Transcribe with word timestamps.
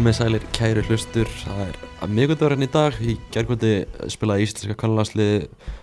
Komið 0.00 0.14
sælir 0.16 0.44
kæru 0.56 0.80
hlustur, 0.88 1.28
það 1.28 1.58
er 1.66 1.74
að 2.00 2.12
miðgundurinn 2.16 2.64
í 2.64 2.68
dag, 2.72 2.94
í 3.04 3.20
gergvöldi 3.34 3.72
spilaði 4.08 4.46
Íslandska 4.46 4.72
kannalagsliði 4.80 5.42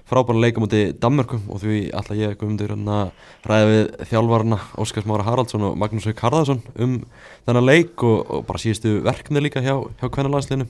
frábæra 0.10 0.42
leika 0.42 0.64
múti 0.64 0.80
Danmörkum 0.98 1.44
og 1.54 1.62
því 1.62 1.94
alltaf 1.94 2.18
ég 2.18 2.34
komundur 2.40 2.74
hérna 2.74 3.12
ræði 3.46 3.68
við 3.70 3.84
þjálfarna 4.10 4.58
Óskars 4.82 5.06
Mára 5.06 5.28
Haraldsson 5.28 5.68
og 5.70 5.78
Magnús 5.78 6.10
Haug 6.10 6.26
Harðarsson 6.26 6.66
um 6.82 6.98
þennan 7.46 7.70
leik 7.70 7.94
og, 8.10 8.26
og 8.26 8.42
bara 8.50 8.64
síðustu 8.66 8.96
verkni 9.06 9.46
líka 9.46 9.62
hjá, 9.62 9.78
hjá 10.02 10.10
kannalagsliðinu. 10.18 10.66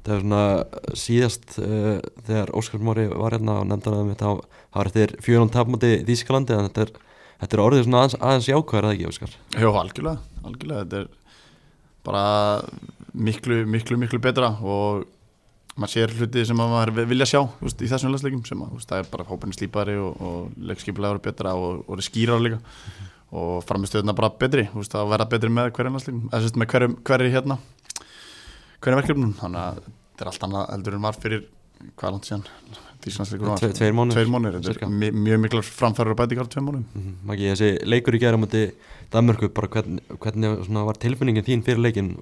Það 0.00 0.16
er 0.16 0.24
svona 0.24 0.42
síðast 1.04 1.60
uh, 1.60 2.00
þegar 2.32 2.56
Óskars 2.56 2.88
Mári 2.88 3.10
var 3.12 3.36
hérna 3.36 3.60
og 3.60 3.68
nefndan 3.68 4.00
að 4.00 4.12
þetta 4.14 4.32
hafa 4.32 4.88
eftir 4.88 5.18
fjörun 5.28 5.52
tap 5.52 5.68
múti 5.68 5.98
Þískalandi 6.08 6.56
en 6.56 6.70
þetta 6.70 6.88
er, 6.88 6.98
þetta 7.44 7.60
er 7.60 7.66
orðið 7.68 7.88
svona 7.90 8.06
aðeins, 8.06 8.20
aðeins 8.24 8.54
jákvæður, 8.54 11.10
bara 12.06 12.24
miklu, 13.12 13.64
miklu, 13.68 13.98
miklu 14.00 14.20
betra 14.22 14.52
og 14.62 15.06
maður 15.80 15.92
sér 15.94 16.14
hluti 16.18 16.44
sem 16.46 16.58
maður 16.58 17.04
vilja 17.08 17.28
sjá 17.28 17.40
úst, 17.42 17.80
í 17.80 17.88
þessum 17.90 18.12
landsleikum 18.12 18.42
sem 18.48 18.64
að, 18.64 18.74
úst, 18.76 18.90
það 18.90 19.04
er 19.04 19.12
bara 19.12 19.28
hópinni 19.28 19.56
slípari 19.56 19.96
og, 20.00 20.18
og 20.20 20.66
leikskipulega 20.70 21.16
eru 21.16 21.24
betra 21.24 21.54
og, 21.56 21.84
og 21.86 21.96
er 21.96 22.06
skýrar 22.06 22.42
líka. 22.42 22.60
Og 23.30 23.62
framistöðuna 23.62 24.16
bara 24.18 24.32
betri 24.34 24.66
úst, 24.74 24.94
að 24.98 25.12
vera 25.12 25.28
betri 25.30 25.52
með 25.54 25.70
hverju 25.76 25.94
landsleikum 25.94 26.28
eða 26.34 26.52
með 26.58 26.72
hverju, 26.74 26.92
hverju 27.06 27.32
hérna 27.36 27.58
hverju 28.80 29.00
verkefnum. 29.00 29.34
Þannig 29.38 29.64
að 29.64 29.82
þetta 29.84 30.24
er 30.24 30.32
allt 30.32 30.46
annað 30.48 30.70
eldur 30.76 30.96
en 30.96 31.04
var 31.06 31.20
fyrir 31.20 31.44
hvað 31.96 32.16
langt 32.16 32.28
síðan? 32.28 32.46
Tve, 33.00 33.70
tveir 33.72 33.94
mónir 33.96 34.58
þetta 34.60 34.84
er 34.84 35.12
mjög 35.16 35.38
miklar 35.40 35.64
framfæður 35.64 36.12
og 36.12 36.18
bætingar 36.18 36.50
tveir 36.52 36.64
mónum 36.66 36.82
mm 36.84 37.00
-hmm. 37.00 37.14
Maggi, 37.30 37.46
þessi 37.48 37.70
leikur 37.88 38.14
í 38.14 38.20
gerðum 38.20 38.44
Danmörku, 39.10 39.50
bara 39.54 39.70
hvern, 39.72 39.98
hvernig 40.22 40.70
var 40.86 40.98
tilfinningin 41.02 41.46
þín 41.46 41.64
fyrir 41.66 41.82
leikin 41.82 42.12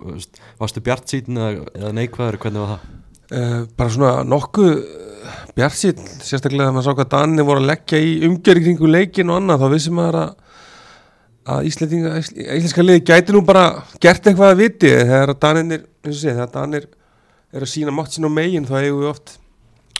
varstu 0.61 0.81
bjart 0.85 1.11
sítin 1.11 1.41
eða, 1.41 1.93
neikvæður? 1.97 2.41
Hvernig 2.45 2.65
var 2.65 2.75
það? 2.75 2.89
Uh, 3.29 3.57
bara 3.77 3.93
svona 3.93 4.13
nokkuð 4.25 4.71
bjart 5.57 5.77
sítin, 5.77 6.09
sérstaklega 6.25 6.69
þegar 6.69 6.77
maður 6.79 6.87
sá 6.87 6.97
hvað 6.97 7.11
Danni 7.13 7.45
voru 7.45 7.61
að 7.61 7.71
leggja 7.75 8.01
í 8.01 8.15
umgjörgringu 8.29 8.89
leikin 8.89 9.33
og 9.33 9.43
annað, 9.43 9.65
þá 9.65 9.75
vissum 9.75 9.99
maður 10.01 10.23
að 10.23 10.37
að 11.49 11.69
íslenska 11.71 12.85
liði 12.85 13.05
gæti 13.09 13.33
nú 13.33 13.41
bara 13.47 13.83
gert 14.03 14.27
eitthvað 14.27 14.53
að 14.53 14.59
viti. 14.61 14.91
Þegar 14.93 15.35
Danir, 15.41 15.85
eins 16.05 16.17
og 16.17 16.21
sé, 16.21 16.33
þegar 16.35 16.51
Danir 16.53 16.89
er 17.57 17.65
að 17.65 17.71
sína 17.73 17.95
mátt 17.95 18.13
sín 18.13 18.29
á 18.29 18.31
megin 18.33 18.67
þá 18.69 18.75
hefur 18.83 18.99
við 19.01 19.13
oft 19.13 19.39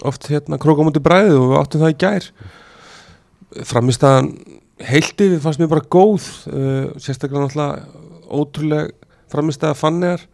oft 0.07 0.29
hérna 0.31 0.61
króka 0.61 0.85
mútið 0.87 1.05
bræðið 1.07 1.39
og 1.41 1.49
við 1.53 1.61
áttum 1.63 1.83
það 1.83 1.95
í 1.95 1.99
gær. 2.05 2.27
Framistæðan 3.67 4.29
heilti 4.87 5.33
við 5.35 5.43
fannst 5.43 5.61
mér 5.63 5.71
bara 5.73 5.87
góð 5.91 6.27
uh, 6.53 6.89
sérstaklega 7.01 7.47
náttúrulega 7.47 8.07
ótrúlega 8.29 8.91
framistæða 9.33 9.77
fanniðar 9.79 10.25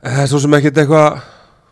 en 0.00 0.14
það 0.14 0.22
er 0.24 0.30
svo 0.32 0.40
sem 0.44 0.56
ekkert 0.58 0.82
eitthvað 0.82 1.08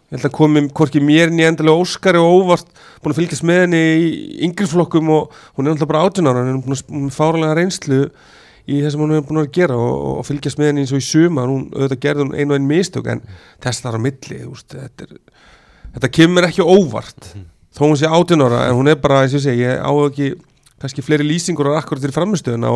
ég 0.08 0.16
held 0.16 0.26
að 0.28 0.36
komi 0.38 0.64
hvorki 0.72 1.02
mér 1.04 1.28
en 1.28 1.40
ég 1.42 1.52
endilega 1.52 1.84
Óskari 1.84 2.20
og 2.20 2.42
óvart 2.42 2.68
búin 3.02 3.12
að 3.12 3.20
fylgjast 3.20 3.46
með 3.48 3.62
henni 3.66 3.82
í 4.00 4.10
yngri-flokkum 4.48 5.12
og 5.12 5.38
hún 5.56 5.68
er 5.68 5.74
náttúrulega 5.74 5.92
bara 5.92 6.04
átjunára 6.08 6.44
hún 6.44 6.54
er 6.54 6.64
búin 6.64 7.08
að 7.08 7.16
fáralega 7.16 7.58
reynslu 7.58 8.00
í 8.68 8.80
það 8.82 8.92
sem 8.92 9.02
hún 9.04 9.14
er 9.16 9.24
búin 9.28 9.42
að 9.42 9.52
gera 9.56 9.76
og, 9.80 9.92
og 10.18 10.26
fylgjast 10.28 10.60
með 10.60 10.70
henni 10.72 10.84
eins 10.84 10.94
og 10.96 11.00
í 11.00 11.06
suma, 11.06 11.46
hún 11.48 11.68
auðvitað 11.72 12.02
gerði 12.04 12.26
hún 12.26 12.34
einu 12.36 12.52
og 12.52 12.58
einu 12.58 12.68
mistök 12.68 13.08
en 13.12 13.22
þess 13.64 13.84
þar 13.84 13.96
á 13.96 14.00
milli 14.08 14.40
úst, 14.48 14.74
þetta 14.74 15.06
er 15.06 15.14
þetta 15.94 16.10
kemur 16.18 16.48
ekki 16.48 16.66
óvart. 16.66 17.30
-hmm. 17.32 17.46
þó 17.76 17.82
hún 17.86 17.96
sé 17.96 18.06
átjónara 18.08 18.66
en 18.68 18.76
hún 18.76 18.88
er 18.88 18.96
bara, 19.00 19.22
eins 19.22 19.32
og 19.32 19.40
ég 19.40 19.46
segi, 19.46 19.64
ég 19.64 19.80
á 19.80 19.92
ekki 20.04 20.34
kannski 20.82 21.04
fleiri 21.04 21.26
lýsingur 21.26 21.70
á 21.74 21.78
akkurat 21.80 22.02
til 22.04 22.14
framistöðuna 22.14 22.72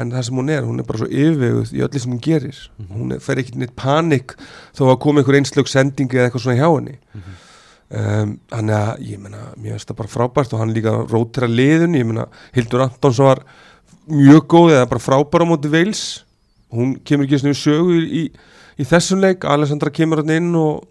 en 0.00 0.12
það 0.14 0.26
sem 0.26 0.38
hún 0.38 0.50
er, 0.54 0.66
hún 0.66 0.78
er 0.78 0.86
bara 0.86 1.00
svo 1.02 1.08
yfirveguð 1.10 1.72
í 1.74 1.82
öllu 1.82 2.00
sem 2.00 2.12
hún 2.12 2.22
gerir. 2.22 2.58
Mm 2.78 2.84
-hmm. 2.86 2.98
hún 2.98 3.12
er, 3.14 3.20
fer 3.20 3.38
ekki 3.38 3.58
neitt 3.58 3.76
panik 3.76 4.36
þó 4.76 4.90
að 4.90 5.00
koma 5.00 5.20
einhver 5.20 5.36
einslög 5.36 5.68
sendingi 5.68 6.16
eða 6.16 6.28
eitthvað 6.28 6.42
svona 6.42 6.60
hjá 6.60 6.68
henni. 6.76 6.98
Mm 7.14 7.20
-hmm. 7.20 8.22
um, 8.22 8.38
hann 8.50 8.70
er 8.70 8.76
að, 8.76 9.00
ég 9.00 9.18
menna, 9.18 9.42
mér 9.56 9.70
finnst 9.72 9.88
það 9.88 9.96
bara 9.96 10.08
frábært 10.08 10.52
og 10.52 10.60
hann 10.60 10.74
líka 10.74 11.06
rótira 11.10 11.46
liðun 11.46 11.94
ég 11.94 12.06
menna, 12.06 12.26
Hildur 12.52 12.80
Antonsson 12.82 13.26
var 13.26 13.42
mjög 14.06 14.46
góð 14.46 14.70
eða 14.70 14.86
bara 14.86 15.00
frábæra 15.00 15.44
á 15.44 15.50
móti 15.50 15.68
veils 15.68 16.24
hún 16.70 17.00
kemur 17.04 17.26
ekki 17.26 17.38
svona 17.38 17.54
í 17.54 17.64
sögu 17.64 17.92
í, 17.98 18.06
í, 18.20 18.32
í 18.78 18.84
þessum 18.84 19.20
leik, 19.20 19.44
Alessandra 19.44 19.90
kemur 19.90 20.22
hann 20.22 20.30
inn 20.30 20.54
og 20.54 20.86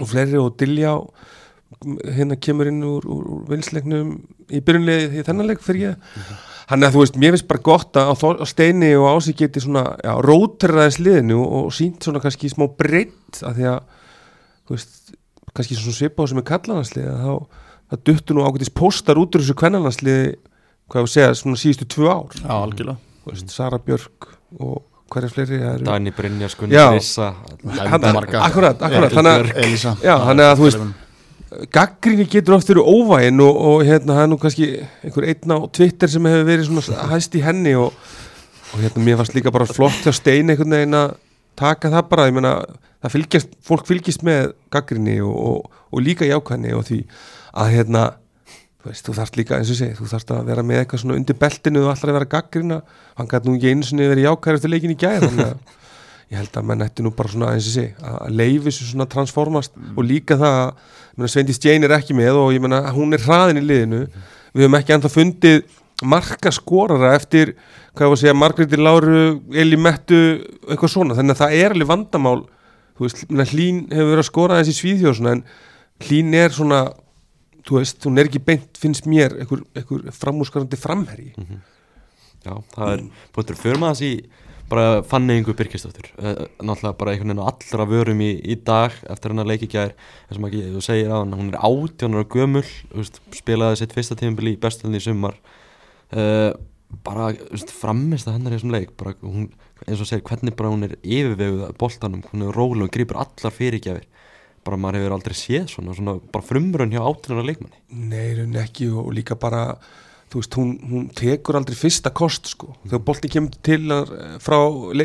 og 0.00 0.08
fleiri 0.10 0.38
og 0.40 0.56
Dilljá 0.58 0.94
hérna 2.16 2.36
kemur 2.40 2.70
inn 2.70 2.82
úr, 2.86 3.06
úr, 3.06 3.24
úr 3.36 3.44
vinsleiknum 3.52 4.14
í 4.50 4.60
byrjunlega 4.64 5.10
því 5.12 5.24
þennanleik 5.28 5.64
fyrir 5.64 5.88
ég. 5.88 5.96
Mm 5.96 6.22
-hmm. 6.22 6.42
hann 6.70 6.82
er 6.82 6.88
að 6.88 6.94
þú 6.94 7.02
veist, 7.02 7.18
mér 7.20 7.34
finnst 7.34 7.48
bara 7.48 7.66
gott 7.70 7.96
að 7.96 8.12
á 8.40 8.46
steini 8.46 8.94
og 8.96 9.08
ásík 9.12 9.36
geti 9.36 9.60
svona 9.60 9.84
já, 10.04 10.14
rótræðis 10.20 10.98
liðinu 10.98 11.40
og, 11.44 11.72
sínt 11.72 12.02
svona 12.04 12.20
kannski 12.20 12.48
smá 12.48 12.66
breytt 12.68 13.42
að 13.42 13.54
því 13.58 13.68
að 13.74 13.80
þú 14.64 14.70
veist, 14.76 15.14
kannski 15.54 15.74
svona 15.76 15.98
svipa 15.98 16.24
á 16.24 16.28
sem 16.28 16.38
er 16.38 16.48
kallanarslið 16.48 17.08
að 17.10 17.20
þá, 17.24 17.34
það 17.90 18.04
duttur 18.04 18.36
nú 18.36 18.46
ákveðis 18.46 18.74
postar 18.74 19.18
út 19.18 19.34
úr 19.34 19.42
þessu 19.44 19.54
kvennanarslið 19.54 20.36
hvað 20.88 21.02
að 21.02 21.12
segja, 21.12 21.34
svona 21.34 21.60
síðustu 21.60 21.86
tvö 21.88 22.08
ár. 22.10 22.34
Já, 22.40 22.54
algjörlega. 22.54 22.98
Veist, 23.24 23.50
Sara 23.50 23.78
Björk 23.78 24.28
og 24.60 24.82
hverja 25.12 25.30
fleiri 25.32 25.60
Dani 25.84 26.12
Brynjar, 26.14 26.52
Skunni 26.52 26.76
Rissa 26.76 27.30
Akkurat, 27.64 28.82
akkurat. 28.82 29.14
Þannig 29.14 30.44
að 30.44 30.58
þú 30.58 30.68
veist 30.68 30.84
gaggrinni 31.74 32.26
getur 32.30 32.56
oft 32.56 32.70
verið 32.70 32.88
óvægin 32.88 33.42
og, 33.44 33.58
og 33.68 33.84
hérna 33.86 34.16
það 34.16 34.24
er 34.24 34.30
nú 34.32 34.38
kannski 34.42 34.70
einhver 35.04 35.28
einn 35.30 35.54
á 35.54 35.58
Twitter 35.76 36.10
sem 36.10 36.28
hefur 36.30 36.48
verið 36.48 36.68
svona 36.70 37.06
hæst 37.12 37.36
í 37.38 37.42
henni 37.44 37.74
og, 37.78 37.94
og 38.72 38.82
hérna 38.82 39.04
mér 39.06 39.20
fannst 39.20 39.36
líka 39.36 39.52
bara 39.54 39.68
flott 39.68 40.08
að 40.08 40.18
steina 40.18 40.54
einhvern 40.54 40.76
veginn 40.76 40.98
að 40.98 41.14
taka 41.58 41.92
það 41.92 42.10
bara, 42.10 42.26
ég 42.30 42.36
menna 42.36 42.56
það 43.04 43.14
fylgjast, 43.14 43.54
fólk 43.62 43.86
fylgjast 43.88 44.24
með 44.26 44.52
gaggrinni 44.74 45.20
og, 45.22 45.70
og 45.90 46.02
líka 46.02 46.26
jákvæðinni 46.26 46.74
og 46.74 46.86
því 46.88 47.00
að 47.54 47.72
hérna 47.76 48.04
þú 48.84 48.90
veist, 48.90 49.06
þú 49.06 49.14
þarfst 49.18 49.38
líka, 49.40 49.58
eins 49.60 49.70
og 49.72 49.78
sé, 49.78 49.92
þú 49.96 50.10
þarfst 50.10 50.34
að 50.34 50.50
vera 50.50 50.66
með 50.66 50.82
eitthvað 50.82 51.04
svona 51.04 51.16
undir 51.20 51.38
beltinu 51.40 51.84
og 51.84 51.92
alltaf 51.92 52.10
að 52.10 52.18
vera 52.18 52.32
gaggrina 52.34 52.80
hann 53.14 53.30
gæti 53.30 53.48
nú 53.48 53.56
ekki 53.56 53.72
einu 53.72 53.88
sinni 53.88 54.10
verið 54.10 54.28
jákæður 54.28 54.60
eftir 54.60 54.74
leikin 54.74 54.94
í 54.94 54.98
gæð 55.00 55.28
ég 56.30 56.40
held 56.40 56.56
að 56.58 56.66
menn 56.70 56.84
ætti 56.84 57.04
nú 57.04 57.12
bara 57.14 57.30
svona, 57.32 57.52
eins 57.54 57.68
og 57.68 57.76
sé, 57.76 57.86
að 58.00 58.34
leiði 58.38 58.64
þessu 58.66 58.90
svona 58.90 59.06
transformast 59.10 59.74
mm. 59.76 59.94
og 59.96 60.08
líka 60.08 60.38
það 60.40 60.58
að 60.64 61.30
Sveindi 61.30 61.56
Stjén 61.56 61.86
er 61.86 61.94
ekki 61.98 62.16
með 62.16 62.40
og 62.40 62.52
ég 62.54 62.64
menna 62.64 62.80
hún 62.94 63.14
er 63.14 63.22
hraðin 63.24 63.60
í 63.60 63.64
liðinu, 63.64 64.02
mm. 64.06 64.24
við 64.54 64.66
höfum 64.66 64.78
ekki 64.80 64.96
ennþá 64.96 65.12
fundið 65.12 65.62
marka 66.04 66.50
skorara 66.52 67.12
eftir, 67.14 67.54
hvað 67.94 68.10
var 68.10 68.18
að 68.18 68.22
segja, 68.24 68.34
Margreði 68.38 68.80
Láru 68.80 69.20
Eli 69.54 69.78
Mettu, 69.78 70.22
eitthvað 70.66 70.94
svona 70.96 71.18
þannig 71.18 71.36
að 71.36 71.42
það 71.44 71.56
er 71.60 71.76
alveg 71.76 71.90
vandamál 71.92 72.40
þú 72.94 73.06
veist, 73.06 73.22
hlín 73.52 73.84
hefur 73.92 74.10
verið 74.10 74.24
að 74.24 74.28
skora 74.30 74.58
þessi 74.60 74.76
svíðjóðsuna 74.80 75.36
en 75.36 75.44
hlín 76.04 76.34
er 76.38 76.54
svona 76.54 76.80
þú 77.64 77.78
veist, 77.78 78.02
hún 78.04 78.20
er 78.20 78.28
ekki 78.28 78.42
beint, 78.44 78.80
finnst 78.80 79.06
mér 79.10 79.38
einhver, 79.40 79.62
framúskarandi 80.14 80.80
framherri 80.80 81.32
mm 81.36 81.44
-hmm. 81.44 81.62
Já, 82.44 82.62
það 82.74 82.92
er 82.92 83.04
búintur 83.32 83.56
fyrir 83.56 83.78
maður 83.80 83.96
þessi 83.96 84.28
bara 84.74 84.86
fanningu 85.06 85.54
byrkistöftur 85.56 86.10
uh, 86.18 86.44
náttúrulega 86.58 86.98
bara 87.00 87.14
einhvern 87.14 87.32
veginn 87.32 87.42
á 87.42 87.50
allra 87.50 87.88
vörum 87.88 88.22
í, 88.24 88.30
í 88.42 88.58
dag 88.66 88.94
eftir 89.10 89.32
hann 89.32 89.44
að 89.44 89.50
leiki 89.52 89.68
ekki 89.68 89.80
að 89.80 89.92
er 89.94 90.36
sem 90.36 90.46
ekki, 90.50 90.62
þú 90.74 90.84
segir 90.84 91.14
á 91.14 91.16
hann, 91.20 91.34
hún 91.38 91.50
er 91.52 91.60
átjónar 91.62 92.24
og 92.24 92.34
gömul, 92.34 92.64
veist, 92.92 93.20
spilaði 93.38 93.80
sitt 93.80 93.96
fyrsta 93.96 94.18
tímabili 94.18 94.56
í 94.56 94.60
bestunni 94.60 95.00
í 95.00 95.04
sumar. 95.04 95.38
Uh, 96.14 96.52
bara 97.04 97.32
framist 97.74 98.28
að 98.28 98.38
hennar 98.38 98.54
í 98.54 98.58
þessum 98.58 98.74
leik 98.74 98.92
bara, 99.00 99.14
hún, 99.24 99.48
eins 99.86 100.02
og 100.02 100.08
segir 100.08 100.26
hvernig 100.28 100.54
bara 100.58 100.70
hún 100.70 100.86
er 100.86 100.96
yfirveguð 101.02 101.72
boltanum, 101.80 102.22
hún 102.30 102.46
er 102.46 102.58
rólu 102.58 102.86
og 102.86 102.92
grýpur 102.94 103.18
allar 103.24 103.54
fyrirgjafir 103.54 104.06
bara 104.64 104.80
maður 104.80 105.02
hefur 105.02 105.16
aldrei 105.18 105.36
séð 105.36 105.66
svona, 105.72 105.94
svona 105.96 106.16
bara 106.32 106.46
frumrun 106.46 106.92
hjá 106.94 107.02
átunar 107.04 107.44
leikmanni. 107.44 107.80
Nei, 107.92 108.32
ekki 108.62 108.88
og 108.92 109.10
líka 109.16 109.36
bara 109.40 109.74
þú 110.32 110.40
veist, 110.40 110.56
hún, 110.58 110.72
hún 110.90 111.10
tekur 111.14 111.58
aldrei 111.58 111.76
fyrsta 111.78 112.12
kost 112.14 112.54
sko, 112.54 112.72
þegar 112.86 113.04
bolti 113.06 113.30
kemur 113.32 113.60
til 113.64 113.92
frá, 114.42 114.58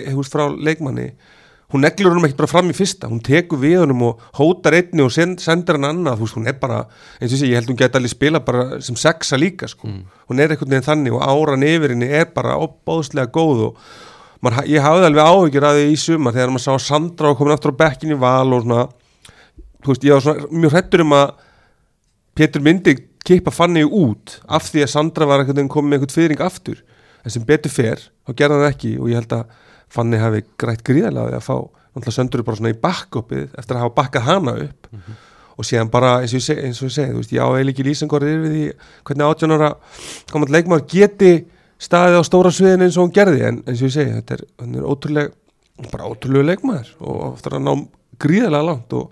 hefur, 0.07 0.31
frá 0.31 0.47
leikmanni 0.53 1.11
hún 1.69 1.83
neglur 1.85 2.15
hann 2.15 2.25
ekki 2.25 2.37
bara 2.39 2.49
fram 2.49 2.69
í 2.71 2.75
fyrsta. 2.75 3.09
Hún 3.09 3.21
tekur 3.25 3.59
við 3.61 3.83
honum 3.83 4.05
og 4.07 4.21
hótar 4.39 4.75
einni 4.79 5.03
og 5.05 5.11
send, 5.13 5.41
sendir 5.43 5.77
hann 5.77 5.89
annað, 5.91 6.17
þú 6.17 6.25
veist, 6.25 6.37
hún 6.39 6.49
er 6.49 6.55
bara 6.61 6.79
eins 7.19 7.33
og 7.33 7.41
sé, 7.41 7.49
ég 7.49 7.59
held 7.59 7.69
hún 7.69 7.79
geta 7.79 7.99
allir 7.99 8.13
spila 8.13 8.41
bara 8.45 8.79
sem 8.85 8.97
sexa 8.97 9.37
líka 9.37 9.69
sko, 9.69 9.89
mm. 9.89 10.21
hún 10.31 10.41
er 10.41 10.53
einhvern 10.53 10.73
veginn 10.73 10.87
þannig 10.87 11.17
og 11.17 11.25
áran 11.25 11.65
yfir 11.67 11.93
henni 11.93 12.09
er 12.09 12.31
bara 12.33 12.57
opbáðslega 12.63 13.29
góð 13.35 13.67
og 13.67 13.83
man, 14.45 14.57
ég 14.69 14.81
hafði 14.81 15.11
alveg 15.11 15.29
áhyggjur 15.29 15.67
að 15.69 15.81
því 15.81 15.91
í 15.91 15.99
suma 16.01 16.33
þegar 16.33 16.55
maður 16.55 16.65
sá 16.65 16.87
Sandra 16.89 17.33
og 17.33 17.37
komin 17.37 17.53
aftur 17.53 17.75
á 17.77 17.81
bekkin 17.83 18.15
í 18.15 18.19
val 18.19 18.49
og 18.55 18.65
svona. 18.65 18.87
Þú 19.79 19.93
veist, 19.93 20.09
ég 20.09 20.17
var 20.17 20.25
svona 20.25 20.49
mjög 20.49 20.75
hrettur 20.75 21.05
um 21.05 21.15
að 21.19 21.29
Petur 22.39 22.63
myndi 22.63 22.93
keipa 23.27 23.51
fannig 23.53 23.89
út 23.89 24.39
af 24.47 24.69
því 24.69 24.85
að 24.85 24.93
Sandra 24.93 25.27
var 25.29 25.45
komið 25.45 25.89
með 25.89 25.97
eitthvað 25.97 26.15
fyrring 26.15 26.43
aftur 26.43 26.83
en 27.23 27.33
sem 27.33 27.45
betur 27.45 27.73
fer, 27.73 28.05
þá 28.25 28.31
gerða 28.37 28.59
hann 28.59 28.73
ekki 28.73 28.93
og 28.99 29.09
ég 29.11 29.19
held 29.19 29.35
að 29.35 29.57
fannig 29.91 30.21
hafi 30.23 30.43
grætt 30.61 30.83
gríðalega 30.87 31.39
að 31.39 31.45
fá, 31.45 31.55
náttúrulega 31.95 32.15
söndur 32.15 32.45
bara 32.47 32.59
svona 32.59 32.73
í 32.73 32.79
backupið 32.79 33.57
eftir 33.59 33.75
að 33.75 33.83
hafa 33.83 33.95
bakkað 33.97 34.27
hana 34.27 34.53
upp 34.65 34.89
mm 34.91 34.99
-hmm. 34.99 35.19
og 35.57 35.65
séðan 35.65 35.91
bara, 35.91 36.21
eins 36.21 36.33
og 36.33 36.39
ég 36.39 36.45
segi, 36.45 36.61
og 36.61 36.89
ég 36.89 36.95
segi 36.95 37.13
veist, 37.13 37.33
ég 37.33 37.43
á 37.43 37.49
eða 37.49 37.69
ekki 37.69 37.87
lýsingorið 37.87 38.35
yfir 38.35 38.51
því 38.53 38.65
hvernig 39.03 39.25
átjónara 39.25 39.73
komand 40.31 40.51
leikmar 40.51 40.85
geti 40.87 41.45
staðið 41.79 42.19
á 42.19 42.23
stóra 42.23 42.51
sviðin 42.51 42.81
eins 42.81 42.97
og 42.97 43.07
hún 43.07 43.15
gerði 43.15 43.41
en 43.47 43.63
eins 43.67 43.81
og 43.81 43.87
ég 43.89 43.93
segi, 43.93 44.11
þetta 44.13 44.33
er, 44.33 44.43
er 44.59 44.83
ótrúlega 44.83 45.31
bara 45.91 46.09
ótrúlega 46.11 46.49
leikmaður 46.51 46.89
og 46.99 47.33
eftir 47.33 47.55
að 47.55 47.63
ná 47.63 47.73
gríðarlega 48.19 48.67
langt 48.67 48.93
og 48.93 49.11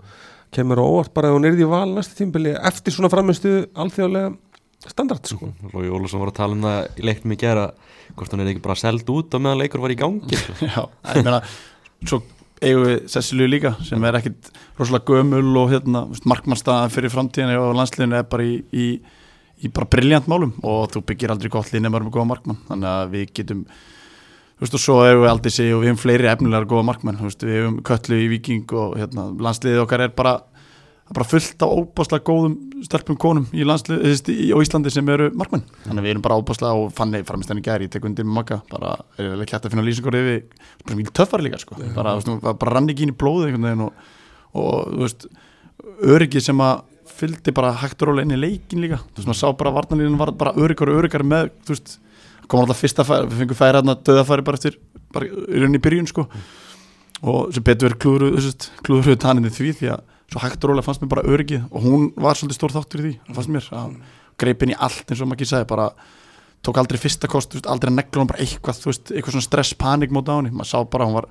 kemur 0.58 0.82
á 0.82 0.84
óvart 0.84 1.14
bara 1.16 1.30
að 1.30 1.38
hún 1.38 1.48
er 1.48 1.58
í 1.58 1.70
val 1.70 1.88
næsta 1.94 2.18
tímbili 2.18 2.52
eftir 2.58 2.94
svona 2.94 3.10
framistu 3.12 3.62
alþjóðlega 3.78 4.34
standart 4.86 5.26
sko. 5.26 5.50
Lói 5.72 5.88
Ólusson 5.90 6.22
var 6.22 6.32
að 6.32 6.38
tala 6.38 6.56
um 6.56 6.64
það 6.66 7.00
í 7.00 7.06
leiknum 7.08 7.34
í 7.34 7.38
gera 7.40 7.68
hvort 8.14 8.32
hann 8.32 8.44
er 8.44 8.52
ekki 8.52 8.64
bara 8.64 8.78
seld 8.78 9.10
út 9.12 9.34
á 9.34 9.38
meðan 9.38 9.62
leikur 9.62 9.82
var 9.82 9.94
í 9.94 9.98
gangi 9.98 10.38
sko. 10.38 10.54
Já, 10.68 10.82
ég 11.16 11.26
meina 11.26 11.40
svo 12.06 12.22
eigum 12.62 12.86
við 12.86 12.96
Cecilíu 13.12 13.50
líka 13.50 13.74
sem 13.86 14.04
er 14.06 14.18
ekkit 14.18 14.50
rosalega 14.78 15.14
gömul 15.14 15.60
og 15.60 15.72
hérna, 15.72 16.04
markmannstaðan 16.28 16.94
fyrir 16.94 17.12
framtíðin 17.12 17.58
og 17.58 17.76
landsliðinu 17.78 18.18
er 18.18 18.26
bara 18.30 18.46
í, 18.46 18.56
í, 18.72 18.88
í 19.62 19.70
bara 19.74 19.90
brilljant 19.90 20.30
málum 20.30 20.56
og 20.66 20.88
þú 20.94 21.04
byggir 21.10 21.34
aldrei 21.34 21.52
gott 21.54 21.70
lið 21.72 21.84
nema 21.84 22.00
með 22.02 22.14
góða 22.16 22.30
markmann 22.32 22.60
þannig 22.70 22.90
að 22.94 23.14
við 23.14 23.32
getum 23.40 23.64
þú 24.58 24.66
veist 24.66 24.76
og 24.76 24.82
svo 24.82 25.00
eigum 25.06 25.24
við 25.24 25.32
aldrei 25.32 25.54
sig 25.54 25.72
og 25.72 25.82
við 25.82 25.92
hefum 25.92 26.02
fleiri 26.02 26.30
efnilegar 26.32 26.68
góða 26.68 26.86
markmann, 26.90 27.18
þú 27.20 27.28
veist 27.28 27.44
við 27.46 27.58
hefum 27.60 27.80
köllu 27.86 28.18
í 28.18 28.30
Viking 28.34 28.74
og 28.74 28.96
hérna, 28.98 29.28
landsliðið 29.46 29.84
okkar 29.84 30.06
er 30.08 30.14
bara 30.18 30.38
bara 31.08 31.24
fullt 31.24 31.62
á 31.64 31.68
óbáslega 31.68 32.24
góðum 32.26 32.56
stelpum 32.84 33.16
konum 33.16 33.46
í 33.56 33.64
landslið 33.64 34.28
í, 34.28 34.50
á 34.52 34.56
Íslandi 34.60 34.90
sem 34.92 35.08
eru 35.08 35.30
markmenn. 35.32 35.64
Þannig 35.86 36.02
að 36.02 36.04
við 36.04 36.12
erum 36.12 36.24
bara 36.26 36.36
óbáslega 36.36 36.82
og 36.82 36.90
fannig 36.96 37.24
framist 37.28 37.52
enn 37.52 37.62
í 37.62 37.64
gæri, 37.64 37.88
ég 37.88 37.94
tek 37.94 38.04
undir 38.04 38.26
með 38.28 38.36
makka 38.42 38.58
bara 38.68 38.92
er 39.16 39.40
ekki 39.40 39.56
hægt 39.56 39.68
að 39.68 39.72
finna 39.72 39.86
lýsingur 39.86 40.18
yfir 40.18 40.42
bara 40.84 40.98
mjög 40.98 41.14
töffar 41.16 41.44
líka 41.44 41.60
sko. 41.62 41.78
Bara, 41.96 42.18
þú 42.20 42.34
veist, 42.34 42.50
bara 42.60 42.74
rann 42.74 42.92
ekki 42.92 43.06
inn 43.06 43.14
í 43.14 43.16
blóði 43.22 43.54
og, 43.56 44.04
og 44.52 44.92
þú 44.92 45.06
veist, 45.06 45.26
öryggi 46.16 46.44
sem 46.44 46.60
að 46.64 46.84
fylgdi 47.18 47.54
bara 47.56 47.72
hægt 47.80 48.04
og 48.04 48.10
rólega 48.10 48.28
inn 48.28 48.36
í 48.36 48.42
leikin 48.42 48.84
líka. 48.84 49.00
Þú 49.14 49.22
veist, 49.22 49.30
maður 49.30 49.40
sá 49.40 49.48
bara 49.62 49.74
varnalíðin 49.78 50.20
var 50.20 50.34
bara 50.36 50.54
öryggar 50.60 50.92
og 50.92 51.00
öryggar 51.00 51.24
með, 51.24 51.54
þú 51.64 51.76
veist, 51.76 51.96
komur 52.48 52.66
alltaf 52.66 52.82
fyrsta 52.82 53.06
færi, 53.06 53.28
við 53.30 53.42
fengum 53.44 53.58
færi 53.58 53.78
hérna 53.78 53.96
döðafæri 54.08 54.46
bara 54.46 54.60
eftir, 54.60 54.78
bara 55.14 55.28
í 55.28 55.82
byrjun 55.84 56.10
sko 56.10 56.26
og 57.18 57.50
sem 57.54 57.64
betur 57.66 57.90
verið 57.90 58.00
klúðruð 58.04 58.68
klúðruð 58.86 59.18
tanninni 59.22 59.52
því 59.52 59.72
því 59.80 59.90
að 59.94 60.06
svo 60.28 60.42
hægt 60.44 60.62
og 60.64 60.70
rólega 60.70 60.86
fannst 60.86 61.02
mér 61.02 61.12
bara 61.14 61.26
öryggið 61.26 61.66
og 61.70 61.84
hún 61.84 62.08
var 62.20 62.38
svolítið 62.38 62.58
stór 62.60 62.74
þáttur 62.76 63.02
í 63.02 63.06
því, 63.06 63.34
fannst 63.36 63.52
mér 63.54 63.68
að 63.74 63.98
greipin 64.38 64.72
í 64.74 64.78
allt 64.78 65.08
eins 65.08 65.22
og 65.22 65.30
maður 65.30 65.40
ekki 65.40 65.50
sagði 65.50 65.68
bara 65.72 65.88
tók 66.64 66.78
aldrei 66.80 66.98
fyrsta 67.00 67.30
kost, 67.30 67.54
veist, 67.54 67.68
aldrei 67.70 67.92
negla 67.94 68.22
hún 68.22 68.30
bara 68.30 68.42
eitthvað, 68.42 68.80
þú 68.82 68.90
veist, 68.90 69.12
eitthvað 69.12 69.36
svona 69.36 69.46
stress, 69.46 69.76
panik 69.78 70.14
móta 70.14 70.34
á 70.34 70.38
henni, 70.38 70.52
maður 70.54 70.70
sá 70.72 70.78
bara, 70.90 71.06
hún 71.08 71.16
var 71.16 71.28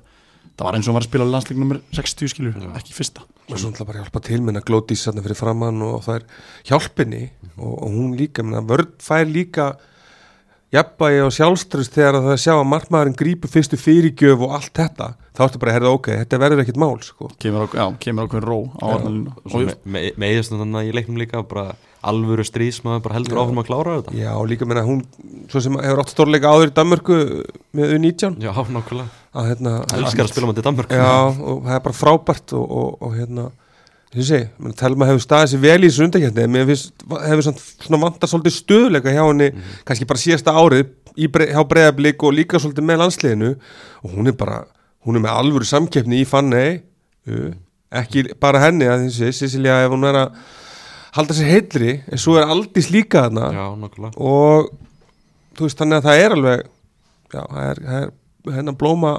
það 0.58 0.66
var 0.66 0.78
eins 0.78 0.86
og 0.86 0.90
hún 0.90 0.98
var 0.98 1.04
að 1.04 1.10
spila 1.10 1.26
landsleik 1.28 1.60
nr. 1.62 1.80
60 1.94 2.32
skilur 2.32 2.56
Já. 2.58 2.70
ekki 2.80 2.96
fyrsta. 2.96 3.24
Og 3.48 3.60
svo 3.60 3.70
ætla 3.70 3.86
bara 3.88 4.00
að 4.00 4.06
hjálpa 4.06 4.22
til 4.26 4.40
minna 4.44 4.62
glótís 4.64 5.04
hérna 5.06 5.22
fyrir 5.24 5.38
framann 5.38 5.84
og 5.86 6.00
það 6.06 6.18
er 6.18 6.24
hjálpinni 6.70 7.22
og, 7.54 7.74
og 7.76 7.94
hún 7.94 8.16
líka 8.18 8.44
minna, 8.44 8.64
vörð 8.66 8.96
fær 9.04 9.28
líka 9.28 9.68
jafnbægi 10.74 11.24
og 11.24 11.32
sjálfströst 11.32 11.94
þegar 11.96 12.20
það 12.26 12.40
sjá 12.42 12.52
að 12.54 12.68
margmæðurinn 12.68 13.18
grípur 13.18 13.52
fyrstu 13.52 13.78
fyrirgjöf 13.80 14.42
og 14.44 14.54
allt 14.58 14.72
þetta, 14.76 15.10
þá 15.32 15.42
ertu 15.46 15.60
bara 15.62 15.72
að 15.72 15.78
herða 15.78 15.92
ok, 15.96 16.08
þetta 16.22 16.40
verður 16.42 16.64
ekkit 16.64 16.80
mál 16.82 16.96
sko. 17.04 17.30
kemur 17.40 18.24
okkur 18.26 18.44
ró 18.44 18.58
á 18.76 18.84
orðanlinu 18.92 19.32
og 19.48 19.54
meðist 20.20 20.52
me, 20.52 20.66
me, 20.68 20.82
í 20.84 20.92
leiknum 20.92 21.20
líka 21.20 21.40
bara 21.48 21.70
alvöru 22.04 22.44
strís 22.46 22.82
maður 22.84 23.04
bara 23.06 23.16
heldur 23.18 23.40
áfram 23.42 23.62
að 23.62 23.68
klára 23.70 23.94
þetta. 23.98 24.16
Já 24.18 24.30
og 24.34 24.48
líka 24.50 24.68
meina 24.68 24.84
hún 24.86 25.00
svo 25.50 25.62
sem 25.64 25.78
hefur 25.80 26.02
átt 26.02 26.12
stórleika 26.12 26.52
áður 26.52 26.70
í 26.70 26.74
Danmörku 26.76 27.16
með 27.76 27.94
U19 27.96 28.36
já 28.44 28.52
nákvæmlega. 28.52 29.08
Að 29.38 29.48
hérna 29.52 29.72
elskar 29.96 30.26
að 30.26 30.32
spila 30.32 30.50
með 30.50 30.58
þetta 30.58 30.68
Danmörku. 30.68 31.00
Já 31.00 31.16
og 31.26 31.64
það 31.66 31.74
er 31.78 31.82
bara 31.88 31.98
frábært 31.98 32.54
og, 32.58 32.68
og, 32.68 33.02
og 33.02 33.16
hérna 33.18 33.48
þú 34.14 34.24
sé, 34.24 34.40
Telma 34.78 35.08
hefur 35.08 35.22
staðið 35.22 35.52
sér 35.52 35.62
vel 35.64 35.78
í 35.82 35.88
þessu 35.88 36.06
undakjæfni 36.06 36.44
en 36.44 36.54
mér 36.54 36.70
hefur 36.70 37.44
svona 37.48 38.00
vantar 38.06 38.30
svolítið 38.30 38.56
stöðleika 38.56 39.12
hjá 39.12 39.22
henni 39.26 39.50
mm 39.50 39.58
-hmm. 39.58 39.84
kannski 39.84 40.08
bara 40.08 40.24
síðasta 40.24 40.54
árið 40.56 40.86
bre 41.26 41.46
hjá 41.50 41.62
bregðarblik 41.66 42.22
og 42.22 42.34
líka 42.36 42.58
svolítið 42.58 42.86
með 42.86 43.00
landsliðinu 43.02 43.50
og 44.04 44.10
hún 44.10 44.28
er 44.28 44.36
bara, 44.38 44.64
hún 45.04 45.16
er 45.16 45.20
með 45.20 45.34
alvöru 45.34 45.64
samkeppni 45.64 46.22
í 46.22 46.28
fanni 46.28 46.80
uh, 47.26 47.52
ekki 47.90 48.34
bara 48.40 48.62
henni 48.62 48.86
að 48.86 49.08
þessi 49.08 49.32
Cecilia 49.32 49.84
ef 49.84 49.90
hún 49.90 50.04
er 50.04 50.14
að 50.14 50.28
halda 51.16 51.34
sér 51.34 51.50
heilri 51.52 52.02
en 52.06 52.18
svo 52.18 52.36
er 52.38 52.46
aldrei 52.46 52.82
slíka 52.84 53.26
þarna 53.26 53.50
Já, 53.52 53.66
og 54.16 54.70
þú 55.56 55.66
veist 55.66 55.78
þannig 55.80 55.98
að 55.98 56.08
það 56.08 56.22
er 56.22 56.36
alveg 56.36 56.64
já, 57.32 57.42
það 57.42 57.64
er, 57.70 57.82
það 57.82 58.02
er 58.02 58.58
hennar 58.58 58.78
blóma 58.78 59.14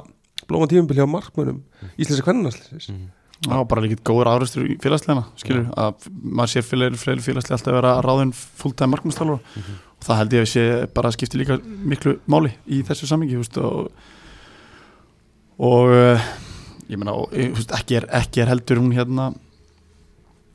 blóma 0.48 0.68
tífumbil 0.70 0.98
hjá 0.98 1.06
markmönum 1.10 1.58
mm. 1.60 1.90
Íslenska 1.96 2.26
kvennarnarsliðis 2.26 2.88
mm. 2.92 3.08
Já, 3.40 3.56
bara 3.64 3.80
líka 3.80 4.02
góður 4.04 4.28
áraustur 4.28 4.66
í 4.68 4.74
félagslegana 4.82 5.22
skilur, 5.40 5.62
ja. 5.64 5.86
að 5.88 6.08
maður 6.20 6.50
sér 6.52 6.64
fleiri 6.66 6.98
félagslega 7.24 7.56
alltaf 7.56 7.70
að 7.70 7.76
vera 7.78 7.92
ráðinn 8.04 8.34
fulltime 8.36 8.92
markmannstálur 8.92 9.38
mm 9.40 9.62
-hmm. 9.62 9.78
og 9.96 10.04
það 10.04 10.18
held 10.20 10.34
ég 10.36 10.44
að 10.44 10.50
sé 10.50 10.64
bara 10.94 11.12
skipti 11.14 11.40
líka 11.40 11.56
miklu 11.64 12.18
máli 12.28 12.52
í 12.68 12.82
þessu 12.84 13.08
samingi 13.08 13.38
og, 13.40 13.88
og 15.56 15.88
uh, 15.88 16.20
ég 16.90 16.98
menna 16.98 17.16
ekki, 17.78 18.02
ekki 18.20 18.42
er 18.42 18.52
heldur 18.52 18.82
hún 18.82 18.92
hérna 18.92 19.30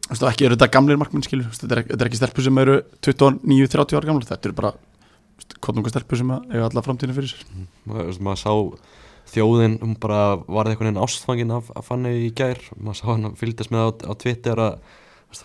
veist, 0.10 0.22
ekki 0.22 0.46
eru 0.46 0.56
þetta 0.56 0.72
gamleir 0.76 1.00
markmann 1.02 1.26
skilur, 1.26 1.50
þetta 1.58 1.80
er, 1.80 1.86
er 1.90 2.10
ekki 2.10 2.20
stelpur 2.20 2.46
sem 2.46 2.62
eru 2.62 2.82
29-30 3.02 3.98
ára 3.98 4.10
gamla, 4.12 4.30
þetta 4.30 4.50
eru 4.50 4.58
bara 4.60 4.74
konunga 5.64 5.90
stelpur 5.90 6.22
sem 6.22 6.32
eiga 6.52 6.70
alla 6.70 6.86
framtíðinu 6.86 7.18
fyrir 7.18 7.34
sér 7.34 7.46
mm, 7.50 7.66
maður, 7.90 8.22
maður 8.28 8.42
sá 8.44 8.54
þjóðin, 9.32 9.80
hún 9.82 9.96
bara 10.02 10.38
var 10.46 10.70
eitthvað 10.70 10.92
einn 10.92 11.02
ástfangin 11.02 11.56
af, 11.56 11.72
af 11.76 11.90
fannu 11.90 12.12
í 12.26 12.30
gær. 12.36 12.62
Maður 12.78 13.00
sá 13.00 13.08
hann 13.10 13.30
að 13.32 13.42
fylgdast 13.42 13.74
með 13.74 13.88
á, 13.88 13.90
á 14.06 14.14
Twitter 14.22 14.62
að 14.62 14.78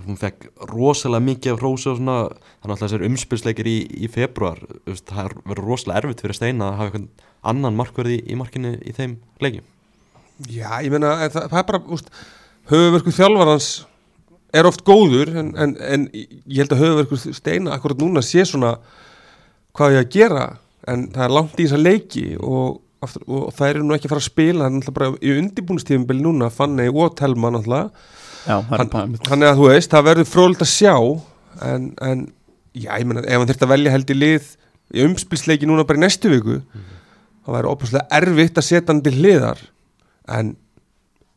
hún 0.07 0.19
fekk 0.21 0.47
rosalega 0.71 1.27
mikið 1.27 1.55
af 1.55 1.61
hrósi 1.63 1.89
og 1.91 1.99
svona, 1.99 2.17
þannig 2.63 2.77
að 2.77 2.83
þessar 2.85 3.05
umspilsleikir 3.09 3.71
í, 3.71 3.79
í 4.05 4.11
februar, 4.13 4.61
það 4.87 5.35
verður 5.41 5.67
rosalega 5.67 6.05
erfitt 6.05 6.23
fyrir 6.23 6.39
Steina 6.39 6.69
að 6.69 6.77
hafa 6.79 6.91
eitthvað 6.91 7.29
annan 7.51 7.79
markverði 7.79 8.21
í 8.31 8.37
markinu 8.39 8.77
í 8.79 8.95
þeim 8.95 9.17
leikjum. 9.43 9.67
Já, 10.47 10.79
ég 10.85 10.93
meina, 10.93 11.17
það, 11.29 11.49
það 11.53 11.59
er 11.61 11.67
bara 11.73 11.83
höfuverku 12.71 13.15
þjálfarans 13.17 13.71
er 14.57 14.67
oft 14.69 14.85
góður 14.87 15.33
en, 15.41 15.51
en, 15.59 15.75
en 15.83 16.07
ég 16.15 16.63
held 16.63 16.75
að 16.75 16.85
höfuverku 16.85 17.35
Steina 17.37 17.75
akkurat 17.75 18.01
núna 18.01 18.23
sé 18.25 18.45
svona 18.49 18.77
hvað 19.77 19.97
ég 19.97 20.05
að 20.05 20.15
gera 20.15 20.47
en 20.91 21.09
það 21.15 21.27
er 21.27 21.35
langt 21.37 21.59
í 21.59 21.67
þessa 21.67 21.83
leiki 21.83 22.25
og 22.39 22.81
aftur, 23.01 23.25
og 23.27 23.51
það 23.57 23.73
eru 23.73 23.85
nú 23.87 23.97
ekki 23.97 24.09
að 24.09 24.15
fara 24.15 24.25
að 24.25 24.29
spila 24.29 24.63
það 24.63 24.71
er 24.71 24.77
náttúrulega 24.77 24.99
bara 25.01 25.11
í 25.21 25.35
undibúnstífumbili 25.41 26.25
núna 26.25 26.51
Fanny 26.55 26.89
og 26.91 27.17
Telma 27.19 27.53
náttúrulega 27.55 27.91
þannig 28.71 29.49
að 29.51 29.59
þú 29.61 29.69
veist, 29.69 29.91
það 29.91 30.09
verður 30.11 30.31
frólitt 30.31 30.65
að 30.65 30.73
sjá 30.73 30.95
en, 31.67 31.91
en 32.01 32.25
já, 32.73 32.93
ég 32.95 33.07
menna, 33.07 33.27
ef 33.27 33.37
hann 33.37 33.51
þurft 33.51 33.67
að 33.67 33.75
velja 33.75 33.95
held 33.97 34.15
í 34.15 34.17
lið 34.17 34.55
í 34.91 35.05
umspilsleiki 35.07 35.69
núna 35.69 35.85
bara 35.87 36.01
í 36.01 36.05
næstu 36.05 36.33
viku 36.33 36.61
mm 36.61 36.89
það 37.51 37.57
væri 37.57 37.73
óbúslega 37.73 38.21
erfitt 38.21 38.61
að 38.61 38.67
setja 38.67 38.93
hann 38.93 39.03
til 39.05 39.17
hliðar 39.17 39.63
en 40.37 40.55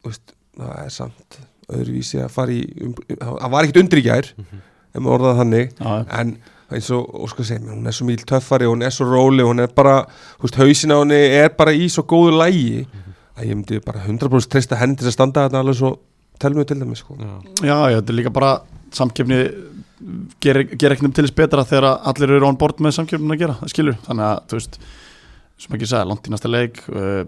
veist, 0.06 0.34
það 0.60 0.74
er 0.84 0.94
samt 0.94 1.40
öðruvísi 1.74 2.22
að 2.22 2.34
fara 2.34 2.54
í 2.54 2.64
um, 2.84 2.96
það 3.10 3.54
var 3.56 3.68
ekkit 3.68 3.82
undrigjær 3.84 4.32
mm 4.36 4.46
-hmm. 4.50 4.66
ef 4.94 5.02
maður 5.02 5.16
orðaði 5.18 5.40
þannig 5.42 5.72
já. 5.80 5.94
en 6.20 6.36
eins 6.76 6.90
og 6.94 7.10
Óskar 7.26 7.48
segir 7.48 7.64
mér, 7.64 7.76
hún 7.78 7.88
er 7.88 7.96
svo 7.96 8.08
mjög 8.08 8.26
töffari 8.30 8.68
og 8.68 8.76
hún 8.76 8.86
er 8.86 8.94
svo 8.94 9.08
róli, 9.10 9.44
hún 9.46 9.64
er 9.64 9.74
bara 9.76 10.04
húst, 10.42 10.58
hausin 10.60 10.94
á 10.94 10.98
henni 11.02 11.20
er 11.42 11.54
bara 11.58 11.74
í 11.74 11.90
svo 11.90 12.04
góðu 12.04 12.38
lægi 12.38 12.84
mm 12.84 12.86
-hmm. 12.86 13.14
að 13.38 13.46
ég 13.50 13.56
myndi 13.56 13.80
bara 13.86 14.00
100% 14.08 14.50
treysta 14.50 14.76
henni 14.76 14.96
til 14.96 15.08
að 15.08 15.18
standa 15.18 15.48
þarna 15.48 15.60
alveg 15.60 15.76
svo 15.76 16.00
telmið 16.40 16.68
til 16.68 16.80
dæmis 16.80 17.00
sko. 17.00 17.16
Já, 17.62 17.90
já, 17.92 17.96
þetta 18.02 18.12
er 18.12 18.20
líka 18.20 18.34
bara 18.34 18.62
samkefni 18.92 19.40
gerir 20.44 20.76
ger 20.78 20.92
ekki 20.92 21.06
nefn 21.06 21.16
til 21.16 21.26
þess 21.28 21.36
betra 21.36 21.64
þegar 21.64 22.02
allir 22.10 22.36
eru 22.36 22.50
án 22.50 22.58
bort 22.60 22.82
með 22.84 22.98
samkefninu 22.98 23.34
að 23.34 23.40
gera, 23.40 23.56
það 23.62 23.72
skilur 23.74 23.98
þannig 24.08 24.26
að, 24.26 24.42
þú 24.50 24.60
veist, 24.60 24.78
sem 25.64 25.78
ekki 25.78 25.90
sagði 25.90 26.10
langt 26.10 26.28
í 26.28 26.34
næsta 26.34 26.52
leik 26.52 26.84
uh, 26.92 27.24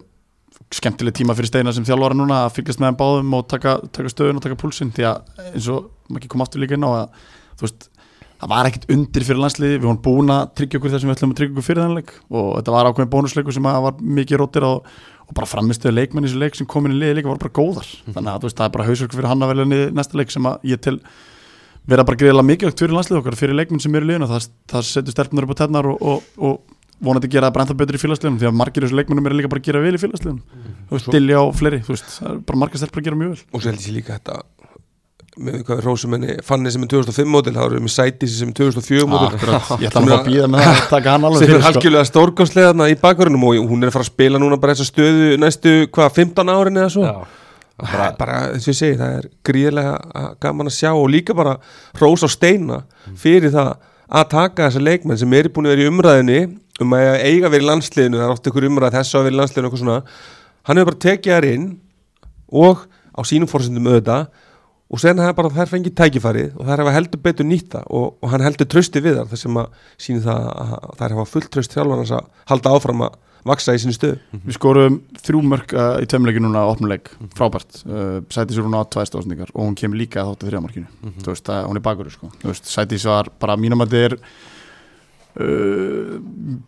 skemmtileg 0.75 1.15
tíma 1.15 1.35
fyrir 1.37 1.51
steina 1.51 1.73
sem 1.75 1.85
þjálfvara 1.87 2.17
núna 2.17 2.41
að 2.45 2.55
fylgjast 2.57 2.81
með 2.81 2.91
þeim 2.91 2.99
báðum 2.99 3.33
og 3.37 3.47
taka, 3.51 3.75
taka 3.95 4.11
stöðun 4.11 4.39
og 4.39 4.45
taka 4.45 4.59
púlsinn 4.59 4.93
því 4.95 5.07
að 5.11 5.43
eins 5.51 5.69
og 5.71 5.89
maður 6.09 6.21
ekki 6.21 6.31
kom 6.33 6.45
aftur 6.45 6.63
líka 6.63 6.77
inn 6.77 6.87
á 6.87 6.91
að 6.91 7.05
þú 7.55 7.67
veist 7.67 7.89
það 8.45 8.51
var 8.53 8.67
ekkert 8.69 8.91
undir 8.93 9.25
fyrir 9.25 9.41
landsliði 9.41 9.77
við 9.79 9.87
vorum 9.87 10.01
búin 10.05 10.31
að 10.35 10.49
tryggja 10.59 10.79
okkur 10.79 10.91
þessum 10.93 11.09
við 11.09 11.15
ætlum 11.15 11.31
að 11.33 11.39
tryggja 11.39 11.53
okkur 11.55 11.65
fyrir 11.65 11.81
þannleik 11.81 12.11
og 12.29 12.49
þetta 12.59 12.75
var 12.75 12.89
ákveðin 12.91 13.11
bónusleiku 13.15 13.55
sem 13.55 13.69
var 13.85 14.01
mikið 14.19 14.41
rótir 14.41 14.67
og, 14.67 14.91
og 15.25 15.37
bara 15.39 15.49
framistuði 15.49 15.95
leikmenn 15.95 16.27
í 16.27 16.29
þessu 16.29 16.41
leik 16.43 16.59
sem 16.59 16.69
kom 16.69 16.85
inn 16.85 16.93
í 16.93 16.99
liði 17.01 17.17
líka 17.19 17.31
var 17.31 17.41
bara 17.41 17.55
góðar. 17.57 17.89
Mm. 18.05 18.17
þannig 18.19 18.31
að 18.35 18.45
veist, 18.45 18.59
það 18.59 18.67
er 18.67 18.75
bara 18.75 18.85
hausverku 18.85 19.17
fyrir 19.17 19.29
hann 19.31 19.41
að 19.41 19.51
velja 19.53 19.67
niður 19.71 19.97
næsta 19.97 20.21
leik 20.21 20.35
sem 20.35 20.51
ég 20.69 20.83
til 20.85 20.95
vera 21.89 22.05
bara 22.05 22.21
greiðilega 22.21 22.49
mikilvægt 22.51 22.85
fyrir 22.85 22.97
landslið 22.99 23.21
okkar 23.23 23.39
fyrir 23.39 23.57
leikmenn 23.57 23.81
sem 23.81 23.97
eru 23.97 24.05
í 24.05 24.11
liðinu. 24.11 24.29
Það, 24.29 24.47
það 24.73 24.87
setur 24.91 25.15
stelpunar 25.15 25.47
upp 25.47 25.57
á 25.57 25.61
tennar 25.61 25.89
og, 25.89 26.01
og, 26.01 26.29
og 26.37 26.75
vonandi 27.05 27.29
gera 27.29 27.49
það 27.49 27.55
bara 27.57 27.65
ennþá 27.65 27.77
betur 27.81 27.97
í 27.97 28.01
félagsliðunum 28.01 28.39
því 28.41 28.49
að 28.49 28.57
margir 28.61 28.85
þessu 28.85 28.97
leikmennum 28.99 29.29
eru 29.29 29.37
líka 29.37 29.51
bara 29.51 29.61
að 29.61 29.67
gera 29.69 29.81
vel 29.83 29.93
í 29.97 30.01
félagsliðunum. 30.01 30.41
Mm. 30.41 30.75
þú 30.89 30.97
veist, 30.97 31.09
Dilja 31.13 31.41
og 31.41 31.51
fleiri, 31.59 31.81
þú 31.85 31.93
veist, 31.93 32.13
það 32.15 32.29
er 32.31 32.39
bara 32.49 32.61
margir 32.63 32.81
stelpur 32.81 33.01
að 33.01 33.09
gera 33.09 33.19
mjög 33.19 33.33
vel. 33.33 33.41
Og 33.51 33.61
svo 33.61 33.71
heldur 33.71 33.89
ég 33.91 33.97
líka 33.99 34.17
þetta 34.17 34.37
rósumenni 35.35 36.37
fanni 36.47 36.71
sem 36.71 36.83
er 36.85 36.89
2005 36.93 37.27
mótil 37.27 37.51
þá 37.55 37.63
erum 37.65 37.87
við 37.89 37.91
Sætis 37.91 38.37
sem 38.39 38.51
er 38.51 38.55
2004 38.55 39.07
mótil 39.11 39.39
ég 39.81 39.89
ætla 39.89 40.01
að 40.01 40.13
að 40.15 40.27
býða 40.29 40.47
með 40.51 40.67
að 40.69 40.77
taka 40.93 41.15
hann 41.15 41.27
alveg 41.27 41.41
sem 41.41 41.49
er 41.49 41.57
sko. 41.59 41.65
halkjulega 41.67 42.09
stórgáslegaðna 42.09 42.87
í 42.87 42.95
bakverðinum 43.01 43.43
og 43.49 43.65
hún 43.67 43.83
er 43.83 43.91
að 43.91 43.97
fara 43.97 44.07
að 44.07 44.11
spila 44.13 44.39
núna 44.39 44.59
bara 44.61 44.75
þessa 44.77 44.87
stöðu 44.93 45.33
næstu 45.41 45.73
hvað 45.91 46.13
15 46.21 46.53
árin 46.55 46.79
eða 46.79 46.93
svo? 46.95 47.09
Bara, 47.75 48.07
bara 48.15 48.37
þess 48.53 48.69
að 48.69 48.71
ég 48.71 48.79
segi 48.79 48.99
það 49.01 49.17
er 49.17 49.27
gríðilega 49.49 50.23
gaman 50.45 50.71
að 50.71 50.77
sjá 50.77 50.89
og 50.93 51.09
líka 51.11 51.35
bara 51.35 51.57
rós 51.99 52.23
á 52.23 52.29
steina 52.31 52.79
fyrir 53.19 53.51
það 53.51 53.73
að 54.07 54.31
taka 54.31 54.69
þessa 54.69 54.85
leikmenn 54.87 55.19
sem 55.19 55.35
er 55.35 55.51
búin 55.51 55.67
að 55.67 55.75
vera 55.75 55.83
í 55.83 55.91
umræðinni 55.91 56.39
um 56.79 56.95
að 56.95 57.09
eiga 57.27 57.51
verið 57.51 57.65
í 57.65 57.69
landsliðinu 57.73 58.21
það 58.21 58.29
er 58.29 58.37
oft 58.37 58.47
einhver 58.47 58.69
umræð 58.69 58.97
þess 59.01 59.19
að 59.19 59.27
vera 59.27 59.35
í 59.35 59.39
landsliðinu 59.41 59.99
hann 60.65 60.79
hefur 60.79 60.89
bara 60.93 61.03
tekið 61.09 61.35
þær 61.35 61.47
inn 61.51 61.67
og 62.55 62.87
á 63.15 63.21
sínum 63.27 63.51
fórsendum 63.51 63.91
auðvitað 63.91 64.27
og 64.91 65.01
sen 65.01 65.17
hefur 65.21 65.37
bara 65.39 65.53
þær 65.55 65.71
fengið 65.73 65.95
tækifærið 65.97 66.57
og 66.59 66.67
þær 66.69 66.81
hefa 66.83 66.95
heldur 66.95 67.21
betur 67.25 67.47
nýtt 67.49 67.71
það. 67.73 67.85
Og, 67.89 68.07
og 68.21 68.31
hann 68.33 68.43
heldur 68.45 68.67
trösti 68.69 69.01
við 69.03 69.17
þar 69.19 69.29
þar 69.31 69.41
sem 69.41 69.61
að 69.61 69.79
sýnir 70.05 70.25
það 70.27 70.49
að 70.65 70.73
þær 71.01 71.15
hefa 71.15 71.29
fullt 71.33 71.49
tröst 71.55 71.77
þjálfarnas 71.77 72.13
að 72.19 72.27
halda 72.51 72.73
áfram 72.77 73.05
að 73.07 73.21
vaksa 73.45 73.75
í 73.77 73.81
sinni 73.81 73.93
stöðu. 73.93 74.17
Við 74.45 74.55
skorum 74.57 74.95
þrjú 75.21 75.41
mörg 75.45 75.73
uh, 75.77 75.99
í 76.01 76.07
tveimleiki 76.09 76.41
núna 76.41 76.63
á 76.65 76.69
opnuleik, 76.73 77.11
frábært. 77.37 77.81
Uh, 77.85 78.17
Sætis 78.33 78.57
er 78.57 78.65
hún 78.65 78.73
á 78.77 78.81
tvær 78.89 79.05
stóðsningar 79.09 79.51
og 79.53 79.67
hún 79.67 79.75
kemur 79.77 79.99
líka 80.01 80.23
að 80.23 80.31
þáttu 80.31 80.49
þrjámarkinu, 80.49 80.89
þú 81.21 81.29
veist, 81.29 81.51
að, 81.53 81.67
hún 81.69 81.77
er 81.77 81.85
bakur 81.85 82.09
sko. 82.13 82.31
þú 82.41 82.49
veist, 82.49 82.71
Sætis 82.73 83.05
var 83.05 83.29
bara 83.41 83.53
að 83.53 83.93
er 84.01 84.17
uh, 85.41 86.17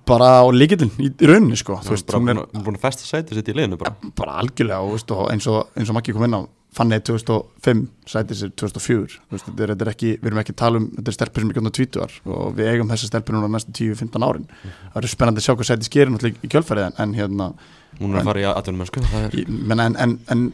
bara 0.07 0.29
á 0.43 0.45
líkillin 0.51 0.91
í, 1.01 1.09
í 1.09 1.29
rauninni 1.29 1.57
sko. 1.59 1.79
þú 1.83 1.93
veist, 1.95 2.07
bara 2.07 2.19
hún 2.21 2.27
búin 2.29 2.37
er 2.37 2.43
að- 2.45 2.65
búin 2.67 2.77
að 2.79 2.85
festa 2.85 3.07
sætið 3.07 3.39
sitt 3.39 3.49
í 3.51 3.55
liðinu 3.57 3.79
bara. 3.81 3.95
Bara 4.17 4.37
algjörlega 4.43 4.79
og, 4.83 4.93
veist, 4.97 5.11
og 5.15 5.31
eins 5.31 5.47
og, 5.47 5.69
eins 5.77 5.89
og 5.91 5.97
Maggi 5.97 6.13
kom 6.15 6.25
inn 6.27 6.37
á 6.37 6.41
Fanny 6.77 6.97
er 6.97 7.03
2005, 7.07 7.81
Sætis 8.07 8.43
er 8.45 8.51
2004 8.53 9.07
þú 9.15 9.33
veist, 9.33 9.47
þetta 9.47 9.65
er, 9.65 9.73
þetta 9.73 9.87
er 9.87 9.91
ekki, 9.93 10.11
við 10.21 10.29
erum 10.29 10.41
ekki 10.43 10.53
að 10.53 10.59
tala 10.61 10.81
um 10.81 10.85
þetta 10.93 11.13
er 11.13 11.17
stelpur 11.17 11.43
sem 11.43 11.51
er 11.51 11.57
gjóðna 11.57 11.73
20 11.77 12.05
ár 12.05 12.19
og 12.35 12.53
við 12.59 12.71
eigum 12.73 12.93
þessa 12.93 13.09
stelpur 13.11 13.37
núna 13.37 13.49
næstu 13.55 13.73
10-15 13.79 14.27
árin. 14.27 14.47
Það 14.61 15.01
eru 15.01 15.11
spennandi 15.13 15.43
að 15.43 15.47
sjá 15.47 15.55
hvað 15.55 15.71
Sætis 15.71 15.91
gerir 15.93 16.13
náttúrulega 16.13 16.45
í 16.45 16.53
kjölfærið 16.53 17.01
en, 17.03 17.17
hérna 17.17 17.49
hún 17.97 18.13
er 18.13 18.21
að 18.21 18.31
fara 18.31 18.43
í 18.43 18.47
atvinnum 18.51 18.83
mennsku 18.83 19.03
er 19.07 19.87
en, 19.87 19.99
en, 20.05 20.17
en 20.33 20.47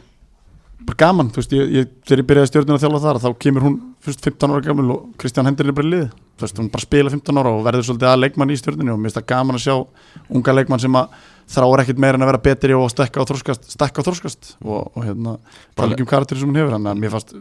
bara 0.84 1.00
gaman, 1.00 1.30
þú 1.32 1.40
veist, 1.40 1.54
ég, 1.54 1.70
ég, 1.72 1.92
þegar 2.04 2.20
ég 2.20 2.28
byrjaði 2.28 2.50
stjórnuna 2.50 2.76
að 2.76 2.84
þjálfa 2.84 3.02
þar 3.04 3.20
þá 3.22 3.28
kemur 3.44 3.64
hún 3.64 3.76
fyrst 4.04 4.26
15 4.26 4.52
ára 4.52 4.64
gamul 4.66 4.88
og 4.92 5.04
Kristján 5.20 5.48
Hendur 5.48 5.70
er 5.70 5.76
bara 5.76 5.88
í 5.88 5.92
lið 5.92 6.04
þú 6.10 6.44
veist, 6.44 6.58
hún 6.60 6.70
bara 6.74 6.84
spila 6.84 7.12
15 7.14 7.40
ára 7.40 7.52
og 7.54 7.62
verður 7.64 7.86
svolítið 7.88 8.10
að 8.10 8.20
leikmann 8.20 8.52
í 8.52 8.58
stjórnunni 8.60 8.92
og 8.92 8.98
mér 9.00 9.08
finnst 9.08 9.20
það 9.20 9.28
gaman 9.30 9.58
að 9.58 9.64
sjá 9.64 9.76
unga 10.34 10.56
leikmann 10.58 10.82
sem 10.82 10.98
að 10.98 11.14
þráur 11.50 11.84
ekkit 11.84 12.00
meira 12.00 12.18
en 12.18 12.24
að 12.24 12.32
vera 12.32 12.44
betri 12.46 12.76
og 12.76 12.88
stekka 12.92 13.22
og 13.22 13.28
þróskast, 13.30 13.68
stekka 13.74 14.02
og 14.02 14.08
þróskast 14.08 14.54
og, 14.64 14.90
og 14.94 15.04
hérna, 15.04 15.36
tala 15.76 15.94
ekki 15.94 16.06
um 16.06 16.10
karakter 16.14 16.40
sem 16.40 16.50
hún 16.50 16.60
hefur 16.60 16.76
að 16.78 17.00
mér 17.00 17.12
fannst 17.14 17.36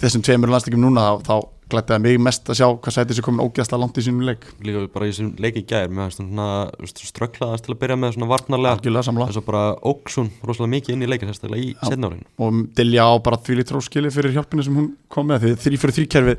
þessum 0.00 0.24
tveimur 0.24 0.50
landsleikum 0.52 0.82
núna 0.82 1.04
þá, 1.04 1.28
þá 1.28 1.36
glætti 1.70 1.92
það 1.94 2.02
mig 2.04 2.18
mest 2.22 2.50
að 2.50 2.58
sjá 2.60 2.66
hvað 2.68 2.94
sætið 2.94 3.18
sér 3.18 3.26
komin 3.26 3.42
ógeðslega 3.42 3.80
langt 3.82 3.98
í 3.98 4.04
sínum 4.06 4.26
leik. 4.26 4.44
Líka 4.62 4.82
bara 4.94 5.06
í 5.08 5.10
þessum 5.12 5.30
leiki 5.42 5.62
í 5.62 5.66
gær 5.66 5.90
með 5.90 6.12
svona 6.14 6.46
strögglaðast 6.86 7.66
til 7.66 7.74
að 7.74 7.80
byrja 7.80 7.96
með 7.98 8.14
svona 8.14 8.30
varnarlega. 8.30 8.82
Þess 8.86 9.40
að 9.40 9.48
bara 9.48 9.64
óksun 9.82 10.30
rosalega 10.46 10.74
mikið 10.76 10.94
inn 10.94 11.02
í 11.02 11.10
leikin 11.10 11.32
sérstaklega 11.32 11.62
í 11.64 11.72
Já. 11.72 11.82
setna 11.90 12.10
árin 12.12 12.22
og 12.38 12.60
Dilja 12.78 13.02
á 13.10 13.12
bara 13.18 13.40
því 15.96 16.36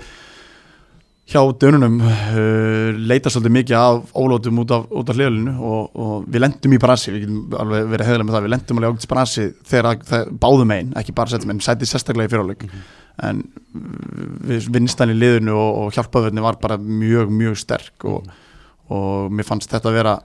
hjá 1.27 1.41
dönunum 1.59 1.97
uh, 1.99 2.93
leita 3.09 3.27
svolítið 3.33 3.53
mikið 3.57 3.75
af 3.77 4.13
ólótum 4.15 4.61
út 4.63 4.71
af, 4.71 4.85
af 5.01 5.09
hliðalinu 5.11 5.55
og, 5.59 5.89
og 5.99 6.27
við 6.31 6.43
lendum 6.45 6.75
í 6.77 6.79
brasi, 6.79 7.11
við 7.11 7.25
getum 7.25 7.57
alveg 7.59 7.89
verið 7.91 8.07
heðilega 8.11 8.27
með 8.29 8.37
það, 8.37 8.45
við 8.47 8.53
lendum 8.53 8.79
alveg 8.79 8.93
ágætis 8.95 9.09
brasi 9.11 9.47
þegar 9.67 9.89
að- 9.91 10.05
það 10.07 10.29
báðum 10.45 10.71
einn, 10.77 10.93
ekki 11.01 11.15
bara 11.17 11.33
setjum 11.33 11.51
einn, 11.51 11.59
sætið 11.65 11.91
sérstaklega 11.91 12.29
í 12.29 12.31
fyrirháleik 12.31 12.63
en 13.27 13.43
uh, 13.43 13.83
við 14.53 14.69
vinstan 14.77 15.11
í 15.11 15.17
liðinu 15.19 15.57
og, 15.57 15.81
og 15.83 15.97
hjálpaðverðni 15.97 16.45
var 16.47 16.61
bara 16.63 16.79
mjög, 16.79 17.33
mjög 17.43 17.59
sterk 17.65 18.07
og, 18.07 18.31
og 18.93 19.27
mér 19.35 19.49
fannst 19.51 19.71
þetta 19.73 19.91
að 19.91 19.99
vera 19.99 20.15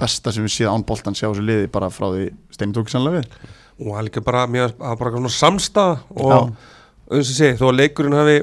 besta 0.00 0.32
sem 0.32 0.44
við 0.44 0.52
séð 0.56 0.72
án 0.72 0.86
boltan 0.88 1.14
sjá 1.16 1.26
þessu 1.30 1.44
liði 1.44 1.68
bara 1.72 1.92
frá 1.92 2.08
því 2.12 2.26
Steini 2.52 2.74
tók 2.76 2.90
sannlega 2.92 3.20
við. 3.22 3.52
Og 3.84 3.92
hann 3.96 4.04
líka 4.08 4.20
bara, 4.24 4.42
mér, 4.48 4.72
að 4.76 4.98
bara 5.00 5.12
svona 5.12 5.30
samstað 5.32 5.98
og 6.16 6.32
eins 7.12 7.28
og 7.30 7.36
segi, 7.36 7.56
þó 7.60 7.66
að 7.70 7.78
leikurinn 7.82 8.16
hafi 8.16 8.36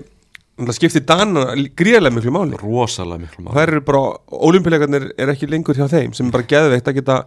skiptið 0.78 1.06
Dana 1.10 1.48
gríðarlega 1.78 2.18
miklu 2.18 2.34
máli. 2.36 2.60
Rosalega 2.62 3.24
miklu 3.24 3.48
máli. 3.48 3.58
Þær 3.58 3.74
eru 3.74 3.84
bara, 3.88 4.06
ólimpilegarnir 4.50 5.10
er 5.18 5.34
ekki 5.34 5.50
lengur 5.50 5.78
hjá 5.78 5.88
þeim 5.92 6.14
sem 6.14 6.30
er 6.30 6.36
bara 6.36 6.50
geðveikt 6.50 6.90
að 6.92 6.98
geta 7.00 7.20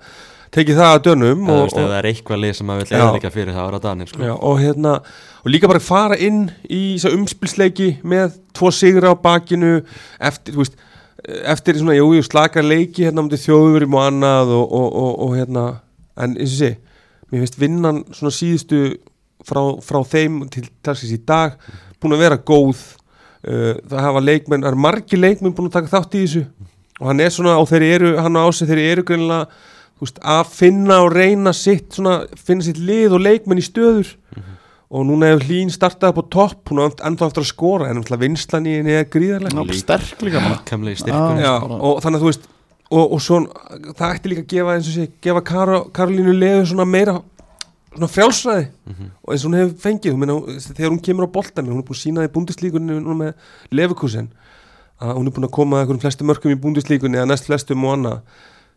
tekið 0.55 0.79
það 0.79 0.93
að 0.95 1.05
dönum 1.07 1.41
þú 1.43 1.55
og, 1.55 1.63
og, 1.65 1.77
það 1.77 1.95
er 1.97 2.09
eitthvað 2.11 2.43
lið 2.43 2.53
sem 2.59 2.71
að 2.71 2.81
vil 2.81 2.87
eða 2.97 3.09
líka 3.17 3.33
fyrir 3.35 3.55
það 3.55 3.63
að 3.63 3.71
vera 3.71 3.81
Danir 3.83 4.11
sko. 4.11 4.21
já, 4.23 4.33
og 4.35 4.61
hérna 4.63 4.93
og 5.43 5.49
líka 5.51 5.71
bara 5.71 5.83
fara 5.83 6.19
inn 6.23 6.45
í 6.71 6.83
umspilsleiki 7.11 7.89
með 8.07 8.37
tvo 8.57 8.71
sigra 8.75 9.11
á 9.11 9.15
bakinu 9.19 9.73
eftir, 10.31 10.57
veist 10.57 10.79
eftir 11.51 11.81
svona, 11.81 11.97
jú, 11.99 12.23
slakar 12.23 12.67
leiki 12.67 13.09
hérna 13.09 13.25
mútið 13.27 13.43
þjóðurum 13.49 13.99
og 13.99 14.05
annað 14.05 14.55
og, 14.55 14.67
og, 14.79 14.89
og, 15.03 15.13
og 15.27 15.35
hérna, 15.35 15.65
en 16.23 16.37
eins 16.39 16.55
og 16.55 16.61
sé 16.61 16.73
mér 17.27 17.43
finnst 17.43 17.59
vinnan 17.59 18.05
svona 18.15 18.35
síðustu 18.35 18.83
frá, 19.47 19.63
frá 19.83 20.01
þeim 20.07 20.45
til 20.53 20.67
í 21.11 21.19
dag 21.27 21.59
búin 21.99 22.15
að 22.15 22.23
vera 22.23 22.39
góð 22.39 22.85
það 23.45 24.03
hafa 24.07 24.23
leikmenn, 24.25 24.65
það 24.65 24.73
eru 24.73 24.83
margi 24.87 25.21
leikmenn 25.21 25.55
búin 25.57 25.71
að 25.71 25.79
taka 25.79 25.93
þátt 25.93 26.17
í 26.17 26.25
þessu. 26.25 26.45
Og 27.01 27.11
hann 27.11 27.21
er 27.21 27.33
svona, 27.35 27.57
og 27.61 27.69
þeir 27.69 27.85
eru, 27.91 28.13
hann 28.25 28.39
á 28.41 28.45
sig 28.57 28.71
þeir 28.71 28.83
eru 28.83 29.05
greinilega, 29.07 29.49
þú 29.97 30.07
veist, 30.07 30.21
að 30.37 30.53
finna 30.57 31.01
og 31.05 31.11
reyna 31.13 31.53
sitt, 31.57 31.91
svona, 31.97 32.19
finna 32.49 32.65
sitt 32.65 32.81
lið 32.81 33.19
og 33.19 33.25
leikmenn 33.27 33.61
í 33.61 33.67
stöður. 33.67 34.15
Og 34.87 35.03
núna 35.03 35.33
hefur 35.33 35.49
hlín 35.49 35.73
startað 35.75 36.13
upp 36.13 36.21
á 36.23 36.25
topp 36.31 36.71
hún 36.71 36.85
er 36.85 36.93
ennþá 37.09 37.27
eftir 37.27 37.43
að 37.43 37.49
skora 37.49 37.89
en 37.91 37.97
náttúrulega 37.99 38.23
vinslan 38.23 38.69
í 38.71 38.77
henni 38.77 38.95
er 38.95 39.09
gríðarlega 39.11 39.65
sterk 39.75 40.21
líka 40.23 40.43
styrkur 41.01 41.41
Já, 41.43 41.55
og 41.59 41.99
þannig 42.05 42.21
að 42.21 42.23
þú 42.23 42.29
veist 42.31 42.45
og, 42.87 43.03
og 43.03 43.23
svo, 43.25 43.41
það 43.99 44.13
ætti 44.13 44.31
líka 44.31 44.45
að 44.45 44.53
gefa 44.53 44.77
eins 44.77 44.91
og 44.91 44.95
sé, 44.95 45.09
gefa 45.27 45.43
Karo, 45.49 45.81
Karolínu 45.91 46.37
Leðu 46.39 46.69
svona 46.71 46.87
meira 46.87 47.17
svona 47.97 48.13
frjálsræði. 48.13 48.67
Og 49.23 49.33
eins 49.33 49.45
og 49.45 49.51
hún 49.51 49.59
hefur 49.59 49.77
fengið, 49.83 50.13
þú 50.13 50.21
meina, 50.23 50.37
þegar 50.67 50.91
hún 50.93 51.03
kemur 51.03 51.29
á 51.29 51.35
boltan 51.37 51.71
hún 51.71 51.81
er 51.81 51.87
búin 51.87 51.97
að 51.97 52.03
sína 52.03 52.27
í 52.27 52.33
búndislíkunni 52.33 52.99
núna 53.01 53.17
með 53.21 53.33
Lefukusen, 53.71 54.29
að 55.01 55.17
hún 55.19 55.27
er 55.27 55.37
búin 55.37 55.49
að 55.49 55.57
koma 55.57 55.77
að 55.77 55.83
einhverjum 55.85 56.03
flestum 56.05 56.31
mörkum 56.31 56.55
í 56.55 56.61
búndislíkunni 56.61 57.19
eða 57.19 57.31
næst 57.33 57.49
flestum 57.49 57.85
og 57.85 57.97
annað. 57.97 58.21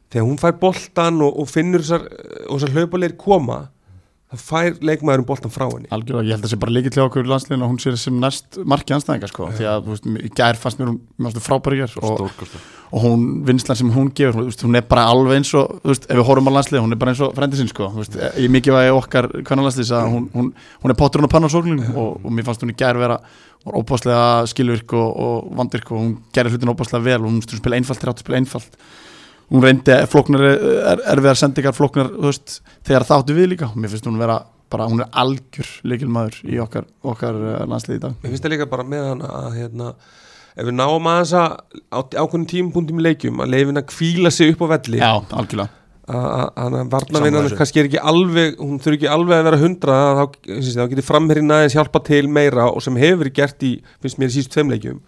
Þegar 0.09 0.25
hún 0.25 0.39
fær 0.41 0.55
boltan 0.59 1.21
og, 1.21 1.35
og 1.39 1.49
finnur 1.49 1.83
þessar, 1.83 2.07
og 2.49 2.57
þessar 2.57 2.75
hlaupalegir 2.75 3.17
koma 3.19 3.59
það 4.29 4.41
fær 4.45 4.75
leikmaðurinn 4.85 5.25
boltan 5.25 5.53
frá 5.53 5.65
henni. 5.71 5.87
Algjörlega, 5.89 6.27
ég 6.27 6.35
held 6.35 6.43
að 6.43 6.45
það 6.45 6.51
sé 6.51 6.59
bara 6.61 6.73
líkið 6.75 6.93
til 6.93 7.01
okkur 7.01 7.25
í 7.25 7.29
landsliðinu 7.31 7.65
og 7.65 7.71
hún 7.71 7.79
sé 7.81 7.93
sem 7.97 8.19
næst 8.21 8.59
markið 8.69 8.95
anstæðinga 8.99 9.29
sko. 9.31 9.47
því 9.57 9.69
að 9.71 9.87
þú 9.87 9.95
veist, 9.95 10.05
í 10.21 10.29
gær 10.37 10.59
fannst 10.61 10.81
mér 10.81 10.91
hún 10.91 11.39
frábæri 11.41 11.79
gær 11.81 11.95
og, 12.05 12.21
og 12.93 13.03
hún 13.07 13.25
vinslan 13.47 13.79
sem 13.79 13.89
hún 13.95 14.11
gefur, 14.13 14.45
veist, 14.45 14.61
hún 14.67 14.77
er 14.77 14.85
bara 14.85 15.07
alveg 15.09 15.39
eins 15.39 15.55
og, 15.57 15.81
þú 15.81 15.93
veist, 15.95 16.05
ef 16.05 16.21
við 16.21 16.27
horfum 16.29 16.51
á 16.53 16.57
landslið 16.59 16.85
hún 16.85 16.93
er 16.93 17.01
bara 17.01 17.15
eins 17.15 17.23
og 17.25 17.33
frendi 17.39 17.57
sinn, 17.57 17.73
sko, 17.73 17.89
þú 17.95 18.03
veist, 18.03 18.21
í 18.37 18.51
mikið 18.53 18.77
vægi 18.77 18.95
okkar 18.99 19.31
hvernig 19.39 19.65
landsliðs 19.65 19.93
að 19.97 20.13
hún, 20.13 20.29
hún, 20.37 20.53
hún 20.85 20.93
er 20.93 21.01
potturinn 21.01 21.29
á 21.29 21.33
pannarsókninu 21.33 21.91
og, 21.95 22.21
og 22.21 22.29
mér 22.29 22.45
fannst 22.51 22.65
hún 22.65 22.75
í 22.75 22.77
gær 22.77 23.01
vera 23.01 23.17
var 23.65 23.81
óbáslega 23.81 24.47
skilvirk 24.47 24.93
og, 24.95 25.09
og 25.09 25.53
vandirk 25.57 25.89
og 25.91 25.99
hún 25.99 26.13
gerir 26.35 26.53
hlutin 26.53 26.71
óbáslega 26.71 27.03
vel 27.09 27.21
og 27.23 27.31
hún 27.31 27.41
spila 27.43 27.81
einfalt, 27.81 28.01
þrjátt 28.01 28.23
spila 28.23 28.39
einfalt 28.39 28.77
hún 29.49 29.65
reyndi 29.65 29.97
flóknar 30.09 30.45
er, 30.45 31.03
erfiðar 31.15 31.39
sendingar 31.39 31.75
flóknar, 31.77 32.11
þú 32.13 32.29
veist, 32.29 32.59
þegar 32.87 33.07
það 33.09 33.23
áttu 33.23 33.37
við 33.37 33.51
líka. 33.53 33.71
Mér 33.75 33.93
finnst 33.93 34.09
hún 34.09 34.21
vera 34.21 34.39
bara, 34.69 34.87
hún 34.89 35.01
er 35.03 35.09
algjör 35.17 35.71
leikilmaður 35.89 36.39
í 36.45 36.59
okkar, 36.61 36.85
okkar 37.01 37.39
uh, 37.39 37.55
landslið 37.69 37.97
í 37.97 38.03
dag. 38.05 38.19
Mér 38.21 38.33
finnst 38.33 38.45
það 38.45 38.55
líka 38.55 38.69
bara 38.69 38.85
með 38.85 39.07
hann 39.07 39.25
að 39.25 39.57
hérna, 39.57 39.89
ef 40.53 40.69
við 40.69 40.77
náum 40.77 41.09
aðeins 41.09 41.33
að 41.39 41.49
á 41.89 41.99
ákveðnum 42.05 42.47
tímapunktum 42.53 43.01
í 43.01 43.07
leikjum 43.09 43.43
að 43.43 43.51
leifin 43.55 43.81
að 43.81 43.89
kvíla 43.89 44.33
sig 44.33 44.53
upp 44.53 44.63
á 44.65 44.67
velli. 44.75 45.01
Já, 45.01 45.11
algjörlega. 45.17 45.75
Að 46.09 46.55
að 46.57 46.75
varnavinnan 46.89 47.51
kannski 47.53 47.83
er 47.83 47.85
ekki 47.85 47.99
alveg 48.11 48.55
hún 48.57 48.79
þurfi 48.81 48.97
ekki 48.97 49.09
alveg 49.13 49.35
að 49.35 49.43
vera 49.45 49.59
hundra 49.61 49.97
þá, 50.17 50.23
þá 50.57 50.85
getur 50.89 51.05
framherrin 51.05 51.53
aðeins 51.53 51.75
hjálpa 51.77 52.01
til 52.07 52.23
meira 52.33 52.65
og 52.71 52.81
sem 52.81 52.97
hefur 52.97 53.19
verið 53.21 53.35
gert 53.37 53.65
í 53.67 53.75
finnst 54.01 54.17
mér 54.17 54.31
í 54.31 54.33
síðust 54.33 54.55
tveim 54.55 54.73
leikjum. 54.73 55.03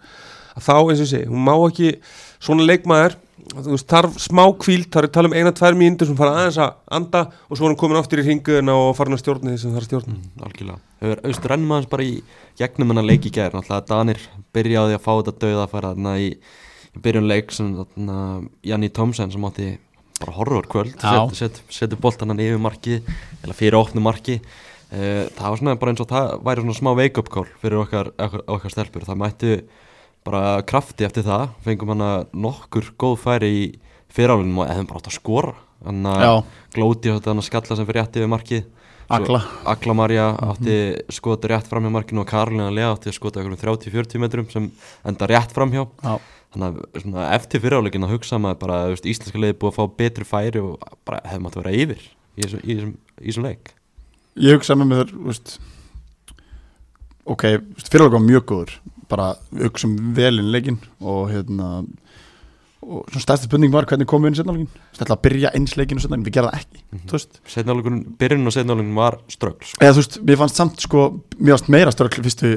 Að 0.54 0.68
þá 0.68 0.76
eins 0.76 1.02
og 1.02 1.10
segi, 1.10 1.26
hún 1.32 1.42
má 1.42 1.56
ekki 1.56 1.90
svona 2.38 2.68
leikmaður 2.68 3.18
þú 3.52 3.74
veist, 3.74 3.88
þarf 3.90 4.16
smá 4.22 4.42
kvíld, 4.60 4.88
þar 4.94 5.06
er 5.06 5.12
tala 5.12 5.30
um 5.30 5.36
eina, 5.36 5.52
tvær 5.56 5.76
mínútur 5.78 6.08
sem 6.08 6.18
fara 6.18 6.34
aðeins 6.40 6.58
að 6.62 6.72
anda 6.98 7.22
og 7.48 7.58
svo 7.58 7.66
er 7.66 7.72
hún 7.72 7.78
komin 7.80 8.00
aftur 8.00 8.22
í 8.22 8.26
ringuðina 8.26 8.74
og 8.78 8.92
farin 8.96 9.16
að 9.16 9.22
stjórna 9.22 9.52
því 9.52 9.60
sem 9.60 9.72
það 9.72 9.80
er 9.80 9.86
að 9.86 9.90
stjórna. 9.90 10.18
Algjörlega. 10.48 10.80
Hefur 11.02 11.22
austur 11.28 11.54
ennum 11.56 11.76
aðeins 11.76 11.92
bara 11.92 12.06
í 12.08 12.12
gegnum 12.60 12.92
hennar 12.92 13.08
leik 13.08 13.28
í 13.28 13.34
gær? 13.34 13.54
Náttúrulega 13.54 13.88
Danir 13.92 14.26
byrja 14.56 14.82
á 14.82 14.84
því 14.88 14.98
að 14.98 15.04
fá 15.06 15.12
þetta 15.12 15.36
döða 15.44 15.64
að 15.66 15.72
fara 15.76 15.92
þarna 15.92 16.16
í, 16.22 16.28
í 16.92 17.04
byrjun 17.06 17.30
leik 17.30 17.56
sem 17.56 17.72
þarna 17.80 18.18
Janni 18.72 18.92
Tomsen 18.96 19.34
sem 19.34 19.48
átti 19.48 19.70
bara 20.22 20.36
horror 20.36 20.68
kvöld 20.70 20.94
setur 21.00 21.34
set, 21.36 21.62
set 21.72 21.96
boltan 22.00 22.30
hann 22.30 22.42
yfir 22.42 22.60
marki 22.62 23.00
eða 23.42 23.56
fyrir 23.58 23.78
opnu 23.80 24.02
marki 24.04 24.36
uh, 24.38 25.24
það 25.34 25.46
var 25.48 25.60
svona 25.60 25.78
bara 25.80 25.94
eins 25.94 26.02
og 26.04 26.10
það 26.10 26.34
væri 26.46 26.64
svona 26.64 26.78
smá 26.78 26.92
wake 26.98 27.22
up 27.22 27.30
call 27.32 27.48
fyrir 27.62 27.80
okkar, 27.82 28.12
okkar, 28.16 28.44
okkar 28.56 28.74
stelpur. 28.74 29.06
Það 29.08 29.20
mættu 29.22 29.56
bara 30.26 30.62
krafti 30.66 31.06
eftir 31.06 31.26
það. 31.26 31.48
Fengum 31.66 31.94
hann 31.94 32.04
að 32.06 32.20
nokkur 32.44 32.92
góð 33.00 33.18
færi 33.24 33.50
í 33.52 33.64
fyrirálunum 34.12 34.62
og 34.62 34.70
eða 34.70 34.86
bara 34.90 35.02
átt 35.02 35.10
að 35.10 35.18
skora. 35.18 35.56
Hann 35.82 36.06
að 36.06 36.42
glóti 36.76 37.10
á 37.10 37.16
þetta 37.18 37.44
skalla 37.46 37.78
sem 37.78 37.88
fyrir 37.88 38.02
rétt 38.02 38.20
yfir 38.20 38.30
markið. 38.30 38.68
Agla. 39.12 39.42
Agla 39.68 39.94
Marja 39.96 40.28
átti 40.40 40.76
skota 41.12 41.50
rétt 41.50 41.66
fram 41.68 41.84
hjá 41.84 41.92
markinu 41.92 42.22
og 42.22 42.28
Karolina 42.30 42.70
Lea 42.72 42.92
átti 42.92 43.10
að 43.10 43.18
skota 43.18 43.42
einhverjum 43.42 43.60
30-40 43.60 44.22
metrum 44.22 44.46
sem 44.52 44.70
enda 45.04 45.28
rétt 45.28 45.52
fram 45.52 45.74
hjá. 45.74 45.84
Já. 46.00 46.14
þannig 46.52 46.78
að 46.78 47.02
svona, 47.02 47.26
eftir 47.32 47.62
fyriráleikin 47.64 48.04
að 48.04 48.10
hugsa 48.12 48.38
maður 48.40 48.58
bara 48.60 48.78
veist, 48.92 49.06
íslenska 49.08 49.40
leiði 49.40 49.56
búið 49.60 49.70
að 49.70 49.76
fá 49.78 49.94
betri 50.02 50.26
færi 50.28 50.60
og 50.60 50.82
bara 51.08 51.22
hefði 51.24 51.44
maður 51.46 51.60
að 51.60 51.62
vera 51.62 51.84
yfir 51.84 52.02
í 52.02 52.44
þessum, 52.44 52.60
í 52.62 52.74
þessum, 52.76 52.90
í 53.16 53.28
þessum 53.28 53.46
leik. 53.46 53.70
Ég 54.44 54.58
hugsa 54.58 54.76
með 54.76 54.90
mér 54.92 55.14
ok, 57.32 57.46
fyrirlega 57.86 58.18
var 58.18 58.26
mjög 58.26 58.44
góður 58.50 58.74
bara 59.12 59.30
velinn 60.16 60.50
leikinn 60.54 60.80
og 61.00 61.30
hérna 61.30 61.70
og 62.82 63.06
svona 63.12 63.22
stærsti 63.22 63.46
spurning 63.46 63.70
var 63.72 63.86
hvernig 63.86 64.08
komum 64.10 64.26
við 64.26 64.32
inn 64.32 64.36
í 64.36 64.40
setnáleikin 64.42 64.70
Þetta 64.98 65.14
að 65.14 65.20
byrja 65.26 65.50
eins 65.54 65.74
leikinu 65.78 66.02
setnáleikin, 66.02 66.26
við 66.26 66.36
gerðum 66.36 66.52
það 66.52 66.62
ekki 66.62 67.02
þú 67.06 67.16
veist. 67.16 67.40
Setnáleikurinn, 67.54 68.00
byrjun 68.18 68.50
og 68.50 68.54
setnáleikurinn 68.56 68.96
var 68.98 69.18
ströggl 69.30 69.68
sko. 69.68 69.78
eða 69.78 69.94
þú 69.94 70.02
veist, 70.02 70.16
mér 70.26 70.40
fannst 70.40 70.58
samt 70.58 70.86
sko 70.86 71.04
fannst 71.38 71.70
meira 71.70 71.94
störkl 71.94 72.24
fyrstu 72.26 72.54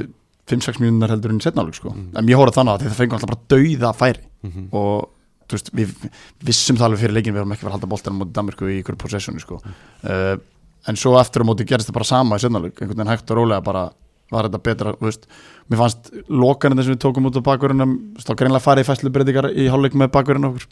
5-6 0.50 0.82
mínúnar 0.82 1.14
heldur 1.14 1.34
en 1.34 1.44
setnáleik 1.46 1.78
sko, 1.78 1.94
en 1.94 2.32
ég 2.32 2.38
horfði 2.38 2.60
þannig 2.60 2.74
að 2.74 2.86
þetta 2.86 2.98
fengi 3.00 3.18
alltaf 3.18 3.32
bara 3.32 3.46
dauða 3.54 3.94
færi. 3.98 4.26
Mhm. 4.46 4.66
og 4.74 5.12
þú 5.46 5.58
veist, 5.58 5.72
við 5.78 5.94
vissum 6.46 6.78
það 6.78 6.88
alveg 6.90 7.02
fyrir 7.04 7.16
leikin 7.20 7.36
við 7.36 7.44
erum 7.44 7.54
ekki 7.54 7.66
verið 7.66 7.74
að 7.74 7.78
halda 7.78 7.90
boltan 7.94 8.18
á 8.18 8.20
móti 8.22 8.34
Danmarku 8.34 8.70
í 8.70 8.80
ykkur 8.82 8.98
possessioni 8.98 9.42
sko. 9.42 9.60
Uh, 10.06 10.38
en 10.90 10.98
svo 10.98 11.14
eftir 11.20 11.46
á 11.46 11.50
móti 11.50 11.68
gerist 11.70 11.90
það 11.90 11.98
bara 12.00 12.10
sama 12.10 12.38
í 12.40 12.42
setnáleik 12.42 12.82
einhvern 12.82 12.98
veginn 12.98 13.14
hægt 13.14 13.30
og 13.34 13.40
rólega 13.40 13.66
bara 13.66 13.84
var 14.34 14.48
þetta 14.50 14.62
betra, 14.66 14.94
veist. 15.02 15.26
Mér 15.70 15.78
fannst 15.84 16.12
lokaninn 16.30 16.84
sem 16.84 16.94
við 16.96 17.02
tókum 17.06 17.28
út 17.30 17.38
á 17.38 17.46
bakverðunum 17.46 17.96
þá 18.22 18.32
greinlega 18.40 18.64
farið 18.66 18.86
í 18.86 18.90
fæslubreytingar 18.90 19.48
í 19.54 19.68
hálfleik 19.72 19.98
með 20.02 20.12
bakverðinu 20.16 20.52
okkur. 20.54 20.68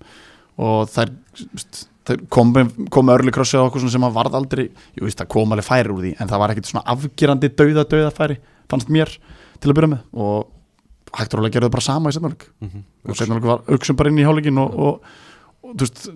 Og 0.63 0.89
þær, 0.93 1.11
veist, 1.53 1.83
þær 2.05 2.23
komu 2.33 2.65
kom 2.93 3.09
örli 3.13 3.31
krossi 3.33 3.57
á 3.57 3.65
okkur 3.65 3.85
sem 3.89 4.03
að 4.05 4.13
varð 4.17 4.35
aldrei 4.37 4.65
jú 4.97 5.05
veist 5.07 5.17
það 5.21 5.31
kom 5.33 5.53
alveg 5.55 5.65
færi 5.69 5.93
úr 5.93 6.01
því 6.03 6.11
en 6.21 6.29
það 6.29 6.41
var 6.43 6.53
ekkit 6.53 6.69
svona 6.69 6.85
afgerandi 6.93 7.49
dauða 7.57 7.85
dauða 7.89 8.11
færi 8.13 8.37
fannst 8.69 8.89
mér 8.93 9.09
til 9.63 9.71
að 9.71 9.77
byrja 9.79 9.91
með. 9.95 10.03
Og 10.13 10.49
hægt 11.13 11.33
og 11.33 11.39
rólega 11.41 11.57
gerðu 11.59 11.71
bara 11.73 11.85
sama 11.85 12.09
í 12.09 12.13
setnáleik 12.17 12.47
Mhm. 12.61 12.83
og 13.09 13.15
setnáleik 13.17 13.43
var 13.49 13.61
auksum 13.69 13.95
bara 13.97 14.09
inn 14.09 14.17
í 14.21 14.25
hálfleikin 14.25 14.57
og, 14.61 14.73
og, 14.73 15.01
og 15.63 15.75
þú 15.77 15.85
veist 15.87 16.07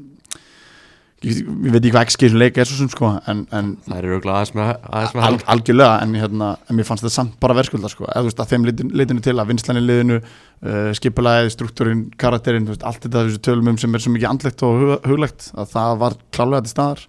ég, 1.25 1.39
ég 1.41 1.73
veit 1.73 1.79
ekki 1.79 1.91
hvað 1.93 2.03
ekki 2.03 2.29
sem 2.29 2.39
leika 2.41 2.61
er 2.61 2.69
svo 2.69 2.77
sem 2.79 2.89
sko 2.91 3.09
en, 3.31 3.43
en 3.55 3.71
Það 3.85 3.99
eru 3.99 4.11
auðvitað 4.13 4.33
aðeins 4.35 4.53
með, 4.57 4.71
aðeins 4.85 5.15
með 5.15 5.23
Al, 5.23 5.27
hald 5.27 5.45
algjörlega 5.53 5.95
en, 6.03 6.15
hérna, 6.21 6.49
en 6.67 6.77
mér 6.77 6.87
fannst 6.89 7.05
þetta 7.05 7.15
samt 7.15 7.37
bara 7.43 7.57
verðskulda 7.57 7.91
sko. 7.93 8.05
eða 8.07 8.23
þú 8.23 8.29
veist 8.29 8.43
að 8.43 8.53
þeim 8.53 8.67
litin, 8.69 8.91
litinu 9.01 9.25
til 9.25 9.35
að 9.35 9.51
vinslan 9.51 9.81
í 9.81 9.83
liðinu 9.85 10.19
uh, 10.21 10.91
skipulaðið, 10.99 11.51
struktúrin, 11.55 12.03
karakterinn 12.21 12.67
þú 12.67 12.75
veist, 12.75 12.85
allt 12.89 13.07
þetta 13.07 13.25
þessu 13.29 13.43
tölum 13.49 13.71
um 13.73 13.81
sem 13.81 13.97
er 13.97 14.05
svo 14.05 14.13
mikið 14.13 14.31
andlegt 14.31 14.65
og 14.67 14.81
hug, 14.83 14.93
huglegt 15.09 15.49
að 15.57 15.73
það 15.73 16.01
var 16.03 16.19
klálega 16.37 16.65
til 16.67 16.75
staðar 16.75 17.07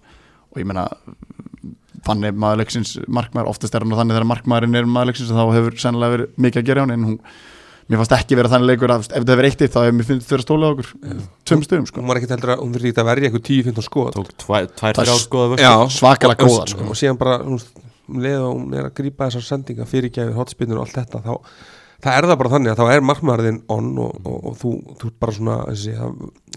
og 0.49 0.63
ég 0.63 0.69
meina 0.69 0.87
fannig 2.05 2.35
maður 2.39 2.63
leiksins 2.63 2.95
markmaður 3.11 3.51
oftast 3.51 3.75
er 3.75 3.85
hann 3.85 3.97
þannig 3.97 4.17
þegar 4.17 4.29
markmaðurinn 4.31 4.79
er 4.79 4.89
maður 4.89 5.11
leiksins 5.11 5.33
þá 5.35 5.45
hefur 5.53 5.79
sennilega 5.81 6.15
verið 6.15 6.37
mikið 6.45 6.61
að 6.61 6.69
gera 6.69 6.85
hann 6.85 6.95
en 6.95 7.07
hún 7.09 7.17
mér 7.89 8.01
fannst 8.01 8.15
ekki 8.19 8.37
vera 8.37 8.51
þannig 8.51 8.69
leikur 8.69 8.93
að 8.93 9.07
ef 9.07 9.15
þetta 9.15 9.33
hefur 9.33 9.47
eitt 9.49 9.63
eitt 9.65 9.73
þá 9.73 9.79
hefur 9.81 9.95
mér 9.97 10.07
finnst 10.09 10.29
þetta 10.29 10.45
stólað 10.45 10.73
okkur. 10.75 10.89
Tveim 11.49 11.63
stöðum 11.65 11.87
sko. 11.89 12.01
hún 12.03 12.11
var 12.11 12.19
ekkert 12.19 12.33
heldur 12.35 12.53
að 12.53 12.61
hún 12.61 12.75
þurfti 12.75 12.91
ekki 12.91 13.01
að 13.01 13.09
verja 13.09 13.29
eitthvað 13.29 13.45
10-15 13.49 13.87
skoð 13.87 14.11
Tók 14.15 14.31
tvær, 14.43 14.69
þrjár 14.99 15.23
skoða 15.23 15.79
svakalega 15.95 16.45
góðar, 16.45 16.73
sko. 16.75 16.85
og 16.85 16.99
síðan 16.99 17.19
bara 17.19 17.39
hún, 17.41 17.59
um 18.09 18.21
leið 18.21 18.45
og 18.45 18.53
hún 18.53 18.77
er 18.77 18.87
að 18.91 18.95
grípa 19.01 19.29
þessar 19.29 19.47
sendinga 19.47 19.89
fyrirgæfir, 19.89 20.37
hotspinnur 20.37 20.81
og 20.81 20.85
allt 20.85 20.99
þetta 20.99 21.23
þá, 21.25 21.33
það 22.05 22.19
er 22.19 22.29
það 22.29 22.39
bara 22.43 22.53
þannig 22.55 22.73
að 22.75 22.81
þá 22.83 22.93
er 22.93 23.05
markmaðurinn 23.09 23.59
on 23.73 23.91
og, 24.05 24.15
og, 24.21 24.39
og 24.51 24.57
þú, 24.61 24.73
þú 25.01 25.09
ert 25.09 25.19
bara 25.25 25.37
svona 25.39 25.59
þessi, 25.71 25.97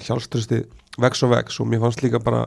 hjálpstrusti 0.06 0.62
vex 1.00 1.24
og 1.24 1.32
vex 1.32 1.60
og 1.62 1.72
mér 1.72 1.84
fannst 1.86 2.04
líka 2.04 2.20
bara 2.22 2.46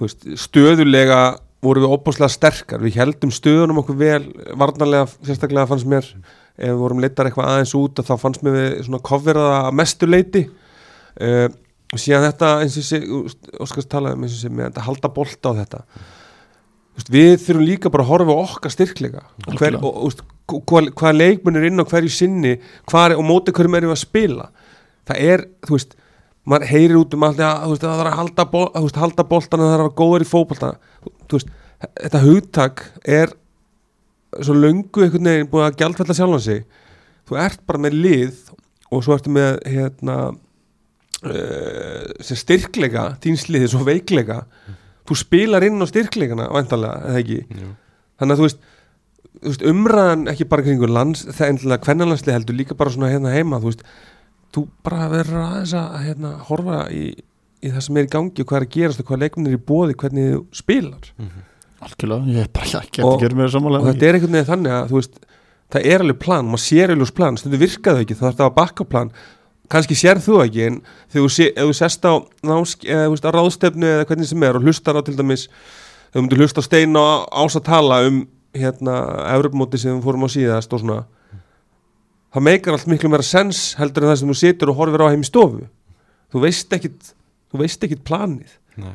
veist, 0.00 0.26
stöðulega 0.42 1.20
voru 1.64 1.84
við 1.84 1.94
opáslega 1.96 2.32
sterkar, 2.32 2.82
við 2.84 2.98
heldum 3.00 3.32
stöðunum 3.32 3.80
okkur 3.82 3.98
vel, 3.98 4.24
varnarlega 4.58 5.08
sérstaklega 5.24 5.68
fannst 5.70 5.88
mér, 5.88 6.08
ef 6.54 6.70
við 6.70 6.80
vorum 6.80 7.02
leittar 7.02 7.28
eitthvað 7.28 7.50
aðeins 7.50 7.74
út 7.78 8.00
að 8.00 8.10
þá 8.10 8.14
fannst 8.22 8.44
mér 8.46 8.56
við 8.58 8.74
svona 8.86 9.02
kofverða 9.08 9.54
að 9.60 9.78
mestu 9.80 10.08
leiti 10.08 10.44
uh, 10.46 11.48
og 11.94 12.02
síðan 12.02 12.28
þetta 12.28 12.50
eins 12.62 12.76
og 12.80 12.86
sé, 12.86 13.00
Óskars 13.62 13.88
talaði 13.90 14.18
um 14.18 14.26
eins 14.26 14.36
og 14.36 14.42
sé 14.42 14.52
með 14.52 14.68
þetta 14.68 14.84
halda 14.88 15.10
bolta 15.14 15.54
á 15.54 15.58
þetta. 15.62 15.82
Þú 16.94 17.00
veist, 17.00 17.10
við 17.10 17.32
þurfum 17.42 17.66
líka 17.66 17.90
bara 17.90 18.04
að 18.06 18.10
horfa 18.12 18.38
okkar 18.44 18.74
styrkleika. 18.74 19.24
Hver, 19.58 19.80
og, 19.80 20.00
og 20.06 20.62
hvað, 20.70 20.92
hvað 20.94 21.18
leikmenn 21.18 21.58
er 21.58 21.68
inn 21.68 21.82
á 21.82 21.90
hverju 21.90 22.12
sinni 22.14 22.54
hvað 22.90 23.08
er, 23.08 23.16
og 23.18 23.26
móti 23.26 23.54
hverjum 23.54 23.78
erum 23.78 23.90
við 23.90 23.96
að 23.96 24.02
spila. 24.04 24.48
Það 25.10 25.22
er, 25.32 25.46
þú 25.66 25.78
veist 25.78 25.96
maður 26.44 26.70
heyrir 26.70 26.98
út 27.00 27.14
um 27.16 27.26
allt 27.26 27.40
að, 27.40 27.64
að 27.66 27.82
það 27.82 28.02
er 28.02 28.10
að 28.10 28.18
halda, 28.20 28.46
bol, 28.52 28.66
að, 28.68 28.88
halda 29.00 29.26
boltana, 29.28 29.68
það 29.68 29.74
er 29.74 29.82
að 29.82 29.86
vera 29.86 29.98
góður 30.00 30.24
í 30.24 30.30
veist, 31.34 31.54
þetta 31.88 32.22
hugtak 32.24 32.84
er 33.02 33.32
svo 34.42 34.54
löngu 34.56 35.04
einhvern 35.04 35.30
veginn 35.30 35.50
búin 35.52 35.66
að 35.66 35.78
gjaldfella 35.82 36.16
sjálfan 36.16 36.42
sig. 36.44 36.64
Þú 37.28 37.38
ert 37.40 37.62
bara 37.66 37.82
með 37.86 37.98
lið 38.04 38.40
og 38.90 39.04
svo 39.04 39.14
ertu 39.16 39.32
með 39.32 39.58
hérna 39.68 40.16
uh, 41.24 42.34
styrkleika 42.34 43.14
þín 43.24 43.38
sliði 43.40 43.70
svo 43.72 43.84
veikleika. 43.86 44.42
Þú 45.04 45.18
spilar 45.20 45.64
inn 45.66 45.82
á 45.82 45.86
styrkleikana 45.88 46.48
væntalega, 46.52 47.10
eða 47.10 47.20
ekki? 47.20 47.40
Jú. 47.60 47.74
þannig 48.20 48.32
að 48.34 48.38
þú 48.40 48.46
veist, 48.46 48.60
þú 49.34 49.50
veist 49.50 49.64
umræðan 49.68 50.28
ekki 50.32 50.46
bara 50.48 50.64
kringu 50.64 50.88
lands, 50.88 51.24
það 51.28 51.44
er 51.44 51.52
endilega 51.52 51.84
kvennalansli 51.84 52.32
heldur 52.32 52.56
líka 52.56 52.76
bara 52.78 52.92
svona 52.94 53.10
hérna 53.12 53.32
heima 53.34 53.58
þú 53.60 53.68
veist, 53.72 53.82
þú 54.54 54.62
bara 54.86 55.08
verður 55.12 55.40
aðeins 55.42 55.74
að 55.80 55.96
hérna, 56.06 56.30
horfa 56.48 56.78
í, 56.94 57.02
í 57.60 57.72
það 57.74 57.84
sem 57.88 57.98
er 58.00 58.06
í 58.06 58.12
gangi 58.14 58.44
og 58.44 58.48
hvað 58.48 58.60
er 58.60 58.66
að 58.68 58.74
gerast 58.78 59.02
og 59.02 59.08
hvað 59.10 59.22
leikminn 59.24 59.50
er 59.50 59.58
í 59.58 59.64
bóði 59.72 59.98
hvernig 60.00 60.30
þú 60.30 60.42
spilar 60.62 61.10
algjörlega, 61.84 62.32
ég 62.34 62.42
er 62.44 62.50
bara 62.54 62.80
ekki 62.82 63.02
Og- 63.04 63.14
að 63.14 63.22
gera 63.24 63.38
mér 63.38 63.48
og 63.48 63.54
sammála 63.54 63.80
þetta 63.86 64.08
er 64.08 64.18
einhvern 64.18 64.36
veginn 64.38 64.50
þannig 64.50 64.74
að 64.74 64.90
þú 64.90 64.98
veist, 65.00 65.14
það 65.74 65.86
er 65.92 66.04
alveg 66.04 66.18
plan, 66.24 66.44
maður 66.50 66.64
sér 66.64 66.92
alveg 66.94 67.14
plan 67.14 67.36
stundu 67.40 67.60
virkaðu 67.60 68.04
ekki, 68.04 68.16
það 68.18 68.28
er 68.30 68.36
það 68.40 68.48
að 68.50 68.54
bakka 68.58 68.84
plan. 68.88 69.10
Kannski 69.72 69.96
sér 69.96 70.20
þú 70.20 70.42
ekki 70.44 70.66
en 70.66 70.74
þegar 71.08 71.24
þú, 71.24 71.30
sé, 71.32 71.46
þú 71.56 71.72
sest 71.74 72.04
á, 72.04 72.12
násk, 72.44 72.84
eða, 72.84 73.06
þú 73.08 73.14
veist, 73.14 73.24
á 73.24 73.30
ráðstefnu 73.32 73.88
eða 73.94 74.06
hvernig 74.10 74.28
sem 74.28 74.42
er 74.44 74.56
og 74.58 74.62
hlustar 74.66 74.98
á 74.98 75.02
til 75.06 75.16
dæmis 75.16 75.46
þegar 75.48 76.14
þú 76.14 76.22
myndir 76.24 76.42
hlusta 76.44 76.60
á 76.60 76.64
stein 76.68 76.96
og 77.00 77.28
ás 77.32 77.56
að 77.56 77.64
tala 77.64 78.00
um 78.06 78.18
hérna, 78.54 78.98
Evropamóti 79.34 79.78
sem 79.80 79.96
við 79.96 80.04
fórum 80.04 80.26
á 80.26 80.30
síðast 80.30 80.72
og 80.76 80.80
svona. 80.84 81.04
Það 82.34 82.42
meikar 82.48 82.74
allt 82.76 82.86
miklu 82.90 83.08
meira 83.10 83.22
sens 83.26 83.74
heldur 83.78 84.04
en 84.04 84.10
það 84.12 84.20
sem 84.20 84.30
þú 84.30 84.36
situr 84.38 84.70
og 84.72 84.76
horfir 84.78 85.02
á 85.06 85.10
heim 85.10 85.22
í 85.24 85.28
stofu. 85.28 85.64
Þú 86.34 86.40
veist 86.44 86.72
ekkit 86.76 87.12
þú 87.54 87.60
veist 87.62 87.84
ekkit 87.86 88.04
planið. 88.06 88.54
Nei. 88.76 88.94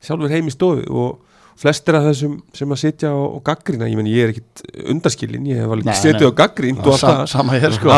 sjálfur 0.00 0.30
heim 0.32 0.46
í 0.48 0.52
stofu 0.54 0.84
og 0.88 1.18
flestir 1.58 1.96
af 1.98 2.04
þessum 2.08 2.36
sem 2.54 2.74
að 2.74 2.82
sitja 2.82 3.14
og, 3.14 3.38
og 3.38 3.44
gaggrina, 3.46 3.88
ég 3.90 3.98
meni 3.98 4.14
ég 4.14 4.28
er 4.28 4.34
ekkit 4.34 4.62
undaskilin, 4.94 5.48
ég 5.50 5.62
hef 5.62 5.74
alveg 5.74 5.98
setið 5.98 6.28
og 6.30 6.36
gaggrind 6.38 6.84
og 6.84 6.92
allt 6.94 7.32
það 7.32 7.74
sko. 7.78 7.92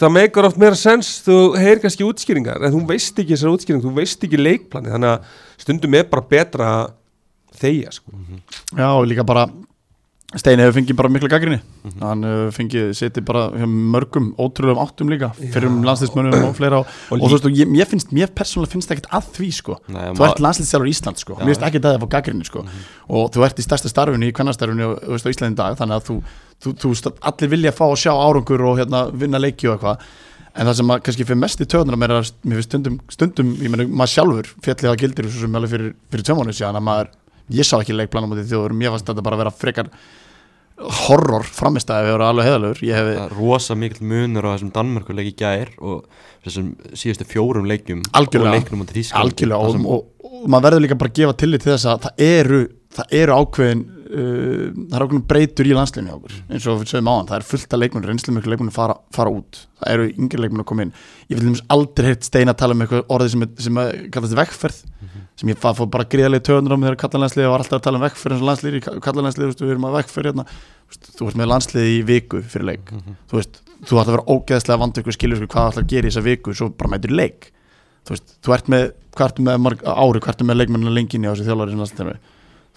það 0.00 0.14
meikar 0.16 0.48
oft 0.48 0.60
meira 0.60 0.78
sens 0.78 1.12
þú 1.26 1.38
heyr 1.60 1.82
kannski 1.82 2.06
útskýringar 2.06 2.64
en 2.66 2.74
þú 2.74 2.82
veist 2.88 3.18
ekki 3.22 3.34
þessar 3.34 3.52
útskýringar, 3.54 3.84
þú 3.84 3.94
veist 4.00 4.26
ekki 4.28 4.40
leikplani 4.40 4.94
þannig 4.94 5.12
að 5.12 5.36
stundum 5.64 5.98
er 5.98 6.08
bara 6.10 6.28
betra 6.30 6.70
að 6.80 6.94
þegja 7.56 7.94
sko. 7.94 8.12
Já, 8.76 8.88
og 8.90 9.06
líka 9.08 9.24
bara 9.26 9.46
Steini 10.34 10.64
hefur 10.64 10.74
fengið 10.80 10.96
bara 10.98 11.08
mikla 11.12 11.28
gaggrinni 11.30 11.60
hann 12.00 12.24
hefur 12.26 12.54
fengið 12.56 12.88
setið 12.98 13.24
bara 13.28 13.42
mörgum 13.70 14.32
ótrúlegum 14.42 14.80
áttum 14.82 15.06
líka 15.12 15.28
fyrir 15.38 15.68
um 15.70 15.84
landslýsmönnum 15.86 16.48
og 16.48 16.56
fleira. 16.58 16.80
Og, 16.82 16.88
Og 17.14 17.22
og, 17.22 17.44
og 17.46 17.54
ég, 17.54 17.68
mér 17.70 17.86
finnst, 17.86 18.10
mér 18.10 18.32
persónulega 18.34 18.72
finnst 18.74 18.90
ekkert 18.90 19.06
að 19.14 19.28
því 19.36 19.50
sko. 19.54 19.76
Nei, 19.86 20.10
þú 20.18 20.26
ert 20.26 20.42
landslýsstjálfur 20.42 20.90
í 20.90 20.94
Ísland 20.96 21.22
sko, 21.22 21.38
mér 21.38 21.52
finnst 21.52 21.66
ekki 21.68 21.82
það 21.84 21.94
að 21.94 22.02
fá 22.02 22.08
gaggrinni 22.16 22.46
sko. 22.48 22.64
Og 23.06 23.30
þú 23.36 23.46
ert 23.46 23.62
í 23.62 23.66
stærsta 23.68 23.92
starfinu 23.92 24.26
í 24.26 24.34
kvennastarfinu 24.34 24.86
á 24.98 25.14
Íslandi 25.14 25.54
í 25.54 25.60
dag, 25.62 25.78
þannig 25.78 25.96
að 26.00 26.04
þú, 26.10 26.16
þú, 26.58 26.74
þú, 26.82 26.88
þú 27.06 27.14
allir 27.30 27.52
vilja 27.54 27.76
fá 27.78 27.86
að 27.86 28.00
sjá 28.02 28.12
árangur 28.18 28.66
og 28.66 28.80
hérna, 28.82 29.06
vinna 29.14 29.38
leiki 29.38 29.70
og 29.70 29.78
eitthvað. 29.78 29.96
En 30.56 30.64
það 30.66 30.78
sem 30.80 30.90
að 30.90 31.02
kannski 31.06 31.28
fyrir 31.28 31.38
mest 31.38 31.60
í 31.62 31.70
töðunar 31.70 32.00
mér 32.00 32.18
finnst 32.18 32.66
stundum, 32.66 32.98
stundum, 33.12 33.54
ég 33.62 33.70
meni 33.70 33.86
maður 33.86 34.14
sjálfur 34.16 34.46
ég 37.54 37.66
sá 37.66 37.76
ekki 37.78 37.96
leikplanum 37.96 38.32
á 38.32 38.36
því 38.38 38.46
þjóður, 38.50 38.76
mér 38.78 38.94
fannst 38.94 39.10
þetta 39.10 39.24
bara 39.26 39.38
að 39.38 39.44
vera 39.44 39.54
frekar 39.54 39.90
horror 40.76 41.46
framistæði 41.56 42.04
við 42.04 42.14
voru 42.16 42.26
alveg 42.26 42.48
heðalur 42.50 42.80
ég 42.84 42.98
Það 42.98 43.20
er 43.22 43.36
rosa 43.38 43.76
mikill 43.78 44.08
munur 44.10 44.44
á 44.44 44.50
þessum 44.52 44.72
Danmörkuleik 44.74 45.30
í 45.30 45.36
gær 45.38 45.70
og 45.80 46.02
þessum 46.44 46.72
síðustu 46.92 47.26
fjórum 47.30 47.68
leikjum 47.70 48.02
Algjörlega. 48.12 48.60
og 48.60 49.56
og, 49.56 49.86
og, 49.86 50.26
og 50.26 50.48
maður 50.52 50.68
verður 50.68 50.84
líka 50.84 50.98
bara 51.00 51.12
að 51.14 51.20
gefa 51.22 51.36
tillit 51.40 51.64
til 51.64 51.72
þess 51.72 51.88
að 51.94 52.04
það 52.04 52.26
eru, 52.26 52.60
það 52.98 53.16
eru 53.22 53.38
ákveðin 53.40 53.84
uh, 54.06 54.70
það 54.90 54.96
eru 54.96 55.06
ákveðin 55.06 55.24
breytur 55.30 55.68
í 55.70 55.74
landslinni 55.76 56.12
á 56.12 56.16
okkur 56.16 56.34
eins 56.50 56.66
og 56.70 56.80
við 56.82 56.90
sögum 56.92 57.10
á 57.10 57.14
hann, 57.18 57.28
það 57.30 57.36
er 57.40 57.46
fullt 57.50 57.74
af 57.76 57.80
leikmunir 57.82 58.10
reynslu 58.12 58.34
mjög 58.36 58.48
leikmunir 58.52 58.74
fara, 58.76 58.96
fara 59.14 59.32
út. 59.34 59.60
Það 59.82 59.92
eru 59.96 60.06
yngri 60.16 60.40
leikmunir 60.42 60.64
að 60.64 60.68
koma 60.70 60.86
inn. 60.86 60.92
Ég 61.32 61.40
vil 61.42 61.54
aldrei 61.76 62.08
heitt 62.12 62.24
steina 62.28 62.54
að 62.54 62.60
tala 62.62 62.76
um 62.76 62.84
eitthvað 62.86 63.04
orðið 63.16 63.32
sem, 63.34 63.42
er- 63.46 63.64
sem 63.66 63.80
er- 63.82 63.98
kallast 64.14 64.38
vegferð 64.38 64.78
sem 65.36 65.50
ég 65.52 65.58
fór 65.60 65.90
bara 65.92 66.06
gríðarlega 66.08 66.46
töðunur 66.48 66.72
á 66.72 66.78
mig 66.80 66.88
þegar 66.88 67.00
kallanlandsliði 67.02 67.50
var 67.52 67.60
alltaf 67.60 67.76
að 67.76 67.84
tala 67.84 67.98
um 68.00 68.04
vegferð 68.06 68.32
eins 68.36 68.42
og 68.42 68.48
landsliði 68.48 68.78
í 68.80 68.84
kallanlandsliði, 69.04 69.56
við 69.60 69.72
erum 69.74 69.84
að 69.90 69.96
vegferð 69.98 70.30
hérna. 70.30 70.46
Þú 71.18 71.26
ert 71.28 71.36
með 71.42 71.50
landsliði 71.52 71.90
í 71.92 72.00
viku 72.08 72.40
fyrir 72.46 72.66
leik. 72.70 72.92
Þú 73.28 73.36
veist, 73.36 73.58
þú 73.84 73.98
ætti 74.00 74.06
að 74.06 74.14
vera 74.14 74.24
ógeðslega 74.32 74.80
vant 74.80 75.00
ykkur 75.02 75.16
skilur 75.18 75.44
hvað 75.44 75.68
ætla 75.74 75.82
að 75.84 75.90
gera 75.92 76.08
í 76.08 76.10
þessa 76.14 76.24
viku 76.24 76.54
svo 76.56 76.70
bara 76.72 76.92
mætur 76.94 77.12
leik. 77.12 77.50
Þú 78.06 78.14
veist, 78.14 78.32
þú 78.46 78.54
ert 78.56 78.72
með, 78.72 78.86
með 79.44 79.84
ári, 79.84 80.22
hvað 80.24 80.32
ertu 80.32 80.48
með 80.48 80.60
leikmennina 80.62 80.94
lenginni 80.96 81.28
á 81.28 81.34
þessu 81.36 81.48
þjálfari 81.50 82.16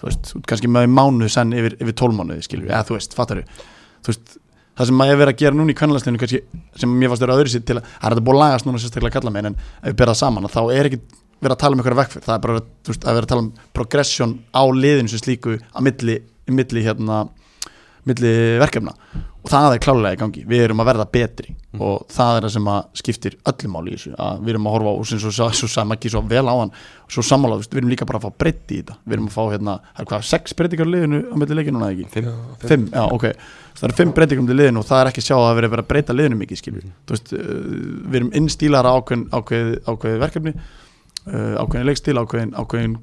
þú 0.00 0.08
veist, 0.08 0.32
kannski 0.48 0.70
með 0.72 0.88
mánuð 0.92 1.32
senn 1.34 1.54
yfir, 1.56 1.76
yfir 1.80 1.96
tólmánuði 2.00 2.46
skilur, 2.46 2.70
eða 2.70 2.86
þú 2.88 2.96
veist, 2.96 3.16
fattar 3.16 3.42
þú 3.44 4.12
veist, 4.12 4.36
það 4.80 4.90
sem 4.90 5.00
maður 5.00 5.14
er 5.14 5.20
verið 5.20 5.34
að 5.34 5.42
gera 5.44 5.58
núna 5.58 5.74
í 5.74 5.78
kvennlandsliðinu 5.80 6.20
kannski, 6.22 6.42
sem 6.80 6.94
mér 6.96 7.12
fannst 7.12 7.24
vera 7.26 7.36
öðru 7.36 7.52
sér 7.52 7.64
til 7.68 7.76
að 7.76 7.88
það 7.90 8.06
er 8.06 8.14
þetta 8.14 8.26
búið 8.28 8.38
að 8.38 8.44
lagast 8.44 8.68
núna 8.68 8.80
sérstaklega 8.80 9.10
að 9.10 9.16
kalla 9.18 9.34
mig 9.34 9.48
en 9.50 9.58
ef 9.58 9.90
við 9.90 9.98
berða 10.00 10.16
saman, 10.20 10.46
að 10.48 10.54
þá 10.56 10.62
er 10.76 10.88
ekki 10.88 11.00
verið 11.40 11.56
að 11.56 11.60
tala 11.60 11.76
um 11.76 11.82
eitthvað 11.82 12.00
vekkfyrð, 12.00 12.24
það 12.26 12.34
er 12.36 12.44
bara 12.46 12.62
þú 12.62 12.92
veist, 12.94 13.04
að 13.04 13.18
vera 13.18 13.26
að 13.26 13.32
tala 13.32 13.44
um 13.44 13.50
progression 13.76 14.34
á 14.56 14.62
liðinu 14.76 15.12
sem 15.12 15.20
slíku 15.20 15.58
á 15.60 15.78
milli, 15.84 16.16
milli 16.48 16.84
hérna 16.86 17.20
milli 18.08 18.32
verkefna. 18.60 18.94
Og 19.40 19.48
það 19.48 19.74
er 19.74 19.80
klálega 19.80 20.16
í 20.16 20.18
gangi, 20.20 20.42
við 20.48 20.62
erum 20.66 20.82
að 20.82 20.88
verða 20.90 21.06
betri. 21.14 21.54
Og 21.80 22.02
það 22.12 22.36
er 22.36 22.44
það 22.44 22.52
sem 22.52 22.66
að 22.68 22.80
skiptir 23.00 23.36
öllum 23.48 23.72
máli 23.72 23.92
í 23.92 23.94
þessu, 23.96 24.10
að 24.20 24.42
við 24.44 24.52
erum 24.52 24.66
að 24.68 24.74
horfa 24.74 24.90
á 24.92 24.94
og 25.00 25.06
sem 25.08 25.20
svo, 25.22 25.30
svo 25.56 25.68
sagði 25.70 25.96
ekki 25.96 26.12
svo 26.12 26.20
vel 26.28 26.44
á 26.44 26.54
hann 26.58 26.72
svo 27.10 27.22
sammála, 27.24 27.56
þú 27.56 27.62
veist, 27.62 27.72
við 27.72 27.80
erum 27.80 27.92
líka 27.94 28.08
bara 28.10 28.20
að 28.20 28.26
fá 28.26 28.30
breytti 28.42 28.74
í 28.76 28.82
þetta. 28.82 28.94
Við 29.06 29.16
erum 29.16 29.30
að 29.30 29.36
fá 29.38 29.42
hérna, 29.54 29.76
það 29.94 30.02
er 30.04 30.10
hvað, 30.10 30.26
sex 30.28 30.44
breytingar 30.58 30.90
í 30.90 30.92
liðinu 30.92 31.18
á 31.24 31.34
milli 31.40 31.56
leikinu 31.56 31.76
núna 31.78 31.88
eða 31.88 31.96
ekki? 31.96 32.10
Fimm. 32.12 32.28
Fimm, 32.66 32.84
já, 32.92 33.04
ok, 33.16 33.24
það 33.80 33.88
eru 33.88 33.98
fimm 34.02 34.12
breytingar 34.18 34.44
um 34.44 34.52
liðinu 34.60 34.82
og 34.82 34.86
það 34.90 35.00
er 35.00 35.10
ekki 35.14 35.24
sjá 35.24 35.36
að 35.38 35.46
það 35.46 35.56
verið 35.60 35.70
að 35.80 35.90
breyta 35.94 36.12
liðinu 36.18 36.36
mikið 36.42 36.60
skilur, 36.60 36.84
þú 37.08 37.16
veist, 37.16 37.28
uh, 37.32 37.40
við 38.04 38.20
erum 38.20 38.32
innstílar 38.42 38.84
á 38.86 38.92
ákveðin, 38.92 39.26
ákveð, 39.32 39.72
ákveð 39.88 40.20
verkefni 40.26 40.52
uh, 40.54 41.54
ákveðin 41.64 41.88
leikstíl, 41.88 42.18
ákveðin, 42.20 42.54
ákveðin 42.60 42.94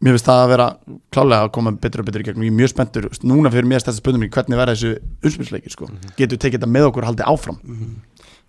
og 0.00 0.06
og 0.06 0.06
mér 0.06 0.16
finnst 0.16 0.28
það 0.30 0.42
að 0.42 0.50
vera 0.54 0.66
klálega 1.12 1.44
að 1.44 1.50
koma 1.52 1.72
betur 1.76 2.00
og 2.00 2.06
betur 2.08 2.22
í 2.22 2.24
gegnum, 2.24 2.44
ég 2.46 2.54
er 2.54 2.56
mjög 2.56 2.70
spenntur 2.72 3.08
núna 3.20 3.50
fyrir 3.52 3.66
mér 3.68 3.82
stærsta 3.82 4.00
spöndum 4.00 4.22
hvernig 4.32 4.56
verða 4.56 4.72
þessu 4.72 4.94
umspilsleikir 5.28 5.74
sko, 5.74 5.88
getur 6.16 6.40
tekið 6.40 6.62
þetta 6.62 6.70
með 6.72 6.86
okkur 6.88 7.04
og 7.04 7.10
haldið 7.10 7.28
áfram? 7.28 7.58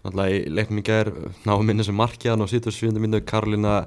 Náttúrulega 0.02 0.32
í 0.32 0.54
leiknum 0.56 0.80
í 0.80 0.84
gær 0.88 1.12
náum 1.44 1.66
minni 1.68 1.84
sem 1.84 1.98
markjaðan 2.00 2.46
og 2.46 2.50
77. 2.50 2.96
minnu 3.04 3.20
Karolina 3.28 3.82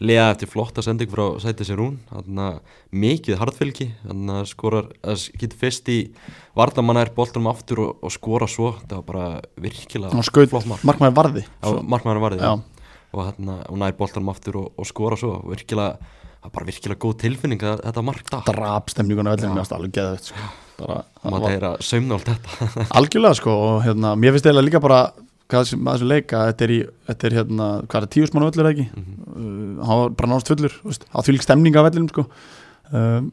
lega 0.00 0.30
eftir 0.32 0.48
flotta 0.48 0.80
sending 0.82 1.12
frá 1.12 1.36
sætið 1.44 1.68
sér 1.68 1.82
hún 1.84 1.98
þannig 2.08 2.40
að 2.46 2.78
mikið 3.04 3.38
hardfylgi 3.42 3.90
þannig 4.00 4.38
að 4.38 4.48
skorar, 4.48 4.88
að 5.04 5.26
getur 5.42 5.60
fyrst 5.60 5.90
í 5.92 5.98
vardamanna 6.56 7.04
er 7.04 7.12
boltanum 7.14 7.50
aftur 7.52 7.84
og, 7.84 7.98
og 8.00 8.14
skora 8.16 8.48
svo, 8.48 8.72
það 8.86 8.96
var 8.96 9.04
bara 9.10 9.26
virkilega 9.60 10.16
og 10.16 10.24
skaut, 10.24 10.48
flott 10.48 10.66
mark. 10.72 10.88
markmaður 10.88 11.18
varði. 11.20 11.44
Á 11.60 11.68
markmæður 11.84 12.24
varðið 12.24 12.48
Já. 12.48 12.54
og 13.12 13.30
hún 13.36 13.84
nær 13.84 13.94
boltanum 14.00 14.32
aftur 14.32 14.62
og, 14.64 14.72
og 14.80 14.88
skora 14.88 15.20
svo, 15.20 15.36
virkilega 15.52 16.00
það 16.40 16.48
var 16.48 16.52
bara 16.56 16.68
virkilega 16.70 17.00
góð 17.04 17.16
tilfinning 17.20 17.64
að 17.68 17.82
þetta 17.84 18.04
mark 18.06 18.30
da 18.32 18.38
drap 18.48 18.92
stemninguna 18.92 19.34
vellinu 19.34 19.56
mér 19.58 19.74
alveg 19.76 19.96
geðvett 19.98 20.30
sko. 20.30 20.44
bara, 20.80 21.02
það 21.20 21.34
maður 21.34 21.50
tegir 21.50 21.66
að 21.68 21.82
saumna 21.84 22.16
allt 22.16 22.30
þetta. 22.30 22.68
Algjörlega 23.00 23.38
sko 23.40 23.56
og 23.66 23.82
hérna, 23.84 24.14
mér 24.16 24.32
finnst 24.36 24.48
eiginlega 24.48 24.68
líka 24.70 24.80
bara 24.84 25.00
hvað 25.50 25.66
sem 25.68 25.82
að 25.84 25.98
þessu 25.98 26.08
leika, 26.08 26.44
þetta 26.48 26.64
er 26.66 26.72
í 26.72 26.78
þetta 27.10 27.28
er 27.28 27.36
hérna, 27.40 27.66
hvað 27.84 27.98
er 27.98 28.06
það, 28.06 28.12
tíu 28.14 28.30
smánu 28.30 28.48
völlur 28.48 28.70
ekki? 28.70 28.86
Uh, 28.94 29.84
hann 29.84 30.00
var 30.00 30.16
bara 30.16 30.32
náðast 30.32 30.52
fullur 30.54 30.78
þú 30.78 30.92
veist, 30.94 31.04
á 31.12 31.18
því 31.20 31.36
lík 31.36 31.44
stemning 31.44 31.76
á 31.76 31.82
vellinum 31.84 32.08
sko. 32.14 32.26
Um, 32.94 33.28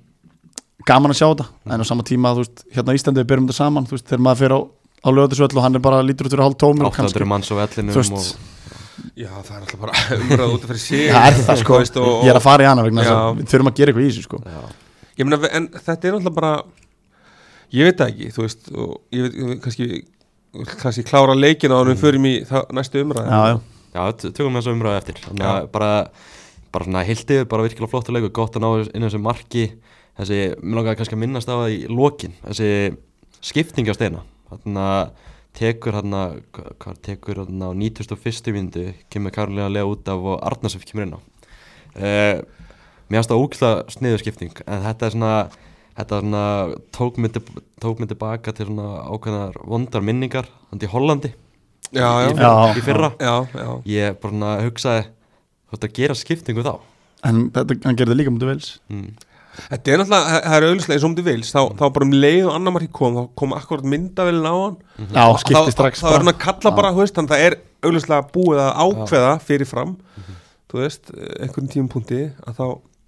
gaman 0.87 1.13
að 1.13 1.21
sjá 1.21 1.27
þetta 1.29 1.47
en 1.71 1.83
á 1.83 1.85
sama 1.87 2.07
tíma, 2.07 2.33
þú 2.35 2.43
veist, 2.43 2.65
hérna 2.75 2.91
á 2.91 2.97
Íslandi 2.99 3.23
við 3.23 3.31
berum 3.31 3.47
þetta 3.47 3.61
saman, 3.61 3.87
þú 3.87 3.97
veist, 3.97 4.09
þegar 4.09 4.25
maður 4.27 4.41
fyrir 4.43 4.57
á, 4.57 4.59
á 4.67 5.09
lögatisvöll 5.13 5.53
og 5.53 5.65
hann 5.67 5.79
er 5.79 5.87
bara 5.87 6.03
lítur 6.03 6.27
út 6.27 6.35
fyrir 6.35 6.47
hálf 6.47 6.59
tómur 6.59 6.89
og 8.97 9.37
800 9.37 9.37
manns 9.37 9.47
á 9.47 9.47
vellinum 9.47 9.47
þú 9.47 9.47
og 9.47 9.47
veist, 9.47 9.47
Já, 9.47 9.47
það 9.47 9.53
er 9.53 9.61
alltaf 9.61 9.79
bara 9.79 9.93
umræða 10.21 10.49
út 10.53 10.63
af 10.65 10.71
fyrir 10.71 10.83
sig. 10.83 11.05
Það 11.13 11.27
er 11.29 11.39
það 11.47 11.61
sko? 11.61 11.77
veist, 11.81 11.97
og- 12.01 12.25
ég 12.25 12.31
er 12.33 12.39
að 12.39 12.45
fara 12.47 12.63
í 12.63 12.67
hana 12.67 12.83
vegna 12.87 13.03
þess 13.05 13.15
að 13.15 13.39
við 13.39 13.49
þurfum 13.53 13.71
að 13.71 13.77
gera 13.79 13.91
eitthvað 13.93 14.05
í 14.07 14.11
þessu 14.11 14.25
sko. 14.27 14.41
Já, 14.45 14.61
Ég 15.17 15.25
meina, 15.25 15.49
en 15.57 15.67
þetta 15.73 16.07
er 16.07 16.13
náttúrulega 16.13 16.35
bara 16.37 16.51
Ég 17.73 17.83
veit 17.89 17.97
það 17.99 18.11
ekki, 18.13 18.27
þú 18.35 18.43
veist 18.45 18.69
og 18.71 18.91
ég 19.11 19.25
veit, 19.27 19.61
kannski 19.65 19.87
kannski 20.79 21.03
klára 21.03 21.35
leikina 21.35 21.75
og 21.81 21.89
við 21.89 21.99
förum 22.01 22.27
í 22.29 22.33
það, 22.47 22.69
næstu 22.77 23.01
umræða 23.03 23.27
já, 23.27 23.39
já, 23.51 23.57
já, 23.97 24.03
tökum 24.31 24.55
þess 24.57 24.69
að 24.69 24.77
umræða 24.77 25.01
eftir. 25.01 25.19
Þannig 25.25 25.47
að 25.51 25.67
bara, 25.73 25.89
bara 26.73 26.87
svona 26.87 27.03
hildið 27.09 27.41
bara 27.51 27.65
virkilega 27.67 27.91
flottu 27.91 28.15
leikur, 28.15 28.31
gott 28.39 28.55
að 28.55 28.63
ná 28.63 28.69
inn 28.87 29.03
þessu 29.07 29.19
marki. 29.21 29.65
Þessi, 30.17 30.39
mér 30.63 30.79
langaði 30.79 30.97
kannski 31.01 31.17
að 31.17 31.21
minnast 31.25 31.51
á 31.51 31.55
það 31.59 31.73
í 31.75 31.81
lokin, 31.91 32.33
þessi 32.47 32.69
skipting 33.51 33.91
á 33.91 33.93
steina, 33.93 34.23
þannig 34.49 34.79
að 34.87 35.11
tekur 35.57 35.97
hann 35.97 36.13
að, 36.13 36.35
hvað 36.53 36.99
tekur 37.07 37.41
hann 37.43 37.63
á 37.65 37.69
91. 37.73 38.51
vindu, 38.53 38.83
kemur 39.13 39.33
Karolina 39.35 39.69
lega 39.73 39.89
út 39.89 40.07
af 40.13 40.27
og 40.33 40.37
Arnarsef 40.45 40.85
kemur 40.85 41.07
inn 41.07 41.15
á 41.17 41.19
uh, 41.21 42.43
mér 43.07 43.17
finnst 43.21 43.31
það 43.31 43.41
ógæslega 43.43 43.95
sniðu 43.95 44.19
skipting, 44.21 44.53
en 44.67 44.83
þetta 44.85 45.07
er 45.09 45.15
svona 45.15 45.33
þetta 45.97 46.19
svona 46.21 46.43
tók 46.93 47.17
mig, 47.23 47.31
til- 47.33 47.61
tók 47.81 48.01
mig 48.03 48.09
tilbaka 48.11 48.53
til 48.53 48.67
svona 48.69 48.89
ákveðnar 49.09 49.57
vondar 49.65 50.03
minningar, 50.05 50.49
þannig 50.69 50.85
í 50.89 50.91
Hollandi 50.93 51.31
já, 51.95 52.05
já, 52.05 52.27
í, 52.29 52.35
Já. 52.37 52.51
í 52.77 52.83
fyrra 52.85 53.09
já, 53.17 53.33
já. 53.55 53.69
ég 53.95 54.19
bara 54.21 54.33
svona 54.35 54.51
hugsaði 54.67 55.05
hvort 55.71 55.87
að 55.87 55.95
gera 55.97 56.15
skiptingu 56.19 56.65
þá 56.67 56.73
en 57.27 57.47
þetta, 57.55 57.79
hann 57.87 57.97
gerði 57.97 58.19
líka 58.19 58.33
mútið 58.35 58.51
vels 58.53 58.69
mm. 58.91 59.07
Þetta 59.57 59.91
er 59.93 60.01
náttúrulega, 60.01 60.25
það- 60.27 60.43
það 60.47 60.57
er 60.57 60.65
auðvitað 60.67 60.93
eins 60.95 61.03
og 61.03 61.09
um 61.09 61.15
til 61.17 61.25
vils 61.27 61.51
þá, 61.53 61.61
þá 61.79 61.85
bara 61.97 62.05
um 62.07 62.11
leið 62.13 62.43
og 62.47 62.55
annar 62.57 62.73
marki 62.75 62.89
kom 62.93 63.15
þá 63.17 63.23
kom 63.41 63.53
akkurat 63.57 63.87
myndavelin 63.93 64.45
á 64.45 64.53
hann. 64.57 64.75
Já, 65.13 65.23
skipti 65.43 65.71
strax 65.75 66.01
þá 66.03 66.09
er 66.13 66.17
hann 66.21 66.33
að 66.33 66.39
kalla 66.43 66.71
bara, 66.77 66.91
þú 66.93 67.01
veist, 67.03 67.15
þannig 67.17 67.31
að 67.31 67.37
það 67.37 67.45
er 67.47 67.57
auðvitað 67.87 68.29
búið 68.35 68.61
að 68.65 68.77
ákveða 68.85 69.31
fyrir 69.47 69.67
fram 69.71 69.95
þú 70.67 70.81
veist, 70.83 71.11
einhvern 71.41 71.69
tímapunkti 71.73 72.21
að 72.47 72.57
þá 72.59 72.65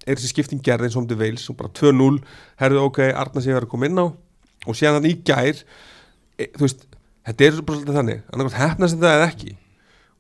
er 0.08 0.16
þessi 0.16 0.30
skipting 0.34 0.62
gerð 0.64 0.86
eins 0.88 0.96
og 0.96 1.02
um 1.04 1.08
til 1.10 1.18
vils 1.20 1.50
og 1.52 1.58
bara 1.60 1.70
2-0, 1.76 2.20
herðu 2.62 2.84
ok, 2.88 3.00
Arna 3.14 3.42
sé 3.44 3.52
vera 3.54 3.66
að 3.68 3.74
koma 3.74 3.86
inn 3.90 4.00
á 4.00 4.06
og 4.10 4.74
síðan 4.76 4.98
þannig 5.00 5.18
í 5.18 5.24
gær 5.28 5.60
e, 6.40 6.48
þú 6.56 6.64
veist, 6.66 6.86
þetta 7.28 7.46
er 7.50 7.60
bara 7.62 7.78
svolítið 7.78 7.98
þannig 8.00 8.22
annarkvæmt 8.34 8.62
hefnast 8.64 8.96
þetta 8.98 9.12
eða 9.20 9.28
ekki. 9.30 9.52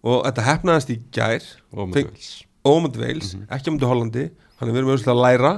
Og 0.03 0.21
þetta 0.27 0.45
hefnaðist 0.49 0.91
í 0.93 0.97
gær 1.15 1.47
ómöndu 2.69 2.99
veils, 3.01 3.31
ekki 3.49 3.71
ómöndu 3.71 3.87
Hollandi 3.89 4.25
þannig 4.59 4.73
við 4.75 4.79
erum 4.83 4.91
auðvitað 4.93 5.15
að 5.15 5.23
læra 5.25 5.53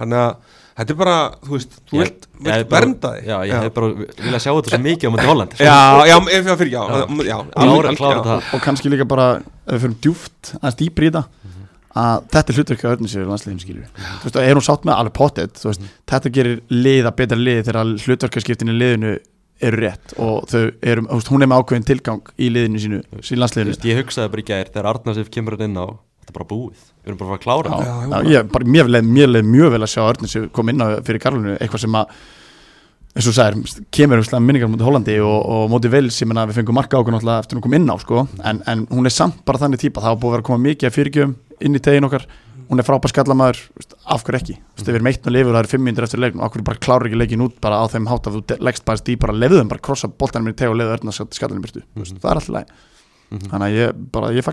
þannig 0.00 0.20
að 0.24 0.52
þetta 0.74 0.90
er 0.94 0.98
bara, 0.98 1.16
þú 1.46 1.52
veist, 1.54 1.74
þú 1.90 1.98
vilt, 2.00 2.24
vernda 2.72 3.10
þig. 3.14 3.26
já, 3.30 3.36
ég 3.46 3.60
hef 3.62 3.74
bara 3.76 3.90
viljað 3.94 4.42
sjá 4.42 4.50
þetta 4.56 4.72
svo 4.74 4.80
mikið 4.88 5.06
á 5.06 5.10
mútið 5.14 5.28
Holland 5.32 5.52
já, 5.60 5.76
já, 6.10 6.16
ef 6.18 6.48
ég 6.50 6.58
fyrir, 6.62 6.72
já, 6.74 6.82
já, 7.28 7.36
alveg- 7.62 8.00
það 8.02 8.48
og 8.58 8.64
kannski 8.64 8.90
líka 8.90 9.06
bara 9.14 9.26
ef 9.38 9.76
við 9.76 9.84
fyrir 9.84 9.98
djúft 10.08 10.54
aðeins 10.60 10.78
dýpri 10.82 11.10
í 11.10 11.12
þetta 11.14 11.24
að 11.94 12.24
þetta 12.34 12.50
er 12.50 12.56
hlutverk 12.58 12.80
að 12.88 12.94
örnum 12.96 13.10
sér 13.12 13.28
landsliðin 13.30 13.60
skilur 13.62 13.84
þú 13.94 14.24
veist, 14.26 14.34
og 14.40 14.42
er 14.48 14.58
hún 14.58 14.64
sátt 14.66 14.88
með 14.88 14.96
alveg 14.98 15.14
pottet 15.14 15.60
þú 15.62 15.68
veist, 15.70 15.84
þetta 16.10 16.32
gerir 16.34 16.56
liða 16.74 17.12
betra 17.14 17.38
lið 17.38 17.60
þegar 17.68 17.92
hlutverkaskiptin 18.08 18.72
í 18.72 18.74
liðinu 18.80 19.12
eru 19.64 19.78
rétt 19.84 20.16
og 20.18 20.48
þau 20.50 20.64
eru, 20.82 21.04
þú 21.06 21.20
veist, 21.20 21.30
hún 21.30 21.46
er 21.46 21.50
með 21.52 21.62
ákveðin 21.62 21.86
tilgang 21.92 22.32
í 22.42 22.48
liðinu 22.50 22.82
sínu, 22.82 22.98
sín 23.22 23.38
veist, 23.70 23.86
ég 23.86 24.00
hugsaði 24.02 24.32
bara 24.34 24.42
í 24.42 24.48
gær 24.50 24.72
þegar 24.74 24.90
Arnarsif 24.90 25.30
kemur 25.30 25.54
hann 25.54 25.68
inn 25.70 25.78
á 25.78 25.86
þetta 25.86 26.34
er 26.34 26.38
bara 26.40 26.48
búið, 26.50 26.82
við 27.04 27.10
erum 27.12 27.18
bara 27.20 27.26
að 27.26 27.32
fara 27.32 27.40
að 27.40 27.44
klára 27.44 27.70
Já, 27.84 27.84
Já, 27.84 28.22
já, 28.24 28.30
ég, 28.38 28.48
bara, 28.54 28.64
mér 28.76 28.88
leið 28.94 29.10
mjög, 29.12 29.28
leið 29.34 29.50
mjög 29.54 29.74
vel 29.74 29.82
að 29.84 29.92
sjá 29.94 30.02
Örnir 30.08 30.32
sem 30.32 30.48
kom 30.56 30.72
inn 30.72 30.80
á 30.80 30.86
fyrir 31.04 31.20
Karlinu 31.22 31.56
eitthvað 31.58 31.84
sem 31.84 31.98
að 32.00 32.14
eins 33.14 33.26
og 33.28 33.30
þú 33.30 33.34
sagðir, 33.36 33.82
kemur 33.94 34.18
umslega 34.18 34.42
minningar 34.42 34.70
mútið 34.72 34.86
Hollandi 34.88 35.16
og, 35.22 35.36
og 35.54 35.68
mútið 35.70 35.92
Vels, 35.94 36.16
ég 36.18 36.26
menna 36.26 36.46
við 36.50 36.56
fengum 36.58 36.74
marka 36.74 36.98
ákveð 36.98 37.14
náttúrulega 37.14 37.44
eftir 37.44 37.58
hún 37.60 37.62
kom 37.62 37.76
inn 37.78 37.86
á 37.86 37.94
sko. 38.02 38.24
En, 38.42 38.58
en 38.66 38.80
hún 38.90 39.06
er 39.06 39.14
samt 39.14 39.44
bara 39.46 39.60
þannig 39.62 39.78
típa, 39.84 40.00
það 40.02 40.08
hafa 40.10 40.18
búið 40.24 40.32
að 40.32 40.34
vera 40.34 40.42
að 40.42 40.48
koma 40.48 40.64
mikið 40.64 40.88
af 40.88 40.96
fyrirgjöfum 40.96 41.36
inn 41.68 41.78
í 41.78 41.82
tegin 41.86 42.08
okkar. 42.08 42.24
Hún 42.64 42.80
er 42.82 42.86
frábær 42.88 43.12
skallamæður, 43.12 43.60
af 44.16 44.24
hverju 44.26 44.40
ekki? 44.40 44.56
Þú 44.56 44.80
veist, 44.80 44.88
við 44.90 44.98
erum 44.98 45.10
eitt 45.12 45.28
og 45.30 45.34
lifur, 45.36 45.54
það 45.54 45.60
er 45.62 45.70
fimm 45.70 45.84
minnir 45.86 46.06
eftir 46.08 46.22
leiknum 46.24 46.42
af 46.42 46.50
hverju 46.56 46.66
bara 46.66 46.82
klárar 46.88 47.06
ekki 47.10 47.20
leikin 47.20 47.44
út 47.46 47.54
bara 47.62 47.78
á 47.78 47.84
þeim 47.92 48.08
hátt 48.10 48.26
að 48.32 48.40
þú 48.40 48.58
leggst 48.66 48.86
bara 48.88 48.98
stíð, 49.04 49.20
bara 49.22 49.36
lefðu 49.36 49.60
þeim 49.62 49.70
bara 49.76 49.84
krossa 49.84 50.08
boltanum 50.10 50.50
í 50.50 50.56
teg 50.58 50.72
og 50.72 50.78
lefðu 50.80 50.96
örna 50.96 51.14
skallinu 51.14 51.62
byrtu 51.68 51.84
mm 51.84 52.18
það 52.18 52.30
er 52.32 52.40
alltaf 52.40 52.54
læg 52.56 52.74
Mhm. 53.34 53.46
þannig 53.50 53.64
að 53.68 53.76
ég, 53.78 54.00
bara, 54.14 54.28
ég 54.36 54.44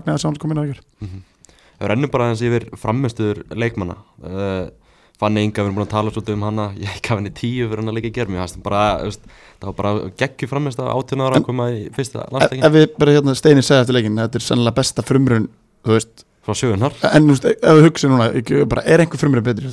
Við 1.82 1.90
rennum 1.90 2.12
bara 2.12 2.30
aðeins 2.30 2.44
yfir 2.46 2.68
frammestuður 2.78 3.42
leikmanna. 3.58 3.98
Uh, 4.22 4.70
Fanny 5.20 5.44
Inga, 5.46 5.60
við 5.60 5.68
erum 5.68 5.76
búin 5.78 5.86
að 5.86 5.92
tala 5.92 6.12
svolítið 6.14 6.36
um 6.38 6.46
hana. 6.46 6.68
Ég 6.78 7.00
gaf 7.02 7.18
henni 7.18 7.34
tíu 7.34 7.68
fyrir 7.68 7.82
hann 7.82 7.92
að 7.92 7.98
leika 7.98 8.12
germi 8.14 8.40
Það 9.62 9.68
var 9.68 9.74
bara 9.78 10.10
geggju 10.18 10.48
frammestu 10.50 10.82
á 10.82 10.90
18 10.90 11.22
ára 11.22 11.38
að 11.38 11.44
koma 11.46 11.68
í 11.70 11.82
fyrsta 11.94 12.24
ef, 12.24 12.32
landsleikin 12.34 12.66
ef 12.66 12.72
við 12.74 12.86
bara 12.98 13.12
hérna 13.14 13.34
steinir 13.38 13.62
segja 13.62 13.84
eftir 13.84 13.94
leikin 13.94 14.18
þetta 14.18 14.40
er 14.40 14.44
sennilega 14.48 14.78
besta 14.80 15.04
frumrun 15.06 15.44
frá 15.86 16.56
sögunar 16.58 16.96
en 17.06 17.28
þú 17.28 17.36
veist, 17.36 17.46
ef 17.52 17.78
við 17.78 17.86
hugsa 17.86 18.10
núna 18.10 18.26
er 18.82 19.04
einhver 19.04 19.22
frumrun 19.22 19.46
betri? 19.46 19.70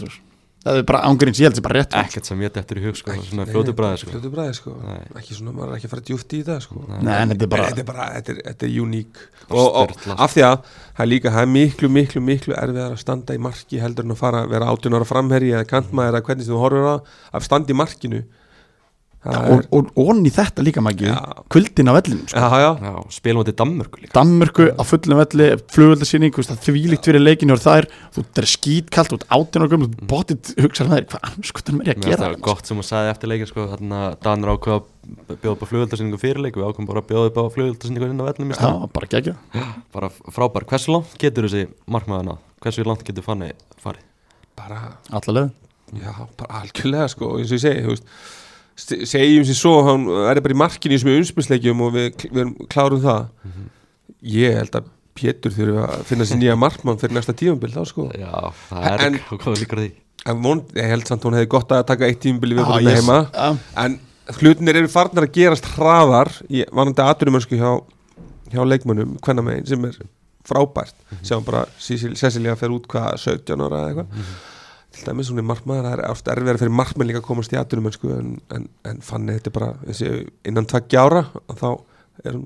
Það 0.66 0.80
er 0.80 0.86
bara 0.90 1.02
ángurins, 1.08 1.40
ég 1.40 1.48
held 1.48 1.56
þessi 1.56 1.64
bara 1.66 1.80
rétt 1.80 1.96
Ekkert 2.00 2.28
sem 2.30 2.42
ég 2.44 2.54
dettur 2.56 2.80
í 2.80 2.84
hug 2.84 2.98
sko, 3.00 3.14
svona 3.30 3.46
Nei, 3.46 3.52
fljótu 3.54 3.76
bræði 3.78 4.02
sko. 4.02 4.12
fljótu 4.14 4.32
bræði, 4.34 4.56
sko. 4.58 4.74
Nei. 4.84 4.98
ekki 5.22 5.38
svona, 5.38 5.54
maður 5.56 5.70
er 5.72 5.78
ekki 5.78 5.88
að 5.88 5.94
fara 5.94 6.06
djúft 6.10 6.36
í 6.36 6.42
það, 6.50 6.60
sko. 6.66 6.82
Nei, 6.90 7.14
en 7.16 7.34
þetta 7.34 7.46
er 7.48 7.52
bara, 7.54 7.70
þetta 7.70 7.84
er 7.84 7.88
bara, 7.92 8.08
þetta 8.18 8.34
er, 8.34 8.42
þetta 8.50 8.68
er 8.68 8.74
uník 8.84 9.22
og, 9.50 9.68
og 9.84 9.94
af 10.18 10.36
því 10.36 10.44
að 10.50 10.58
það 10.74 11.06
er 11.06 11.12
líka, 11.14 11.34
það 11.38 11.46
er 11.46 11.54
miklu, 11.54 11.92
miklu, 12.00 12.24
miklu 12.28 12.58
erfiðar 12.60 12.98
að 12.98 13.04
standa 13.06 13.38
í 13.38 13.42
marki 13.48 13.80
heldur 13.80 14.08
en 14.08 14.16
að 14.18 14.20
fara 14.20 14.44
að 14.44 14.52
vera 14.58 14.74
18 14.76 15.00
ára 15.00 15.08
framherji 15.08 15.56
eða 15.56 15.70
kantmaður 15.70 16.20
eða 16.20 16.26
hvernig 16.28 16.50
sem 16.50 16.56
þú 16.58 16.62
horfir 16.66 16.90
á 16.92 16.96
að 17.40 17.48
standa 17.48 17.72
í 17.72 17.80
markinu 17.80 18.22
það 18.26 18.39
og, 19.28 19.66
og, 19.76 19.90
onni 20.00 20.32
þetta 20.32 20.64
líka 20.64 20.80
Já. 21.12 21.18
kvöldin 21.52 21.92
á 21.92 21.94
vellinu 21.98 22.28
sko. 22.30 22.40
spilum 23.12 23.44
þetta 23.44 23.52
í 23.52 23.58
Danmörku 23.60 24.00
líka. 24.00 24.14
Danmörku 24.16 24.68
á 24.80 24.84
fullum 24.88 25.20
velli, 25.20 25.48
flugvöldasýning 25.76 26.32
því 26.32 26.84
líkt 26.94 27.10
fyrir 27.10 27.24
leikinu 27.24 27.58
og 27.58 27.60
það 27.60 27.82
er 27.82 27.88
þú 28.16 28.24
er 28.40 28.48
skítkalt 28.48 29.16
út 29.18 29.26
átján 29.28 29.66
og 29.66 29.74
gömul 29.74 29.90
bóttið 30.08 30.54
hugsaður 30.64 30.94
með 30.94 31.02
þér, 31.02 31.10
hvað 31.12 31.28
annars 31.28 31.52
skoðum 31.52 31.84
er 31.84 31.92
ég 31.92 32.00
að 32.00 32.08
gera 32.08 32.16
það 32.16 32.26
þarna, 32.30 32.44
gott 32.48 32.72
sem 32.72 32.80
hún 32.80 32.88
sagði 32.88 33.14
eftir 33.14 33.34
leikin 33.34 33.52
sko, 33.52 33.68
ákveða 34.56 34.80
að 34.80 35.40
bjóða 35.44 35.56
upp 35.56 35.64
á 35.64 35.72
flugöldasynningu 35.74 36.20
fyrir 36.22 36.44
leik 36.44 36.56
við 36.56 36.68
ákveðum 36.70 36.90
bara 36.90 37.04
að 37.04 37.10
bjóða 37.12 37.30
upp 37.32 37.40
á 37.40 37.44
flugöldasynningu 37.56 38.10
inn 38.14 38.24
á 38.24 38.28
stað 38.56 38.76
Já, 38.76 38.90
bara 38.96 39.10
gegja 39.12 39.36
bara 39.96 40.12
frábær, 40.32 40.68
hversu 40.70 40.94
langt 40.94 41.16
getur 41.20 41.48
þessi 41.50 41.66
markmaðurna, 41.90 42.38
hversu 42.64 42.86
langt 42.88 43.04
getur 43.08 43.26
fanni 43.26 43.52
farið? 43.82 44.06
Bara 44.60 44.84
Allalega 45.10 45.50
Já, 45.98 46.14
bara 46.38 46.62
algjörlega 46.62 47.08
sko 47.10 47.32
eins 47.40 47.50
og 47.50 47.58
ég 47.58 47.64
segi, 47.64 47.86
þú 47.88 47.96
veist 47.96 48.12
segjum 48.80 49.46
sem 49.50 49.58
svo, 49.58 49.74
hann 49.88 50.06
er 50.32 50.40
bara 50.42 50.56
í 50.56 50.60
markinu 50.62 50.96
í 50.96 51.00
þessum 51.00 51.18
umspilsleikjum 51.20 51.82
og 51.86 51.94
við, 51.98 52.26
við 52.32 52.42
erum 52.46 52.56
klárum 52.72 53.02
það. 53.04 53.28
Ég 54.36 54.58
held 54.60 54.80
að 54.82 54.90
Pétur 55.20 55.52
þurfi 55.52 55.80
að 55.84 56.04
finna 56.08 56.26
sér 56.30 56.38
nýja 56.40 56.54
markmann 56.56 57.00
fyrir 57.02 57.18
næsta 57.18 57.34
tífambil 57.36 57.74
þá 57.74 57.82
sko. 57.90 58.06
Já, 58.16 58.30
það 58.70 58.86
er 58.94 59.02
En- 59.10 59.18
hvað 59.34 59.58
líkur 59.60 59.82
því? 59.84 59.90
en 60.32 60.42
von, 60.44 60.62
ég 60.76 60.88
held 60.94 61.08
samt 61.10 61.24
hún 61.28 61.36
hefði 61.36 61.50
gott 61.52 61.72
að 61.76 61.86
taka 61.90 62.08
eitt 62.08 62.22
tímubili 62.24 62.56
við 62.56 62.64
Já, 62.64 62.70
búin 62.72 62.88
ég- 62.88 63.00
heima. 63.02 63.18
Já. 63.34 63.58
en 63.84 64.00
hlutinir 64.40 64.76
eru 64.80 64.88
farnar 64.88 65.28
að 65.28 65.34
gerast 65.36 65.66
hraðar 65.76 66.32
í 66.50 66.64
vanandi 66.72 67.04
aturumönsku 67.04 67.58
hjá, 67.60 67.84
hjá 68.54 68.64
leikmönnum, 68.68 69.18
hvenna 69.26 69.42
megin 69.44 69.68
sem 69.68 69.86
er 69.90 69.98
frábært, 70.48 70.94
sjáum 71.24 71.44
bara 71.46 71.66
Cecil- 71.80 72.16
Cecilia 72.16 72.56
fer 72.56 72.70
út 72.70 72.88
hvað 72.88 73.18
17 73.20 73.60
ára 73.68 73.82
eða 73.84 73.90
eitthvað 73.92 74.08
til 75.00 75.08
dæmis 75.08 75.32
hún 75.32 75.42
er 75.42 75.48
markmaður, 75.48 75.88
það 75.88 75.96
er 75.96 76.04
ást 76.10 76.30
erfiðar 76.34 76.60
fyrir 76.62 76.76
markmenn 76.76 77.10
líka 77.10 77.22
að 77.22 77.28
komast 77.30 77.54
í 77.56 77.60
aturumönsku 77.60 78.12
en, 78.16 78.36
en, 78.56 78.68
en 78.90 79.02
fann 79.06 79.30
þetta 79.32 79.52
er 79.52 79.56
bara 79.56 79.70
þessi, 79.88 80.12
innan 80.50 80.68
tveggja 80.70 81.06
ára 81.06 81.24
og 81.40 81.58
þá 81.60 81.68
er 82.26 82.36
hún, 82.36 82.46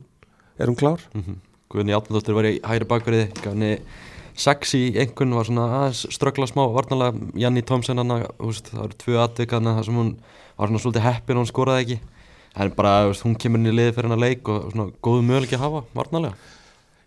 er 0.60 0.72
hún 0.72 0.80
klár. 0.80 1.04
Mhm. 1.18 1.42
Guðni 1.74 1.96
Átnandóttir 1.98 2.38
var 2.38 2.46
í 2.46 2.60
hægri 2.62 2.86
bakverði 2.86 3.28
gaf 3.40 3.50
henni 3.50 3.74
sex 4.38 4.74
í 4.78 4.84
einhvern 5.02 5.34
var 5.34 5.48
svona 5.50 5.68
aðeins 5.80 6.04
ströggla 6.14 6.46
smá 6.50 6.64
varnalega 6.74 7.32
Janni 7.42 7.64
Tomsen 7.66 8.02
hann 8.02 8.14
það 8.14 8.84
eru 8.86 8.98
tvö 9.02 9.20
atvik 9.24 9.56
hann 9.58 9.70
þar 9.72 9.88
sem 9.88 9.98
hún 9.98 10.12
var 10.58 10.70
svona 10.70 10.84
svolítið 10.84 11.08
heppin 11.08 11.40
og 11.40 11.46
hún 11.46 11.50
skoraði 11.50 11.86
ekki. 11.86 12.00
En 12.54 12.70
bara 12.78 13.08
þú 13.08 13.14
veist, 13.14 13.26
hún 13.26 13.38
kemur 13.42 13.62
inn 13.62 13.72
í 13.72 13.74
liði 13.74 13.96
fyrir 13.96 14.12
hennar 14.12 14.22
leik 14.22 14.50
og 14.54 14.68
svona 14.70 14.94
góðu 15.02 15.26
möguleiki 15.26 15.58
að 15.58 15.66
hafa 15.66 15.84
varnalega 15.98 16.52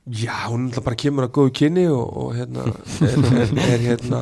Já, 0.07 0.35
hún 0.51 0.69
bara 0.71 0.99
kemur 0.99 1.27
að 1.27 1.33
góðu 1.35 1.53
kynni 1.59 1.85
og, 1.91 2.11
og 2.19 2.35
hérna 2.35 2.67
er, 3.07 3.17
er, 3.43 3.55
er 3.75 3.85
hérna 3.89 4.21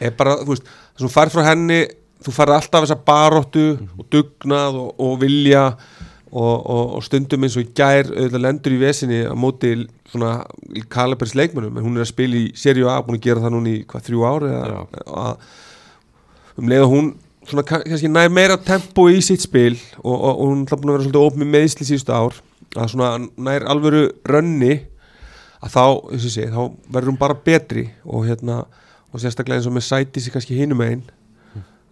er 0.00 0.12
bara, 0.18 0.36
þú 0.44 0.52
veist, 0.54 0.68
það 0.68 1.00
sem 1.02 1.08
þú 1.08 1.14
færð 1.14 1.34
frá 1.34 1.46
henni 1.48 1.78
þú 2.26 2.34
færð 2.34 2.54
alltaf 2.56 2.84
þessa 2.84 2.98
baróttu 3.06 3.64
og 3.98 4.06
dugnað 4.12 4.78
og, 4.82 4.88
og 4.98 5.16
vilja 5.22 5.64
og, 6.28 6.56
og, 6.68 6.82
og 6.98 7.04
stundum 7.06 7.46
eins 7.46 7.56
og 7.56 7.64
í 7.64 7.70
gær 7.78 8.10
auðvitað 8.10 8.42
lendur 8.44 8.74
í 8.74 8.80
vesinni 8.82 9.20
á 9.24 9.34
móti 9.38 9.70
svona 10.08 10.32
Kalabers 10.92 11.34
leikmönnum 11.38 11.78
en 11.78 11.86
hún 11.86 11.96
er 11.96 12.04
að 12.04 12.10
spila 12.12 12.36
í 12.36 12.50
seríu 12.58 12.88
A, 12.90 12.98
búin 13.04 13.16
að 13.20 13.24
gera 13.28 13.44
það 13.44 13.54
núna 13.54 13.72
í 13.72 13.80
hvað, 13.88 14.04
þrjú 14.08 14.26
ári 14.28 14.50
Já. 14.52 14.82
að 15.22 15.48
um 16.58 16.68
leið 16.72 16.84
að 16.84 16.92
hún 16.92 17.08
svona 17.48 17.64
ka- 17.64 17.80
kannski 17.86 18.10
nær 18.12 18.28
meira 18.34 18.58
tempo 18.60 19.06
í 19.08 19.22
sitt 19.24 19.40
spil 19.46 19.76
og, 20.02 20.42
hún 20.42 20.66
er 20.66 20.76
búin 20.82 20.92
að 20.92 20.98
vera 20.98 21.06
svolítið 21.06 21.26
opið 21.30 21.52
meðsli 21.54 21.88
síðustu 21.88 22.12
ár 22.18 22.40
að 22.76 22.90
svona 22.92 23.10
nær 23.48 23.64
alvöru 23.72 24.02
rönni 24.28 24.74
að 25.64 25.72
þá, 25.74 25.84
segi, 26.20 26.50
þá 26.52 26.60
verður 26.92 27.12
hún 27.14 27.20
bara 27.22 27.38
betri 27.46 27.86
og 28.04 28.26
hérna 28.28 28.60
og 29.12 29.22
sérstaklega 29.22 29.60
eins 29.60 29.68
og 29.70 29.74
með 29.76 29.86
sæti 29.88 30.22
sér 30.24 30.34
kannski 30.36 30.58
hinum 30.58 30.82
einn 30.84 31.02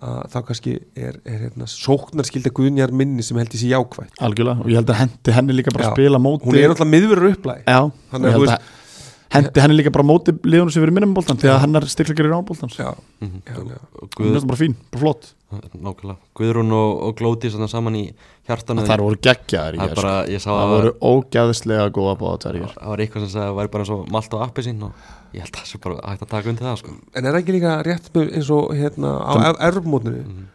að 0.06 0.26
þá 0.34 0.38
kannski 0.50 0.72
er, 0.98 1.16
er 1.24 1.38
hérna, 1.46 1.66
sóknarskilda 1.72 2.52
guðnjar 2.54 2.92
minni 2.92 3.24
sem 3.24 3.38
held 3.40 3.54
í 3.56 3.60
sér 3.62 3.72
jákvætt 3.78 4.18
algjörlega 4.26 4.60
og 4.60 4.68
ég 4.68 4.76
held 4.80 4.90
að 4.92 5.00
hendi 5.00 5.36
henni 5.38 5.56
líka 5.56 5.72
bara 5.72 5.86
Já. 5.86 5.92
að 5.92 5.96
spila 5.96 6.20
móti 6.20 6.44
hún 6.50 6.58
er 6.60 6.68
náttúrulega 6.72 6.92
miðverður 6.92 7.30
upplæg. 7.32 7.62
Já, 7.64 7.78
Þannig 8.12 8.28
ég 8.28 8.36
held 8.36 8.52
að 8.52 8.66
hendi 9.36 9.62
henni 9.64 9.78
líka 9.78 9.92
bara 9.96 10.06
móti 10.06 10.34
liðunum 10.36 10.74
sem 10.74 10.84
verið 10.84 10.96
minnum 10.98 11.14
bóltan 11.16 11.40
því 11.40 11.50
að 11.50 11.58
hennar 11.64 11.88
styrkleikir 11.90 12.28
eru 12.28 12.38
á 12.38 12.42
bóltan 12.46 12.70
já, 12.76 12.92
Mhm. 13.24 13.40
já, 13.48 13.56
já. 13.56 13.78
og 13.96 14.10
hún 14.20 14.28
er 14.28 14.36
Guð, 14.36 14.46
bara 14.46 14.60
fín, 14.60 14.74
bara 14.92 15.00
flott. 15.00 15.32
Nákvæmlega. 15.56 16.16
Guðrún 16.36 16.72
og, 16.74 17.02
og 17.06 17.16
Glóti 17.16 17.48
saman 17.70 17.94
í 17.96 18.04
hjartanu. 18.48 18.82
Það 18.82 18.92
voru 19.06 19.18
geggjaðar 19.22 19.74
í 19.74 19.78
það 19.78 19.86
hér 19.86 19.90
er 19.90 19.94
bara, 19.94 20.14
ég 20.26 20.40
sá 20.42 20.50
það 20.50 20.62
að 20.62 20.72
voru 20.74 20.92
ógæðislega 21.00 21.90
góða 21.96 22.16
í 22.58 22.60
hér 22.62 22.72
það 22.76 22.90
var 22.92 22.98
eitthvað 23.04 23.22
sem 23.24 23.30
sagði 23.32 23.44
að 23.46 23.50
það 23.52 23.58
væri 23.60 23.70
bara 23.76 23.84
eins 23.86 23.92
og 23.96 24.10
malt 24.16 24.34
og 24.36 24.42
appi 24.46 24.64
sín 24.66 24.82
og 24.82 24.92
ég 25.36 25.44
held 25.44 25.52
að 25.52 25.60
það 25.62 25.70
sé 25.70 25.80
bara 25.84 26.00
hægt 26.10 26.24
að 26.26 26.30
taka 26.32 26.48
undir 26.52 26.66
það 26.66 26.78
sko. 26.80 26.94
en 27.14 27.24
er 27.26 27.32
það 27.36 27.40
ekki 27.42 27.54
líka 27.56 27.72
rétt 27.86 28.10
með 28.16 28.32
eins 28.38 28.50
og 28.56 28.70
hérna 28.76 29.10
á 29.20 29.32
erfmótninu 29.68 30.22
Mhm. 30.24 30.46